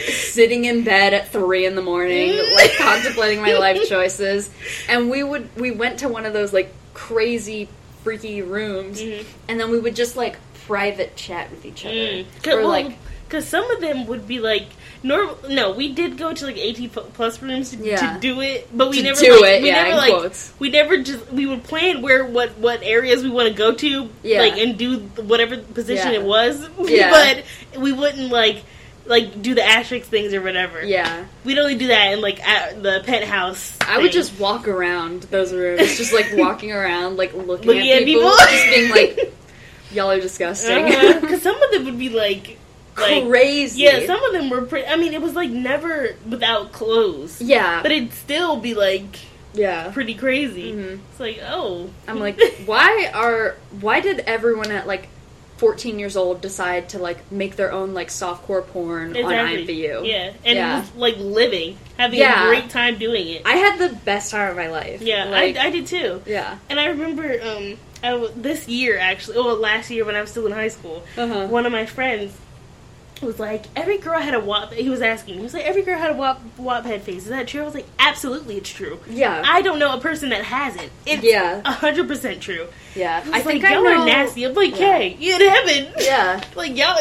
sitting 0.09 0.65
in 0.65 0.83
bed 0.85 1.13
at 1.15 1.29
three 1.31 1.67
in 1.67 1.75
the 1.75 1.83
morning, 1.83 2.33
like 2.55 2.73
contemplating 2.79 3.43
my 3.43 3.53
life 3.55 3.87
choices. 3.89 4.49
And 4.89 5.11
we 5.11 5.23
would 5.23 5.49
we 5.57 5.71
went 5.71 5.99
to 6.01 6.09
one 6.09 6.25
of 6.27 6.33
those 6.33 6.53
like 6.53 6.73
crazy 6.95 7.69
freaky 8.05 8.43
rooms, 8.43 9.01
Mhm. 9.01 9.25
and 9.49 9.61
then 9.61 9.71
we 9.71 9.79
would 9.79 9.97
just 9.97 10.17
like 10.17 10.37
private 10.67 11.17
chat 11.17 11.51
with 11.51 11.65
each 11.67 11.85
other, 11.85 11.95
Mm. 11.95 12.25
or 12.53 12.65
like. 12.65 12.93
because 13.29 13.47
some 13.47 13.71
of 13.71 13.81
them 13.81 14.07
would 14.09 14.27
be 14.27 14.41
like 14.41 14.67
normal. 15.05 15.39
No, 15.49 15.71
we 15.71 15.93
did 15.93 16.17
go 16.19 16.33
to 16.33 16.45
like 16.47 16.59
eighteen 16.59 16.91
plus 16.91 17.41
rooms 17.41 17.71
to, 17.71 17.77
Yeah. 17.77 18.15
to 18.15 18.21
do 18.21 18.41
it, 18.41 18.67
but 18.77 18.91
we 18.91 18.97
To 18.99 19.03
never 19.05 19.21
do 19.21 19.41
like, 19.41 19.51
it, 19.53 19.63
we 19.63 19.69
yeah, 19.69 19.85
never 19.85 19.97
like 19.97 20.13
quotes. 20.13 20.53
we 20.59 20.69
never 20.71 20.97
just 20.99 21.31
we 21.33 21.47
would 21.47 21.63
plan 21.63 22.03
where 22.03 22.25
what 22.25 22.59
what 22.59 22.81
areas 22.83 23.23
we 23.23 23.31
want 23.31 23.49
to 23.49 23.55
go 23.55 23.73
to, 23.73 24.09
Yeah. 24.25 24.41
like 24.41 24.59
and 24.59 24.77
do 24.77 24.99
whatever 25.31 25.59
position 25.59 26.09
Yeah. 26.13 26.19
it 26.19 26.23
was. 26.25 26.59
Yeah. 26.85 27.11
but 27.11 27.81
we 27.81 27.93
wouldn't 27.93 28.31
like 28.33 28.63
like 29.11 29.43
do 29.43 29.55
the 29.55 29.63
asterisk 29.65 30.07
things 30.09 30.33
or 30.33 30.41
whatever. 30.41 30.83
Yeah, 30.83 31.27
we'd 31.45 31.59
only 31.59 31.75
do 31.75 31.89
that 31.89 32.13
in 32.15 32.21
like 32.23 32.41
at 32.47 32.83
the 32.83 33.03
penthouse. 33.05 33.77
I 33.87 33.99
would 33.99 34.13
just 34.13 34.39
walk 34.41 34.69
around 34.69 35.25
those 35.25 35.53
rooms, 35.53 35.81
just 35.99 36.13
like 36.15 36.31
walking 36.35 36.73
around, 36.73 37.17
like 37.19 37.35
looking, 37.35 37.67
Looking 37.67 37.91
at, 37.91 38.03
at 38.03 38.05
people, 38.05 38.31
people. 38.31 38.37
just 38.39 38.65
being 38.67 38.91
like, 38.91 39.35
"Y'all 39.93 40.11
are 40.11 40.21
disgusting." 40.21 40.85
because 41.21 41.43
some 41.43 41.61
of 41.61 41.71
them 41.73 41.85
would 41.85 41.99
be 41.99 42.09
like 42.09 42.57
like 42.97 43.27
Crazy. 43.27 43.83
yeah, 43.83 44.07
some 44.07 44.23
of 44.23 44.33
them 44.33 44.49
were 44.49 44.63
pretty. 44.63 44.87
I 44.87 44.97
mean, 44.97 45.13
it 45.13 45.21
was 45.21 45.35
like 45.35 45.51
never 45.51 46.15
without 46.29 46.73
clothes. 46.73 47.41
yeah, 47.43 47.83
But 47.83 47.93
it'd 47.93 48.13
still 48.13 48.57
be 48.57 48.75
like 48.75 49.19
yeah. 49.55 49.91
pretty 49.93 50.15
crazy. 50.15 50.73
Mhm. 50.73 51.01
It's 51.11 51.21
like, 51.21 51.41
oh. 51.43 51.91
I'm 52.07 52.21
like, 52.21 52.41
why 52.67 53.11
are 53.13 53.57
why 53.81 54.01
did 54.01 54.21
everyone 54.21 54.71
at 54.71 54.87
like 54.87 55.09
14 55.61 55.99
years 55.99 56.17
old 56.17 56.41
decide 56.41 56.89
to 56.89 56.99
like 56.99 57.31
make 57.31 57.55
their 57.57 57.71
own 57.71 57.93
like 57.93 58.09
softcore 58.09 58.67
porn 58.67 59.15
on 59.17 59.31
IMVU? 59.31 60.07
Yeah. 60.07 60.33
And 60.45 60.57
Yeah. 60.57 60.85
like 60.97 61.17
living, 61.19 61.77
having 61.99 62.19
Yeah. 62.19 62.45
a 62.45 62.47
great 62.49 62.71
time 62.71 62.99
doing 62.99 63.29
it. 63.29 63.43
I 63.45 63.57
had 63.57 63.79
the 63.79 63.95
best 63.95 64.31
time 64.31 64.51
of 64.51 64.57
my 64.57 64.69
life. 64.69 65.03
yeah, 65.03 65.27
like, 65.27 65.57
I, 65.57 65.67
I 65.67 65.71
did 65.71 65.87
too. 65.87 66.23
yeah. 66.27 66.57
And 66.71 66.81
I 66.81 66.87
remember 66.87 67.39
um, 67.43 67.77
I 68.03 68.13
w- 68.13 68.33
this 68.35 68.67
year 68.69 68.97
actually, 68.99 69.37
well, 69.39 69.55
last 69.57 69.91
year 69.91 70.07
when 70.07 70.15
I 70.17 70.23
was 70.23 70.31
still 70.31 70.47
in 70.47 70.53
high 70.53 70.69
school, 70.69 71.05
Uh-huh. 71.19 71.47
one 71.49 71.67
of 71.67 71.73
my 71.73 71.85
friends 71.85 72.33
was 73.27 73.39
like, 73.39 73.67
every 73.77 73.99
girl 73.99 74.19
had 74.19 74.35
a 74.35 74.41
wop. 74.41 74.73
He 74.73 74.89
was 74.89 75.03
asking, 75.03 75.35
he 75.37 75.41
was 75.43 75.53
like, 75.55 75.65
every 75.65 75.83
girl 75.83 75.99
had 75.99 76.11
a 76.11 76.15
wop 76.15 76.41
Wattpad 76.59 77.01
phase. 77.03 77.25
Is 77.25 77.29
that 77.31 77.49
true? 77.49 77.63
I 77.63 77.65
was 77.65 77.75
like, 77.75 77.87
absolutely, 77.99 78.57
it's 78.57 78.71
true. 78.71 78.99
Yeah. 79.09 79.43
I 79.47 79.63
don't 79.63 79.79
know 79.79 79.95
a 79.97 80.01
person 80.01 80.31
that 80.31 80.45
hasn't. 80.45 80.91
It's 81.07 81.23
Yeah. 81.23 81.61
a 81.65 81.73
hundred 81.73 82.09
percent 82.09 82.41
true. 82.41 82.67
yeah. 82.95 83.23
I, 83.33 83.39
I 83.39 83.41
think 83.43 83.63
like, 83.63 83.73
y'all 83.73 83.85
know. 83.85 84.03
are 84.03 84.07
nasty. 84.07 84.45
I'm 84.45 84.55
like, 84.55 84.79
Yeah. 84.79 84.97
hey, 84.99 85.17
it 85.21 85.51
happened. 85.51 85.95
Yeah. 86.01 86.43
like 86.57 86.77
y'all, 86.77 86.97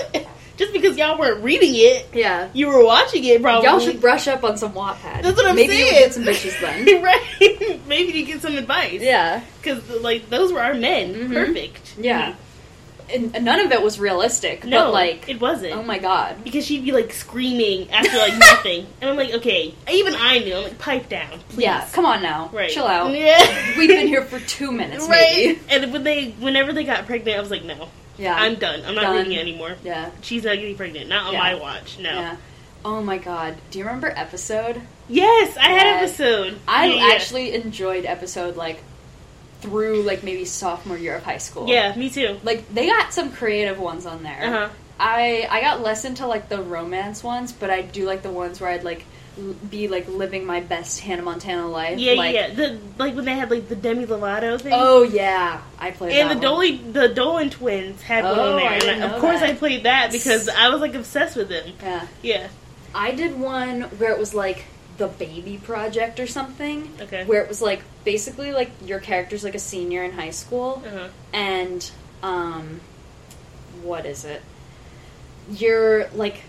just 0.57 0.74
because 0.74 0.97
y'all 0.97 1.17
weren't 1.17 1.41
reading 1.41 1.72
it, 1.74 2.07
Yeah. 2.13 2.49
you 2.53 2.67
were 2.67 2.84
watching 2.84 3.24
it. 3.24 3.41
Probably 3.41 3.65
Y'all 3.67 3.80
should 3.80 4.01
brush 4.01 4.28
up 4.28 4.43
on 4.43 4.57
some 4.57 4.74
Wattpad. 4.74 5.22
That's 5.24 5.38
what 5.38 5.45
I'm 5.45 5.55
Maybe 5.55 5.74
saying. 5.78 5.86
you 5.86 5.99
get 6.01 6.13
some 6.13 6.24
bitches 6.26 6.59
then. 6.59 7.01
right? 7.03 7.80
Maybe 7.88 8.11
you 8.17 8.26
get 8.26 8.41
some 8.41 8.57
advice. 8.57 9.01
yeah. 9.01 9.41
because 9.61 9.88
like 10.01 10.30
those 10.30 10.51
were 10.51 10.61
our 10.61 10.74
men. 10.74 11.13
Mhm. 11.13 11.34
Perfect. 11.34 11.95
Yeah. 11.97 12.28
And 12.28 12.36
and 13.12 13.43
none 13.45 13.60
of 13.60 13.72
it 13.72 13.82
was 13.82 13.99
realistic. 13.99 14.64
No, 14.66 14.86
but 14.86 14.93
like, 14.93 15.30
it 15.30 15.39
wasn't. 15.41 15.74
oh 15.76 15.84
my 15.84 15.97
god. 15.99 16.43
because 16.43 16.66
she'd 16.66 16.84
be 16.84 16.91
like 16.91 17.12
screaming 17.14 17.89
after 17.91 18.18
like 18.18 18.38
nothing, 18.38 18.86
and 19.01 19.10
I'm 19.10 19.18
like, 19.18 19.34
okay. 19.36 19.74
Even 19.91 20.16
I 20.16 20.39
knew. 20.39 20.55
I'm 20.55 20.64
like, 20.64 20.80
pipe 20.80 21.10
down, 21.10 21.39
please. 21.49 21.64
Yeah, 21.64 21.88
come 21.93 22.05
on 22.05 22.22
now. 22.22 22.49
right. 22.53 22.70
Chill 22.70 22.86
out. 22.88 23.12
Yeah, 23.14 23.74
We've 23.78 23.88
been 23.89 24.07
here 24.07 24.24
for 24.24 24.39
two 24.39 24.72
minutes, 24.72 25.07
right. 25.07 25.57
maybe. 25.57 25.60
And 25.70 25.91
when 25.93 26.03
they, 26.03 26.32
whenever 26.32 26.74
they 26.74 26.84
got 26.84 27.05
pregnant, 27.05 27.38
I 27.38 27.41
was 27.41 27.51
like, 27.51 27.64
no, 27.64 27.89
Yeah. 28.18 28.36
I'm 28.36 28.55
done. 28.55 28.84
I'm 28.86 28.95
not 28.95 29.01
Done. 29.03 29.18
reading 29.18 29.34
it 29.34 29.39
anymore. 29.41 29.76
yeah. 29.84 30.12
She's 30.22 30.43
not 30.43 30.55
getting 30.55 30.76
pregnant. 30.76 31.07
Not 31.10 31.28
on 31.28 31.34
Yeah. 31.34 31.39
my 31.39 31.55
watch. 31.55 31.97
No. 31.99 32.12
Yeah. 32.12 32.38
Oh 32.86 33.01
my 33.01 33.18
god. 33.18 33.57
Do 33.72 33.80
you 33.80 33.86
remember 33.86 34.07
episode? 34.16 34.82
Yes, 35.10 35.57
I 35.57 35.70
had 35.70 35.97
episode. 36.03 36.57
I 36.68 36.86
Yeah, 36.88 37.12
actually 37.14 37.53
enjoyed 37.53 38.05
episode 38.05 38.55
like 38.55 38.82
through 39.62 40.03
like 40.03 40.24
maybe 40.24 40.45
sophomore 40.45 40.97
year 40.97 41.16
of 41.16 41.24
high 41.24 41.38
school. 41.38 41.68
Yeah, 41.68 41.95
me 41.95 42.10
too. 42.10 42.39
Like 42.43 42.74
they 42.74 42.88
got 42.88 43.14
some 43.14 43.32
creative 43.32 43.80
ones 43.80 44.05
on 44.05 44.24
there. 44.24 44.39
Uh 44.43 44.49
huh. 44.51 44.70
I 44.99 45.47
I 45.49 45.62
got 45.62 45.82
less 45.82 46.05
into 46.05 46.26
like 46.28 46.49
the 46.49 46.62
romance 46.62 47.24
ones, 47.24 47.51
but 47.51 47.70
I 47.70 47.82
do 47.82 48.05
like 48.05 48.22
the 48.22 48.32
ones 48.32 48.60
where 48.62 48.70
I'd 48.70 48.84
like 48.84 49.05
l- 49.38 49.55
be 49.70 49.88
like 49.88 50.07
living 50.07 50.45
my 50.45 50.60
best 50.60 50.99
Hannah 51.01 51.22
Montana 51.22 51.68
life. 51.68 51.99
Yeah, 51.99 52.14
like, 52.14 52.34
yeah. 52.36 52.53
The 52.53 52.80
like 52.97 53.16
when 53.16 53.26
they 53.26 53.34
had 53.36 53.49
like 53.51 53.68
the 53.70 53.76
Demi 53.76 54.05
Lovato 54.05 54.60
thing. 54.60 54.74
Oh 54.76 55.03
yeah, 55.03 55.62
I 55.78 55.91
played 55.91 56.18
And 56.18 56.30
that 56.32 56.41
the 56.41 56.51
one. 56.51 56.68
Dolan, 56.68 56.93
the 56.93 57.07
Dolan 57.10 57.49
twins 57.49 58.01
had 58.01 58.24
one 58.26 58.38
Oh, 58.39 58.49
on 58.51 58.55
there, 58.57 58.72
and 58.95 59.03
I, 59.03 59.07
of 59.07 59.22
course 59.22 59.39
that. 59.41 59.49
I 59.49 59.53
played 59.55 59.84
that 59.84 60.12
because 60.12 60.47
I 60.49 60.70
was 60.70 60.82
like 60.82 60.95
obsessed 60.95 61.36
with 61.38 61.49
them. 61.49 61.72
Yeah, 61.82 62.07
Yeah. 62.22 62.47
I 62.93 63.12
did 63.12 63.39
one 63.39 63.84
where 63.84 64.12
it 64.12 64.18
was 64.20 64.34
like 64.34 64.66
the 64.99 65.07
baby 65.07 65.57
project 65.57 66.19
or 66.19 66.27
something. 66.27 66.93
Okay. 67.01 67.25
Where 67.25 67.41
it 67.41 67.49
was 67.49 67.61
like 67.61 67.81
basically 68.03 68.51
like 68.53 68.69
your 68.85 68.99
character's 68.99 69.43
like 69.43 69.55
a 69.55 69.59
senior 69.59 70.03
in 70.03 70.11
high 70.11 70.29
school, 70.29 70.83
Uh 70.85 70.89
huh. 70.91 71.07
and 71.33 71.91
um, 72.21 72.79
what 73.81 74.05
is 74.05 74.25
it? 74.25 74.43
You're 75.51 76.07
like. 76.09 76.41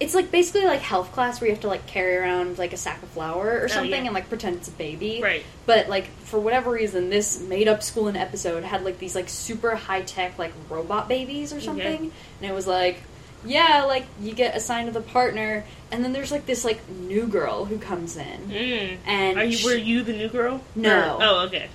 It's 0.00 0.16
like 0.16 0.32
basically 0.32 0.64
like 0.64 0.80
health 0.80 1.12
class 1.12 1.40
where 1.40 1.46
you 1.46 1.54
have 1.54 1.60
to 1.62 1.68
like 1.68 1.86
carry 1.86 2.16
around 2.16 2.58
like 2.58 2.72
a 2.72 2.76
sack 2.76 3.00
of 3.04 3.08
flour 3.10 3.60
or 3.62 3.68
something 3.68 3.92
Oh, 3.92 3.96
yeah. 3.98 4.04
and 4.06 4.12
like 4.14 4.28
pretend 4.28 4.56
it's 4.56 4.66
a 4.66 4.72
baby. 4.72 5.20
Right. 5.22 5.44
But 5.64 5.88
like 5.88 6.06
for 6.24 6.40
whatever 6.40 6.72
reason, 6.72 7.08
this 7.08 7.40
made 7.40 7.68
up 7.68 7.84
school 7.84 8.08
in 8.08 8.16
episode 8.16 8.64
had 8.64 8.82
like 8.84 8.98
these 8.98 9.14
like 9.14 9.28
super 9.28 9.76
high 9.76 10.02
tech 10.02 10.38
like 10.40 10.52
robot 10.68 11.08
babies 11.08 11.52
or 11.52 11.60
something, 11.60 12.10
and 12.40 12.50
it 12.50 12.52
was 12.52 12.66
like, 12.66 13.00
yeah, 13.44 13.84
like 13.84 14.06
you 14.20 14.32
get 14.34 14.56
assigned 14.56 14.86
to 14.88 14.92
the 14.92 15.00
partner, 15.04 15.64
and 15.90 16.02
then 16.04 16.12
there's 16.12 16.30
like 16.30 16.46
this 16.46 16.64
like 16.64 16.80
new 16.88 17.26
girl 17.26 17.64
who 17.64 17.78
comes 17.78 18.16
in, 18.16 18.40
Mm. 18.48 18.96
and 19.06 19.38
Are 19.38 19.44
you? 19.44 19.56
she- 19.56 19.66
Were 19.66 19.74
you 19.76 20.02
the 20.02 20.12
new 20.12 20.28
girl? 20.28 20.60
No. 20.74 21.16
Or- 21.16 21.22
oh, 21.22 21.38
okay. 21.46 21.68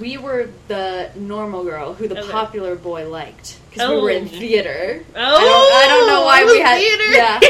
we 0.00 0.16
were 0.16 0.48
the 0.68 1.10
normal 1.16 1.64
girl 1.64 1.92
who 1.92 2.08
the 2.08 2.18
Okay. 2.20 2.32
popular 2.32 2.74
boy 2.74 3.06
liked 3.10 3.58
because 3.70 3.90
we 3.90 3.96
Oh. 3.96 4.02
were 4.02 4.10
in 4.10 4.26
theater. 4.26 5.04
Oh, 5.14 5.20
I 5.20 5.44
don't, 5.44 5.72
I 5.74 5.86
don't 5.88 6.06
know 6.08 6.22
why 6.24 6.44
we 6.46 6.58
had 6.60 6.78
theater. 6.78 7.10
yeah. 7.12 7.40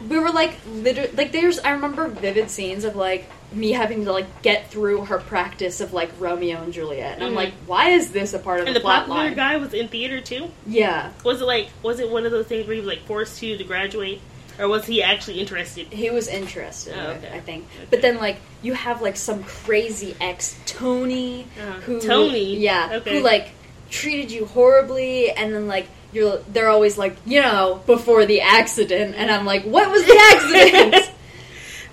We 0.08 0.18
were 0.18 0.30
like 0.32 0.54
literally 0.68 1.12
like 1.16 1.32
there's 1.32 1.58
I 1.60 1.70
remember 1.72 2.08
vivid 2.08 2.50
scenes 2.50 2.84
of 2.84 2.96
like 2.96 3.28
me 3.54 3.72
having 3.72 4.04
to 4.06 4.12
like 4.12 4.42
get 4.42 4.70
through 4.70 5.04
her 5.06 5.18
practice 5.18 5.80
of 5.80 5.92
like 5.92 6.10
Romeo 6.18 6.62
and 6.62 6.72
Juliet, 6.72 7.14
and 7.16 7.24
I'm 7.24 7.32
Mhm. 7.32 7.36
like, 7.36 7.52
why 7.66 7.90
is 7.90 8.10
this 8.12 8.34
a 8.34 8.38
part 8.38 8.60
of 8.60 8.66
and 8.66 8.74
the, 8.74 8.80
the 8.80 8.84
plot 8.84 9.06
popular 9.06 9.24
line? 9.28 9.34
guy 9.34 9.56
was 9.56 9.74
in 9.74 9.88
theater 9.88 10.20
too. 10.20 10.50
Yeah, 10.66 11.10
Was 11.24 11.40
it 11.40 11.44
like? 11.44 11.68
Was 11.82 12.00
it 12.00 12.10
one 12.10 12.24
of 12.26 12.32
those 12.32 12.46
things 12.46 12.66
where 12.66 12.74
he 12.74 12.80
was 12.80 12.88
like 12.88 13.04
forced 13.06 13.38
to 13.40 13.56
to 13.58 13.64
graduate, 13.64 14.20
or 14.58 14.68
was 14.68 14.84
he 14.86 15.02
actually 15.02 15.40
interested? 15.40 15.86
he 15.92 16.10
was 16.10 16.28
interested. 16.28 16.94
Oh, 16.96 17.10
okay. 17.12 17.30
I 17.32 17.40
think, 17.40 17.64
Okay. 17.76 17.86
but 17.90 18.02
then 18.02 18.18
like 18.18 18.36
you 18.62 18.74
have 18.74 19.02
like 19.02 19.16
some 19.16 19.42
crazy 19.44 20.16
ex 20.20 20.56
Tony 20.66 21.46
Uh-huh. 21.60 21.80
who 21.80 22.00
Tony? 22.00 22.56
yeah, 22.58 22.90
Okay. 22.94 23.18
who 23.18 23.22
like 23.24 23.50
treated 23.90 24.30
you 24.32 24.46
horribly, 24.46 25.30
and 25.30 25.52
then 25.54 25.66
like. 25.68 25.86
You're, 26.14 26.40
they're 26.52 26.68
always 26.68 26.98
like, 26.98 27.16
you 27.24 27.40
know, 27.40 27.80
before 27.86 28.26
the 28.26 28.42
accident, 28.42 29.14
and 29.16 29.30
I'm 29.30 29.46
like, 29.46 29.62
what 29.64 29.90
was 29.90 30.04
the 30.04 30.18
accident? 30.34 31.10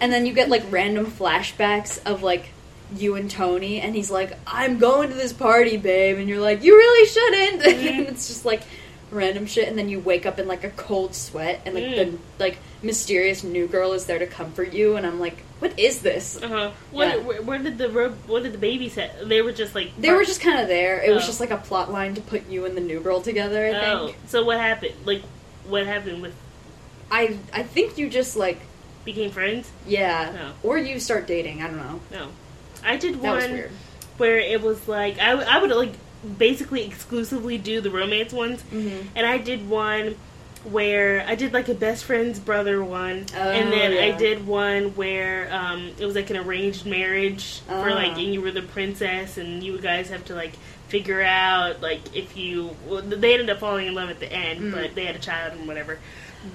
and 0.01 0.11
then 0.11 0.25
you 0.25 0.33
get 0.33 0.49
like 0.49 0.63
random 0.69 1.05
flashbacks 1.07 2.01
of 2.05 2.23
like 2.23 2.49
you 2.95 3.15
and 3.15 3.29
Tony, 3.29 3.79
and 3.81 3.95
he's 3.95 4.09
like, 4.11 4.33
I'm 4.47 4.79
going 4.79 5.09
to 5.09 5.15
this 5.15 5.33
party, 5.33 5.77
babe, 5.77 6.17
and 6.17 6.27
you're 6.27 6.39
like, 6.39 6.63
you 6.63 6.75
really 6.75 7.07
shouldn't. 7.07 7.63
and 7.97 8.07
it's 8.07 8.27
just 8.27 8.45
like 8.45 8.61
random 9.11 9.45
shit, 9.45 9.67
and 9.67 9.77
then 9.77 9.89
you 9.89 9.99
wake 9.99 10.25
up 10.25 10.39
in 10.39 10.47
like 10.47 10.63
a 10.63 10.69
cold 10.71 11.13
sweat, 11.15 11.61
and 11.65 11.75
like 11.75 11.83
Mm. 11.83 11.95
the 11.95 12.17
like 12.43 12.57
mysterious 12.81 13.43
new 13.43 13.67
girl 13.67 13.93
is 13.93 14.05
there 14.05 14.19
to 14.19 14.25
comfort 14.27 14.73
you, 14.73 14.95
and 14.95 15.05
I'm 15.05 15.19
like, 15.19 15.37
what 15.59 15.77
is 15.77 16.01
this? 16.01 16.41
Uh 16.41 16.47
huh. 16.47 16.71
What? 16.91 17.07
Yeah. 17.09 17.15
Where, 17.17 17.41
where 17.41 17.57
did 17.59 17.77
the 17.77 17.89
what 18.27 18.43
did 18.43 18.53
the 18.53 18.57
babies 18.57 18.95
have? 18.95 19.27
They 19.27 19.41
were 19.41 19.51
just 19.51 19.75
like 19.75 19.91
They 19.99 20.11
were 20.11 20.23
just 20.23 20.41
kind 20.41 20.59
of 20.59 20.67
there. 20.67 21.01
It 21.03 21.13
was 21.13 21.23
Oh. 21.23 21.27
just 21.27 21.39
like 21.41 21.51
a 21.51 21.57
plot 21.57 21.91
line 21.91 22.15
to 22.15 22.21
put 22.21 22.47
you 22.49 22.65
and 22.65 22.75
the 22.77 22.81
new 22.81 23.01
girl 23.01 23.21
together. 23.21 23.65
I 23.67 23.91
Oh, 23.91 24.05
think. 24.07 24.17
so 24.27 24.43
what 24.45 24.57
happened? 24.57 24.93
Like, 25.05 25.21
what 25.67 25.85
happened 25.85 26.21
with 26.21 26.33
I 27.11 27.37
I 27.53 27.63
think 27.63 27.97
you 27.97 28.09
just 28.09 28.35
like 28.37 28.59
became 29.13 29.31
friends? 29.31 29.69
yeah, 29.87 30.31
No. 30.33 30.51
or 30.69 30.77
you 30.77 30.99
start 30.99 31.27
dating. 31.27 31.61
I 31.61 31.67
don't 31.67 31.77
know. 31.77 31.99
No, 32.11 32.27
I 32.83 32.97
did 32.97 33.21
That 33.21 33.35
one 33.51 33.63
where 34.17 34.37
it 34.39 34.61
was 34.61 34.87
like 34.87 35.19
I, 35.19 35.31
I 35.31 35.59
would 35.61 35.71
like 35.71 35.93
basically 36.37 36.85
exclusively 36.85 37.57
do 37.57 37.81
the 37.81 37.89
romance 37.91 38.33
ones, 38.33 38.61
Mm-hmm. 38.73 39.07
and 39.15 39.25
I 39.25 39.37
did 39.37 39.69
one 39.69 40.15
where 40.65 41.23
I 41.25 41.35
did 41.35 41.53
like 41.53 41.69
a 41.69 41.73
best 41.73 42.03
friend's 42.03 42.37
brother 42.37 42.83
one, 42.83 43.25
and 43.33 43.67
Oh, 43.67 43.71
then 43.71 43.93
I 44.13 44.17
did 44.17 44.45
one 44.45 44.93
where 44.95 45.47
um, 45.53 45.91
it 45.97 46.05
was 46.05 46.15
like 46.15 46.29
an 46.29 46.35
arranged 46.37 46.85
marriage 46.85 47.61
for 47.61 47.91
like, 47.91 48.11
Ah. 48.11 48.19
and 48.19 48.33
you 48.33 48.41
were 48.41 48.51
the 48.51 48.61
princess, 48.61 49.37
and 49.37 49.63
you 49.63 49.77
guys 49.79 50.09
have 50.09 50.25
to 50.25 50.35
like 50.35 50.53
figure 50.89 51.21
out 51.21 51.81
like 51.81 52.01
if 52.15 52.35
you 52.35 52.75
well, 52.87 53.01
they 53.01 53.33
ended 53.33 53.49
up 53.49 53.59
falling 53.59 53.87
in 53.87 53.93
love 53.95 54.09
at 54.09 54.19
the 54.19 54.29
end, 54.31 54.59
Mm. 54.59 54.71
but 54.73 54.95
they 54.95 55.05
had 55.05 55.15
a 55.15 55.19
child 55.19 55.53
and 55.53 55.65
whatever. 55.67 55.97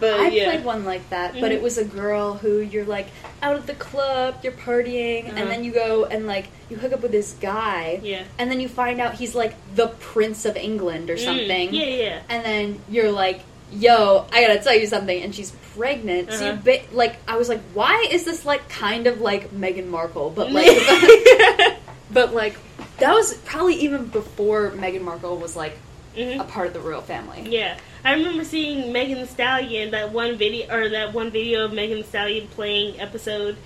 But 0.01 0.19
I 0.19 0.29
yeah, 0.29 0.45
played 0.51 0.65
one 0.65 0.85
like 0.87 1.11
that, 1.11 1.35
but 1.35 1.51
Mhm. 1.51 1.57
it 1.57 1.63
was 1.63 1.77
a 1.77 1.85
girl 1.85 2.35
who 2.35 2.61
you're 2.61 2.87
like 2.87 3.07
out 3.43 3.57
at 3.57 3.67
the 3.67 3.75
club, 3.75 4.37
you're 4.43 4.53
partying, 4.55 5.27
Uh-huh. 5.29 5.37
and 5.37 5.51
then 5.51 5.63
you 5.63 5.73
go 5.73 6.07
and 6.07 6.27
like 6.27 6.47
you 6.71 6.77
hook 6.79 6.93
up 6.95 7.03
with 7.03 7.13
this 7.13 7.33
guy, 7.41 8.01
yeah, 8.03 8.23
and 8.39 8.51
then 8.51 8.61
you 8.61 8.69
find 8.69 8.99
out 9.01 9.15
he's 9.17 9.35
like 9.35 9.55
the 9.75 9.89
Prince 10.01 10.47
of 10.47 10.57
England 10.57 11.11
or 11.11 11.17
Mm, 11.17 11.25
something. 11.25 11.75
yeah, 11.75 11.85
yeah. 11.85 12.19
And 12.31 12.43
then 12.45 12.81
you're 12.89 13.13
like, 13.13 13.41
"Yo, 13.73 14.25
I 14.33 14.41
gotta 14.47 14.59
tell 14.61 14.75
you 14.75 14.87
something," 14.87 15.23
and 15.23 15.35
she's 15.35 15.53
pregnant. 15.77 16.33
So 16.33 16.45
you 16.47 16.51
Uh-huh. 16.53 16.61
ba- 16.65 16.83
like, 16.93 17.17
I 17.29 17.37
was 17.37 17.51
like, 17.51 17.61
"Why 17.75 18.07
is 18.11 18.25
this 18.25 18.47
like 18.47 18.67
kind 18.71 19.07
of 19.07 19.21
like 19.21 19.51
Meghan 19.53 19.89
Markle, 19.89 20.31
but 20.31 20.51
like, 20.51 20.67
but 22.11 22.35
like 22.35 22.57
that 22.99 23.13
was 23.13 23.35
probably 23.45 23.75
even 23.77 24.07
before 24.07 24.71
Meghan 24.71 25.03
Markle 25.03 25.37
was 25.37 25.57
like 25.57 25.77
Mhm. 26.17 26.41
a 26.41 26.45
part 26.45 26.69
of 26.69 26.73
the 26.73 26.81
royal 26.81 27.03
family." 27.03 27.45
Yeah, 27.49 27.77
I 28.05 28.13
remember 28.15 28.45
seeing 28.45 28.93
Megan 28.93 29.19
Thee 29.19 29.27
Stallion 29.27 29.91
that 29.93 30.13
one 30.13 30.37
video 30.37 30.73
or 30.75 30.89
that 30.91 31.15
one 31.15 31.31
video 31.31 31.65
of 31.65 31.73
Megan 31.73 31.97
Thee 31.99 32.03
Stallion 32.03 32.49
playing 32.49 33.01
episode. 33.01 33.57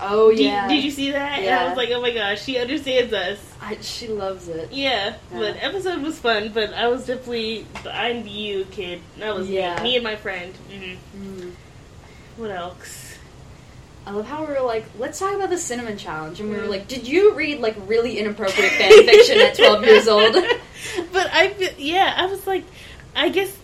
Oh 0.00 0.30
Did- 0.30 0.40
yeah, 0.40 0.68
Did, 0.68 0.84
you 0.84 0.90
see 0.90 1.10
that? 1.10 1.32
And 1.38 1.44
Yeah. 1.44 1.60
I 1.64 1.68
was 1.68 1.76
like, 1.76 1.90
oh 1.90 2.00
my 2.00 2.12
gosh, 2.12 2.42
she 2.42 2.56
understands 2.58 3.12
us. 3.12 3.38
I, 3.60 3.76
she 3.80 4.06
loves 4.08 4.48
it. 4.48 4.72
Yeah, 4.72 5.16
Yeah. 5.32 5.38
but 5.38 5.56
episode 5.62 6.00
was 6.02 6.18
fun. 6.18 6.52
But 6.54 6.72
I 6.72 6.86
was 6.88 7.04
definitely 7.06 7.66
I'm 7.90 8.26
you 8.26 8.64
kid. 8.70 9.00
That 9.18 9.34
was 9.36 9.50
Yeah. 9.50 9.76
me, 9.78 9.82
me 9.82 9.94
and 9.96 10.04
my 10.04 10.16
friend. 10.16 10.54
hmm 10.70 10.94
Mm. 11.20 11.52
What 12.36 12.50
else? 12.52 13.16
I 14.06 14.12
love 14.12 14.26
how 14.26 14.46
we 14.46 14.52
were 14.54 14.60
like, 14.60 14.86
let's 14.98 15.18
talk 15.18 15.34
about 15.34 15.50
the 15.50 15.58
cinnamon 15.58 15.98
challenge, 15.98 16.40
and 16.40 16.48
we 16.48 16.56
were 16.56 16.62
Mm. 16.62 16.70
like, 16.70 16.88
did 16.88 17.06
you 17.06 17.34
read 17.34 17.60
like 17.60 17.76
really 17.86 18.18
inappropriate 18.18 18.72
fan 18.72 18.90
fiction 19.04 19.38
at 19.40 19.54
twelve 19.56 19.84
years 19.84 20.08
old? 20.08 20.32
but 21.12 21.28
I, 21.32 21.74
yeah, 21.76 22.14
I 22.16 22.24
was 22.26 22.46
like, 22.46 22.64
I 23.16 23.28
guess 23.30 23.56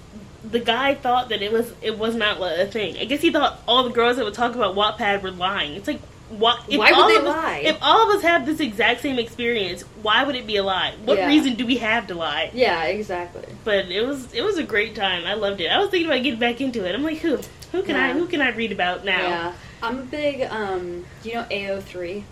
the 0.49 0.59
guy 0.61 0.95
thought 0.95 1.29
that 1.31 1.41
it 1.43 1.53
was 1.53 1.73
it 1.83 1.99
was 1.99 2.15
not 2.15 2.39
a 2.41 2.67
thing. 2.67 2.97
I 2.99 3.05
guess 3.05 3.21
he 3.23 3.31
thought 3.31 3.61
all 3.67 3.83
the 3.85 3.91
girls 3.91 4.17
that 4.17 4.25
would 4.25 4.35
talk 4.35 4.55
about 4.55 4.75
Wattpad 4.75 5.23
were 5.23 5.31
lying. 5.31 5.75
It's 5.75 5.89
like. 5.89 6.01
Why, 6.31 6.59
if 6.69 6.79
Why 6.79 6.91
would 6.91 7.11
they 7.11 7.19
us- 7.19 7.25
lie? 7.25 7.63
If 7.65 7.77
all 7.83 8.09
of 8.11 8.17
us 8.17 8.23
have 8.23 8.47
this 8.47 8.59
exact 8.59 9.03
same 9.03 9.19
experience, 9.19 9.83
why 10.03 10.25
would 10.25 10.35
it 10.35 10.47
be 10.47 10.57
a 10.57 10.63
lie? 10.65 10.95
What 11.05 11.19
Yeah. 11.19 11.29
reason 11.29 11.55
do 11.55 11.67
we 11.67 11.77
have 11.77 12.07
to 12.09 12.15
lie? 12.15 12.51
yeah, 12.55 12.85
exactly. 12.85 13.45
But 13.63 13.91
it 13.91 14.05
was 14.07 14.33
it 14.33 14.43
was 14.43 14.57
a 14.57 14.63
great 14.63 14.97
time. 14.97 15.27
I 15.27 15.35
loved 15.35 15.61
it. 15.61 15.67
I 15.69 15.79
was 15.79 15.91
thinking 15.91 16.09
about 16.11 16.23
getting 16.23 16.41
back 16.41 16.63
into 16.63 16.85
it. 16.89 16.95
I'm 16.95 17.03
like, 17.05 17.19
who 17.19 17.39
who 17.73 17.83
can 17.83 17.95
I 17.95 18.15
who 18.15 18.27
can 18.27 18.41
I 18.41 18.49
read 18.51 18.73
about 18.73 19.05
now? 19.05 19.21
Yeah, 19.29 19.53
I'm 19.83 19.99
a 19.99 20.03
big. 20.03 20.41
um 20.51 21.05
You 21.23 21.35
know, 21.35 21.47
AO 21.53 21.81
three. 21.83 22.25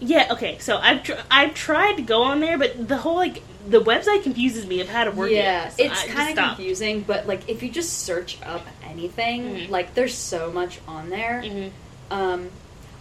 Yeah, 0.00 0.26
okay. 0.32 0.58
So 0.58 0.76
I've 0.78 1.04
tr- 1.04 1.22
I've 1.30 1.54
tried 1.54 1.94
to 1.94 2.02
go 2.02 2.24
on 2.24 2.40
there, 2.40 2.58
but 2.58 2.88
the 2.88 2.96
whole 2.98 3.16
like 3.16 3.42
the 3.68 3.80
website 3.80 4.22
confuses 4.22 4.66
me 4.66 4.80
of 4.80 4.88
how 4.88 5.04
to 5.04 5.10
work 5.10 5.30
Yeah, 5.30 5.66
it. 5.68 5.72
So 5.72 5.84
it's 5.84 6.04
kind 6.04 6.38
of 6.38 6.44
confusing, 6.56 7.02
but 7.06 7.26
like 7.26 7.48
if 7.48 7.62
you 7.62 7.70
just 7.70 7.98
search 8.04 8.38
up 8.42 8.66
anything, 8.88 9.42
Mhm. 9.44 9.70
like 9.70 9.94
there's 9.94 10.14
so 10.14 10.50
much 10.50 10.78
on 10.88 11.10
there. 11.10 11.42
Mhm. 11.44 11.70
Um, 12.10 12.50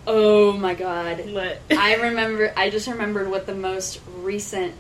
oh 0.06 0.54
my 0.54 0.74
god, 0.74 1.24
But 1.34 1.62
I 1.78 1.96
remember. 2.08 2.54
I 2.58 2.70
just 2.70 2.88
remembered 2.88 3.30
what 3.30 3.46
the 3.46 3.56
most 3.56 4.00
recent 4.22 4.74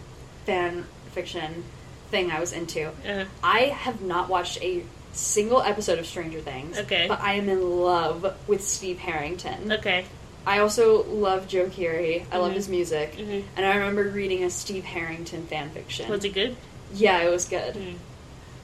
fan 0.45 0.85
fiction 1.13 1.63
thing 2.11 2.31
I 2.31 2.39
was 2.39 2.53
into. 2.53 2.87
uh, 3.07 3.25
I 3.43 3.59
have 3.65 4.01
not 4.01 4.29
watched 4.29 4.61
a 4.61 4.83
single 5.13 5.61
episode 5.61 5.99
of 5.99 6.05
Stranger 6.05 6.39
Things. 6.41 6.77
Okay. 6.79 7.05
But 7.07 7.19
I 7.21 7.33
am 7.35 7.49
in 7.49 7.79
love 7.81 8.35
with 8.47 8.63
Steve 8.63 8.99
Harrington. 8.99 9.71
Okay. 9.71 10.05
I 10.47 10.59
also 10.59 11.03
love 11.03 11.47
Joe 11.47 11.65
Keery. 11.65 12.23
I 12.31 12.37
love 12.37 12.51
Mhm. 12.53 12.55
his 12.55 12.69
music. 12.69 13.17
Mhm. 13.17 13.43
And 13.57 13.65
I 13.65 13.75
remember 13.75 14.03
reading 14.03 14.43
a 14.45 14.49
Steve 14.49 14.85
Harrington 14.85 15.45
fan 15.47 15.69
fiction. 15.71 16.09
Was 16.09 16.23
it 16.23 16.29
good? 16.33 16.55
yeah, 16.95 17.19
it 17.21 17.29
was 17.29 17.43
good. 17.45 17.73
Mm. 17.75 17.95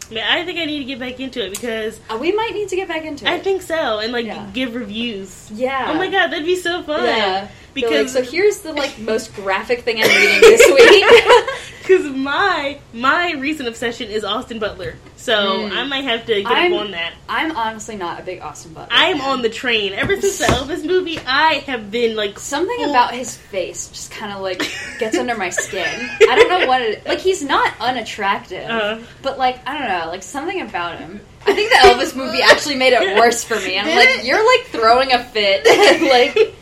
Yeah, 0.10 0.26
I 0.30 0.46
think 0.46 0.60
I 0.60 0.66
need 0.66 0.80
to 0.80 0.86
get 0.86 1.00
back 1.00 1.20
into 1.20 1.44
it 1.46 1.50
because 1.50 2.00
Uh, 2.10 2.18
we 2.18 2.32
might 2.32 2.54
need 2.54 2.70
to 2.70 2.76
get 2.78 2.88
back 2.88 3.04
into 3.04 3.26
it. 3.26 3.30
I 3.30 3.40
think 3.40 3.62
so, 3.62 4.00
and 4.00 4.14
like 4.14 4.26
Yeah. 4.26 4.46
give 4.54 4.76
reviews. 4.76 5.50
Yeah. 5.54 5.88
Oh 5.90 5.94
my 5.96 6.08
god, 6.08 6.28
that'd 6.32 6.46
be 6.46 6.56
so 6.56 6.84
fun. 6.84 7.04
Yeah. 7.06 7.48
Because 7.74 7.90
Because 8.14 8.14
so 8.14 8.22
here's 8.32 8.60
the 8.60 8.72
like 8.74 8.98
most 9.12 9.36
graphic 9.36 9.82
thing 9.82 10.02
I'm 10.02 10.08
reading 10.10 10.42
this 10.42 10.66
week. 10.72 11.06
Because 11.84 12.06
my 12.06 12.80
my 12.94 13.34
recent 13.34 13.68
obsession 13.68 14.10
is 14.10 14.24
Austin 14.24 14.58
Butler, 14.58 14.96
so 15.18 15.34
Mm. 15.34 15.72
I 15.76 15.84
might 15.84 16.04
have 16.06 16.26
to 16.28 16.42
get 16.42 16.52
I'm- 16.52 16.74
up 16.74 16.80
on 16.80 16.92
that. 16.92 17.14
I'm 17.28 17.52
honestly 17.58 17.98
not 17.98 18.20
a 18.20 18.24
big 18.24 18.40
Austin 18.42 18.72
Butler. 18.74 18.88
I 18.96 19.08
am 19.08 19.20
on 19.20 19.42
the 19.42 19.50
train 19.50 19.92
ever 19.94 20.20
since 20.20 20.38
the 20.38 20.46
Elvis 20.46 20.86
movie. 20.86 21.20
I 21.28 21.56
have 21.68 21.92
been 21.92 22.16
like 22.16 22.40
Something 22.40 22.78
full- 22.78 22.90
about 22.92 23.14
his 23.14 23.36
face 23.36 23.88
just 23.90 24.12
kind 24.12 24.32
of 24.32 24.40
like 24.42 24.60
gets 25.00 25.18
under 25.18 25.36
my 25.36 25.50
skin. 25.50 26.10
I 26.30 26.36
don't 26.36 26.48
know 26.50 26.68
what 26.68 26.82
it. 26.82 27.06
Like 27.06 27.20
he's 27.20 27.44
not 27.44 27.74
unattractive, 27.82 28.70
Uh. 28.70 29.00
but 29.22 29.38
like 29.38 29.60
I 29.68 29.78
don't 29.78 29.88
know, 29.90 30.08
like 30.10 30.24
something 30.24 30.62
about 30.62 31.00
him. 31.00 31.20
I 31.46 31.54
think 31.54 31.70
the 31.72 31.76
Elvis 31.90 32.16
movie 32.16 32.42
actually 32.44 32.76
made 32.76 32.94
it 32.94 33.18
worse 33.20 33.44
for 33.44 33.56
me. 33.60 33.78
I'm 33.78 33.94
like, 33.94 34.26
you're 34.26 34.46
like 34.46 34.68
throwing 34.68 35.12
a 35.12 35.22
fit. 35.22 35.66
like, 36.02 36.56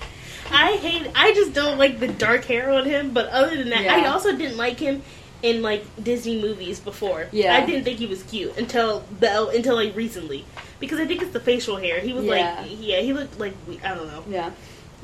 I 0.52 0.78
hate. 0.78 1.10
I 1.16 1.34
just 1.34 1.54
don't 1.54 1.78
like 1.78 2.00
the 2.00 2.08
dark 2.08 2.46
hair 2.46 2.72
on 2.72 2.86
him. 2.86 3.12
But 3.14 3.28
other 3.30 3.56
than 3.56 3.70
that, 3.70 3.84
Yeah. 3.84 3.96
I 3.96 4.08
also 4.08 4.36
didn't 4.36 4.58
like 4.58 4.80
him 4.80 5.02
in 5.42 5.62
like 5.62 5.84
Disney 6.04 6.42
movies 6.42 6.80
before. 6.80 7.28
Yeah. 7.32 7.56
I 7.56 7.66
didn't 7.66 7.84
think 7.84 7.98
he 8.00 8.06
was 8.06 8.22
cute 8.24 8.56
until 8.58 9.04
the 9.20 9.48
until 9.50 9.76
like 9.76 9.96
recently 9.96 10.46
because 10.80 11.00
I 11.00 11.08
think 11.08 11.22
it's 11.22 11.32
the 11.32 11.40
facial 11.40 11.78
hair. 11.78 12.00
He 12.00 12.14
was 12.14 12.26
Yeah. 12.26 12.58
like, 12.62 12.70
yeah, 12.80 13.00
he 13.00 13.14
looked 13.14 13.40
like 13.40 13.54
I 13.84 13.96
don't 13.96 14.08
know. 14.08 14.24
yeah. 14.30 14.52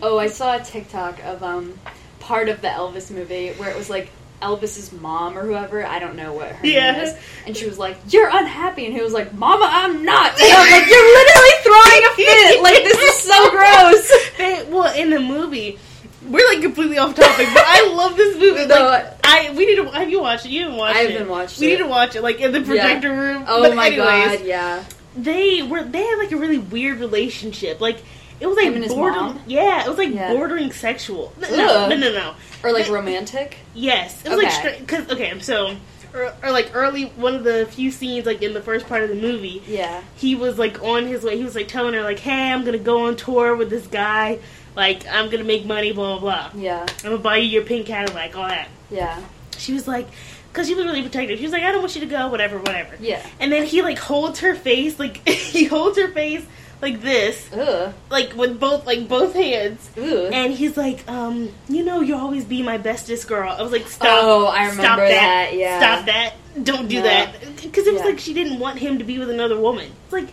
Oh, 0.01 0.19
I 0.19 0.27
saw 0.27 0.55
a 0.57 0.63
TikTok 0.63 1.23
of 1.23 1.41
um 1.43 1.79
part 2.19 2.49
of 2.49 2.61
the 2.61 2.67
Elvis 2.67 3.09
movie 3.09 3.49
where 3.53 3.69
it 3.69 3.77
was 3.77 3.89
like 3.89 4.09
Elvis's 4.41 4.91
mom 4.91 5.37
or 5.37 5.41
whoever. 5.43 5.85
I 5.85 5.99
don't 5.99 6.15
know 6.15 6.33
what 6.33 6.49
her 6.51 6.67
Yeah. 6.67 6.91
name 6.91 7.01
is, 7.05 7.15
and 7.45 7.57
she 7.57 7.65
was 7.65 7.77
like, 7.79 7.97
"You're 8.09 8.29
unhappy," 8.31 8.85
and 8.85 8.93
he 8.95 9.01
was 9.01 9.13
like, 9.13 9.33
"Mama, 9.33 9.67
I'm 9.69 10.05
not." 10.05 10.39
And 10.39 10.53
I'm 10.53 10.71
like, 10.71 10.89
"You're 10.89 11.13
literally 11.19 11.55
throwing 11.63 12.03
a 12.03 12.15
fit. 12.15 12.61
Like 12.61 12.83
this 12.83 12.97
is 12.99 13.15
so 13.23 13.49
gross." 13.51 14.11
They, 14.37 14.63
well, 14.69 14.93
in 14.95 15.09
the 15.09 15.19
movie, 15.19 15.79
we're 16.27 16.47
like 16.49 16.61
completely 16.61 16.97
off 16.97 17.15
topic, 17.15 17.47
but 17.53 17.63
I 17.65 17.87
love 17.93 18.15
this 18.17 18.37
movie. 18.37 18.65
No, 18.67 18.75
Like, 18.85 19.05
I 19.23 19.51
we 19.55 19.65
need 19.65 19.75
to. 19.77 19.85
Have 19.91 20.09
you 20.09 20.21
watched 20.21 20.45
it? 20.45 20.49
You 20.51 20.63
haven't 20.63 20.77
watched 20.77 20.97
I 20.97 21.03
haven't 21.03 21.29
watched 21.29 21.59
We 21.59 21.67
it. 21.67 21.69
need 21.71 21.77
to 21.83 21.87
watch 21.87 22.15
it, 22.15 22.21
like 22.21 22.39
in 22.39 22.51
the 22.51 22.61
projector 22.61 23.11
room. 23.13 23.43
Oh 23.47 23.61
But 23.63 23.75
my 23.75 23.87
anyways, 23.87 24.39
god, 24.39 24.45
yeah. 24.45 24.83
they 25.15 25.63
were 25.63 25.83
they 25.83 26.03
had 26.03 26.19
like 26.19 26.31
a 26.31 26.37
really 26.37 26.59
weird 26.59 26.99
relationship. 26.99 27.81
Like 27.81 28.03
it 28.39 28.47
was 28.47 28.55
like 28.57 28.67
Him 28.67 28.75
and 28.75 28.83
his 28.83 28.93
border- 28.93 29.15
mom? 29.15 29.39
Yeah, 29.47 29.83
it 29.85 29.89
was 29.89 29.97
like 29.97 30.13
Yeah. 30.13 30.33
bordering 30.33 30.71
sexual. 30.71 31.33
No, 31.39 31.49
no, 31.49 31.87
no, 31.89 31.95
no, 31.97 32.11
no. 32.11 32.33
Or 32.63 32.71
like 32.71 32.89
romantic. 32.89 33.57
Yes, 33.73 34.23
it 34.25 34.29
was 34.29 34.37
like 34.37 34.47
Okay. 34.47 34.55
straight 34.55 34.79
because 34.79 35.09
okay, 35.11 35.39
so 35.39 35.75
or, 36.13 36.33
or 36.41 36.51
like 36.51 36.71
early 36.73 37.05
one 37.17 37.35
of 37.35 37.43
the 37.43 37.67
few 37.69 37.91
scenes 37.91 38.25
like 38.25 38.41
in 38.41 38.53
the 38.53 38.61
first 38.61 38.87
part 38.87 39.03
of 39.03 39.09
the 39.09 39.15
movie, 39.15 39.61
Yeah. 39.67 40.01
he 40.15 40.35
was 40.35 40.57
like 40.57 40.81
on 40.83 41.05
his 41.05 41.23
way. 41.23 41.37
He 41.37 41.43
was 41.43 41.53
like 41.55 41.67
telling 41.67 41.93
her 41.93 42.01
like, 42.01 42.19
"Hey, 42.19 42.51
I'm 42.51 42.63
gonna 42.65 42.77
go 42.77 43.07
on 43.07 43.15
tour 43.15 43.55
with 43.55 43.69
this 43.69 43.85
guy. 43.87 44.39
Like, 44.75 45.05
I'm 45.07 45.29
gonna 45.29 45.43
make 45.43 45.65
money. 45.65 45.91
Blah 45.91 46.19
blah 46.19 46.49
blah. 46.51 46.61
Yeah. 46.61 46.81
I'm 47.03 47.03
gonna 47.11 47.17
buy 47.17 47.37
you 47.37 47.47
your 47.49 47.63
pink 47.63 47.87
Cadillac. 47.87 48.35
All 48.37 48.47
that." 48.47 48.67
Yeah. 48.89 49.19
She 49.57 49.73
was 49.73 49.87
like, 49.87 50.07
because 50.53 50.67
she 50.67 50.75
was 50.75 50.85
really 50.85 51.01
protective. 51.03 51.37
She 51.39 51.43
was 51.43 51.51
like, 51.51 51.63
"I 51.63 51.71
don't 51.71 51.81
want 51.81 51.93
you 51.95 52.01
to 52.01 52.07
go. 52.07 52.27
Whatever, 52.29 52.57
whatever." 52.59 52.95
Yeah. 52.99 53.23
And 53.39 53.51
then 53.51 53.65
he 53.65 53.81
like 53.81 53.99
holds 53.99 54.39
her 54.39 54.55
face, 54.55 54.97
like 54.99 55.27
he 55.29 55.65
holds 55.65 55.97
her 55.99 56.07
face 56.09 56.43
like 56.81 57.01
this, 57.01 57.51
Ugh. 57.53 57.93
like 58.09 58.33
with 58.35 58.59
both 58.59 58.85
like 58.85 59.07
both 59.07 59.33
hands. 59.33 59.89
Ugh. 59.97 60.29
And 60.31 60.53
he's 60.53 60.77
like, 60.77 61.07
um, 61.09 61.49
you 61.67 61.83
know, 61.83 62.01
you'll 62.01 62.19
always 62.19 62.45
be 62.45 62.61
my 62.63 62.77
bestest 62.77 63.27
girl. 63.27 63.49
I 63.49 63.61
was 63.61 63.71
like, 63.71 63.87
stop. 63.87 64.07
Oh, 64.11 64.47
I 64.47 64.67
stop 64.69 64.77
remember 64.77 65.07
that, 65.09 65.53
yeah. 65.53 65.79
Stop 65.79 66.05
that. 66.05 66.33
Don't 66.63 66.87
do 66.87 66.97
No. 66.97 67.03
that. 67.03 67.39
Because 67.61 67.87
it 67.87 67.93
was 67.93 68.01
Yeah. 68.03 68.09
like 68.09 68.19
she 68.19 68.33
didn't 68.33 68.59
want 68.59 68.77
him 68.79 68.99
to 68.99 69.03
be 69.03 69.17
with 69.19 69.29
another 69.29 69.59
woman. 69.59 69.91
It's 70.05 70.13
like, 70.13 70.29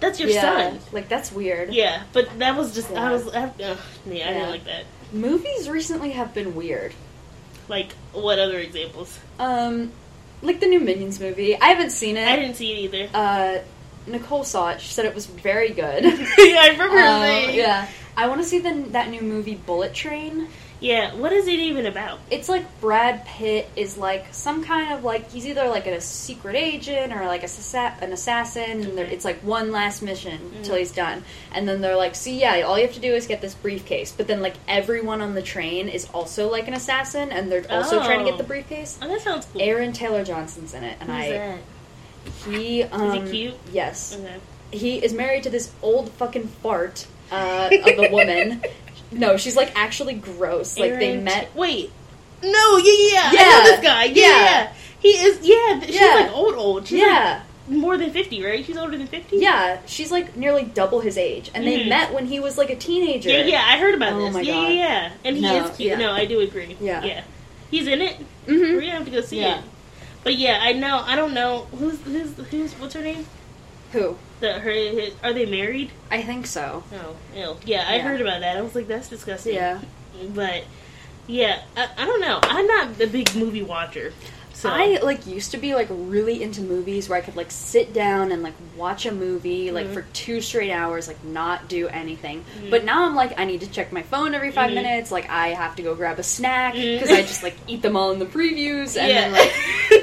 that's 0.00 0.20
your 0.20 0.28
yeah. 0.28 0.40
son. 0.40 0.80
Like 0.92 1.08
that's 1.08 1.32
weird. 1.32 1.72
Yeah, 1.72 2.02
but 2.12 2.38
that 2.38 2.56
was 2.56 2.74
just, 2.74 2.90
I 2.92 3.10
was, 3.12 3.26
I, 3.28 3.44
uh, 3.44 3.50
yeah, 3.58 3.76
I 4.06 4.10
Yeah. 4.12 4.32
didn't 4.34 4.50
like 4.50 4.64
that. 4.64 4.84
Movies 5.12 5.68
recently 5.68 6.10
have 6.10 6.34
been 6.34 6.54
weird. 6.54 6.92
Like, 7.68 7.92
what 8.12 8.38
other 8.38 8.58
examples? 8.58 9.18
Um, 9.38 9.90
like 10.42 10.60
the 10.60 10.66
new 10.66 10.80
Minions 10.80 11.18
movie. 11.20 11.58
I 11.60 11.66
haven't 11.66 11.90
seen 11.90 12.16
it. 12.16 12.26
I 12.28 12.36
didn't 12.36 12.56
see 12.56 12.72
it 12.72 12.78
either. 12.94 13.08
Uh, 13.12 13.58
Nicole 14.08 14.44
saw 14.44 14.70
it. 14.70 14.80
She 14.80 14.92
said 14.92 15.04
it 15.04 15.14
was 15.14 15.26
very 15.26 15.70
good. 15.70 16.04
yeah, 16.04 16.60
I 16.60 16.68
remember 16.72 16.98
um, 16.98 17.20
saying. 17.20 17.56
yeah. 17.56 17.88
I 18.16 18.26
want 18.26 18.40
to 18.40 18.46
see 18.46 18.58
the, 18.58 18.72
that 18.90 19.10
new 19.10 19.22
movie 19.22 19.54
Bullet 19.54 19.94
Train. 19.94 20.48
Yeah, 20.80 21.14
what 21.14 21.32
is 21.32 21.48
it 21.48 21.58
even 21.58 21.86
about? 21.86 22.20
It's 22.30 22.48
like 22.48 22.80
Brad 22.80 23.26
Pitt 23.26 23.68
is 23.74 23.98
like 23.98 24.32
some 24.32 24.62
kind 24.62 24.92
of 24.92 25.02
like 25.02 25.28
he's 25.30 25.46
either 25.46 25.66
like 25.68 25.86
a 25.86 26.00
secret 26.00 26.54
agent 26.54 27.12
or 27.12 27.26
like 27.26 27.42
a 27.42 27.48
an 28.00 28.12
assassin, 28.12 28.84
and 28.84 28.98
it's 28.98 29.24
like 29.24 29.40
one 29.40 29.72
last 29.72 30.02
mission 30.02 30.38
mm. 30.38 30.64
till 30.64 30.76
he's 30.76 30.92
done, 30.92 31.24
and 31.52 31.68
then 31.68 31.80
they're 31.80 31.96
like, 31.96 32.14
"See, 32.14 32.40
yeah, 32.40 32.62
all 32.62 32.78
you 32.78 32.86
have 32.86 32.94
to 32.94 33.00
do 33.00 33.12
is 33.12 33.26
get 33.26 33.40
this 33.40 33.54
briefcase." 33.54 34.12
But 34.12 34.28
then 34.28 34.40
like 34.40 34.54
everyone 34.68 35.20
on 35.20 35.34
the 35.34 35.42
train 35.42 35.88
is 35.88 36.08
also 36.14 36.48
like 36.48 36.68
an 36.68 36.74
assassin, 36.74 37.32
and 37.32 37.50
they're 37.50 37.66
also 37.70 37.98
trying 37.98 38.20
to 38.20 38.24
Oh. 38.24 38.28
get 38.30 38.38
the 38.38 38.44
oh. 38.44 38.46
briefcase. 38.46 38.98
Oh, 39.02 39.08
that 39.08 39.20
sounds 39.20 39.46
cool. 39.46 39.60
Aaron 39.60 39.92
Taylor 39.92 40.24
Johnson's 40.24 40.74
in 40.74 40.84
it, 40.84 40.96
and 41.00 41.10
Who's 41.10 41.18
I 41.18 41.30
that? 41.30 41.58
He 42.46 42.82
um, 42.84 43.28
cute? 43.30 43.54
Yes, 43.72 44.16
Okay. 44.18 44.36
he 44.70 45.04
is 45.04 45.12
married 45.12 45.42
to 45.44 45.50
this 45.50 45.70
old 45.82 46.10
fucking 46.12 46.48
fart 46.62 47.06
uh, 47.30 47.70
of 47.84 47.98
a 47.98 48.10
woman. 48.10 48.62
No, 49.10 49.38
she's 49.38 49.56
like 49.56 49.72
actually 49.74 50.12
gross. 50.12 50.78
Like 50.78 50.98
they 50.98 51.16
met. 51.16 51.54
Wait. 51.56 51.90
No, 52.42 52.76
yeah, 52.76 52.92
yeah, 53.10 53.32
yeah. 53.32 53.40
I 53.40 53.50
know 53.64 53.70
this 53.70 53.80
guy. 53.80 54.04
Yeah, 54.04 54.14
Yeah. 54.26 54.44
yeah. 54.44 54.72
He 55.00 55.08
is, 55.08 55.38
yeah, 55.42 55.80
she's 55.80 55.94
Yeah. 55.98 56.14
like 56.26 56.36
old, 56.36 56.54
old. 56.56 56.86
She's 56.86 57.00
Yeah, 57.00 57.40
like 57.66 57.74
more 57.78 57.96
than 57.96 58.10
50, 58.10 58.44
right? 58.44 58.62
She's 58.66 58.76
older 58.76 58.98
than 58.98 59.06
50? 59.06 59.38
yeah. 59.38 59.78
She's 59.86 60.12
like 60.12 60.36
nearly 60.36 60.64
double 60.64 61.00
his 61.00 61.16
age, 61.16 61.50
and 61.54 61.66
they 61.66 61.84
Mhm. 61.84 61.88
met 61.88 62.12
when 62.12 62.26
he 62.26 62.38
was 62.38 62.58
like 62.58 62.68
a 62.68 62.76
teenager. 62.76 63.30
Yeah, 63.30 63.44
yeah, 63.44 63.62
I 63.66 63.78
heard 63.78 63.94
about 63.94 64.12
Oh 64.12 64.30
this. 64.30 64.46
yeah, 64.46 64.68
yeah, 64.68 64.68
yeah. 64.68 65.10
And 65.24 65.36
he 65.36 65.42
No, 65.42 65.64
is 65.64 65.76
cute. 65.78 65.88
yeah. 65.88 65.96
No, 65.98 66.12
I 66.12 66.26
do 66.26 66.40
agree. 66.40 66.76
Yeah. 66.78 67.02
Yeah. 67.02 67.22
He's 67.70 67.86
in 67.86 68.02
it. 68.02 68.16
hmm 68.44 68.60
We're 68.60 68.80
gonna 68.80 68.92
have 68.92 69.04
to 69.06 69.10
go 69.10 69.22
see 69.22 69.40
Yeah. 69.40 69.60
it. 69.60 69.64
But 70.28 70.36
yeah, 70.36 70.58
I 70.60 70.74
know. 70.74 70.98
I 71.06 71.16
don't 71.16 71.32
know 71.32 71.60
who's 71.78 71.98
who's 72.02 72.36
who's 72.50 72.74
what's 72.74 72.92
her 72.92 73.00
name? 73.00 73.24
Who? 73.92 74.18
The 74.40 74.60
her 74.60 74.70
his, 74.70 75.14
are 75.24 75.32
they 75.32 75.46
married? 75.46 75.90
I 76.10 76.20
think 76.22 76.44
so. 76.46 76.84
No, 76.92 77.16
ew. 77.34 77.56
Yeah, 77.64 77.86
I 77.88 77.96
Yeah. 77.96 78.02
heard 78.02 78.20
about 78.20 78.40
that. 78.40 78.58
I 78.58 78.60
was 78.60 78.74
like, 78.74 78.88
that's 78.88 79.08
disgusting. 79.08 79.54
Yeah. 79.54 79.80
But 80.34 80.64
yeah, 81.26 81.62
I, 81.74 81.88
I 81.96 82.04
don't 82.04 82.20
know. 82.20 82.40
I'm 82.42 82.66
not 82.66 83.00
a 83.00 83.06
big 83.06 83.34
movie 83.36 83.62
watcher. 83.62 84.12
So 84.58 84.68
I 84.68 84.98
like 85.04 85.24
used 85.24 85.52
to 85.52 85.56
be 85.56 85.76
like 85.76 85.86
really 85.88 86.42
into 86.42 86.62
movies 86.62 87.08
where 87.08 87.16
I 87.16 87.20
could 87.22 87.36
like 87.36 87.52
sit 87.52 87.92
down 87.94 88.32
and 88.32 88.42
like 88.42 88.54
watch 88.76 89.06
a 89.06 89.12
movie 89.12 89.70
like 89.70 89.86
Mhm. 89.86 89.94
for 89.94 90.02
two 90.12 90.40
straight 90.40 90.72
hours, 90.72 91.06
like 91.06 91.22
not 91.22 91.68
do 91.68 91.86
anything. 91.86 92.44
Mhm. 92.60 92.70
But 92.70 92.82
now 92.84 93.04
I'm 93.06 93.14
like 93.14 93.38
I 93.38 93.44
need 93.44 93.60
to 93.60 93.70
check 93.70 93.92
my 93.92 94.02
phone 94.02 94.34
every 94.34 94.50
5 94.50 94.70
Mhm. 94.70 94.74
minutes. 94.74 95.12
Like 95.12 95.30
I 95.30 95.50
have 95.50 95.76
to 95.76 95.82
go 95.82 95.94
grab 95.94 96.18
a 96.18 96.24
snack 96.24 96.74
because 96.74 97.08
I 97.08 97.22
just 97.32 97.44
like 97.44 97.54
eat 97.68 97.82
them 97.82 97.96
all 97.96 98.10
in 98.10 98.18
the 98.18 98.26
previews 98.26 98.96
and 98.98 99.08
yeah. 99.08 99.20
then 99.28 99.32
like 99.32 99.52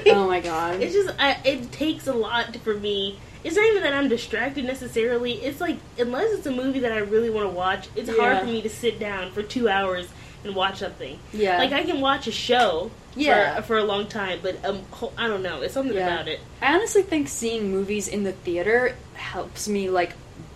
oh 0.15 0.25
my 0.25 0.39
god. 0.39 0.81
It's 0.81 0.93
just 0.93 1.13
I, 1.19 1.35
it 1.43 1.73
takes 1.73 2.07
a 2.07 2.13
lot 2.13 2.55
for 2.63 2.75
me. 2.75 3.19
It's 3.43 3.57
not 3.57 3.65
even 3.65 3.83
that 3.83 3.91
I'm 3.93 4.07
distracted 4.07 4.63
necessarily. 4.63 5.33
It's 5.33 5.59
like 5.59 5.79
unless 5.99 6.31
it's 6.31 6.47
a 6.47 6.51
movie 6.51 6.79
that 6.79 6.93
I 6.93 6.99
really 6.99 7.29
want 7.29 7.45
to 7.49 7.53
watch, 7.53 7.89
it's 7.93 8.09
hard 8.09 8.39
for 8.39 8.45
me 8.45 8.61
to 8.61 8.69
sit 8.69 8.99
down 9.01 9.31
for 9.33 9.43
two 9.43 9.67
hours 9.67 10.07
and 10.45 10.55
watch 10.55 10.77
something. 10.79 11.19
yeah. 11.33 11.57
Like 11.57 11.71
I 11.71 11.83
can 11.83 11.99
watch 12.01 12.27
a 12.27 12.31
show 12.31 12.91
Yeah. 13.15 13.55
for, 13.57 13.61
for 13.63 13.77
a 13.77 13.83
long 13.83 14.07
time, 14.07 14.39
but 14.41 14.63
um, 14.65 14.81
I 15.17 15.27
don't 15.27 15.43
know. 15.43 15.61
It's 15.61 15.73
something 15.73 15.95
Yeah. 15.95 16.07
about 16.13 16.27
it. 16.27 16.39
I 16.61 16.73
honestly 16.75 17.01
think 17.03 17.27
seeing 17.27 17.71
movies 17.71 18.07
in 18.07 18.23
the 18.23 18.31
theater 18.31 18.95
helps 19.13 19.67
me 19.67 19.89
like 19.89 20.13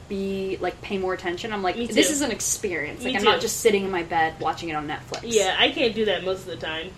be 0.07 0.57
like 0.59 0.81
pay 0.81 0.97
more 0.97 1.13
attention. 1.13 1.53
I'm 1.53 1.61
like 1.63 1.75
this 1.75 2.09
is 2.09 2.21
an 2.21 2.31
experience. 2.31 3.03
Me 3.03 3.11
Like 3.11 3.15
I'm 3.19 3.25
too. 3.25 3.31
not 3.31 3.41
just 3.41 3.59
sitting 3.59 3.83
in 3.83 3.91
my 3.91 4.03
bed 4.03 4.39
watching 4.39 4.69
it 4.69 4.73
on 4.73 4.87
Netflix. 4.87 5.21
Yeah, 5.23 5.55
I 5.59 5.69
can't 5.71 5.93
do 5.93 6.05
that 6.05 6.23
most 6.23 6.39
of 6.41 6.47
the 6.47 6.57
time. 6.57 6.91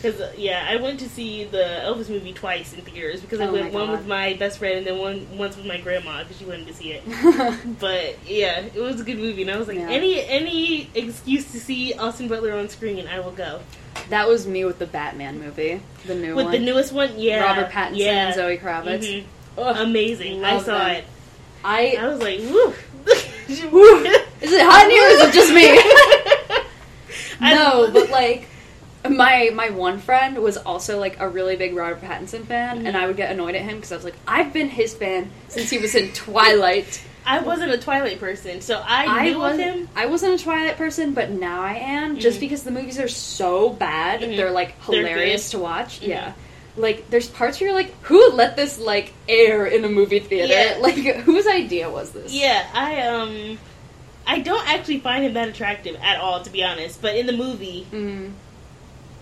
Because 0.00 0.22
yeah, 0.38 0.66
I 0.68 0.76
went 0.76 0.98
to 1.00 1.08
see 1.10 1.44
the 1.44 1.82
Elvis 1.84 2.08
movie 2.08 2.32
twice 2.32 2.72
in 2.72 2.80
theaters 2.80 3.20
because 3.20 3.38
I 3.40 3.46
Oh 3.46 3.52
went 3.52 3.72
one 3.74 3.90
with 3.90 4.06
my 4.06 4.32
best 4.34 4.58
friend 4.58 4.78
and 4.78 4.86
then 4.86 4.98
one 4.98 5.26
once 5.36 5.56
with 5.56 5.66
my 5.66 5.78
grandma 5.78 6.22
because 6.22 6.38
she 6.38 6.44
wanted 6.46 6.66
to 6.68 6.74
see 6.74 6.92
it. 6.92 7.02
But 7.78 8.16
yeah, 8.26 8.60
it 8.74 8.80
was 8.80 9.00
a 9.00 9.04
good 9.04 9.18
movie, 9.18 9.42
and 9.42 9.50
I 9.50 9.58
was 9.58 9.68
like, 9.68 9.76
Yeah. 9.78 9.90
any 9.90 10.20
any 10.24 10.90
excuse 10.94 11.52
to 11.52 11.60
see 11.60 11.92
Austin 11.94 12.28
Butler 12.28 12.52
on 12.56 12.68
screen, 12.70 13.06
I 13.08 13.20
will 13.20 13.32
go. 13.32 13.60
that 14.08 14.26
was 14.26 14.46
me 14.46 14.64
with 14.64 14.78
the 14.78 14.86
Batman 14.86 15.38
movie, 15.38 15.82
the 16.06 16.14
new 16.14 16.28
one. 16.34 16.36
With 16.36 16.44
one. 16.46 16.52
the 16.52 16.58
newest 16.60 16.92
one, 16.92 17.10
yeah, 17.18 17.42
Robert 17.44 17.70
Pattinson 17.70 17.96
yeah. 17.98 18.26
and 18.26 18.34
Zoe 18.34 18.56
Kravitz. 18.58 19.04
Mhm. 19.04 19.24
Ugh, 19.58 19.76
Amazing! 19.80 20.44
I 20.44 20.58
saw 20.60 20.78
them. 20.78 20.90
it. 20.96 21.04
I 21.62 21.96
I 22.00 22.06
was 22.08 22.20
like, 22.20 22.38
woo. 22.40 22.72
Woo. 23.70 24.04
is 24.40 24.52
it 24.52 24.62
hot 24.64 24.84
in 24.84 24.90
here 24.92 25.02
or 25.02 25.08
is 25.08 25.20
it 25.28 25.34
just 25.34 25.52
me? 25.52 25.78
No, 27.40 27.90
but 27.92 28.10
like 28.10 28.48
my 29.08 29.50
my 29.54 29.70
one 29.70 29.98
friend 29.98 30.38
was 30.38 30.56
also 30.56 30.98
like 30.98 31.18
a 31.20 31.28
really 31.28 31.56
big 31.56 31.74
Robert 31.74 32.02
Pattinson 32.02 32.44
fan, 32.44 32.82
Mhm. 32.82 32.88
and 32.88 32.96
I 32.96 33.06
would 33.06 33.16
get 33.16 33.30
annoyed 33.32 33.54
at 33.54 33.62
him 33.62 33.76
because 33.76 33.92
I 33.92 33.96
was 33.96 34.04
like, 34.04 34.16
I've 34.26 34.52
been 34.52 34.68
his 34.68 34.94
fan 34.94 35.30
since 35.48 35.70
he 35.70 35.78
was 35.78 35.94
in 35.94 36.12
Twilight. 36.12 37.02
I 37.26 37.40
wasn't 37.40 37.70
a 37.72 37.78
Twilight 37.78 38.18
person, 38.18 38.60
so 38.62 38.82
I, 38.84 39.04
I 39.04 39.24
knew 39.30 39.38
was 39.38 39.54
of 39.54 39.60
him. 39.60 39.88
I 39.94 40.06
wasn't 40.06 40.40
a 40.40 40.42
Twilight 40.42 40.76
person, 40.78 41.12
but 41.12 41.30
now 41.30 41.62
I 41.62 41.74
am. 41.74 42.18
Just 42.18 42.38
Mhm. 42.38 42.40
because 42.40 42.62
the 42.62 42.70
movies 42.70 42.98
are 42.98 43.08
so 43.08 43.68
bad, 43.70 44.20
Mhm. 44.22 44.36
they're 44.36 44.50
like 44.50 44.74
They're 44.86 45.00
hilarious 45.06 45.50
to 45.50 45.58
watch. 45.58 46.00
Mhm. 46.00 46.08
Yeah. 46.08 46.32
Like 46.76 47.10
there's 47.10 47.28
parts 47.28 47.60
where 47.60 47.68
you're 47.70 47.78
like, 47.78 47.92
who 48.02 48.30
let 48.30 48.56
this 48.56 48.78
like 48.78 49.12
air 49.28 49.66
in 49.66 49.84
a 49.84 49.88
movie 49.88 50.18
theater? 50.20 50.52
Yeah. 50.52 50.76
Like 50.80 50.94
whose 50.96 51.46
idea 51.46 51.90
was 51.90 52.10
this? 52.10 52.32
Yeah, 52.32 52.64
I 52.74 53.02
um, 53.02 53.58
I 54.26 54.38
don't 54.40 54.66
actually 54.68 55.00
find 55.00 55.24
him 55.24 55.34
that 55.34 55.48
attractive 55.48 55.96
at 56.02 56.18
all, 56.20 56.42
to 56.42 56.50
be 56.50 56.62
honest. 56.64 57.02
But 57.02 57.16
in 57.16 57.26
the 57.26 57.32
movie, 57.34 57.86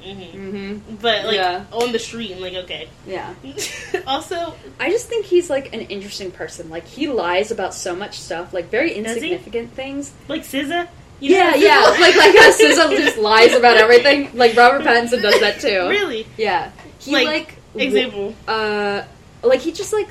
Mm-hmm. 0.05 0.39
hmm 0.39 0.59
Mm-hmm. 0.59 0.95
but 0.97 1.25
like 1.27 1.35
Yeah. 1.37 1.65
on 1.73 1.93
the 1.93 1.99
street, 1.99 2.33
I'm 2.33 2.41
like, 2.41 2.55
okay. 2.55 2.89
Yeah. 3.07 3.35
also, 4.07 4.55
I 4.81 4.91
just 4.91 5.09
think 5.09 5.27
he's 5.27 5.51
like 5.51 5.73
an 5.75 5.81
interesting 5.83 6.31
person. 6.31 6.71
Like 6.71 6.87
he 6.87 7.09
lies 7.09 7.51
about 7.51 7.75
so 7.75 7.95
much 7.97 8.19
stuff, 8.21 8.53
like 8.53 8.71
very 8.71 8.93
insignificant 8.93 9.73
things. 9.73 10.13
like 10.29 10.43
SZA. 10.43 10.89
You 11.21 11.35
Yeah, 11.35 11.55
yeah. 11.57 11.81
Like 11.99 12.15
like 12.17 12.37
how 12.37 12.51
SZA 12.53 12.97
just 12.97 13.19
lies 13.19 13.55
about 13.55 13.77
everything. 13.77 14.31
Like 14.35 14.57
Robert 14.57 14.83
Pattinson 14.83 15.21
does 15.21 15.41
that 15.41 15.61
too. 15.61 15.89
really 15.89 16.27
Yeah. 16.37 16.71
He 17.01 17.13
Like, 17.13 17.27
like, 17.27 17.55
example. 17.77 18.35
uh 18.47 19.03
like 19.43 19.61
he 19.61 19.73
just 19.73 19.93
like 19.93 20.09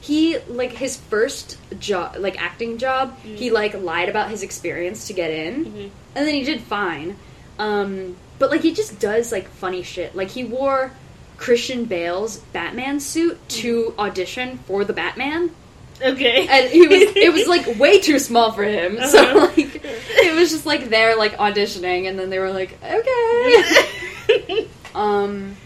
he 0.00 0.38
like 0.48 0.72
his 0.72 0.96
first 0.96 1.58
job 1.80 2.16
like 2.18 2.40
acting 2.40 2.78
job 2.78 3.16
Mhm. 3.24 3.36
he 3.36 3.50
like 3.50 3.74
lied 3.74 4.08
about 4.08 4.30
his 4.30 4.42
experience 4.44 5.06
to 5.08 5.12
get 5.12 5.30
in 5.30 5.64
Mhm. 5.64 5.90
and 6.14 6.26
then 6.28 6.34
he 6.34 6.44
did 6.44 6.60
fine 6.60 7.16
um 7.58 8.16
but 8.38 8.50
like 8.50 8.62
he 8.62 8.72
just 8.72 8.98
does 9.00 9.32
like 9.32 9.48
funny 9.48 9.82
shit. 9.82 10.14
Like 10.16 10.28
he 10.30 10.44
wore 10.44 10.92
christian 11.38 11.84
bale's 11.84 12.38
batman 12.54 12.98
suit 12.98 13.38
to 13.48 13.92
audition 13.98 14.56
for 14.66 14.84
the 14.84 14.92
batman. 14.94 15.50
Okay, 16.02 16.46
and 16.48 16.70
he 16.70 16.86
was 16.86 17.02
it 17.16 17.32
was 17.32 17.46
like 17.46 17.78
way 17.78 18.00
too 18.00 18.18
small 18.18 18.52
for 18.52 18.64
him. 18.64 18.98
So 19.06 19.18
Uh-huh. 19.22 19.46
like 19.56 19.80
it 19.84 20.34
was 20.34 20.50
just 20.50 20.64
like 20.66 20.88
there 20.88 21.14
like 21.16 21.36
auditioning 21.36 22.08
and 22.08 22.18
then 22.18 22.30
they 22.30 22.38
were 22.38 22.50
like 22.52 22.78
okay. 22.82 24.68
Um 24.94 25.56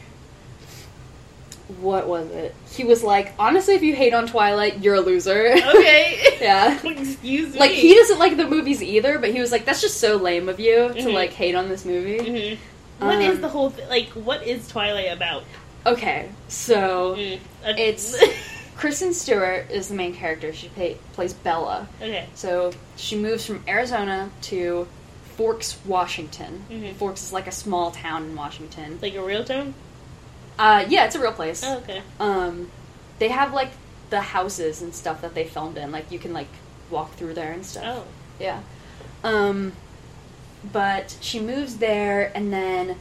what 1.81 2.07
was 2.09 2.31
it 2.31 2.55
he 2.73 2.85
was 2.85 3.03
like 3.03 3.33
honestly 3.39 3.75
if 3.75 3.83
you 3.83 3.95
hate 3.95 4.13
on 4.15 4.27
twilight 4.27 4.81
you're 4.83 4.97
a 4.97 5.01
loser 5.01 5.49
okay. 5.75 6.37
yeah 6.41 6.75
Excuse 6.85 7.53
me. 7.55 7.59
like 7.59 7.71
he 7.71 7.95
doesn't 7.95 8.19
like 8.19 8.37
the 8.37 8.47
movies 8.47 8.83
either 8.83 9.19
but 9.19 9.31
he 9.31 9.41
was 9.41 9.51
like 9.53 9.65
that's 9.65 9.81
just 9.81 9.99
so 9.99 10.17
lame 10.17 10.49
of 10.49 10.61
you 10.61 10.89
to 10.89 10.95
Mhm. 10.95 11.15
like 11.15 11.31
hate 11.33 11.55
on 11.55 11.69
this 11.69 11.85
movie 11.85 12.19
Mhm. 12.19 12.59
What 12.99 13.21
is 13.23 13.37
Um, 13.37 13.41
the 13.41 13.49
whole 13.49 13.71
th- 13.71 13.89
like? 13.89 14.09
What 14.11 14.47
is 14.47 14.69
Twilight 14.69 15.11
about? 15.11 15.45
okay 15.87 16.29
so 16.49 17.17
Mm. 17.17 17.39
It's- 17.79 18.15
kristen 18.77 19.13
stewart 19.15 19.71
is 19.71 19.89
the 19.89 19.95
main 19.95 20.15
character 20.15 20.53
she 20.53 20.69
pay, 20.69 20.97
plays 21.15 21.33
bella 21.33 21.87
okay. 22.01 22.27
So 22.35 22.73
she 22.97 23.17
moves 23.17 23.45
from 23.47 23.63
Arizona 23.69 24.31
to 24.43 24.87
Forks, 25.37 25.79
Washington. 25.87 26.65
Mhm. 26.71 26.95
Forks 26.97 27.23
is 27.23 27.33
like 27.33 27.47
a 27.47 27.53
small 27.53 27.91
town 27.93 28.25
in 28.25 28.37
Washington. 28.37 28.99
Like 29.01 29.15
a 29.15 29.23
real 29.23 29.43
town. 29.45 29.73
Uh, 30.61 30.85
yeah, 30.89 31.07
it's 31.07 31.15
a 31.17 31.21
real 31.21 31.33
place. 31.33 31.63
Oh, 31.65 31.79
okay. 31.79 32.03
Um, 32.21 32.71
they 33.19 33.29
have 33.29 33.53
like 33.55 33.71
the 34.11 34.21
houses 34.21 34.83
and 34.83 34.95
stuff 34.95 35.23
that 35.23 35.35
they 35.35 35.45
filmed 35.45 35.79
in. 35.79 35.91
Like 35.91 36.11
you 36.13 36.19
can 36.19 36.33
like 36.35 36.49
walk 36.91 37.15
through 37.15 37.35
there 37.35 37.53
and 37.53 37.65
stuff. 37.65 37.85
Oh. 37.87 38.05
Yeah. 38.39 38.61
Um, 39.25 39.73
but 40.73 41.17
she 41.23 41.41
moves 41.41 41.79
there, 41.79 42.31
and 42.35 42.53
then 42.53 42.97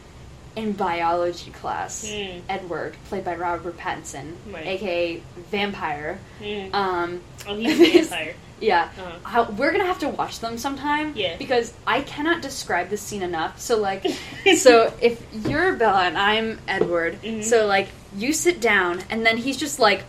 in 0.56 0.72
biology 0.74 1.52
class, 1.52 2.06
Mm. 2.06 2.42
Edward, 2.48 2.96
played 3.10 3.26
by 3.26 3.36
Robert 3.36 3.78
Pattinson, 3.78 4.34
Right. 4.52 4.66
aka 4.66 5.22
Vampire. 5.52 6.20
Mm. 6.42 6.74
Um, 6.74 7.22
oh, 7.48 7.56
he's 7.58 7.80
a 7.80 8.02
vampire. 8.10 8.36
Yeah, 8.62 8.90
Uh-huh. 9.24 9.42
Uh, 9.42 9.52
we're 9.58 9.72
gonna 9.72 9.86
have 9.86 10.00
to 10.00 10.10
watch 10.10 10.40
them 10.40 10.58
sometime. 10.58 11.14
Yeah. 11.16 11.38
Because 11.38 11.74
I 11.88 12.02
cannot 12.02 12.42
describe 12.42 12.90
this 12.90 13.02
scene 13.02 13.22
enough. 13.24 13.60
So 13.60 13.78
like, 13.80 14.06
so 14.58 14.94
if 15.02 15.22
you're 15.48 15.74
Bella 15.76 16.02
and 16.04 16.18
I'm 16.18 16.60
Edward, 16.68 17.22
Mhm. 17.22 17.44
so 17.44 17.66
like 17.66 17.88
you 18.16 18.34
sit 18.34 18.60
down 18.62 19.02
and 19.10 19.26
then 19.26 19.38
he's 19.38 19.58
just 19.58 19.80
like, 19.80 20.04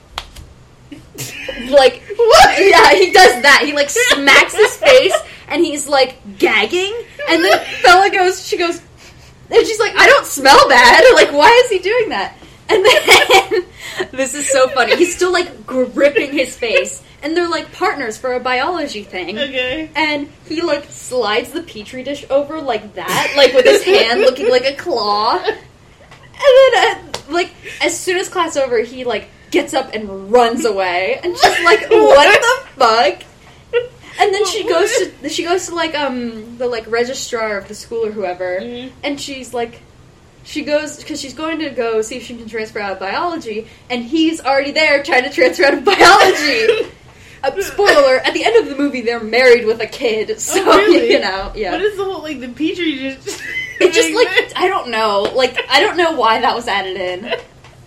like 1.70 2.02
what? 2.16 2.58
yeah, 2.58 2.94
he 2.94 3.12
does 3.12 3.42
that. 3.42 3.62
He 3.64 3.72
like 3.72 3.90
smacks 3.90 4.54
his 4.54 4.76
face 4.76 5.14
and 5.48 5.64
he's 5.64 5.88
like 5.88 6.16
gagging, 6.38 6.94
and 7.28 7.44
then 7.44 7.60
Bella 7.82 8.10
goes, 8.10 8.46
she 8.46 8.56
goes, 8.56 8.80
and 9.50 9.66
she's 9.66 9.80
like, 9.80 9.94
I 9.96 10.06
don't 10.06 10.26
smell 10.26 10.68
bad. 10.68 11.04
Like, 11.14 11.32
why 11.32 11.50
is 11.64 11.70
he 11.70 11.78
doing 11.80 12.08
that? 12.10 12.36
And 12.68 12.84
then 12.84 13.64
this 14.12 14.34
is 14.34 14.48
so 14.48 14.68
funny. 14.68 14.94
He's 14.96 15.14
still 15.14 15.32
like 15.32 15.66
gripping 15.66 16.32
his 16.32 16.56
face, 16.56 17.02
and 17.22 17.36
they're 17.36 17.48
like 17.48 17.72
partners 17.72 18.16
for 18.16 18.32
a 18.34 18.40
biology 18.40 19.02
thing. 19.02 19.38
Okay. 19.38 19.90
And 19.94 20.28
he 20.46 20.62
like 20.62 20.84
slides 20.86 21.50
the 21.50 21.62
petri 21.62 22.02
dish 22.02 22.24
over 22.30 22.60
like 22.60 22.94
that, 22.94 23.34
like 23.36 23.52
with 23.54 23.64
his 23.64 23.82
hand 23.84 24.20
looking 24.28 24.48
like 24.50 24.64
a 24.64 24.74
claw. 24.74 25.36
And 25.42 26.74
then, 26.74 26.98
uh, 26.98 27.08
like, 27.32 27.50
as 27.82 27.98
soon 27.98 28.16
as 28.16 28.28
class 28.28 28.56
over, 28.56 28.78
he 28.78 29.04
like 29.04 29.28
gets 29.50 29.74
up 29.74 29.92
and 29.94 30.32
runs 30.32 30.64
away, 30.64 31.20
and 31.22 31.36
just 31.36 31.64
like, 31.64 31.80
what 31.90 32.40
the 32.40 32.68
fuck? 32.78 33.22
And 34.20 34.34
then 34.34 34.46
she 34.46 34.66
goes 34.68 34.90
to 34.98 35.28
she 35.28 35.44
goes 35.44 35.66
to 35.66 35.74
like 35.74 35.94
um 35.94 36.56
the 36.58 36.66
like 36.66 36.86
registrar 36.90 37.56
of 37.58 37.68
the 37.68 37.74
school 37.74 38.06
or 38.06 38.10
whoever, 38.12 38.60
Mhm. 38.60 38.92
and 39.04 39.20
she's 39.20 39.52
like. 39.54 39.82
She 40.42 40.64
goes 40.64 40.96
because 40.96 41.20
she's 41.20 41.34
going 41.34 41.58
to 41.58 41.68
go 41.68 42.00
see 42.00 42.16
if 42.16 42.22
she 42.24 42.34
can 42.34 42.48
transfer 42.48 42.80
out 42.80 42.92
of 42.92 42.98
biology, 42.98 43.68
and 43.90 44.02
he's 44.02 44.40
already 44.40 44.70
there 44.72 45.02
trying 45.02 45.24
to 45.24 45.30
transfer 45.30 45.64
out 45.66 45.74
of 45.74 45.84
biology. 45.84 46.90
Uh, 47.42 47.60
spoiler 47.62 48.16
at 48.16 48.34
the 48.34 48.44
end 48.44 48.56
of 48.56 48.68
the 48.68 48.76
movie, 48.82 49.00
they're 49.00 49.20
married 49.22 49.64
with 49.66 49.80
a 49.80 49.86
kid, 49.86 50.38
so, 50.40 50.62
Oh, 50.66 50.76
really? 50.78 51.12
you 51.12 51.20
know, 51.20 51.52
yeah. 51.54 51.72
What 51.72 51.80
is 51.82 51.96
the 51.96 52.04
whole 52.04 52.22
like 52.22 52.40
the 52.40 52.48
petri 52.48 52.96
dish? 52.96 53.18
it 53.80 53.92
just, 53.92 54.12
like, 54.14 54.52
I 54.56 54.68
don't 54.68 54.88
know. 54.90 55.22
Like, 55.34 55.58
I 55.70 55.80
don't 55.80 55.96
know 55.96 56.12
why 56.12 56.40
that 56.40 56.54
was 56.54 56.68
added 56.68 56.96
in. 56.96 57.40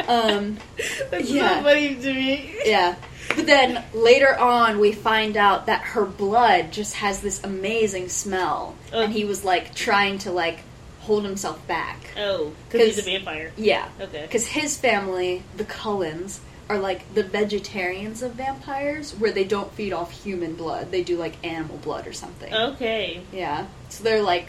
Um, 0.08 0.58
That's 1.12 1.30
yeah. 1.30 1.58
so 1.60 1.64
funny 1.64 1.96
to 1.96 2.14
me. 2.14 2.56
yeah. 2.66 2.96
But 3.36 3.46
then, 3.46 3.84
later 3.94 4.38
on, 4.38 4.80
we 4.80 4.92
find 4.92 5.38
out 5.38 5.68
that 5.68 5.82
her 5.82 6.06
blood 6.06 6.72
just 6.72 6.96
has 6.96 7.22
this 7.22 7.44
amazing 7.44 8.10
smell. 8.10 8.76
Oh. 8.92 9.02
And 9.02 9.14
he 9.14 9.24
was, 9.26 9.44
like, 9.46 9.74
trying 9.74 10.18
to, 10.20 10.32
like, 10.32 10.60
hold 11.02 11.24
himself 11.24 11.66
back. 11.68 12.00
Oh, 12.18 12.52
because 12.70 12.96
he's 12.96 13.00
a 13.00 13.02
vampire. 13.10 13.52
Yeah. 13.58 13.88
Okay. 14.00 14.22
Because 14.24 14.46
his 14.48 14.78
family, 14.78 15.42
the 15.58 15.64
Cullens, 15.66 16.42
are 16.70 16.80
like 16.80 17.14
the 17.14 17.24
vegetarians 17.24 18.22
of 18.24 18.34
vampires, 18.34 19.12
where 19.14 19.32
they 19.32 19.44
don't 19.44 19.72
feed 19.74 19.94
off 19.94 20.12
human 20.12 20.56
blood. 20.56 20.92
They 20.92 21.04
do 21.04 21.18
like 21.18 21.36
animal 21.46 21.78
blood 21.78 22.08
or 22.08 22.14
something. 22.14 22.54
Okay. 22.54 23.22
Yeah. 23.32 23.68
So 23.90 24.04
they're 24.04 24.22
like. 24.24 24.48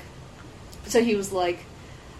So 0.87 1.03
he 1.03 1.17
was 1.17 1.33
like, 1.33 1.65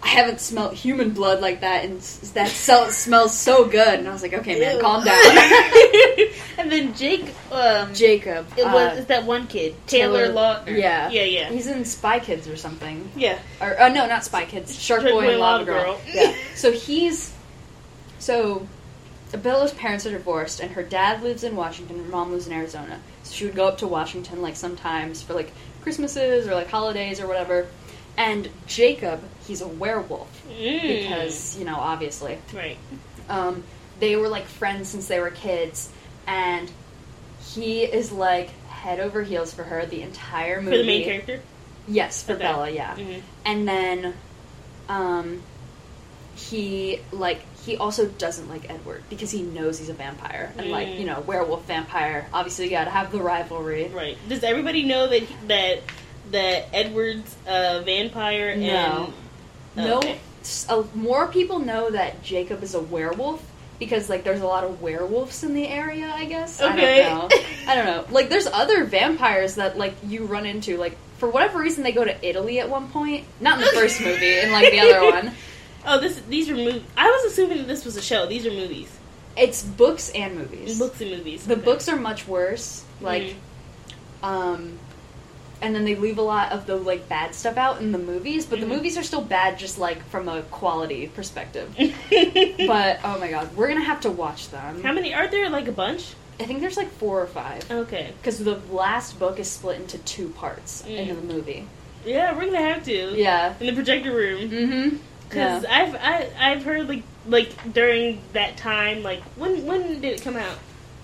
I 0.01 0.07
haven't 0.07 0.39
smelt 0.39 0.73
human 0.73 1.11
blood 1.11 1.39
like 1.39 1.61
that, 1.61 1.85
and 1.85 1.97
s- 1.99 2.31
that 2.33 2.47
so- 2.49 2.89
smells 2.89 3.37
so 3.37 3.65
good. 3.67 3.99
And 3.99 4.07
I 4.07 4.11
was 4.11 4.21
like, 4.23 4.33
okay, 4.33 4.59
man, 4.59 4.75
Ew. 4.77 4.81
calm 4.81 5.03
down. 5.03 5.21
and 6.57 6.71
then 6.71 6.95
Jake, 6.95 7.31
um, 7.51 7.93
Jacob. 7.93 8.47
it 8.57 8.65
was 8.65 8.73
uh, 8.75 8.95
it's 8.97 9.07
that 9.07 9.23
one 9.25 9.45
kid, 9.47 9.75
Taylor, 9.87 10.29
Lautner. 10.29 10.77
Yeah. 10.79 11.09
yeah, 11.09 11.23
yeah, 11.23 11.49
He's 11.49 11.67
in 11.67 11.85
Spy 11.85 12.19
Kids 12.19 12.47
or 12.47 12.57
something. 12.57 13.09
yeah. 13.15 13.37
Or 13.61 13.79
uh, 13.79 13.89
no, 13.89 14.07
not 14.07 14.23
Spy 14.23 14.45
Kids. 14.45 14.77
Shark, 14.79 15.03
Boy, 15.03 15.29
and 15.29 15.39
Lava. 15.39 15.63
Girl. 15.65 16.01
yeah. 16.11 16.33
So 16.55 16.71
he's 16.71 17.33
so 18.19 18.67
Bella's 19.33 19.73
parents 19.73 20.05
are 20.05 20.11
divorced, 20.11 20.59
and 20.61 20.71
her 20.71 20.83
dad 20.83 21.21
lives 21.21 21.43
in 21.43 21.55
Washington. 21.55 21.97
Her 22.03 22.09
mom 22.09 22.31
lives 22.31 22.47
in 22.47 22.53
Arizona. 22.53 22.99
So 23.23 23.33
she 23.33 23.45
would 23.45 23.55
go 23.55 23.67
up 23.67 23.79
to 23.79 23.87
Washington 23.87 24.41
like 24.41 24.55
sometimes 24.55 25.21
for 25.21 25.33
like 25.33 25.51
Christmases 25.81 26.47
or 26.47 26.53
like 26.55 26.69
holidays 26.69 27.19
or 27.19 27.27
whatever. 27.27 27.67
And 28.17 28.49
Jacob, 28.65 29.21
he's 29.45 29.61
a 29.61 29.67
werewolf 29.67 30.29
Mm. 30.49 30.81
because 30.81 31.57
you 31.57 31.65
know 31.65 31.75
obviously 31.75 32.37
right. 32.53 32.77
um, 33.29 33.63
they 33.99 34.15
were 34.15 34.29
like 34.29 34.45
friends 34.45 34.87
since 34.89 35.07
they 35.07 35.19
were 35.19 35.31
kids, 35.31 35.89
and 36.27 36.71
he 37.53 37.83
is 37.83 38.11
like 38.13 38.49
head 38.69 38.99
over 39.01 39.21
heels 39.23 39.53
for 39.53 39.63
her 39.63 39.85
the 39.85 40.01
entire 40.01 40.61
movie. 40.61 40.71
For 40.71 40.83
the 40.83 40.87
main 40.87 41.03
character. 41.03 41.41
Yes, 41.87 42.23
for 42.23 42.33
Okay. 42.33 42.41
Bella, 42.43 42.69
yeah. 42.69 42.95
Mhm. 42.95 43.21
And 43.45 43.67
then 43.67 44.13
um 44.87 45.41
he 46.35 46.99
like 47.11 47.41
he 47.65 47.77
also 47.77 48.05
doesn't 48.05 48.47
like 48.47 48.69
Edward 48.69 49.03
because 49.09 49.31
he 49.31 49.41
knows 49.41 49.79
he's 49.79 49.89
a 49.89 49.93
vampire. 49.93 50.53
And 50.57 50.69
like, 50.69 50.87
Mm. 50.89 50.99
you 50.99 51.05
know, 51.05 51.21
werewolf 51.21 51.65
vampire, 51.65 52.27
obviously 52.33 52.65
you 52.65 52.71
gotta 52.71 52.91
have 52.91 53.11
the 53.11 53.19
rivalry. 53.21 53.89
Right. 53.93 54.17
Does 54.29 54.43
everybody 54.43 54.83
know 54.83 55.07
that 55.07 55.23
that 55.47 55.79
that 56.31 56.67
Edward's 56.73 57.35
a 57.47 57.81
vampire 57.81 58.55
No. 58.55 59.13
and 59.75 59.85
No 59.85 59.97
Okay. 59.97 60.19
uh, 60.69 60.83
more 60.93 61.27
people 61.27 61.59
know 61.59 61.89
that 61.91 62.21
Jacob 62.23 62.61
is 62.63 62.75
a 62.75 62.79
werewolf 62.79 63.41
because 63.79 64.09
like 64.09 64.23
there's 64.23 64.41
a 64.41 64.45
lot 64.47 64.63
of 64.63 64.81
werewolves 64.81 65.43
in 65.43 65.53
the 65.53 65.67
area, 65.67 66.11
I 66.15 66.25
guess. 66.25 66.61
Okay. 66.61 67.03
I 67.03 67.09
don't 67.09 67.29
know. 67.31 67.37
I 67.67 67.75
don't 67.75 67.85
know. 67.85 68.05
Like 68.09 68.29
there's 68.29 68.47
other 68.47 68.83
vampires 68.85 69.55
that 69.55 69.77
like 69.77 69.95
you 70.05 70.25
run 70.25 70.45
into 70.45 70.77
like 70.77 70.95
for 71.17 71.29
whatever 71.29 71.59
reason 71.59 71.83
they 71.83 71.91
go 71.93 72.03
to 72.05 72.15
Italy 72.27 72.59
at 72.59 72.69
one 72.69 72.89
point. 72.89 73.25
Not 73.39 73.57
in 73.59 73.65
the 73.65 73.71
first 73.71 74.01
movie, 74.01 74.37
in 74.39 74.51
like 74.51 74.71
the 74.71 74.79
other 74.81 75.01
one. 75.11 75.31
Oh, 75.85 75.99
this 75.99 76.19
these 76.29 76.49
are 76.49 76.55
movies. 76.55 76.81
I 76.97 77.07
was 77.07 77.31
assuming 77.31 77.57
that 77.59 77.67
this 77.67 77.85
was 77.85 77.95
a 77.97 78.01
show. 78.01 78.25
These 78.25 78.45
are 78.45 78.51
movies, 78.51 78.89
It's 79.37 79.61
books 79.63 80.09
and 80.15 80.35
movies. 80.35 80.79
books 80.79 80.99
and 81.01 81.11
movies. 81.11 81.45
The 81.45 81.53
Okay. 81.53 81.61
books 81.61 81.87
are 81.89 81.95
much 81.95 82.27
worse. 82.27 82.83
Like, 83.01 83.23
Mhm. 84.23 84.27
um, 84.27 84.79
and 85.61 85.75
then 85.75 85.85
they 85.85 85.95
leave 85.95 86.17
a 86.17 86.21
lot 86.21 86.51
of 86.51 86.65
the 86.65 86.75
like 86.75 87.07
bad 87.09 87.33
stuff 87.35 87.57
out 87.57 87.79
in 87.81 87.91
the 87.91 87.97
movies, 87.97 88.45
but 88.45 88.57
Mhm. 88.59 88.61
the 88.63 88.67
movies 88.67 88.97
are 88.97 89.03
still 89.03 89.21
bad, 89.21 89.57
just 89.59 89.77
like 89.77 90.07
from 90.09 90.27
a 90.27 90.41
quality 90.43 91.07
perspective. 91.07 91.73
but 91.77 92.57
but 92.67 92.99
oh 93.03 93.17
my 93.19 93.29
god, 93.29 93.55
we're 93.55 93.67
gonna 93.67 93.81
have 93.83 94.01
to 94.01 94.11
watch 94.11 94.49
them. 94.49 94.81
how 94.83 94.91
many 94.91 95.13
are 95.13 95.27
there? 95.27 95.49
Like 95.49 95.67
a 95.67 95.71
bunch. 95.71 96.13
I 96.39 96.43
think 96.43 96.59
there's 96.59 96.75
like 96.77 96.91
four 96.97 97.21
or 97.21 97.27
five. 97.27 97.63
Okay. 97.71 98.11
Because 98.21 98.39
the 98.39 98.59
last 98.69 99.17
book 99.19 99.39
is 99.39 99.49
split 99.49 99.79
into 99.79 99.97
two 99.99 100.29
parts 100.29 100.83
Mm. 100.85 101.07
in 101.09 101.15
the 101.27 101.33
movie. 101.33 101.65
Yeah, 102.05 102.35
we're 102.35 102.45
gonna 102.45 102.59
have 102.61 102.83
to. 102.85 103.13
Yeah. 103.15 103.53
In 103.59 103.67
the 103.67 103.73
projector 103.73 104.11
room. 104.11 104.49
Mm-hmm. 104.49 104.95
Because 105.29 105.63
Yeah. 105.63 105.69
I've 105.71 105.95
I, 105.95 106.29
I've 106.51 106.63
heard 106.63 106.87
like 106.87 107.03
like 107.27 107.73
during 107.73 108.21
that 108.33 108.57
time 108.57 109.03
like 109.03 109.21
when 109.35 109.65
when 109.65 110.01
did 110.01 110.05
it 110.05 110.21
come 110.21 110.35
out? 110.35 110.57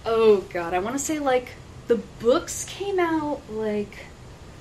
Oh 0.05 0.37
god, 0.53 0.73
I 0.73 0.79
want 0.79 0.95
to 0.95 0.99
say 1.03 1.19
like 1.19 1.49
the 1.87 1.95
books 2.19 2.65
came 2.65 2.99
out 2.99 3.41
like 3.49 4.05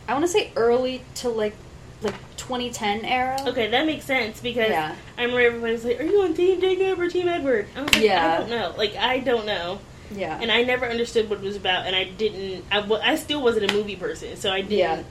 I 0.08 0.14
want 0.14 0.24
to 0.24 0.30
say 0.32 0.50
early 0.56 1.02
to 1.16 1.28
like 1.28 1.54
like 2.02 2.14
2010 2.38 3.04
era. 3.04 3.36
Okay, 3.48 3.68
that 3.70 3.84
makes 3.86 4.06
sense 4.06 4.40
because 4.40 4.70
Yeah. 4.70 4.94
I 5.18 5.22
remember 5.22 5.40
everybody 5.42 5.72
was 5.74 5.84
like, 5.84 6.00
"Are 6.00 6.04
you 6.04 6.22
on 6.22 6.32
Team 6.34 6.60
Jacob 6.60 6.98
or 6.98 7.08
Team 7.08 7.28
Edward?" 7.28 7.66
I 7.76 7.82
was 7.82 7.92
like, 7.92 8.02
Yeah. 8.02 8.34
I 8.34 8.38
don't 8.38 8.50
know. 8.50 8.74
Like 8.76 8.96
I 8.96 9.18
don't 9.20 9.44
know, 9.46 9.78
Yeah. 10.10 10.38
and 10.40 10.50
I 10.50 10.62
never 10.62 10.86
understood 10.86 11.28
what 11.28 11.40
it 11.40 11.44
was 11.44 11.56
about, 11.56 11.86
and 11.86 11.94
I 11.94 12.04
didn't. 12.04 12.64
I, 12.72 12.80
I 13.02 13.14
still 13.16 13.42
wasn't 13.42 13.70
a 13.70 13.74
movie 13.74 13.96
person, 13.96 14.36
so 14.36 14.50
I 14.50 14.62
didn't. 14.62 14.72
Yeah. 14.78 15.02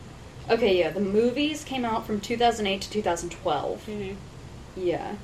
Okay, 0.49 0.79
yeah. 0.79 0.89
The 0.89 0.99
movies 0.99 1.63
came 1.63 1.85
out 1.85 2.07
from 2.07 2.19
2008 2.19 2.81
to 2.81 2.89
2012. 2.89 3.85
Mhm. 3.87 4.15
Yeah. 4.79 5.15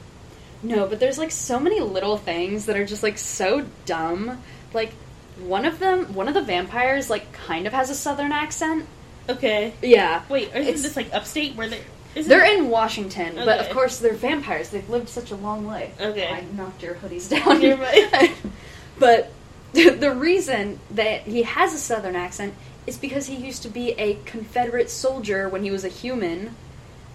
No, 0.63 0.87
but 0.87 0.99
there's 0.99 1.17
like 1.17 1.31
so 1.31 1.59
many 1.59 1.79
little 1.79 2.17
things 2.17 2.65
that 2.65 2.75
are 2.77 2.85
just 2.85 3.03
like 3.03 3.17
so 3.17 3.65
dumb. 3.85 4.41
Like 4.73 4.91
one 5.39 5.65
of 5.65 5.79
them, 5.79 6.13
one 6.13 6.27
of 6.27 6.33
the 6.33 6.41
vampires 6.41 7.09
like 7.09 7.31
kind 7.33 7.67
of 7.67 7.73
has 7.73 7.89
a 7.89 7.95
southern 7.95 8.31
accent. 8.31 8.85
Okay. 9.29 9.73
Yeah. 9.81 10.23
Wait, 10.29 10.49
isn't 10.49 10.61
It's- 10.61 10.81
this 10.83 10.95
like 10.95 11.13
upstate 11.13 11.55
where 11.55 11.67
they? 11.69 11.81
Isn't 12.15 12.29
They're 12.29 12.45
in 12.57 12.69
Washington, 12.69 13.35
but 13.35 13.59
of 13.59 13.69
course 13.71 13.97
they're 13.99 14.13
vampires. 14.13 14.69
They've 14.69 14.89
lived 14.89 15.09
such 15.09 15.31
a 15.31 15.35
long 15.35 15.65
life. 15.67 15.99
Okay. 15.99 16.29
I 16.29 16.45
knocked 16.55 16.81
your 16.81 16.95
hoodies 16.95 17.29
down. 17.43 17.61
You're 17.61 17.75
right. 17.75 18.31
but 18.99 19.31
the 19.73 20.15
reason 20.15 20.79
that 20.91 21.23
he 21.23 21.43
has 21.43 21.73
a 21.73 21.77
southern 21.77 22.15
accent 22.15 22.53
is 22.87 22.97
because 22.97 23.25
he 23.27 23.35
used 23.35 23.63
to 23.63 23.69
be 23.69 23.91
a 23.99 24.17
Confederate 24.25 24.89
soldier 24.89 25.49
when 25.49 25.63
he 25.63 25.71
was 25.71 25.83
a 25.83 25.89
human. 25.89 26.55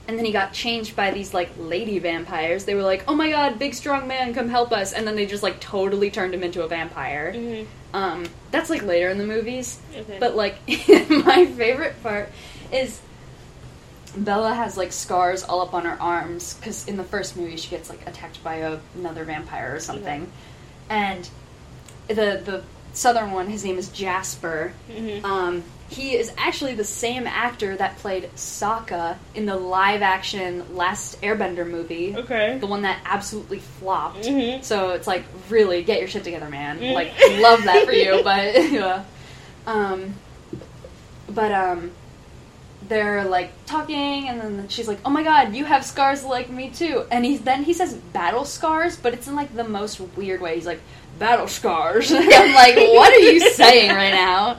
And 0.09 0.19
then 0.19 0.25
he 0.25 0.33
got 0.33 0.53
changed 0.53 0.97
by 0.97 1.13
these 1.13 1.33
like 1.33 1.51
lady 1.57 1.99
vampires. 2.01 2.65
They 2.65 2.75
were 2.75 2.83
like, 2.83 3.05
"Oh 3.07 3.15
my 3.15 3.31
god, 3.31 3.59
big 3.59 3.75
strong 3.75 4.09
man, 4.09 4.35
come 4.35 4.49
help 4.49 4.73
us!" 4.73 4.93
And 4.93 5.07
then 5.07 5.15
they 5.15 5.25
just 5.27 5.43
like 5.43 5.61
totally 5.61 6.11
turned 6.11 6.35
him 6.35 6.43
into 6.43 6.63
a 6.63 6.69
vampire. 6.69 7.33
Mhm. 7.35 7.67
Um, 7.93 8.27
that's 8.51 8.71
like 8.71 8.83
later 8.83 9.09
in 9.09 9.19
the 9.19 9.27
movies. 9.27 9.79
Okay. 9.95 10.17
But 10.19 10.35
like 10.35 10.57
my 11.09 11.47
favorite 11.47 12.03
part 12.03 12.31
is 12.73 13.01
Bella 14.17 14.53
has 14.55 14.77
like 14.77 14.91
scars 14.93 15.45
all 15.45 15.61
up 15.61 15.75
on 15.75 15.85
her 15.85 16.01
arms 16.03 16.55
because 16.55 16.89
in 16.89 16.97
the 16.97 17.05
first 17.05 17.37
movie 17.37 17.57
she 17.57 17.71
gets 17.71 17.89
like 17.89 18.05
attacked 18.09 18.43
by 18.43 18.57
a, 18.57 18.79
another 18.97 19.25
vampire 19.25 19.75
or 19.77 19.81
something, 19.81 20.31
and 20.89 21.29
the 22.09 22.43
the 22.45 22.65
southern 22.93 23.31
one 23.31 23.47
his 23.49 23.65
name 23.65 23.79
is 23.79 23.89
Jasper. 23.91 24.73
Mhm. 24.91 25.23
Um, 25.25 25.63
he 25.91 26.15
is 26.17 26.33
actually 26.39 26.75
the 26.75 26.85
same 26.85 27.27
actor 27.27 27.77
that 27.77 27.99
played 27.99 28.31
Sokka 28.37 29.17
in 29.35 29.45
the 29.45 29.57
live 29.57 30.03
action 30.03 30.77
Last 30.77 31.21
Airbender 31.21 31.69
movie. 31.69 32.15
Okay. 32.17 32.59
The 32.59 32.67
one 32.69 32.83
that 32.83 33.01
absolutely 33.05 33.59
flopped. 33.59 34.23
Mhm. 34.25 34.63
So 34.63 34.91
it's 34.91 35.09
like, 35.09 35.25
really, 35.49 35.83
get 35.83 35.99
your 35.99 36.09
shit 36.09 36.23
together, 36.23 36.49
man. 36.49 36.79
Mhm. 36.79 36.95
Like, 36.95 37.13
love 37.41 37.65
that 37.65 37.85
for 37.85 37.93
you, 37.93 38.21
but 38.23 38.55
yeah. 38.73 39.03
Um, 39.67 40.15
but 41.29 41.51
um, 41.53 41.91
they're 42.89 43.25
like 43.25 43.51
talking, 43.67 44.29
and 44.29 44.41
then 44.41 44.69
she's 44.69 44.89
like, 44.89 44.99
"Oh 45.05 45.11
my 45.11 45.23
god, 45.23 45.55
you 45.55 45.65
have 45.65 45.85
scars 45.85 46.25
like 46.25 46.51
me 46.51 46.71
too." 46.71 47.05
And 47.11 47.25
he 47.25 47.37
then 47.37 47.63
he 47.65 47.73
says 47.73 47.95
battle 47.95 48.45
scars, 48.45 48.97
but 48.97 49.13
it's 49.13 49.27
in 49.29 49.35
like 49.35 49.55
the 49.55 49.65
most 49.65 50.01
weird 50.17 50.41
way. 50.41 50.55
He's 50.55 50.67
like, 50.67 50.81
"Battle 51.19 51.47
scars." 51.49 52.13
I'm 52.15 52.55
like, 52.55 52.77
"What 52.77 53.13
are 53.13 53.19
you 53.19 53.41
saying 53.55 53.91
right 53.91 54.15
now?" 54.15 54.59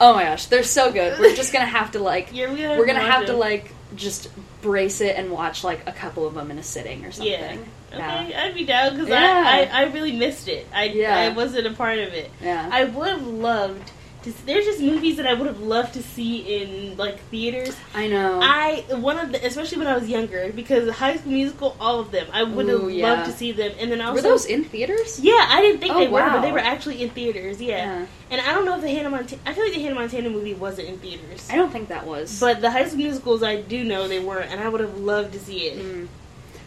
Oh 0.00 0.14
my 0.14 0.24
gosh, 0.24 0.46
they're 0.46 0.62
so 0.62 0.92
good. 0.92 1.18
We're 1.18 1.34
just 1.34 1.52
gonna 1.52 1.64
have 1.66 1.92
to 1.92 1.98
like, 1.98 2.30
Yeah, 2.32 2.52
we 2.52 2.60
we're 2.78 2.86
gonna 2.86 3.00
have 3.00 3.26
to 3.26 3.32
like 3.32 3.72
just 3.94 4.28
brace 4.62 5.00
it 5.00 5.16
and 5.16 5.30
watch 5.30 5.64
like 5.64 5.86
a 5.86 5.92
couple 5.92 6.26
of 6.26 6.34
them 6.34 6.50
in 6.50 6.58
a 6.58 6.62
sitting 6.62 7.04
or 7.04 7.12
something. 7.12 7.32
Yeah. 7.32 7.56
Okay, 7.92 8.30
Yeah. 8.30 8.42
I'd 8.44 8.54
be 8.54 8.64
down 8.64 8.92
because 8.92 9.08
Yeah. 9.08 9.44
I, 9.46 9.62
I, 9.62 9.82
I 9.82 9.84
really 9.92 10.12
missed 10.12 10.48
it. 10.48 10.66
I, 10.74 10.84
Yeah. 10.84 11.16
I 11.16 11.28
wasn't 11.30 11.66
a 11.66 11.72
part 11.72 11.98
of 11.98 12.12
it. 12.12 12.30
Yeah. 12.42 12.68
I 12.70 12.84
would 12.84 13.08
have 13.08 13.26
loved 13.26 13.92
to. 14.26 14.46
There's 14.46 14.64
just 14.66 14.80
movies 14.80 15.16
that 15.16 15.26
I 15.26 15.34
would 15.34 15.46
have 15.46 15.60
loved 15.60 15.94
to 15.94 16.02
see 16.02 16.60
in 16.62 16.96
like 16.98 17.18
theaters. 17.30 17.74
I 17.94 18.06
know. 18.08 18.38
I 18.42 18.84
one 18.90 19.18
of 19.18 19.32
the, 19.32 19.44
especially 19.46 19.78
when 19.78 19.86
I 19.86 19.94
was 19.96 20.08
younger, 20.08 20.52
because 20.54 20.88
High 20.94 21.16
School 21.16 21.32
Musical, 21.32 21.76
all 21.80 21.98
of 21.98 22.10
them, 22.10 22.26
I 22.32 22.42
would 22.42 22.68
have 22.68 22.90
yeah. 22.90 23.08
loved 23.10 23.30
to 23.30 23.36
see 23.36 23.52
them. 23.52 23.72
And 23.80 23.90
then 23.90 24.00
also, 24.00 24.16
Were 24.16 24.22
those 24.22 24.46
in 24.46 24.64
theaters? 24.64 25.18
yeah, 25.20 25.46
I 25.48 25.60
didn't 25.62 25.80
think 25.80 25.94
Oh, 25.94 25.98
they 26.00 26.08
were, 26.08 26.20
but 26.20 26.42
they 26.42 26.52
were 26.52 26.58
actually 26.58 27.02
in 27.02 27.10
theaters. 27.10 27.60
Yeah. 27.62 27.76
Yeah. 27.76 28.06
and 28.30 28.40
I 28.40 28.52
don't 28.52 28.64
know 28.66 28.76
if 28.76 28.82
the 28.82 28.90
Hannah 28.90 29.10
Montana. 29.10 29.40
I 29.46 29.54
feel 29.54 29.64
like 29.64 29.74
the 29.74 29.80
Hannah 29.82 29.94
Montana 29.94 30.28
movie 30.30 30.54
wasn't 30.54 30.88
in 30.88 30.98
theaters. 30.98 31.48
I 31.50 31.56
don't 31.56 31.70
think 31.72 31.88
that 31.88 32.06
was. 32.06 32.38
But 32.38 32.60
the 32.60 32.70
High 32.70 32.84
School 32.86 32.98
Musicals, 32.98 33.42
I 33.42 33.60
do 33.62 33.84
know 33.84 34.06
they 34.08 34.20
were, 34.20 34.40
and 34.40 34.60
I 34.60 34.68
would 34.68 34.80
have 34.82 34.98
loved 34.98 35.32
to 35.32 35.38
see 35.40 35.68
it 35.68 35.78
Mm. 35.78 36.08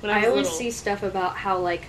when 0.01 0.11
I 0.11 0.23
I 0.23 0.27
always 0.27 0.45
little. 0.47 0.57
see 0.59 0.71
stuff 0.71 1.03
about 1.03 1.35
how 1.35 1.57
like 1.59 1.83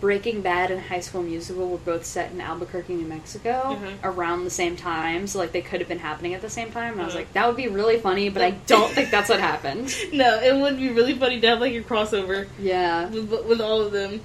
Breaking 0.00 0.42
Bad 0.42 0.70
and 0.70 0.80
High 0.80 1.00
School 1.00 1.22
Musical 1.22 1.68
were 1.68 1.78
both 1.78 2.04
set 2.04 2.30
in 2.30 2.40
Albuquerque, 2.40 2.94
New 2.94 3.06
Mexico, 3.06 3.78
Mhm. 3.80 3.94
around 4.04 4.44
the 4.44 4.50
same 4.50 4.76
time. 4.76 5.26
So 5.26 5.38
like 5.38 5.52
they 5.52 5.62
could 5.62 5.80
have 5.80 5.88
been 5.88 5.98
happening 6.00 6.34
at 6.34 6.42
the 6.42 6.50
same 6.50 6.70
time. 6.70 6.92
And 6.92 7.02
I 7.02 7.04
was 7.04 7.14
Mhm. 7.14 7.18
like, 7.18 7.32
that 7.32 7.46
would 7.46 7.56
be 7.56 7.68
really 7.68 7.98
funny, 7.98 8.28
but 8.28 8.42
I 8.42 8.50
don't 8.66 8.92
think 8.92 9.10
that's 9.10 9.28
what 9.30 9.40
happened. 9.40 9.94
No, 10.12 10.38
it 10.40 10.54
would 10.54 10.78
be 10.78 10.90
really 10.90 11.14
funny 11.14 11.40
to 11.40 11.46
have 11.48 11.60
like 11.60 11.74
a 11.74 11.80
crossover 11.82 12.46
Yeah. 12.58 13.08
with, 13.08 13.30
with 13.46 13.60
all 13.60 13.80
of 13.80 13.92
them. 13.92 14.20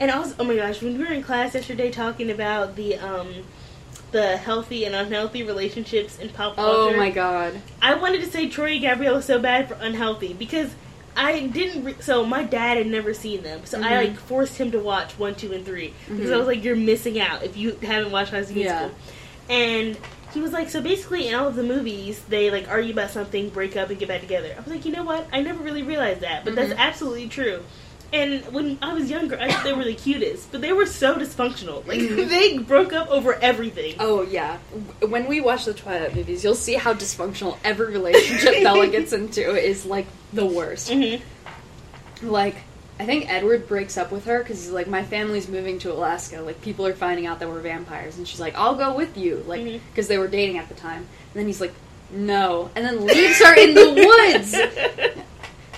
And 0.00 0.10
also, 0.10 0.34
oh 0.38 0.44
my 0.44 0.56
gosh, 0.56 0.82
when 0.82 0.98
we 0.98 1.04
were 1.04 1.12
in 1.12 1.22
class 1.22 1.54
yesterday 1.54 1.90
talking 1.90 2.30
about 2.30 2.76
the 2.76 2.96
um 2.98 3.28
the 4.12 4.36
healthy 4.36 4.84
and 4.84 4.94
unhealthy 4.94 5.42
relationships 5.42 6.18
in 6.18 6.28
pop 6.28 6.56
culture, 6.56 6.94
Oh 6.94 6.96
my 6.98 7.08
god. 7.10 7.54
I 7.80 7.94
wanted 7.94 8.20
to 8.22 8.30
say 8.30 8.46
Troy 8.46 8.72
and 8.72 8.80
Gabrielle 8.82 9.22
so 9.22 9.38
bad 9.38 9.68
for 9.68 9.74
unhealthy 9.80 10.34
because 10.34 10.70
I 11.16 11.46
didn't. 11.46 11.84
Re- 11.84 11.94
so 12.00 12.24
my 12.24 12.42
dad 12.42 12.78
had 12.78 12.86
never 12.86 13.12
seen 13.12 13.42
them, 13.42 13.60
so 13.64 13.78
I 13.78 13.92
Mhm. 13.92 13.96
like 13.98 14.16
forced 14.16 14.56
him 14.56 14.70
to 14.72 14.78
watch 14.78 15.12
one, 15.18 15.34
two, 15.34 15.52
and 15.52 15.64
three 15.64 15.92
because 16.08 16.30
Mhm. 16.30 16.34
I 16.34 16.36
was 16.38 16.46
like, 16.46 16.64
"You're 16.64 16.76
missing 16.76 17.20
out 17.20 17.42
if 17.44 17.56
you 17.56 17.76
haven't 17.82 18.10
watched 18.12 18.30
High 18.30 18.44
School 18.44 18.62
Yeah. 18.62 18.88
And 19.50 19.98
he 20.32 20.40
was 20.40 20.52
like, 20.52 20.70
"So 20.70 20.80
basically, 20.80 21.28
in 21.28 21.34
all 21.34 21.48
of 21.48 21.56
the 21.56 21.62
movies, 21.62 22.22
they 22.28 22.50
like 22.50 22.68
argue 22.68 22.92
about 22.92 23.10
something, 23.10 23.50
break 23.50 23.76
up, 23.76 23.90
and 23.90 23.98
get 23.98 24.08
back 24.08 24.20
together." 24.20 24.54
I 24.56 24.60
was 24.60 24.68
like, 24.72 24.84
"You 24.86 24.92
know 24.92 25.02
what? 25.04 25.26
I 25.32 25.42
never 25.42 25.62
really 25.62 25.82
realized 25.82 26.20
that, 26.20 26.44
but 26.44 26.54
that's 26.54 26.72
Mhm. 26.72 26.78
absolutely 26.78 27.28
true." 27.28 27.60
And 28.12 28.44
when 28.52 28.76
I 28.82 28.92
was 28.92 29.08
younger, 29.10 29.38
I 29.40 29.50
thought 29.50 29.64
they 29.64 29.72
were 29.72 29.84
the 29.84 29.94
cutest, 29.94 30.52
but 30.52 30.60
they 30.60 30.72
were 30.72 30.84
so 30.84 31.14
dysfunctional. 31.16 31.86
Like 31.86 31.98
Mhm. 32.00 32.28
they 32.30 32.58
broke 32.58 32.92
up 32.92 33.08
over 33.10 33.34
everything. 33.34 33.94
Oh 33.98 34.22
yeah. 34.22 34.58
When 35.00 35.26
we 35.26 35.40
watch 35.40 35.64
the 35.64 35.72
Twilight 35.74 36.14
movies, 36.14 36.44
you'll 36.44 36.54
see 36.54 36.74
how 36.74 36.92
dysfunctional 36.92 37.56
every 37.64 37.86
relationship 37.92 38.54
Bella 38.62 38.88
gets 38.88 39.12
into 39.14 39.56
is 39.56 39.86
like 39.86 40.06
the 40.32 40.44
worst. 40.46 40.90
hmm 40.92 41.16
like 42.22 42.56
I 43.00 43.04
think 43.06 43.28
Edward 43.28 43.66
breaks 43.66 43.96
up 43.96 44.12
with 44.12 44.26
her 44.26 44.38
because 44.40 44.62
he's 44.62 44.70
like, 44.70 44.86
my 44.86 45.02
family's 45.02 45.48
moving 45.48 45.78
to 45.80 45.92
Alaska. 45.92 46.40
Like 46.42 46.60
people 46.62 46.86
are 46.86 46.92
finding 46.92 47.26
out 47.26 47.40
that 47.40 47.48
we're 47.48 47.60
vampires, 47.60 48.18
and 48.18 48.28
she's 48.28 48.38
like, 48.38 48.54
I'll 48.54 48.76
go 48.76 48.94
with 48.94 49.16
you, 49.16 49.42
like 49.48 49.64
because 49.90 50.06
they 50.06 50.18
were 50.18 50.28
dating 50.28 50.58
at 50.58 50.68
the 50.68 50.74
time. 50.74 50.98
And 50.98 51.06
then 51.34 51.46
he's 51.46 51.60
like, 51.60 51.72
no, 52.12 52.70
and 52.76 52.84
then 52.84 53.04
leaves 53.06 53.38
her 53.42 53.54
in 53.58 53.74
the 53.74 53.94
woods. 55.16 55.16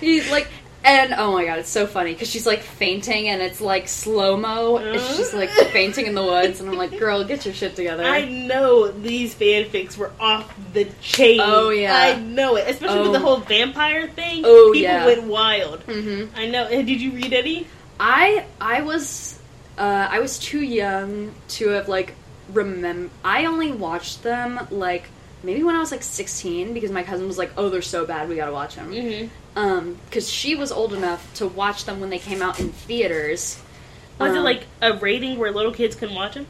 He's 0.01 0.29
like, 0.31 0.49
and 0.85 1.15
oh 1.15 1.33
my 1.33 1.45
god, 1.45 1.59
it's 1.59 1.69
so 1.69 1.87
funny 1.87 2.13
because 2.13 2.29
she's 2.29 2.47
like 2.47 2.61
fainting, 2.63 3.29
and 3.29 3.41
it's 3.43 3.61
like 3.61 3.89
slow 3.89 4.37
mo, 4.37 4.77
and 4.77 5.01
she's 5.01 5.33
like 5.35 5.51
fainting 5.73 6.07
in 6.07 6.15
the 6.15 6.23
woods, 6.23 6.61
and 6.61 6.69
I'm 6.69 6.77
like, 6.77 6.99
girl, 6.99 7.25
get 7.25 7.45
your 7.45 7.55
shit 7.55 7.75
together. 7.75 8.05
I 8.05 8.25
know 8.27 8.89
these 8.91 9.35
fanfics 9.35 9.97
were 9.97 10.13
off 10.21 10.55
the 10.73 10.87
chain. 11.01 11.41
Oh, 11.43 11.71
yeah. 11.71 11.97
I 11.97 12.21
know 12.21 12.57
it, 12.57 12.69
especially 12.69 12.99
with 13.01 13.09
Oh. 13.09 13.13
the 13.13 13.19
whole 13.21 13.39
vampire 13.39 14.09
thing. 14.09 14.43
Oh, 14.45 14.71
people 14.73 14.83
yeah. 14.83 15.07
went 15.07 15.25
wild. 15.25 15.83
hmm 15.85 16.25
I 16.37 16.47
know. 16.47 16.65
And 16.65 16.87
did 16.87 17.01
you 17.01 17.13
read 17.13 17.33
any? 17.33 17.67
I 17.99 18.45
I 18.61 18.83
was 18.83 19.39
uh, 19.79 20.09
I 20.11 20.19
was 20.21 20.39
too 20.39 20.61
young 20.63 21.35
to 21.51 21.69
have 21.71 21.89
like 21.89 22.15
remember. 22.53 23.11
I 23.25 23.47
only 23.47 23.73
watched 23.73 24.23
them 24.23 24.67
like 24.71 25.05
maybe 25.43 25.63
when 25.63 25.75
I 25.77 25.79
was 25.79 25.91
like 25.93 26.03
16 26.03 26.75
because 26.75 26.91
my 26.91 27.03
cousin 27.03 27.27
was 27.27 27.39
like, 27.39 27.53
"Oh, 27.57 27.69
they're 27.71 27.83
so 27.83 28.05
bad, 28.05 28.29
we 28.29 28.37
gotta 28.37 28.53
watch 28.53 28.75
them." 28.77 28.91
Mm-hmm. 28.93 29.29
Um, 29.57 29.99
because 30.07 30.31
she 30.31 30.55
was 30.57 30.73
old 30.73 30.93
enough 30.93 31.33
to 31.35 31.47
watch 31.47 31.85
them 31.85 32.01
when 32.01 32.11
they 32.11 32.19
came 32.19 32.43
out 32.43 32.59
in 32.59 32.71
theaters. 32.71 33.61
Was 34.19 34.33
it 34.35 34.39
Um, 34.39 34.45
like 34.45 34.67
a 34.83 34.95
rating 34.95 35.39
where 35.39 35.51
little 35.53 35.73
kids 35.73 35.95
couldn't 35.95 36.15
watch 36.15 36.35
them? 36.35 36.47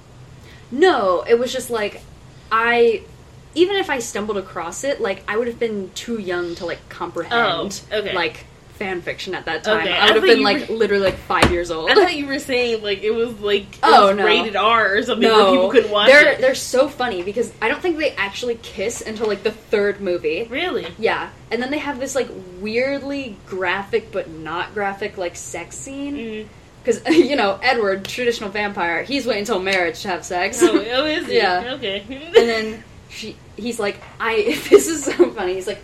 No, 0.70 1.22
it 1.28 1.38
was 1.38 1.52
just 1.52 1.70
like 1.70 2.00
I. 2.50 3.02
Even 3.56 3.76
if 3.76 3.88
I 3.88 4.00
stumbled 4.00 4.36
across 4.36 4.82
it, 4.82 5.00
like 5.00 5.22
I 5.28 5.36
would 5.36 5.46
have 5.46 5.60
been 5.60 5.90
too 5.94 6.18
young 6.18 6.54
to 6.56 6.66
like 6.66 6.88
comprehend, 6.88 7.82
Oh, 7.92 7.96
okay. 7.98 8.12
like 8.14 8.46
fan 8.74 9.00
fiction 9.02 9.34
at 9.34 9.44
that 9.46 9.62
time. 9.64 9.78
Okay, 9.82 9.92
I 9.92 10.08
I 10.08 10.12
would 10.12 10.16
have 10.16 10.24
been 10.24 10.42
like 10.42 10.68
were- 10.68 10.74
literally 10.76 11.04
like 11.04 11.14
five 11.16 11.50
years 11.52 11.70
old. 11.70 11.90
I 11.90 11.94
thought 11.94 12.14
you 12.16 12.26
were 12.26 12.38
saying 12.38 12.82
like 12.82 13.02
it 13.02 13.12
was 13.12 13.38
like 13.40 13.62
it 13.62 13.78
Oh, 13.82 14.08
was 14.08 14.16
no. 14.16 14.24
rated 14.24 14.56
R 14.56 14.96
or 14.96 15.02
something 15.02 15.28
no, 15.28 15.36
where 15.44 15.52
people 15.52 15.70
couldn't 15.70 15.90
watch 15.90 16.08
they're 16.08 16.32
it. 16.32 16.40
they're 16.40 16.54
so 16.54 16.88
funny 16.88 17.22
because 17.22 17.52
I 17.62 17.68
don't 17.68 17.80
think 17.80 17.98
they 17.98 18.10
actually 18.12 18.56
kiss 18.56 19.00
until 19.00 19.26
like 19.28 19.42
the 19.42 19.52
third 19.52 20.00
movie. 20.00 20.44
Really? 20.50 20.88
Yeah, 20.98 21.30
and 21.50 21.62
then 21.62 21.70
they 21.70 21.78
have 21.78 22.00
this 22.00 22.14
like 22.14 22.28
weirdly 22.60 23.36
graphic 23.46 24.10
but 24.10 24.28
not 24.30 24.74
graphic 24.74 25.16
like 25.18 25.36
sex 25.36 25.76
scene 25.76 26.14
Mm. 26.16 26.46
because 26.82 27.00
you 27.08 27.36
know 27.36 27.58
Edward, 27.62 28.04
traditional 28.04 28.50
vampire, 28.50 29.02
he's 29.04 29.26
waiting 29.26 29.40
until 29.42 29.60
marriage 29.60 30.00
to 30.02 30.08
have 30.08 30.24
sex. 30.24 30.60
Oh, 30.62 30.76
oh, 30.92 31.04
is 31.04 31.28
it? 31.28 31.34
Yeah. 31.34 31.74
Okay. 31.74 32.04
and 32.08 32.34
then 32.34 32.84
she 33.10 33.36
he's 33.56 33.78
like 33.78 34.02
i 34.18 34.42
this 34.70 34.88
is 34.88 35.04
so 35.04 35.30
funny 35.30 35.54
he's 35.54 35.68
like 35.68 35.78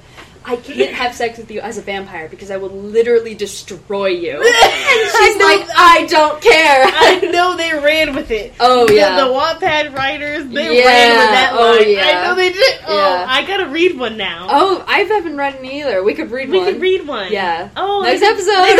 i 0.44 0.56
can't 0.56 0.92
have 0.94 1.14
sex 1.14 1.36
with 1.38 1.50
you 1.50 1.60
as 1.60 1.76
a 1.76 1.82
vampire 1.82 2.26
because 2.28 2.50
i 2.50 2.56
will 2.56 2.70
literally 2.70 3.34
destroy 3.34 4.06
you 4.06 4.32
and 4.42 5.10
she's 5.12 5.36
know 5.36 5.44
like 5.44 5.68
i 5.76 6.06
don't 6.08 6.40
care 6.40 6.82
I 6.86 7.20
know 7.30 7.56
they 7.56 7.72
ran 7.74 8.14
with 8.14 8.30
it. 8.30 8.54
oh 8.60 8.86
The- 8.86 8.94
yeah 8.94 9.16
The, 9.16 9.26
Wattpad 9.30 9.94
writers, 9.94 10.46
they 10.48 10.78
Yeah. 10.78 10.86
ran 10.86 11.10
with 11.18 11.30
that 11.30 11.50
Oh, 11.52 11.76
line. 11.78 11.90
yeah. 11.90 12.02
I 12.22 12.26
know 12.26 12.34
they 12.34 12.52
did. 12.52 12.80
Oh, 12.86 12.96
Yeah. 12.96 13.26
I 13.28 13.46
gotta 13.46 13.66
read 13.68 13.98
one 13.98 14.16
now. 14.16 14.46
oh 14.50 14.84
i 14.88 15.00
haven't 15.00 15.36
read 15.36 15.56
any 15.56 15.80
either 15.80 16.02
we 16.02 16.14
could 16.14 16.30
read 16.30 16.48
we 16.50 16.56
one 16.58 16.66
We 16.66 16.72
could 16.72 16.80
read 16.82 17.06
one. 17.06 17.32
yeah 17.32 17.68
Oh, 17.76 18.02
next 18.02 18.20
we- 18.22 18.26
episode 18.26 18.78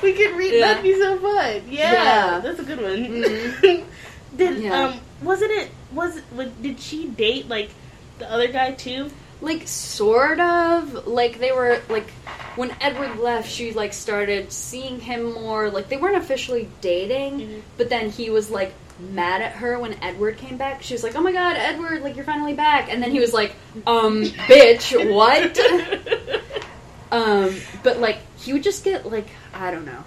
we 0.02 0.12
could 0.14 0.36
read. 0.36 0.54
Yeah. 0.54 0.60
That'd 0.60 0.82
be 0.82 0.98
so 0.98 1.18
fun. 1.18 1.62
Yeah, 1.68 2.40
that's 2.42 2.58
a 2.58 2.64
good 2.64 2.80
one. 2.80 2.96
Mhm. 3.06 3.84
did 4.36 4.66
um 4.70 4.94
wasn't 5.22 5.50
it 5.50 5.70
was 5.92 6.16
it, 6.16 6.24
was- 6.34 6.48
did 6.62 6.80
she 6.80 7.06
date 7.08 7.48
like 7.48 7.70
the 8.18 8.30
other 8.30 8.48
guy 8.48 8.72
too? 8.72 9.10
Like 9.42 9.66
sort 9.66 10.38
of 10.40 11.06
like 11.06 11.38
they 11.38 11.50
were 11.52 11.80
like 11.88 12.10
when 12.56 12.70
edward 12.80 13.18
left 13.18 13.50
she 13.50 13.72
like 13.72 13.92
started 13.92 14.52
seeing 14.52 15.00
him 15.00 15.32
more 15.32 15.70
like 15.70 15.88
they 15.88 15.96
weren't 15.96 16.16
officially 16.16 16.68
dating 16.80 17.40
Mhm. 17.40 17.62
but 17.78 17.88
then 17.88 18.10
he 18.10 18.28
was 18.30 18.50
like 18.50 18.74
mad 18.98 19.40
at 19.40 19.52
her 19.52 19.78
when 19.78 19.94
edward 20.02 20.36
came 20.36 20.58
back 20.58 20.82
she 20.82 20.92
was 20.92 21.02
like 21.02 21.16
oh 21.16 21.22
my 21.22 21.32
god 21.32 21.56
edward 21.56 22.02
like 22.02 22.16
you're 22.16 22.24
finally 22.24 22.52
back 22.52 22.92
and 22.92 23.02
then 23.02 23.10
he 23.10 23.18
was 23.18 23.32
like 23.32 23.54
um 23.86 24.24
bitch 24.46 24.92
what 25.14 25.58
um 27.12 27.54
but 27.82 27.98
like 27.98 28.18
he 28.38 28.52
would 28.52 28.62
just 28.62 28.84
get 28.84 29.06
like 29.10 29.26
i 29.54 29.70
don't 29.70 29.84
know 29.86 30.04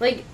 like 0.00 0.24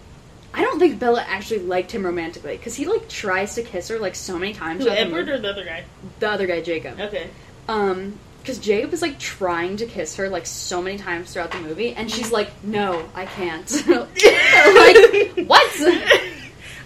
I 0.57 0.63
don't 0.63 0.79
think 0.79 1.01
Bella 1.01 1.21
actually 1.27 1.59
liked 1.61 1.91
him 1.91 2.07
romantically 2.07 2.57
because 2.57 2.77
he 2.77 2.85
like 2.87 3.09
tries 3.09 3.57
to 3.57 3.65
kiss 3.65 3.89
her 3.89 3.99
like 3.99 4.15
so 4.15 4.39
many 4.39 4.53
times. 4.55 4.85
Who, 4.85 4.89
Edward 4.89 5.29
or 5.29 5.37
the 5.41 5.51
other 5.51 5.65
guy? 5.65 5.83
the 6.21 6.31
other 6.31 6.47
guy, 6.47 6.61
Jacob. 6.61 7.01
Okay. 7.01 7.29
Um, 7.69 8.19
because 8.43 8.59
Jacob 8.59 8.93
is 8.93 9.01
like 9.01 9.19
trying 9.19 9.79
to 9.79 9.87
kiss 9.87 10.17
her 10.17 10.29
like 10.29 10.45
so 10.45 10.83
many 10.83 10.99
times 10.99 11.33
throughout 11.33 11.51
the 11.51 11.61
movie, 11.61 11.95
and 11.95 12.11
she's 12.11 12.31
like, 12.31 12.51
"No, 12.63 13.09
I 13.15 13.25
can't." 13.25 13.71
like, 13.89 15.47
what? 15.49 16.21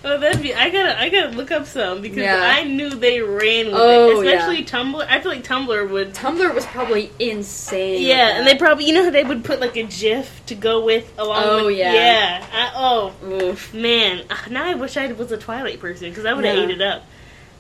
Oh, 0.05 0.16
that'd 0.16 0.41
be. 0.41 0.55
I 0.55 0.70
gotta. 0.70 0.99
I 0.99 1.09
gotta 1.09 1.31
look 1.37 1.51
up 1.51 1.66
some 1.66 2.01
because 2.01 2.18
Yeah. 2.18 2.41
I 2.41 2.62
knew 2.62 2.89
they 2.89 3.20
ran 3.20 3.66
with 3.66 3.74
Oh, 3.74 4.20
it, 4.20 4.26
yeah. 4.26 4.35
especially 4.47 4.64
Tumblr. 4.64 5.05
I 5.09 5.20
feel 5.20 5.33
like 5.33 5.43
Tumblr 5.43 5.91
would. 5.91 6.14
Tumblr 6.14 6.55
was 6.55 6.64
probably 6.66 7.11
insane. 7.18 8.01
Yeah, 8.07 8.39
and 8.39 8.47
they 8.47 8.55
probably 8.57 8.85
you 8.87 8.95
know 8.95 9.03
how 9.03 9.11
they 9.11 9.24
would 9.24 9.45
put 9.45 9.59
like 9.59 9.76
a 9.76 9.83
GIF 9.83 10.47
to 10.47 10.55
go 10.55 10.85
with 10.85 11.12
along. 11.18 11.43
Oh, 11.45 11.66
with, 11.66 11.76
yeah. 11.79 11.93
yeah. 11.95 12.47
I, 12.53 12.72
oh 12.76 13.12
Oof. 13.26 13.74
man, 13.74 14.22
now 14.49 14.66
I 14.66 14.74
wish 14.74 14.97
I 14.97 15.11
was 15.12 15.33
a 15.33 15.37
Twilight 15.37 15.81
person 15.81 16.09
because 16.11 16.24
I 16.24 16.33
would 16.33 16.45
have 16.45 16.57
Yeah. 16.57 16.62
ate 16.62 16.70
it 16.70 16.81
up, 16.81 17.03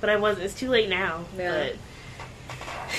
but 0.00 0.08
I 0.08 0.14
wasn't. 0.16 0.44
It's 0.44 0.54
too 0.54 0.68
late 0.70 0.88
now. 0.88 1.24
Yeah. 1.36 1.70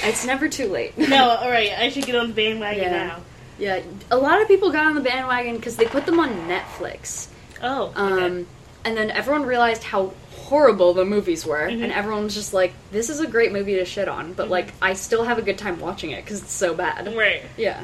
It's 0.04 0.26
never 0.26 0.48
too 0.50 0.68
late. 0.70 0.98
No, 1.10 1.30
all 1.30 1.50
right. 1.50 1.72
I 1.78 1.90
should 1.90 2.06
get 2.06 2.16
on 2.16 2.30
the 2.30 2.34
bandwagon 2.34 2.84
Yeah. 2.84 3.08
now. 3.08 3.18
yeah, 3.58 3.82
a 4.12 4.18
lot 4.18 4.42
of 4.42 4.48
people 4.48 4.72
got 4.72 4.86
on 4.86 4.96
the 4.96 5.02
bandwagon 5.02 5.56
because 5.58 5.76
they 5.76 5.86
put 5.86 6.06
them 6.06 6.20
on 6.20 6.30
Netflix. 6.48 7.28
Oh, 7.62 7.92
Um, 7.96 8.14
okay. 8.14 8.46
and 8.86 8.98
then 8.98 9.12
everyone 9.12 9.44
realized 9.46 9.84
how 9.84 10.14
horrible 10.46 10.94
the 10.94 11.04
movies 11.06 11.46
were, 11.46 11.68
Mhm. 11.68 11.84
and 11.84 11.92
everyone 11.92 12.24
was 12.24 12.34
just 12.36 12.54
like, 12.54 12.74
"This 12.92 13.10
is 13.10 13.20
a 13.20 13.28
great 13.28 13.52
movie 13.52 13.76
to 13.76 13.86
shit 13.86 14.08
on," 14.08 14.34
but 14.34 14.48
Mhm. 14.48 14.52
like, 14.52 14.68
I 14.82 14.94
still 14.94 15.26
have 15.26 15.38
a 15.38 15.42
good 15.42 15.58
time 15.58 15.80
watching 15.80 16.12
it 16.12 16.24
because 16.24 16.42
it's 16.42 16.54
so 16.54 16.74
bad. 16.74 17.14
right. 17.16 17.44
Yeah. 17.58 17.84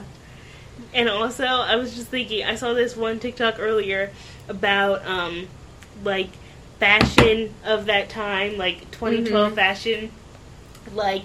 And 0.93 1.09
also, 1.09 1.45
I 1.45 1.75
was 1.75 1.93
just 1.95 2.07
thinking, 2.07 2.45
I 2.45 2.55
saw 2.55 2.73
this 2.73 2.95
one 2.95 3.19
TikTok 3.19 3.55
earlier 3.59 4.11
about 4.47 5.05
um, 5.05 5.47
like 6.03 6.29
fashion 6.79 7.53
of 7.65 7.85
that 7.87 8.09
time, 8.09 8.57
like 8.57 8.89
2012 8.91 9.51
Mhm. 9.51 9.55
fashion, 9.55 10.11
like 10.93 11.23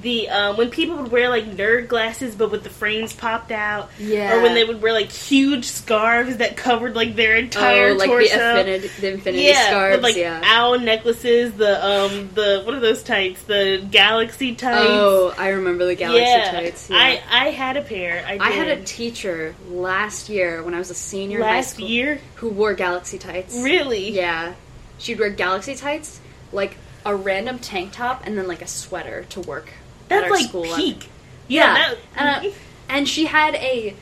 the 0.00 0.28
um, 0.30 0.56
when 0.56 0.70
people 0.70 0.96
would 0.96 1.12
wear 1.12 1.28
like 1.28 1.44
nerd 1.44 1.88
glasses 1.88 2.34
but 2.34 2.50
with 2.50 2.62
the 2.62 2.70
frames 2.70 3.12
popped 3.12 3.52
out, 3.52 3.90
Yeah. 3.98 4.34
or 4.34 4.42
when 4.42 4.54
they 4.54 4.64
would 4.64 4.80
wear 4.80 4.92
like 4.92 5.12
huge 5.12 5.66
scarves 5.66 6.38
that 6.38 6.56
covered 6.56 6.94
like 6.94 7.14
their 7.14 7.36
entire 7.36 7.90
oh, 7.90 7.94
like 7.94 8.08
torso. 8.08 8.36
the 8.36 8.58
infinity, 8.58 8.88
the 9.00 9.12
infinity 9.12 9.44
yeah, 9.44 9.66
scarves. 9.66 9.96
with 9.96 10.04
like 10.04 10.16
yeah. 10.16 10.40
owl 10.44 10.78
necklaces, 10.78 11.52
the 11.52 11.84
um, 11.84 12.30
the 12.34 12.62
what 12.64 12.74
are 12.74 12.80
those 12.80 13.02
tights? 13.02 13.42
The 13.42 13.86
galaxy 13.90 14.54
tights. 14.54 14.88
Oh, 14.88 15.34
I 15.36 15.48
remember 15.50 15.84
the 15.84 15.94
galaxy 15.94 16.22
yeah. 16.22 16.50
tights. 16.50 16.88
Yeah. 16.88 16.96
I 16.96 17.22
I 17.30 17.48
had 17.50 17.76
a 17.76 17.82
pair. 17.82 18.24
I, 18.26 18.38
I 18.40 18.50
had 18.50 18.68
a 18.68 18.82
teacher 18.82 19.54
last 19.68 20.28
year 20.28 20.62
when 20.62 20.74
I 20.74 20.78
was 20.78 20.90
a 20.90 20.94
senior 20.94 21.38
in 21.38 21.44
high 21.44 21.56
last 21.56 21.74
school 21.74 21.88
year. 21.88 22.20
who 22.36 22.48
wore 22.48 22.72
galaxy 22.74 23.18
tights. 23.18 23.56
Really? 23.62 24.10
Yeah. 24.10 24.54
She'd 24.98 25.18
wear 25.18 25.30
galaxy 25.30 25.74
tights, 25.74 26.20
like 26.52 26.76
a 27.04 27.14
random 27.14 27.58
tank 27.58 27.92
top, 27.92 28.22
and 28.24 28.38
then 28.38 28.46
like 28.46 28.62
a 28.62 28.68
sweater 28.68 29.24
to 29.30 29.40
work. 29.40 29.72
At 30.10 30.20
That's 30.20 30.30
like 30.30 30.44
school. 30.48 30.64
peak. 30.76 31.08
Yeah. 31.48 31.74
that- 31.74 31.94
and, 32.16 32.46
uh, 32.46 32.50
and 32.88 33.08
she 33.08 33.26
had 33.26 33.54
a 33.56 33.94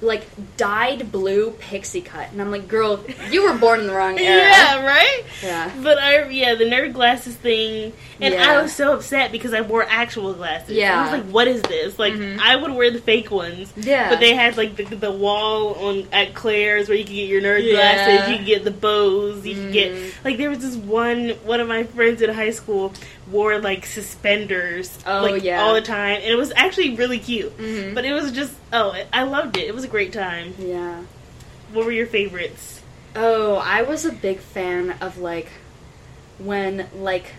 like 0.00 0.24
dyed 0.56 1.10
blue 1.10 1.50
pixie 1.58 2.00
cut, 2.00 2.30
and 2.30 2.40
I'm 2.40 2.52
like, 2.52 2.68
girl, 2.68 3.04
you 3.32 3.42
were 3.42 3.58
born 3.58 3.80
in 3.80 3.88
the 3.88 3.92
wrong 3.92 4.16
era. 4.20 4.42
yeah, 4.42 4.86
right. 4.86 5.24
Yeah. 5.42 5.72
But 5.82 5.98
I 5.98 6.28
yeah 6.28 6.54
the 6.54 6.66
nerd 6.66 6.92
glasses 6.92 7.34
thing, 7.34 7.92
and 8.20 8.32
Yeah. 8.32 8.48
I 8.58 8.62
was 8.62 8.72
so 8.72 8.92
upset 8.92 9.32
because 9.32 9.52
I 9.52 9.60
wore 9.62 9.82
actual 9.82 10.32
glasses. 10.34 10.76
Yeah. 10.76 10.96
I 11.00 11.02
was 11.02 11.20
like, 11.20 11.30
what 11.32 11.48
is 11.48 11.62
this? 11.62 11.98
Like 11.98 12.12
Mhm. 12.14 12.38
I 12.38 12.54
would 12.54 12.70
wear 12.70 12.92
the 12.92 13.00
fake 13.00 13.32
ones. 13.32 13.72
Yeah. 13.76 14.08
But 14.08 14.20
they 14.20 14.34
had 14.36 14.56
like 14.56 14.76
the, 14.76 14.84
the 14.84 15.10
wall 15.10 15.74
on 15.74 16.06
at 16.12 16.32
Claire's 16.32 16.88
where 16.88 16.96
you 16.96 17.02
could 17.04 17.14
get 17.14 17.28
your 17.28 17.42
nerd 17.42 17.64
Yeah. 17.64 17.72
glasses, 17.72 18.30
you 18.30 18.36
could 18.36 18.46
get 18.46 18.62
the 18.64 18.70
bows, 18.70 19.44
you 19.44 19.56
could 19.56 19.72
get 19.72 19.90
Mhm. 19.92 20.12
like 20.24 20.36
there 20.38 20.48
was 20.50 20.60
this 20.60 20.76
one 20.76 21.30
one 21.44 21.58
of 21.58 21.66
my 21.66 21.82
friends 21.82 22.22
in 22.22 22.32
high 22.32 22.50
school 22.50 22.92
wore 23.30 23.58
like 23.58 23.84
suspenders 23.86 24.96
Oh, 25.06 25.22
like 25.22 25.42
yeah. 25.42 25.60
all 25.62 25.74
the 25.74 25.82
time 25.82 26.16
and 26.16 26.24
it 26.24 26.36
was 26.36 26.52
actually 26.56 26.94
really 26.96 27.18
cute. 27.18 27.56
Mhm. 27.58 27.94
But 27.94 28.04
it 28.04 28.12
was 28.12 28.32
just 28.32 28.52
oh 28.72 28.94
I 29.12 29.24
loved 29.24 29.56
it. 29.56 29.66
It 29.66 29.74
was 29.74 29.84
a 29.84 29.88
great 29.88 30.12
time. 30.12 30.54
Yeah. 30.58 31.02
What 31.72 31.84
were 31.86 31.92
your 31.92 32.06
favorites? 32.06 32.80
Oh, 33.16 33.56
I 33.56 33.82
was 33.82 34.04
a 34.04 34.12
big 34.12 34.38
fan 34.38 34.92
of 35.00 35.18
like 35.18 35.48
when 36.38 36.88
like 36.96 37.32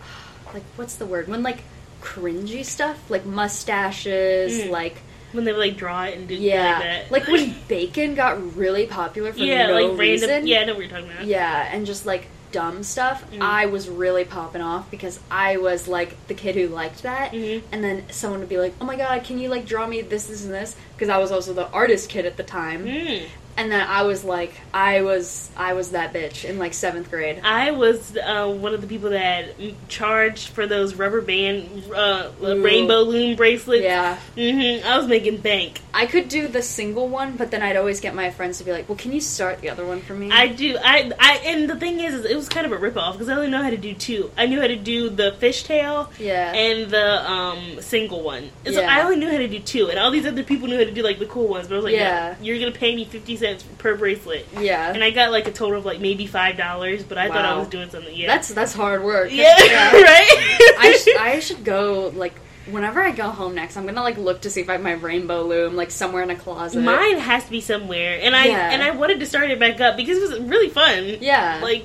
like 0.54 0.64
what's 0.76 0.96
the 0.96 1.06
word? 1.06 1.28
When 1.28 1.42
like 1.42 1.62
cringy 2.02 2.64
stuff, 2.64 3.10
like 3.10 3.24
mustaches, 3.26 4.64
Mm. 4.64 4.70
like 4.70 4.96
When 5.32 5.44
they 5.44 5.52
would 5.52 5.58
like 5.60 5.76
draw 5.76 6.04
it 6.04 6.16
and 6.18 6.28
do 6.28 6.34
yeah, 6.34 7.04
like 7.10 7.22
like 7.22 7.28
when 7.28 7.54
bacon 7.68 8.14
got 8.14 8.56
really 8.56 8.86
popular 8.86 9.32
for 9.32 9.38
yeah, 9.40 9.66
no 9.66 9.74
like 9.88 9.98
reason. 9.98 10.28
random. 10.28 10.46
Yeah, 10.48 10.60
I 10.60 10.64
know 10.64 10.74
what 10.74 10.80
you're 10.80 10.90
talking 10.90 11.10
about. 11.10 11.24
Yeah, 11.26 11.68
and 11.72 11.84
just 11.86 12.06
like 12.06 12.28
dumb 12.56 12.82
stuff. 12.82 13.30
Mm. 13.30 13.42
I 13.42 13.66
was 13.66 13.86
really 13.86 14.24
popping 14.24 14.62
off 14.62 14.90
because 14.90 15.20
I 15.30 15.58
was 15.58 15.86
like 15.86 16.16
the 16.26 16.32
kid 16.32 16.54
who 16.54 16.68
liked 16.68 17.02
that. 17.02 17.32
Mhm. 17.32 17.62
And 17.70 17.84
then 17.84 18.04
someone 18.10 18.40
would 18.40 18.48
be 18.48 18.56
like, 18.56 18.72
"Oh 18.80 18.86
my 18.86 18.96
god, 18.96 19.24
can 19.24 19.38
you 19.38 19.50
like 19.50 19.66
draw 19.66 19.86
me 19.86 20.00
this, 20.00 20.24
this, 20.24 20.42
and 20.42 20.54
this?" 20.54 20.74
Because 20.94 21.10
I 21.10 21.18
was 21.18 21.30
also 21.30 21.52
the 21.52 21.68
artist 21.70 22.08
kid 22.08 22.24
at 22.24 22.38
the 22.38 22.42
time. 22.42 22.86
Mm. 22.86 23.24
And 23.56 23.72
then 23.72 23.86
I 23.86 24.02
was 24.02 24.22
like, 24.22 24.52
I 24.74 25.00
was, 25.00 25.50
I 25.56 25.72
was 25.72 25.92
that 25.92 26.12
bitch 26.12 26.44
in 26.44 26.58
like 26.58 26.74
seventh 26.74 27.10
grade. 27.10 27.40
I 27.42 27.70
was 27.70 28.16
uh, 28.16 28.46
one 28.48 28.74
of 28.74 28.82
the 28.82 28.86
people 28.86 29.10
that 29.10 29.48
charged 29.88 30.48
for 30.48 30.66
those 30.66 30.94
rubber 30.94 31.20
band 31.22 31.84
uh, 31.94 32.30
rainbow 32.40 33.00
loom 33.00 33.34
bracelets. 33.36 33.82
Yeah, 33.82 34.16
hmm 34.34 34.86
I 34.86 34.98
was 34.98 35.06
making 35.06 35.38
bank. 35.38 35.80
I 35.94 36.04
could 36.04 36.28
do 36.28 36.48
the 36.48 36.60
single 36.60 37.08
one, 37.08 37.36
but 37.36 37.50
then 37.50 37.62
I'd 37.62 37.76
always 37.76 38.00
get 38.00 38.14
my 38.14 38.30
friends 38.30 38.58
to 38.58 38.64
be 38.64 38.72
like, 38.72 38.88
"Well, 38.88 38.98
can 38.98 39.12
you 39.12 39.20
start 39.22 39.62
the 39.62 39.70
other 39.70 39.86
one 39.86 40.02
for 40.02 40.12
me?" 40.12 40.30
I 40.30 40.48
do. 40.48 40.76
I, 40.82 41.10
I 41.18 41.36
and 41.46 41.70
the 41.70 41.76
thing 41.76 42.00
is, 42.00 42.12
is 42.14 42.24
it 42.26 42.36
was 42.36 42.50
kind 42.50 42.66
of 42.66 42.72
a 42.72 42.76
ripoff 42.76 43.12
because 43.12 43.30
I 43.30 43.36
only 43.36 43.48
know 43.48 43.62
how 43.62 43.70
to 43.70 43.78
do 43.78 43.94
two. 43.94 44.30
I 44.36 44.44
knew 44.44 44.60
how 44.60 44.66
to 44.66 44.76
do 44.76 45.08
the 45.08 45.32
fishtail 45.40 46.10
yeah, 46.18 46.52
and 46.52 46.90
the 46.90 47.30
um 47.30 47.80
single 47.80 48.22
one. 48.22 48.50
And 48.66 48.74
So 48.74 48.82
Yeah. 48.82 48.94
I 48.94 49.02
only 49.02 49.16
knew 49.16 49.30
how 49.30 49.38
to 49.38 49.48
do 49.48 49.60
two, 49.60 49.88
and 49.88 49.98
all 49.98 50.10
these 50.10 50.26
other 50.26 50.42
people 50.42 50.68
knew 50.68 50.76
how 50.76 50.84
to 50.84 50.90
do 50.90 51.02
like 51.02 51.18
the 51.18 51.26
cool 51.26 51.48
ones. 51.48 51.68
But 51.68 51.74
I 51.74 51.76
was 51.76 51.84
like, 51.86 51.94
Yeah. 51.94 52.34
yeah, 52.38 52.42
you're 52.42 52.58
gonna 52.58 52.72
pay 52.72 52.94
me 52.94 53.06
fifty 53.06 53.36
cents 53.36 53.45
per 53.78 53.96
bracelet, 53.96 54.46
yeah. 54.58 54.92
and 54.92 55.02
I 55.02 55.10
got 55.10 55.30
like 55.30 55.46
a 55.48 55.52
total 55.52 55.78
of 55.78 55.84
like 55.84 56.00
maybe 56.00 56.26
five 56.26 56.56
dollars. 56.56 57.02
But 57.04 57.18
I 57.18 57.28
thought 57.28 57.44
I 57.44 57.56
was 57.58 57.68
doing 57.68 57.90
something. 57.90 58.14
Yeah, 58.14 58.26
That's 58.26 58.48
that's 58.48 58.72
hard 58.72 59.02
work. 59.02 59.28
yeah, 59.32 59.46
right. 59.92 60.74
I 60.78 60.98
sh- 61.02 61.18
I 61.18 61.40
should 61.40 61.64
go 61.64 62.12
like 62.14 62.34
whenever 62.70 63.00
I 63.00 63.12
go 63.12 63.30
home 63.30 63.54
next. 63.54 63.76
I'm 63.76 63.86
gonna 63.86 64.02
like 64.02 64.18
look 64.18 64.42
to 64.42 64.50
see 64.50 64.60
if 64.60 64.68
I 64.68 64.72
have 64.72 64.82
my 64.82 64.92
rainbow 64.92 65.42
loom 65.44 65.76
like 65.76 65.90
somewhere 65.90 66.22
in 66.22 66.30
a 66.30 66.36
closet. 66.36 66.80
Mine 66.82 67.18
has 67.18 67.44
to 67.44 67.50
be 67.50 67.60
somewhere, 67.60 68.18
and 68.22 68.34
I 68.34 68.46
Yeah. 68.46 68.70
and 68.70 68.82
I 68.82 68.90
wanted 68.90 69.20
to 69.20 69.26
start 69.26 69.50
it 69.50 69.58
back 69.58 69.80
up 69.80 69.96
because 69.96 70.18
it 70.18 70.30
was 70.30 70.40
really 70.40 70.68
fun. 70.68 71.18
Yeah. 71.20 71.60
Like 71.62 71.84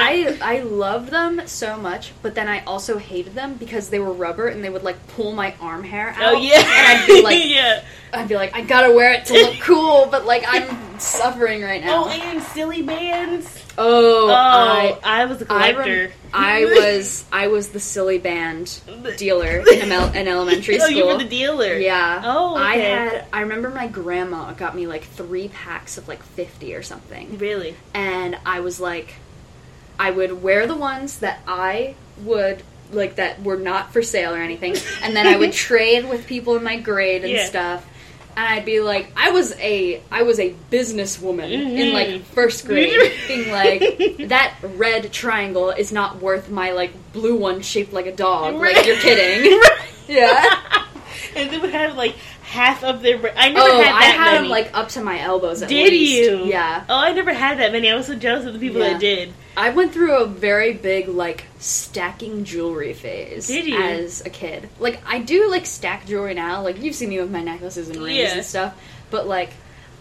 I 0.00 0.38
I 0.40 0.60
loved 0.60 1.10
them 1.10 1.42
so 1.46 1.76
much, 1.76 2.12
but 2.22 2.34
then 2.34 2.48
I 2.48 2.64
also 2.64 2.98
hated 2.98 3.34
them 3.34 3.54
because 3.54 3.90
they 3.90 3.98
were 3.98 4.12
rubber 4.12 4.48
and 4.48 4.62
they 4.62 4.70
would 4.70 4.82
like 4.84 5.04
pull 5.08 5.32
my 5.32 5.54
arm 5.60 5.84
hair 5.84 6.14
oh, 6.18 6.22
out. 6.22 6.34
Oh 6.34 6.38
yeah, 6.40 6.56
and 6.58 6.98
I'd 7.02 7.06
be 7.06 7.22
like, 7.24 7.44
yeah. 7.44 7.84
I'd 8.12 8.28
be 8.28 8.36
like, 8.36 8.54
I 8.54 8.62
gotta 8.62 8.92
wear 8.92 9.12
it 9.12 9.26
to 9.26 9.34
look 9.34 9.54
cool, 9.60 10.06
but 10.10 10.24
like 10.24 10.44
I'm 10.46 10.98
suffering 10.98 11.62
right 11.62 11.84
now. 11.84 12.04
Oh, 12.04 12.08
and 12.08 12.42
silly 12.42 12.82
bands. 12.82 13.64
Oh, 13.80 14.28
Oh, 14.28 14.32
I 14.32 14.98
I, 15.04 15.24
was 15.26 15.40
a 15.40 15.44
collector. 15.44 15.82
I, 15.82 15.84
rem- 16.00 16.12
I 16.32 16.64
was 16.64 17.24
I 17.30 17.46
was 17.48 17.68
the 17.68 17.78
silly 17.80 18.18
band 18.18 18.80
dealer 19.18 19.58
in, 19.70 19.92
in 19.92 20.26
elementary 20.28 20.78
school. 20.80 20.88
Oh, 20.88 20.96
you 20.96 21.06
were 21.06 21.18
the 21.18 21.24
dealer. 21.28 21.74
Yeah. 21.74 22.22
Oh, 22.24 22.56
I 22.56 22.76
had. 22.76 23.26
I 23.32 23.42
remember 23.42 23.70
my 23.70 23.86
grandma 23.86 24.52
got 24.52 24.74
me 24.74 24.86
like 24.88 25.04
three 25.04 25.48
packs 25.48 25.96
of 25.98 26.08
like 26.08 26.22
fifty 26.22 26.74
or 26.74 26.82
something, 26.82 27.38
Really? 27.38 27.76
and 27.94 28.36
I 28.44 28.60
was 28.60 28.80
like, 28.80 29.14
I 29.98 30.10
would 30.10 30.42
wear 30.42 30.66
the 30.66 30.76
ones 30.76 31.18
that 31.20 31.40
I 31.46 31.94
would 32.24 32.62
like 32.92 33.16
that 33.16 33.42
were 33.42 33.56
not 33.58 33.92
for 33.92 34.02
sale 34.02 34.32
or 34.34 34.38
anything, 34.38 34.74
and 35.02 35.14
then 35.14 35.26
I 35.26 35.36
would 35.36 35.52
trade 35.68 36.08
with 36.08 36.26
people 36.26 36.56
in 36.56 36.62
my 36.64 36.78
grade 36.78 37.22
and 37.24 37.32
Yeah. 37.32 37.44
stuff. 37.46 37.86
And 38.36 38.46
I'd 38.46 38.64
be 38.64 38.78
like, 38.80 39.10
I 39.16 39.30
was 39.32 39.52
a, 39.58 40.00
I 40.12 40.22
was 40.22 40.38
a 40.38 40.54
businesswoman 40.70 41.50
in 41.50 41.88
Mhm. 41.88 41.92
like 41.92 42.24
first 42.26 42.64
grade, 42.66 43.12
being 43.28 43.50
like, 43.50 44.28
that 44.28 44.54
red 44.62 45.12
triangle 45.12 45.70
is 45.70 45.90
not 45.92 46.22
worth 46.22 46.48
my 46.48 46.70
like 46.70 46.92
blue 47.12 47.34
one 47.34 47.62
shaped 47.62 47.92
like 47.92 48.06
a 48.06 48.14
dog. 48.14 48.54
Like 48.54 48.86
you're 48.86 48.96
kidding? 48.96 49.60
yeah. 50.08 50.54
and 51.34 51.50
they 51.50 51.58
would 51.58 51.70
have 51.70 51.96
like 51.96 52.14
half 52.48 52.82
of 52.82 53.02
their. 53.02 53.16
I 53.36 53.50
never 53.50 53.60
Oh, 53.70 53.82
had 53.82 53.94
I 53.94 54.02
had 54.04 54.24
many. 54.32 54.38
them 54.38 54.48
like 54.48 54.70
up 54.74 54.88
to 54.90 55.02
my 55.02 55.20
elbows. 55.20 55.62
At 55.62 55.68
Did 55.68 55.92
least. 55.92 56.30
you? 56.30 56.44
Yeah. 56.46 56.84
Oh, 56.88 56.96
I 56.96 57.12
never 57.12 57.32
had 57.32 57.58
that 57.58 57.72
many. 57.72 57.90
I 57.90 57.94
was 57.94 58.06
so 58.06 58.14
jealous 58.14 58.46
of 58.46 58.54
the 58.54 58.58
people 58.58 58.80
Yeah. 58.80 58.90
that 58.94 59.00
did. 59.00 59.32
I 59.56 59.70
went 59.70 59.92
through 59.92 60.16
a 60.16 60.26
very 60.26 60.72
big 60.72 61.08
like 61.08 61.44
stacking 61.58 62.44
jewelry 62.44 62.92
phase 62.94 63.48
Did 63.48 63.66
you? 63.66 63.78
as 63.80 64.24
a 64.24 64.30
kid. 64.30 64.68
Like 64.78 65.00
I 65.06 65.18
do 65.18 65.50
like 65.50 65.66
stack 65.66 66.06
jewelry 66.06 66.34
now. 66.34 66.62
Like 66.62 66.80
you've 66.82 66.94
seen 66.94 67.08
me 67.10 67.20
with 67.20 67.30
my 67.30 67.42
necklaces 67.42 67.88
and 67.88 67.98
rings 68.02 68.18
Yeah. 68.18 68.34
and 68.36 68.44
stuff. 68.46 68.74
But 69.10 69.26
like 69.26 69.50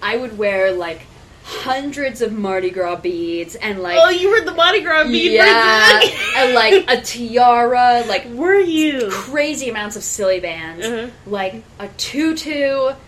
I 0.02 0.16
would 0.18 0.38
wear 0.38 0.72
like 0.72 1.02
hundreds 1.50 2.22
of 2.22 2.34
Mardi 2.34 2.70
Gras 2.70 2.98
beads 2.98 3.56
and 3.56 3.80
like 3.82 3.98
oh, 4.02 4.10
you 4.10 4.30
were 4.30 4.42
the 4.42 4.54
Mardi 4.54 4.82
Gras 4.82 5.06
bead 5.06 5.32
yeah, 5.32 6.02
and 6.36 6.54
like 6.54 6.84
a 6.90 7.02
tiara, 7.02 8.04
like 8.08 8.26
were 8.34 8.60
you? 8.60 9.08
crazy 9.10 9.70
amounts 9.70 9.96
of 9.96 10.04
silly 10.04 10.42
bands, 10.42 10.86
Uh-huh. 10.86 11.08
like 11.26 11.64
a 11.80 11.88
tutu. 11.90 12.52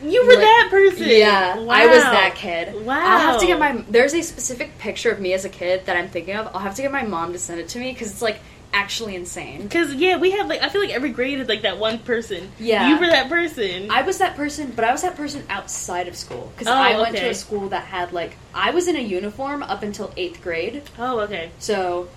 You 0.01 0.25
were 0.25 0.33
like- 0.33 0.39
that 0.39 0.67
person. 0.71 1.05
Yeah, 1.09 1.57
Wow. 1.59 1.67
I 1.75 1.87
was 1.87 2.01
that 2.03 2.35
kid. 2.35 2.85
Wow. 2.85 2.95
I'll 2.97 3.19
have 3.19 3.41
to 3.41 3.45
get 3.47 3.59
my. 3.59 3.83
There's 3.89 4.13
a 4.13 4.21
specific 4.21 4.77
picture 4.77 5.11
of 5.11 5.19
me 5.19 5.33
as 5.33 5.43
a 5.43 5.49
kid 5.49 5.85
that 5.85 5.97
I'm 5.97 6.07
thinking 6.07 6.35
of. 6.35 6.47
I'll 6.47 6.61
have 6.61 6.75
to 6.75 6.81
get 6.81 6.91
my 6.93 7.03
mom 7.03 7.33
to 7.33 7.39
send 7.39 7.59
it 7.59 7.67
to 7.69 7.79
me 7.79 7.91
because 7.91 8.09
it's 8.11 8.21
like 8.21 8.39
actually 8.73 9.15
insane. 9.15 9.63
Because 9.63 9.93
yeah, 9.95 10.17
we 10.17 10.31
have 10.31 10.47
like 10.47 10.61
I 10.61 10.69
feel 10.69 10.81
like 10.81 10.91
every 10.91 11.09
grade 11.09 11.39
is 11.39 11.47
like 11.47 11.63
that 11.63 11.77
one 11.79 11.99
person. 11.99 12.51
Yeah. 12.59 12.89
you 12.89 12.99
were 12.99 13.07
that 13.07 13.29
person. 13.29 13.89
I 13.91 14.01
was 14.03 14.19
that 14.19 14.35
person, 14.35 14.71
but 14.75 14.85
I 14.85 14.91
was 14.91 15.01
that 15.01 15.15
person 15.15 15.43
outside 15.49 16.07
of 16.07 16.15
school 16.15 16.51
because 16.53 16.67
Oh, 16.67 16.73
I 16.73 16.99
went 16.99 17.15
to 17.17 17.29
a 17.29 17.33
school 17.33 17.69
that 17.69 17.83
had 17.85 18.13
like 18.13 18.35
I 18.53 18.71
was 18.71 18.87
in 18.87 18.95
a 18.95 18.99
uniform 19.01 19.63
up 19.63 19.83
until 19.83 20.13
eighth 20.17 20.41
grade, 20.43 20.83
oh, 20.97 21.19
okay. 21.21 21.51
so 21.59 22.09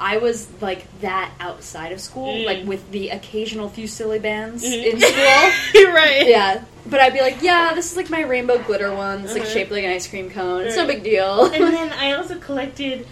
I 0.00 0.18
was 0.18 0.48
like 0.60 0.86
that 1.00 1.32
outside 1.40 1.90
of 1.92 2.00
school, 2.00 2.32
Mm. 2.32 2.46
like 2.46 2.64
with 2.64 2.88
the 2.92 3.08
occasional 3.10 3.68
few 3.68 3.88
silly 3.88 4.20
bands 4.20 4.62
Mhm. 4.64 4.92
in 4.92 5.00
school. 5.00 5.50
You're 5.82 5.92
right. 5.92 6.24
yeah, 6.26 6.62
but 6.86 7.00
I'd 7.00 7.12
be 7.12 7.20
like, 7.20 7.42
yeah, 7.42 7.74
this 7.74 7.90
is 7.90 7.96
like 7.96 8.08
my 8.08 8.20
rainbow 8.22 8.58
glitter 8.62 8.94
one. 8.94 9.24
It's 9.24 9.32
like 9.32 9.42
Uh-huh. 9.42 9.50
shaped 9.50 9.72
like 9.72 9.82
an 9.84 9.90
ice 9.90 10.06
cream 10.06 10.30
cone. 10.30 10.62
It's 10.66 10.76
no 10.76 10.86
big 10.86 11.02
deal. 11.02 11.46
and 11.46 11.64
then 11.74 11.92
I 11.98 12.12
also 12.12 12.36
collected 12.38 13.08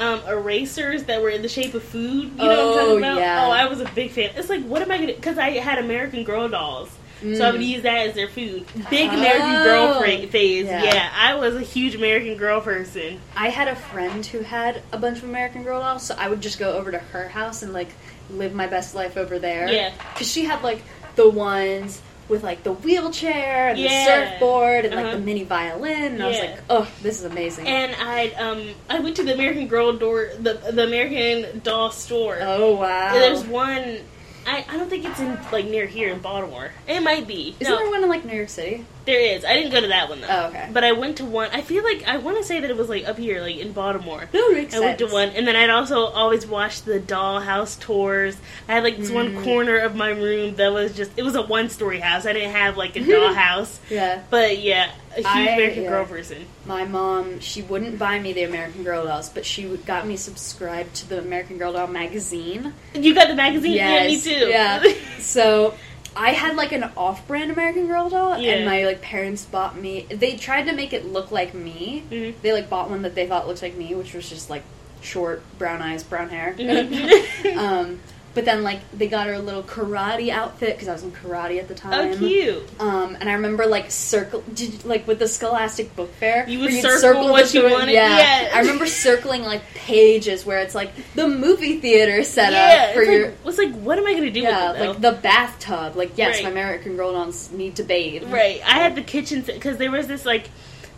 um, 0.00 0.20
erasers 0.26 1.04
that 1.04 1.22
were 1.22 1.28
in 1.30 1.42
the 1.42 1.48
shape 1.48 1.74
of 1.74 1.82
food. 1.82 2.24
You 2.24 2.36
know 2.36 2.46
what 2.46 2.50
I'm 2.50 2.58
Oh, 2.58 2.76
talking 2.86 2.98
about? 2.98 3.18
yeah. 3.18 3.46
Oh, 3.46 3.50
I 3.50 3.66
was 3.66 3.80
a 3.80 3.90
big 3.94 4.10
fan. 4.10 4.30
It's 4.36 4.48
like, 4.48 4.64
what 4.64 4.82
am 4.82 4.90
I 4.90 4.98
gonna? 4.98 5.12
Because 5.14 5.38
I 5.38 5.50
had 5.50 5.78
American 5.78 6.24
Girl 6.24 6.48
dolls, 6.48 6.90
so 7.22 7.44
I 7.46 7.50
would 7.52 7.62
use 7.62 7.82
that 7.82 8.08
as 8.08 8.14
their 8.14 8.28
food. 8.28 8.64
Big 8.88 9.12
American 9.12 9.52
Girl 9.62 9.94
Mm. 9.94 9.96
Oh. 9.96 10.00
fra- 10.00 10.26
phase. 10.28 10.66
Yeah. 10.66 10.82
Yeah. 10.82 11.10
I 11.14 11.34
was 11.34 11.54
a 11.54 11.60
huge 11.60 11.94
American 11.94 12.36
Girl 12.36 12.60
person. 12.62 13.20
I 13.36 13.50
had 13.50 13.68
a 13.68 13.76
friend 13.76 14.24
who 14.24 14.40
had 14.40 14.82
a 14.92 14.96
bunch 14.98 15.18
of 15.18 15.24
American 15.24 15.62
Girl 15.62 15.80
dolls, 15.80 16.02
so 16.02 16.14
I 16.18 16.28
would 16.28 16.40
just 16.40 16.58
go 16.58 16.72
over 16.72 16.90
to 16.90 16.98
her 16.98 17.28
house 17.28 17.62
and 17.62 17.72
like 17.74 17.88
live 18.30 18.54
my 18.54 18.66
best 18.66 18.94
life 18.94 19.16
over 19.18 19.38
there. 19.38 19.70
Yeah. 19.70 19.92
because 20.14 20.30
she 20.32 20.44
had 20.44 20.62
like 20.62 20.82
the 21.16 21.28
ones 21.28 22.00
with 22.30 22.42
like 22.44 22.62
the 22.62 22.72
wheelchair 22.72 23.68
and 23.68 23.78
Yeah. 23.78 23.88
the 23.88 24.04
surfboard 24.30 24.84
and 24.86 24.94
like 24.94 25.04
Uh-huh. 25.06 25.16
the 25.16 25.22
mini 25.22 25.44
violin, 25.44 26.14
and 26.14 26.22
I 26.22 26.28
was 26.28 26.38
like, 26.38 26.58
oh, 26.70 26.88
this 27.02 27.18
is 27.18 27.24
amazing. 27.24 27.66
And 27.66 27.94
I 28.00 28.28
um 28.38 28.70
I 28.88 29.00
went 29.00 29.16
to 29.16 29.24
the 29.24 29.34
American 29.34 29.66
Girl 29.66 29.92
door 29.92 30.30
the 30.38 30.54
the 30.72 30.84
American 30.84 31.60
doll 31.60 31.90
store. 31.90 32.38
oh 32.40 32.76
wow, 32.76 33.12
There's 33.12 33.44
one. 33.44 33.98
I, 34.46 34.64
I 34.70 34.78
don't 34.78 34.88
think 34.88 35.04
it's 35.04 35.20
in 35.20 35.38
like 35.52 35.66
near 35.66 35.84
here 35.86 36.08
in 36.10 36.18
Baltimore. 36.20 36.70
It 36.88 37.00
might 37.02 37.26
be. 37.26 37.54
Isn't 37.60 37.70
No, 37.72 37.78
there 37.78 37.90
one 37.90 38.02
in 38.02 38.08
like 38.08 38.24
New 38.24 38.34
York 38.34 38.48
City? 38.48 38.86
There 39.10 39.36
is. 39.36 39.44
I 39.44 39.54
didn't 39.54 39.72
go 39.72 39.80
to 39.80 39.88
that 39.88 40.08
one 40.08 40.20
though. 40.20 40.26
Oh, 40.30 40.46
okay. 40.48 40.68
But 40.72 40.84
I 40.84 40.92
went 40.92 41.18
to 41.18 41.24
one. 41.24 41.50
I 41.52 41.60
feel 41.62 41.82
like 41.84 42.04
I 42.06 42.16
want 42.18 42.38
to 42.38 42.44
say 42.44 42.60
that 42.60 42.70
it 42.70 42.76
was 42.76 42.88
like 42.88 43.06
up 43.08 43.18
here, 43.18 43.40
like 43.42 43.56
in 43.56 43.72
Baltimore. 43.72 44.28
No, 44.32 44.52
makes 44.52 44.74
I 44.74 44.80
went 44.80 44.98
to 45.00 45.06
one, 45.06 45.30
and 45.30 45.46
then 45.46 45.56
I'd 45.56 45.70
also 45.70 46.04
always 46.06 46.46
watch 46.46 46.82
the 46.82 47.00
dollhouse 47.00 47.78
tours. 47.80 48.36
I 48.68 48.74
had 48.74 48.84
like 48.84 48.96
this 48.96 49.10
Mm. 49.10 49.14
one 49.14 49.44
corner 49.44 49.78
of 49.78 49.94
my 49.96 50.10
room 50.10 50.54
that 50.56 50.72
was 50.72 50.94
just 50.96 51.10
it 51.16 51.22
was 51.22 51.34
a 51.34 51.42
one 51.42 51.68
story 51.70 52.00
house. 52.00 52.26
I 52.26 52.32
didn't 52.32 52.52
have 52.52 52.76
like 52.76 52.96
a 52.96 53.00
dollhouse, 53.12 53.78
Yeah, 53.90 54.22
but 54.30 54.58
yeah, 54.60 54.90
a 55.12 55.16
huge 55.16 55.26
I- 55.26 55.40
American 55.54 55.82
yeah. 55.84 55.88
Girl 55.90 56.04
person. 56.06 56.46
my 56.66 56.84
mom 56.84 57.40
she 57.40 57.62
wouldn't 57.62 57.98
buy 57.98 58.18
me 58.20 58.32
the 58.32 58.44
American 58.44 58.84
Girl 58.84 59.04
dolls, 59.04 59.28
but 59.28 59.44
she 59.44 59.64
got 59.86 60.06
me 60.06 60.16
subscribed 60.16 60.94
to 60.96 61.08
the 61.08 61.18
American 61.18 61.58
Girl 61.58 61.72
doll 61.72 61.88
magazine. 61.88 62.72
You 62.94 63.14
got 63.14 63.28
the 63.28 63.34
magazine? 63.34 63.72
Yeah, 63.72 64.06
me 64.06 64.20
too. 64.20 64.30
Yeah. 64.30 64.82
so 65.18 65.74
I 66.16 66.30
had 66.32 66.56
like 66.56 66.72
an 66.72 66.84
off-brand 66.96 67.50
American 67.50 67.86
Girl 67.86 68.08
doll, 68.10 68.38
Yeah. 68.38 68.52
and 68.54 68.64
my 68.66 68.84
like 68.84 69.00
parents 69.00 69.44
bought 69.44 69.76
me. 69.78 70.06
They 70.10 70.36
tried 70.36 70.64
to 70.64 70.72
make 70.72 70.92
it 70.92 71.06
look 71.06 71.30
like 71.30 71.54
me. 71.54 72.02
Mhm. 72.10 72.34
They 72.42 72.52
like 72.52 72.68
bought 72.68 72.90
one 72.90 73.02
that 73.02 73.14
they 73.14 73.26
thought 73.26 73.46
looked 73.46 73.62
like 73.62 73.76
me, 73.76 73.94
which 73.94 74.12
was 74.14 74.28
just 74.28 74.50
like 74.50 74.62
short, 75.02 75.42
brown 75.58 75.80
eyes, 75.82 76.02
brown 76.02 76.28
hair. 76.30 76.54
Mhm. 76.58 77.56
um, 77.56 78.00
but 78.32 78.44
then 78.44 78.62
like 78.62 78.80
they 78.92 79.08
got 79.08 79.26
her 79.26 79.34
a 79.34 79.38
little 79.40 79.62
karate 79.62 80.30
outfit 80.30 80.74
because 80.76 80.88
I 80.88 80.92
was 80.92 81.02
in 81.02 81.10
karate 81.10 81.58
at 81.58 81.68
the 81.68 81.74
time. 81.74 82.12
oh, 82.12 82.16
cute. 82.16 82.62
Um, 82.80 83.16
and 83.18 83.28
I 83.28 83.32
remember 83.34 83.66
like 83.66 83.90
circle, 83.90 84.42
did, 84.54 84.84
like 84.84 85.06
with 85.06 85.18
the 85.18 85.26
Scholastic 85.26 85.94
Book 85.96 86.12
Fair, 86.14 86.48
You 86.48 86.60
would 86.60 86.72
you'd 86.72 86.82
circle 86.82 87.30
what 87.30 87.52
you 87.52 87.68
wanted? 87.68 87.92
Yeah. 87.92 88.18
Yeah. 88.18 88.50
I 88.54 88.60
remember 88.60 88.86
circling 88.86 89.42
like 89.42 89.62
pages 89.74 90.46
where 90.46 90.60
it's 90.60 90.74
like 90.74 90.92
the 91.14 91.26
movie 91.26 91.80
theater 91.80 92.22
setup 92.22 92.52
yeah, 92.52 92.92
for 92.92 93.02
your 93.02 93.28
like, 93.28 93.36
it's 93.46 93.58
like, 93.58 93.74
what 93.74 93.98
am 93.98 94.06
I 94.06 94.14
gonna 94.14 94.30
do 94.30 94.40
yeah, 94.40 94.72
with 94.72 94.80
it? 94.80 94.88
Like 94.88 95.00
the 95.00 95.12
bathtub. 95.20 95.96
Like 95.96 96.16
yes, 96.16 96.36
Right. 96.36 96.44
my 96.44 96.50
American 96.50 96.96
Girl 96.96 97.12
dolls 97.12 97.50
need 97.50 97.76
to 97.76 97.82
bathe. 97.82 98.30
Right. 98.32 98.60
I 98.64 98.74
had 98.78 98.94
the 98.94 99.02
kitchen 99.02 99.42
because 99.42 99.76
there 99.78 99.90
was 99.90 100.06
this 100.06 100.24
like 100.24 100.48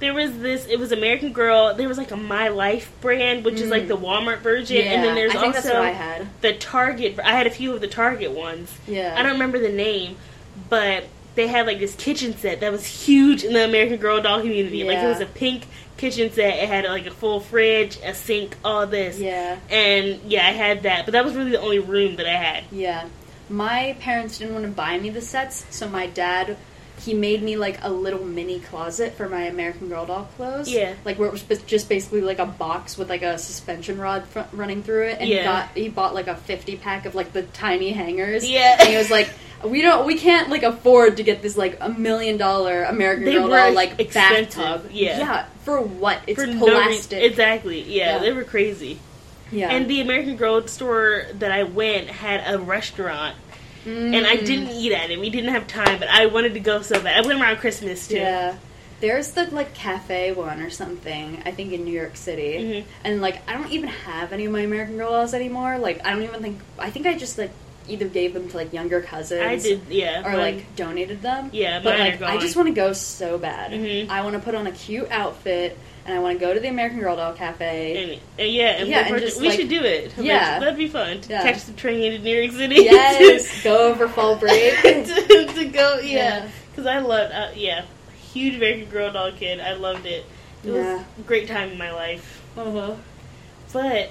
there 0.03 0.13
was 0.15 0.37
this 0.39 0.67
it 0.67 0.79
was 0.79 0.93
American 0.93 1.33
Girl. 1.33 1.75
There 1.75 1.89
was 1.89 1.97
like 1.99 2.11
a 2.11 2.17
My 2.17 2.49
Life 2.49 2.91
brand, 3.01 3.45
which 3.45 3.61
is 3.61 3.71
like 3.71 3.85
Mm. 3.85 3.89
the 3.89 3.97
Walmart 3.97 4.39
version, 4.41 4.77
Yeah, 4.77 4.93
and 4.93 5.05
then 5.05 5.15
there's 5.15 5.31
I 5.35 5.41
think 5.41 5.57
also 5.57 5.69
that's 5.69 5.75
what 5.79 5.85
I 5.87 5.91
had. 5.93 6.27
the 6.43 6.53
Target. 6.55 7.19
I 7.25 7.33
had 7.33 7.47
a 7.47 7.51
few 7.51 7.73
of 7.73 7.81
the 7.81 7.89
Target 7.89 8.33
ones. 8.33 8.71
Yeah, 8.87 9.15
I 9.17 9.23
don't 9.23 9.33
remember 9.33 9.59
the 9.59 9.71
name, 9.73 10.17
but 10.69 11.05
they 11.35 11.47
had 11.47 11.67
like 11.67 11.79
this 11.79 11.95
kitchen 11.95 12.37
set 12.37 12.61
that 12.61 12.71
was 12.73 12.85
huge 12.85 13.43
in 13.45 13.53
the 13.55 13.65
American 13.65 13.97
Girl 13.97 14.21
doll 14.21 14.41
community. 14.41 14.79
Yeah. 14.79 14.85
Like 14.87 14.99
it 14.99 15.07
was 15.09 15.21
a 15.21 15.27
pink 15.27 15.67
kitchen 15.97 16.31
set. 16.33 16.59
It 16.63 16.69
had 16.69 16.85
like 16.85 17.07
a 17.07 17.11
full 17.11 17.41
fridge, 17.41 17.99
a 18.05 18.13
sink, 18.15 18.57
all 18.65 18.87
this. 18.87 19.19
Yeah, 19.19 19.57
And 19.71 20.21
yeah, 20.27 20.47
I 20.47 20.51
had 20.51 20.83
that, 20.83 21.07
but 21.07 21.13
that 21.13 21.25
was 21.25 21.35
really 21.35 21.53
the 21.53 21.61
only 21.61 21.79
room 21.79 22.17
that 22.17 22.27
I 22.27 22.37
had. 22.37 22.65
yeah. 22.71 23.07
My 23.49 23.97
parents 24.01 24.39
didn't 24.39 24.55
want 24.55 24.65
to 24.67 24.71
buy 24.71 24.99
me 24.99 25.11
the 25.11 25.21
sets, 25.21 25.67
so 25.69 25.87
my 25.89 26.07
dad. 26.07 26.57
He 27.05 27.15
made 27.15 27.43
me 27.43 27.57
like 27.57 27.79
a 27.83 27.91
little 27.91 28.25
mini 28.25 28.61
closet 28.61 29.15
for 29.15 29.29
my 29.29 29.43
American 29.43 29.89
Girl 29.89 30.07
doll 30.07 30.29
clothes. 30.37 30.71
Yeah. 30.71 30.95
like 31.05 31.19
where 31.19 31.29
it 31.29 31.33
was 31.33 31.43
just 31.63 31.89
basically 31.89 32.21
like 32.21 32.39
a 32.39 32.47
box 32.47 32.97
with 32.97 33.09
like 33.11 33.23
a 33.23 33.39
suspension 33.39 33.99
rod 33.99 34.25
fr- 34.27 34.41
running 34.53 34.83
through 34.83 35.07
it, 35.09 35.19
and 35.21 35.29
he 35.29 35.37
got 35.43 35.69
he 35.75 35.89
bought 35.89 36.15
like 36.15 36.29
a 36.29 36.37
fifty 36.37 36.77
pack 36.77 37.05
of 37.07 37.15
like 37.15 37.33
the 37.33 37.43
tiny 37.43 37.91
hangers. 37.91 38.49
Yeah. 38.49 38.77
and 38.79 38.89
he 38.89 38.97
was 38.97 39.11
like, 39.11 39.29
"We 39.65 39.83
don't, 39.83 40.07
we 40.07 40.17
can't 40.17 40.49
like 40.49 40.63
afford 40.63 41.17
to 41.17 41.23
get 41.23 41.43
this 41.43 41.57
like 41.57 41.79
a 41.81 41.89
million 41.89 42.37
dollar 42.37 42.85
American 42.85 43.25
They 43.25 43.33
Girl 43.35 43.49
were 43.49 43.57
doll 43.57 43.73
like 43.75 43.99
expensive, 43.99 44.55
bathtub." 44.63 44.91
yeah. 44.93 45.19
yeah, 45.19 45.47
for 45.65 45.81
what? 45.81 46.21
It's 46.27 46.41
For 46.41 46.47
no 46.47 46.67
rea- 46.67 46.73
plastic. 46.73 47.23
exactly. 47.23 47.83
Yeah, 47.83 48.15
Yeah. 48.15 48.19
they 48.19 48.33
were 48.33 48.45
crazy. 48.45 48.99
yeah, 49.51 49.71
And 49.71 49.89
the 49.91 50.01
American 50.01 50.37
Girl 50.37 50.67
store 50.69 51.25
that 51.35 51.51
I 51.51 51.65
went 51.65 52.09
had 52.09 52.55
a 52.55 52.59
restaurant, 52.59 53.37
and 53.85 54.27
I 54.27 54.37
Mm. 54.37 54.47
didn't 54.47 54.69
eat 54.71 54.93
at 54.93 55.11
it. 55.11 55.19
We 55.19 55.31
didn't 55.31 55.53
have 55.53 55.67
time, 55.67 55.99
but 55.99 56.09
I 56.09 56.27
wanted 56.27 56.55
to 56.55 56.61
go 56.61 56.83
so 56.83 57.01
bad. 57.01 57.23
I 57.23 57.27
went 57.27 57.41
around 57.41 57.57
Christmas 57.57 58.07
too. 58.09 58.17
Yeah. 58.17 58.55
There's 59.01 59.33
the 59.33 59.47
like 59.51 59.75
cafe 59.75 60.31
one 60.33 60.61
or 60.61 60.71
something, 60.71 61.43
I 61.45 61.51
think 61.51 61.73
in 61.73 61.85
New 61.85 61.93
York 61.93 62.17
City. 62.17 62.59
Mhm. 62.59 62.85
And 63.05 63.21
like 63.21 63.39
I 63.49 63.55
don't 63.55 63.73
even 63.73 63.89
have 63.89 64.33
any 64.33 64.45
of 64.45 64.53
my 64.53 64.61
American 64.61 64.97
Girl 64.97 65.11
dolls 65.11 65.35
anymore. 65.35 65.79
Like 65.79 66.07
I 66.07 66.11
don't 66.11 66.23
even 66.23 66.41
think 66.41 66.61
I 66.79 66.91
think 66.91 67.07
I 67.07 67.15
just 67.15 67.37
like 67.37 67.51
either 67.89 68.07
gave 68.07 68.33
them 68.33 68.49
to 68.49 68.57
like 68.57 68.73
younger 68.73 69.01
cousins. 69.01 69.43
I 69.43 69.57
did, 69.57 69.81
yeah. 69.91 70.23
Or 70.25 70.37
like 70.39 70.77
donated 70.77 71.21
them. 71.21 71.51
Yeah, 71.53 71.81
but 71.83 71.99
like 71.99 72.23
I 72.23 72.39
just 72.39 72.55
want 72.55 72.69
to 72.69 72.75
go 72.75 72.93
so 72.93 73.39
bad. 73.39 73.73
Mhm. 73.73 74.09
I 74.09 74.21
want 74.23 74.35
to 74.35 74.39
put 74.41 74.55
on 74.55 74.69
a 74.69 74.73
cute 74.73 75.09
outfit 75.11 75.77
and 76.05 76.15
I 76.17 76.19
want 76.21 76.39
to 76.39 76.45
go 76.45 76.53
to 76.53 76.61
the 76.61 76.69
American 76.69 77.01
Girl 77.01 77.17
Doll 77.17 77.33
Cafe. 77.33 78.21
And, 78.39 78.51
yeah, 78.53 78.67
and 78.71 78.89
Yeah, 78.89 79.07
and 79.07 79.19
just, 79.21 79.41
we 79.41 79.49
like- 79.49 79.59
should 79.59 79.69
do 79.69 79.83
it. 79.83 80.13
Yeah. 80.19 80.59
that'd 80.59 80.77
be 80.77 80.89
fun. 80.89 81.21
Yeah. 81.29 81.43
Catch 81.43 81.65
the 81.65 81.73
train 81.73 82.03
into 82.03 82.19
New 82.25 82.37
York 82.37 82.53
City. 82.53 82.75
yes, 82.83 83.63
go 83.63 83.91
over 83.91 84.09
fall 84.09 84.37
break. 84.37 84.75
to, 84.83 85.47
to 85.55 85.65
go, 85.67 85.99
yeah. 86.01 86.17
Yeah. 86.45 86.49
Because 86.71 86.87
I 86.87 86.99
loved, 86.99 87.33
uh, 87.33 87.51
yeah, 87.55 87.85
huge 88.33 88.57
American 88.57 88.87
Girl 88.91 89.13
doll 89.13 89.33
kid. 89.33 89.61
I 89.61 89.75
loved 89.75 90.07
it. 90.07 90.25
It 90.65 90.71
was 90.71 90.79
a 90.87 91.05
great 91.27 91.49
time 91.49 91.71
in 91.71 91.79
my 91.79 91.93
life. 91.93 92.43
Uh-huh. 92.57 92.95
But 93.73 94.11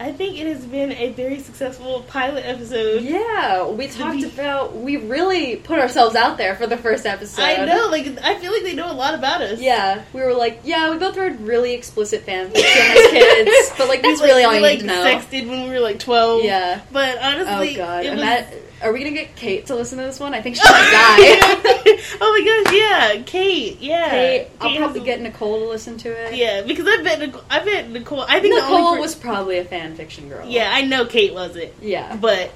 I 0.00 0.12
think 0.12 0.38
it 0.38 0.46
has 0.48 0.64
been 0.64 0.90
a 0.92 1.10
very 1.12 1.38
successful 1.38 2.04
pilot 2.08 2.44
episode. 2.44 3.02
Yeah, 3.02 3.68
we 3.68 3.86
talked 3.86 4.16
be- 4.18 4.24
about 4.24 4.74
we 4.76 4.96
really 4.96 5.56
put 5.56 5.78
ourselves 5.78 6.16
out 6.16 6.36
there 6.36 6.56
for 6.56 6.66
the 6.66 6.76
first 6.76 7.06
episode. 7.06 7.42
I 7.42 7.64
know, 7.64 7.88
like 7.90 8.06
I 8.22 8.34
feel 8.38 8.52
like 8.52 8.64
they 8.64 8.74
know 8.74 8.90
a 8.90 8.92
lot 8.92 9.14
about 9.14 9.40
us. 9.42 9.60
Yeah, 9.60 10.02
we 10.12 10.20
were 10.20 10.34
like, 10.34 10.60
yeah, 10.64 10.90
we 10.90 10.98
both 10.98 11.16
read 11.16 11.40
really 11.40 11.74
explicit 11.74 12.22
fan 12.22 12.50
fiction 12.50 12.64
as 12.80 13.10
kids, 13.12 13.72
but 13.78 13.88
like 13.88 14.02
that's 14.02 14.20
Like, 14.20 14.28
really 14.30 14.44
all 14.44 14.50
we, 14.50 14.56
you 14.56 14.62
like, 14.62 14.72
need 14.78 14.80
to 14.80 14.86
know. 14.86 15.04
Sexted 15.04 15.48
when 15.48 15.62
we 15.64 15.68
were 15.70 15.80
like 15.80 16.00
twelve. 16.00 16.42
Yeah. 16.42 16.80
But 16.90 17.18
honestly, 17.18 17.74
Oh 17.74 17.76
god, 17.76 18.04
it 18.04 18.08
and 18.08 18.16
was. 18.16 18.24
that, 18.26 18.54
are 18.82 18.92
we 18.92 18.98
gonna 19.00 19.12
get 19.12 19.36
Kate 19.36 19.66
to 19.66 19.74
listen 19.74 19.98
to 19.98 20.04
this 20.04 20.20
one? 20.20 20.34
I 20.34 20.42
think 20.42 20.56
she 20.56 20.62
might 20.64 20.70
die. 20.70 21.98
oh 22.20 22.62
my 22.64 22.64
gosh, 22.64 22.74
yeah, 22.74 23.22
Kate, 23.24 23.80
yeah. 23.80 24.10
Kate, 24.10 24.48
I'll 24.60 24.68
Kate 24.70 24.78
probably 24.78 25.00
get 25.00 25.20
Nicole 25.20 25.60
to 25.60 25.68
listen 25.68 25.96
to 25.98 26.08
it. 26.10 26.34
Yeah, 26.34 26.62
because 26.62 26.86
I 26.88 27.02
bet 27.02 27.18
Nicole, 27.20 27.44
I 27.50 27.64
bet 27.64 27.90
Nicole. 27.90 28.22
I 28.22 28.40
think 28.40 28.54
Nicole 28.54 28.94
per- 28.94 29.00
was 29.00 29.14
probably 29.14 29.58
a 29.58 29.64
fan 29.64 29.94
fiction 29.96 30.28
girl. 30.28 30.46
Yeah, 30.48 30.70
I 30.72 30.82
know 30.82 31.06
Kate 31.06 31.32
wasn't, 31.34 31.72
yeah. 31.80 32.16
but 32.16 32.50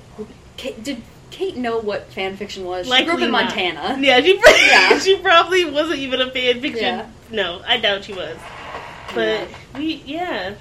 Kate, 0.57 0.83
did 0.83 1.03
Kate 1.31 1.57
know 1.57 1.79
what 1.79 2.13
fan 2.13 2.37
fiction 2.37 2.65
was? 2.65 2.87
She 2.87 2.91
likely 2.91 3.07
grew 3.07 3.15
up 3.15 3.21
in 3.23 3.31
not. 3.31 3.45
Montana. 3.45 3.99
Yeah, 4.01 4.21
she 4.21 4.37
pro- 4.39 4.53
Yeah. 4.57 4.99
she 4.99 5.17
probably 5.19 5.65
wasn't 5.67 6.01
even 6.01 6.21
a 6.21 6.31
fan 6.31 6.61
fiction. 6.61 6.83
Yeah. 6.83 7.11
No, 7.31 7.63
I 7.67 7.77
doubt 7.79 8.05
she 8.05 8.13
was. 8.15 8.37
But 9.15 9.41
Yeah. 9.41 9.47
we, 9.77 10.03
yeah, 10.07 10.55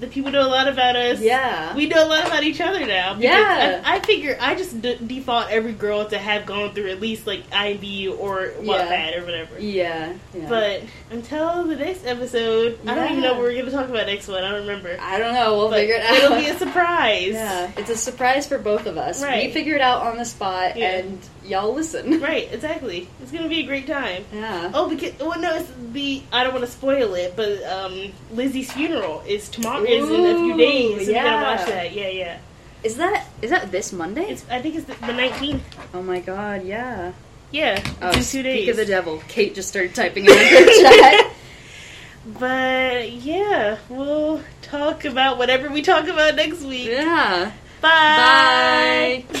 the 0.00 0.06
people 0.06 0.30
know 0.30 0.46
a 0.46 0.48
lot 0.48 0.68
about 0.68 0.96
us. 0.96 1.20
Yeah. 1.20 1.74
We 1.74 1.86
know 1.86 2.04
a 2.04 2.08
lot 2.08 2.26
about 2.26 2.42
each 2.44 2.60
other 2.60 2.86
now. 2.86 3.16
Yeah. 3.18 3.82
I, 3.84 3.96
I 3.96 4.00
figure 4.00 4.36
I 4.40 4.54
just 4.54 4.80
d- 4.80 4.98
default 5.06 5.50
every 5.50 5.72
girl 5.72 6.04
to 6.06 6.18
have 6.18 6.46
gone 6.46 6.72
through 6.74 6.90
at 6.90 7.00
least 7.00 7.26
like 7.26 7.48
IMVU 7.50 8.18
or 8.18 8.50
Wattpad 8.60 9.18
or 9.18 9.24
whatever. 9.24 9.58
yeah. 9.58 10.12
yeah. 10.34 10.48
But 10.48 10.82
until 11.10 11.64
the 11.64 11.76
next 11.76 12.06
episode, 12.06 12.78
I 12.86 12.94
don't 12.94 13.10
even 13.10 13.22
know 13.22 13.32
what 13.34 13.42
we're 13.42 13.52
going 13.54 13.64
to 13.66 13.70
talk 13.70 13.88
about 13.88 14.06
next 14.06 14.28
one. 14.28 14.44
I 14.44 14.50
don't 14.50 14.60
remember. 14.66 14.96
I 15.00 15.18
don't 15.18 15.34
know. 15.34 15.56
We'll 15.56 15.70
But 15.70 15.80
figure 15.80 15.96
it 15.96 16.02
out. 16.02 16.14
It'll 16.16 16.36
be 16.38 16.48
a 16.48 16.58
surprise. 16.58 17.34
Yeah, 17.38 17.70
it's 17.76 17.90
a 17.90 17.96
surprise 17.96 18.46
for 18.46 18.58
both 18.58 18.86
of 18.86 18.96
us. 18.98 19.22
Right. 19.22 19.46
We 19.48 19.52
figure 19.52 19.74
it 19.74 19.80
out 19.80 20.02
on 20.02 20.16
the 20.16 20.24
spot, 20.24 20.76
Yeah. 20.76 20.98
and 20.98 21.18
y'all 21.44 21.72
listen. 21.74 22.20
Right, 22.28 22.48
exactly. 22.52 23.08
It's 23.22 23.30
going 23.30 23.44
to 23.44 23.48
be 23.48 23.60
a 23.60 23.66
great 23.66 23.86
time. 23.86 24.24
Yeah. 24.32 24.70
Oh, 24.74 24.88
because 24.88 25.18
well, 25.18 25.38
no, 25.40 25.54
it's 25.56 25.70
the 25.92 26.22
I 26.32 26.44
don't 26.44 26.52
want 26.52 26.64
to 26.66 26.70
spoil 26.70 27.14
it, 27.14 27.34
but 27.36 27.62
um, 27.64 28.12
Lizzie's 28.32 28.72
funeral 28.72 29.22
is 29.26 29.48
tomorrow. 29.48 29.82
Is 29.84 30.08
in 30.10 30.24
a 30.26 30.34
few 30.34 30.56
days. 30.56 31.08
Yeah. 31.08 31.22
gotta 31.24 31.56
watch 31.62 31.68
that. 31.68 31.92
Yeah, 31.92 32.08
yeah. 32.08 32.38
Is 32.84 32.96
that 32.96 33.26
is 33.42 33.50
that 33.50 33.70
this 33.72 33.92
Monday? 33.92 34.30
It's 34.30 34.44
I 34.50 34.60
think 34.62 34.76
it's 34.76 34.84
the 34.86 35.12
nineteenth. 35.12 35.62
oh 35.94 36.02
my 36.02 36.20
god, 36.20 36.64
yeah. 36.64 37.12
Yeah, 37.50 37.82
Oh, 38.02 38.08
it's 38.08 38.16
in 38.16 38.22
two 38.22 38.22
speak 38.24 38.42
days. 38.44 38.68
of 38.68 38.76
the 38.76 38.84
devil. 38.84 39.22
Kate 39.26 39.54
just 39.54 39.68
started 39.70 39.94
typing 39.94 40.24
in 40.26 40.30
the 40.32 40.78
chat. 40.82 41.32
but 42.38 43.10
yeah, 43.10 43.78
we'll 43.88 44.42
talk 44.62 45.04
about 45.06 45.38
whatever 45.38 45.70
we 45.70 45.80
talk 45.82 46.06
about 46.08 46.34
next 46.34 46.60
week. 46.62 46.88
Yeah. 46.88 47.52
Bye. 47.80 49.24
Bye. 49.28 49.34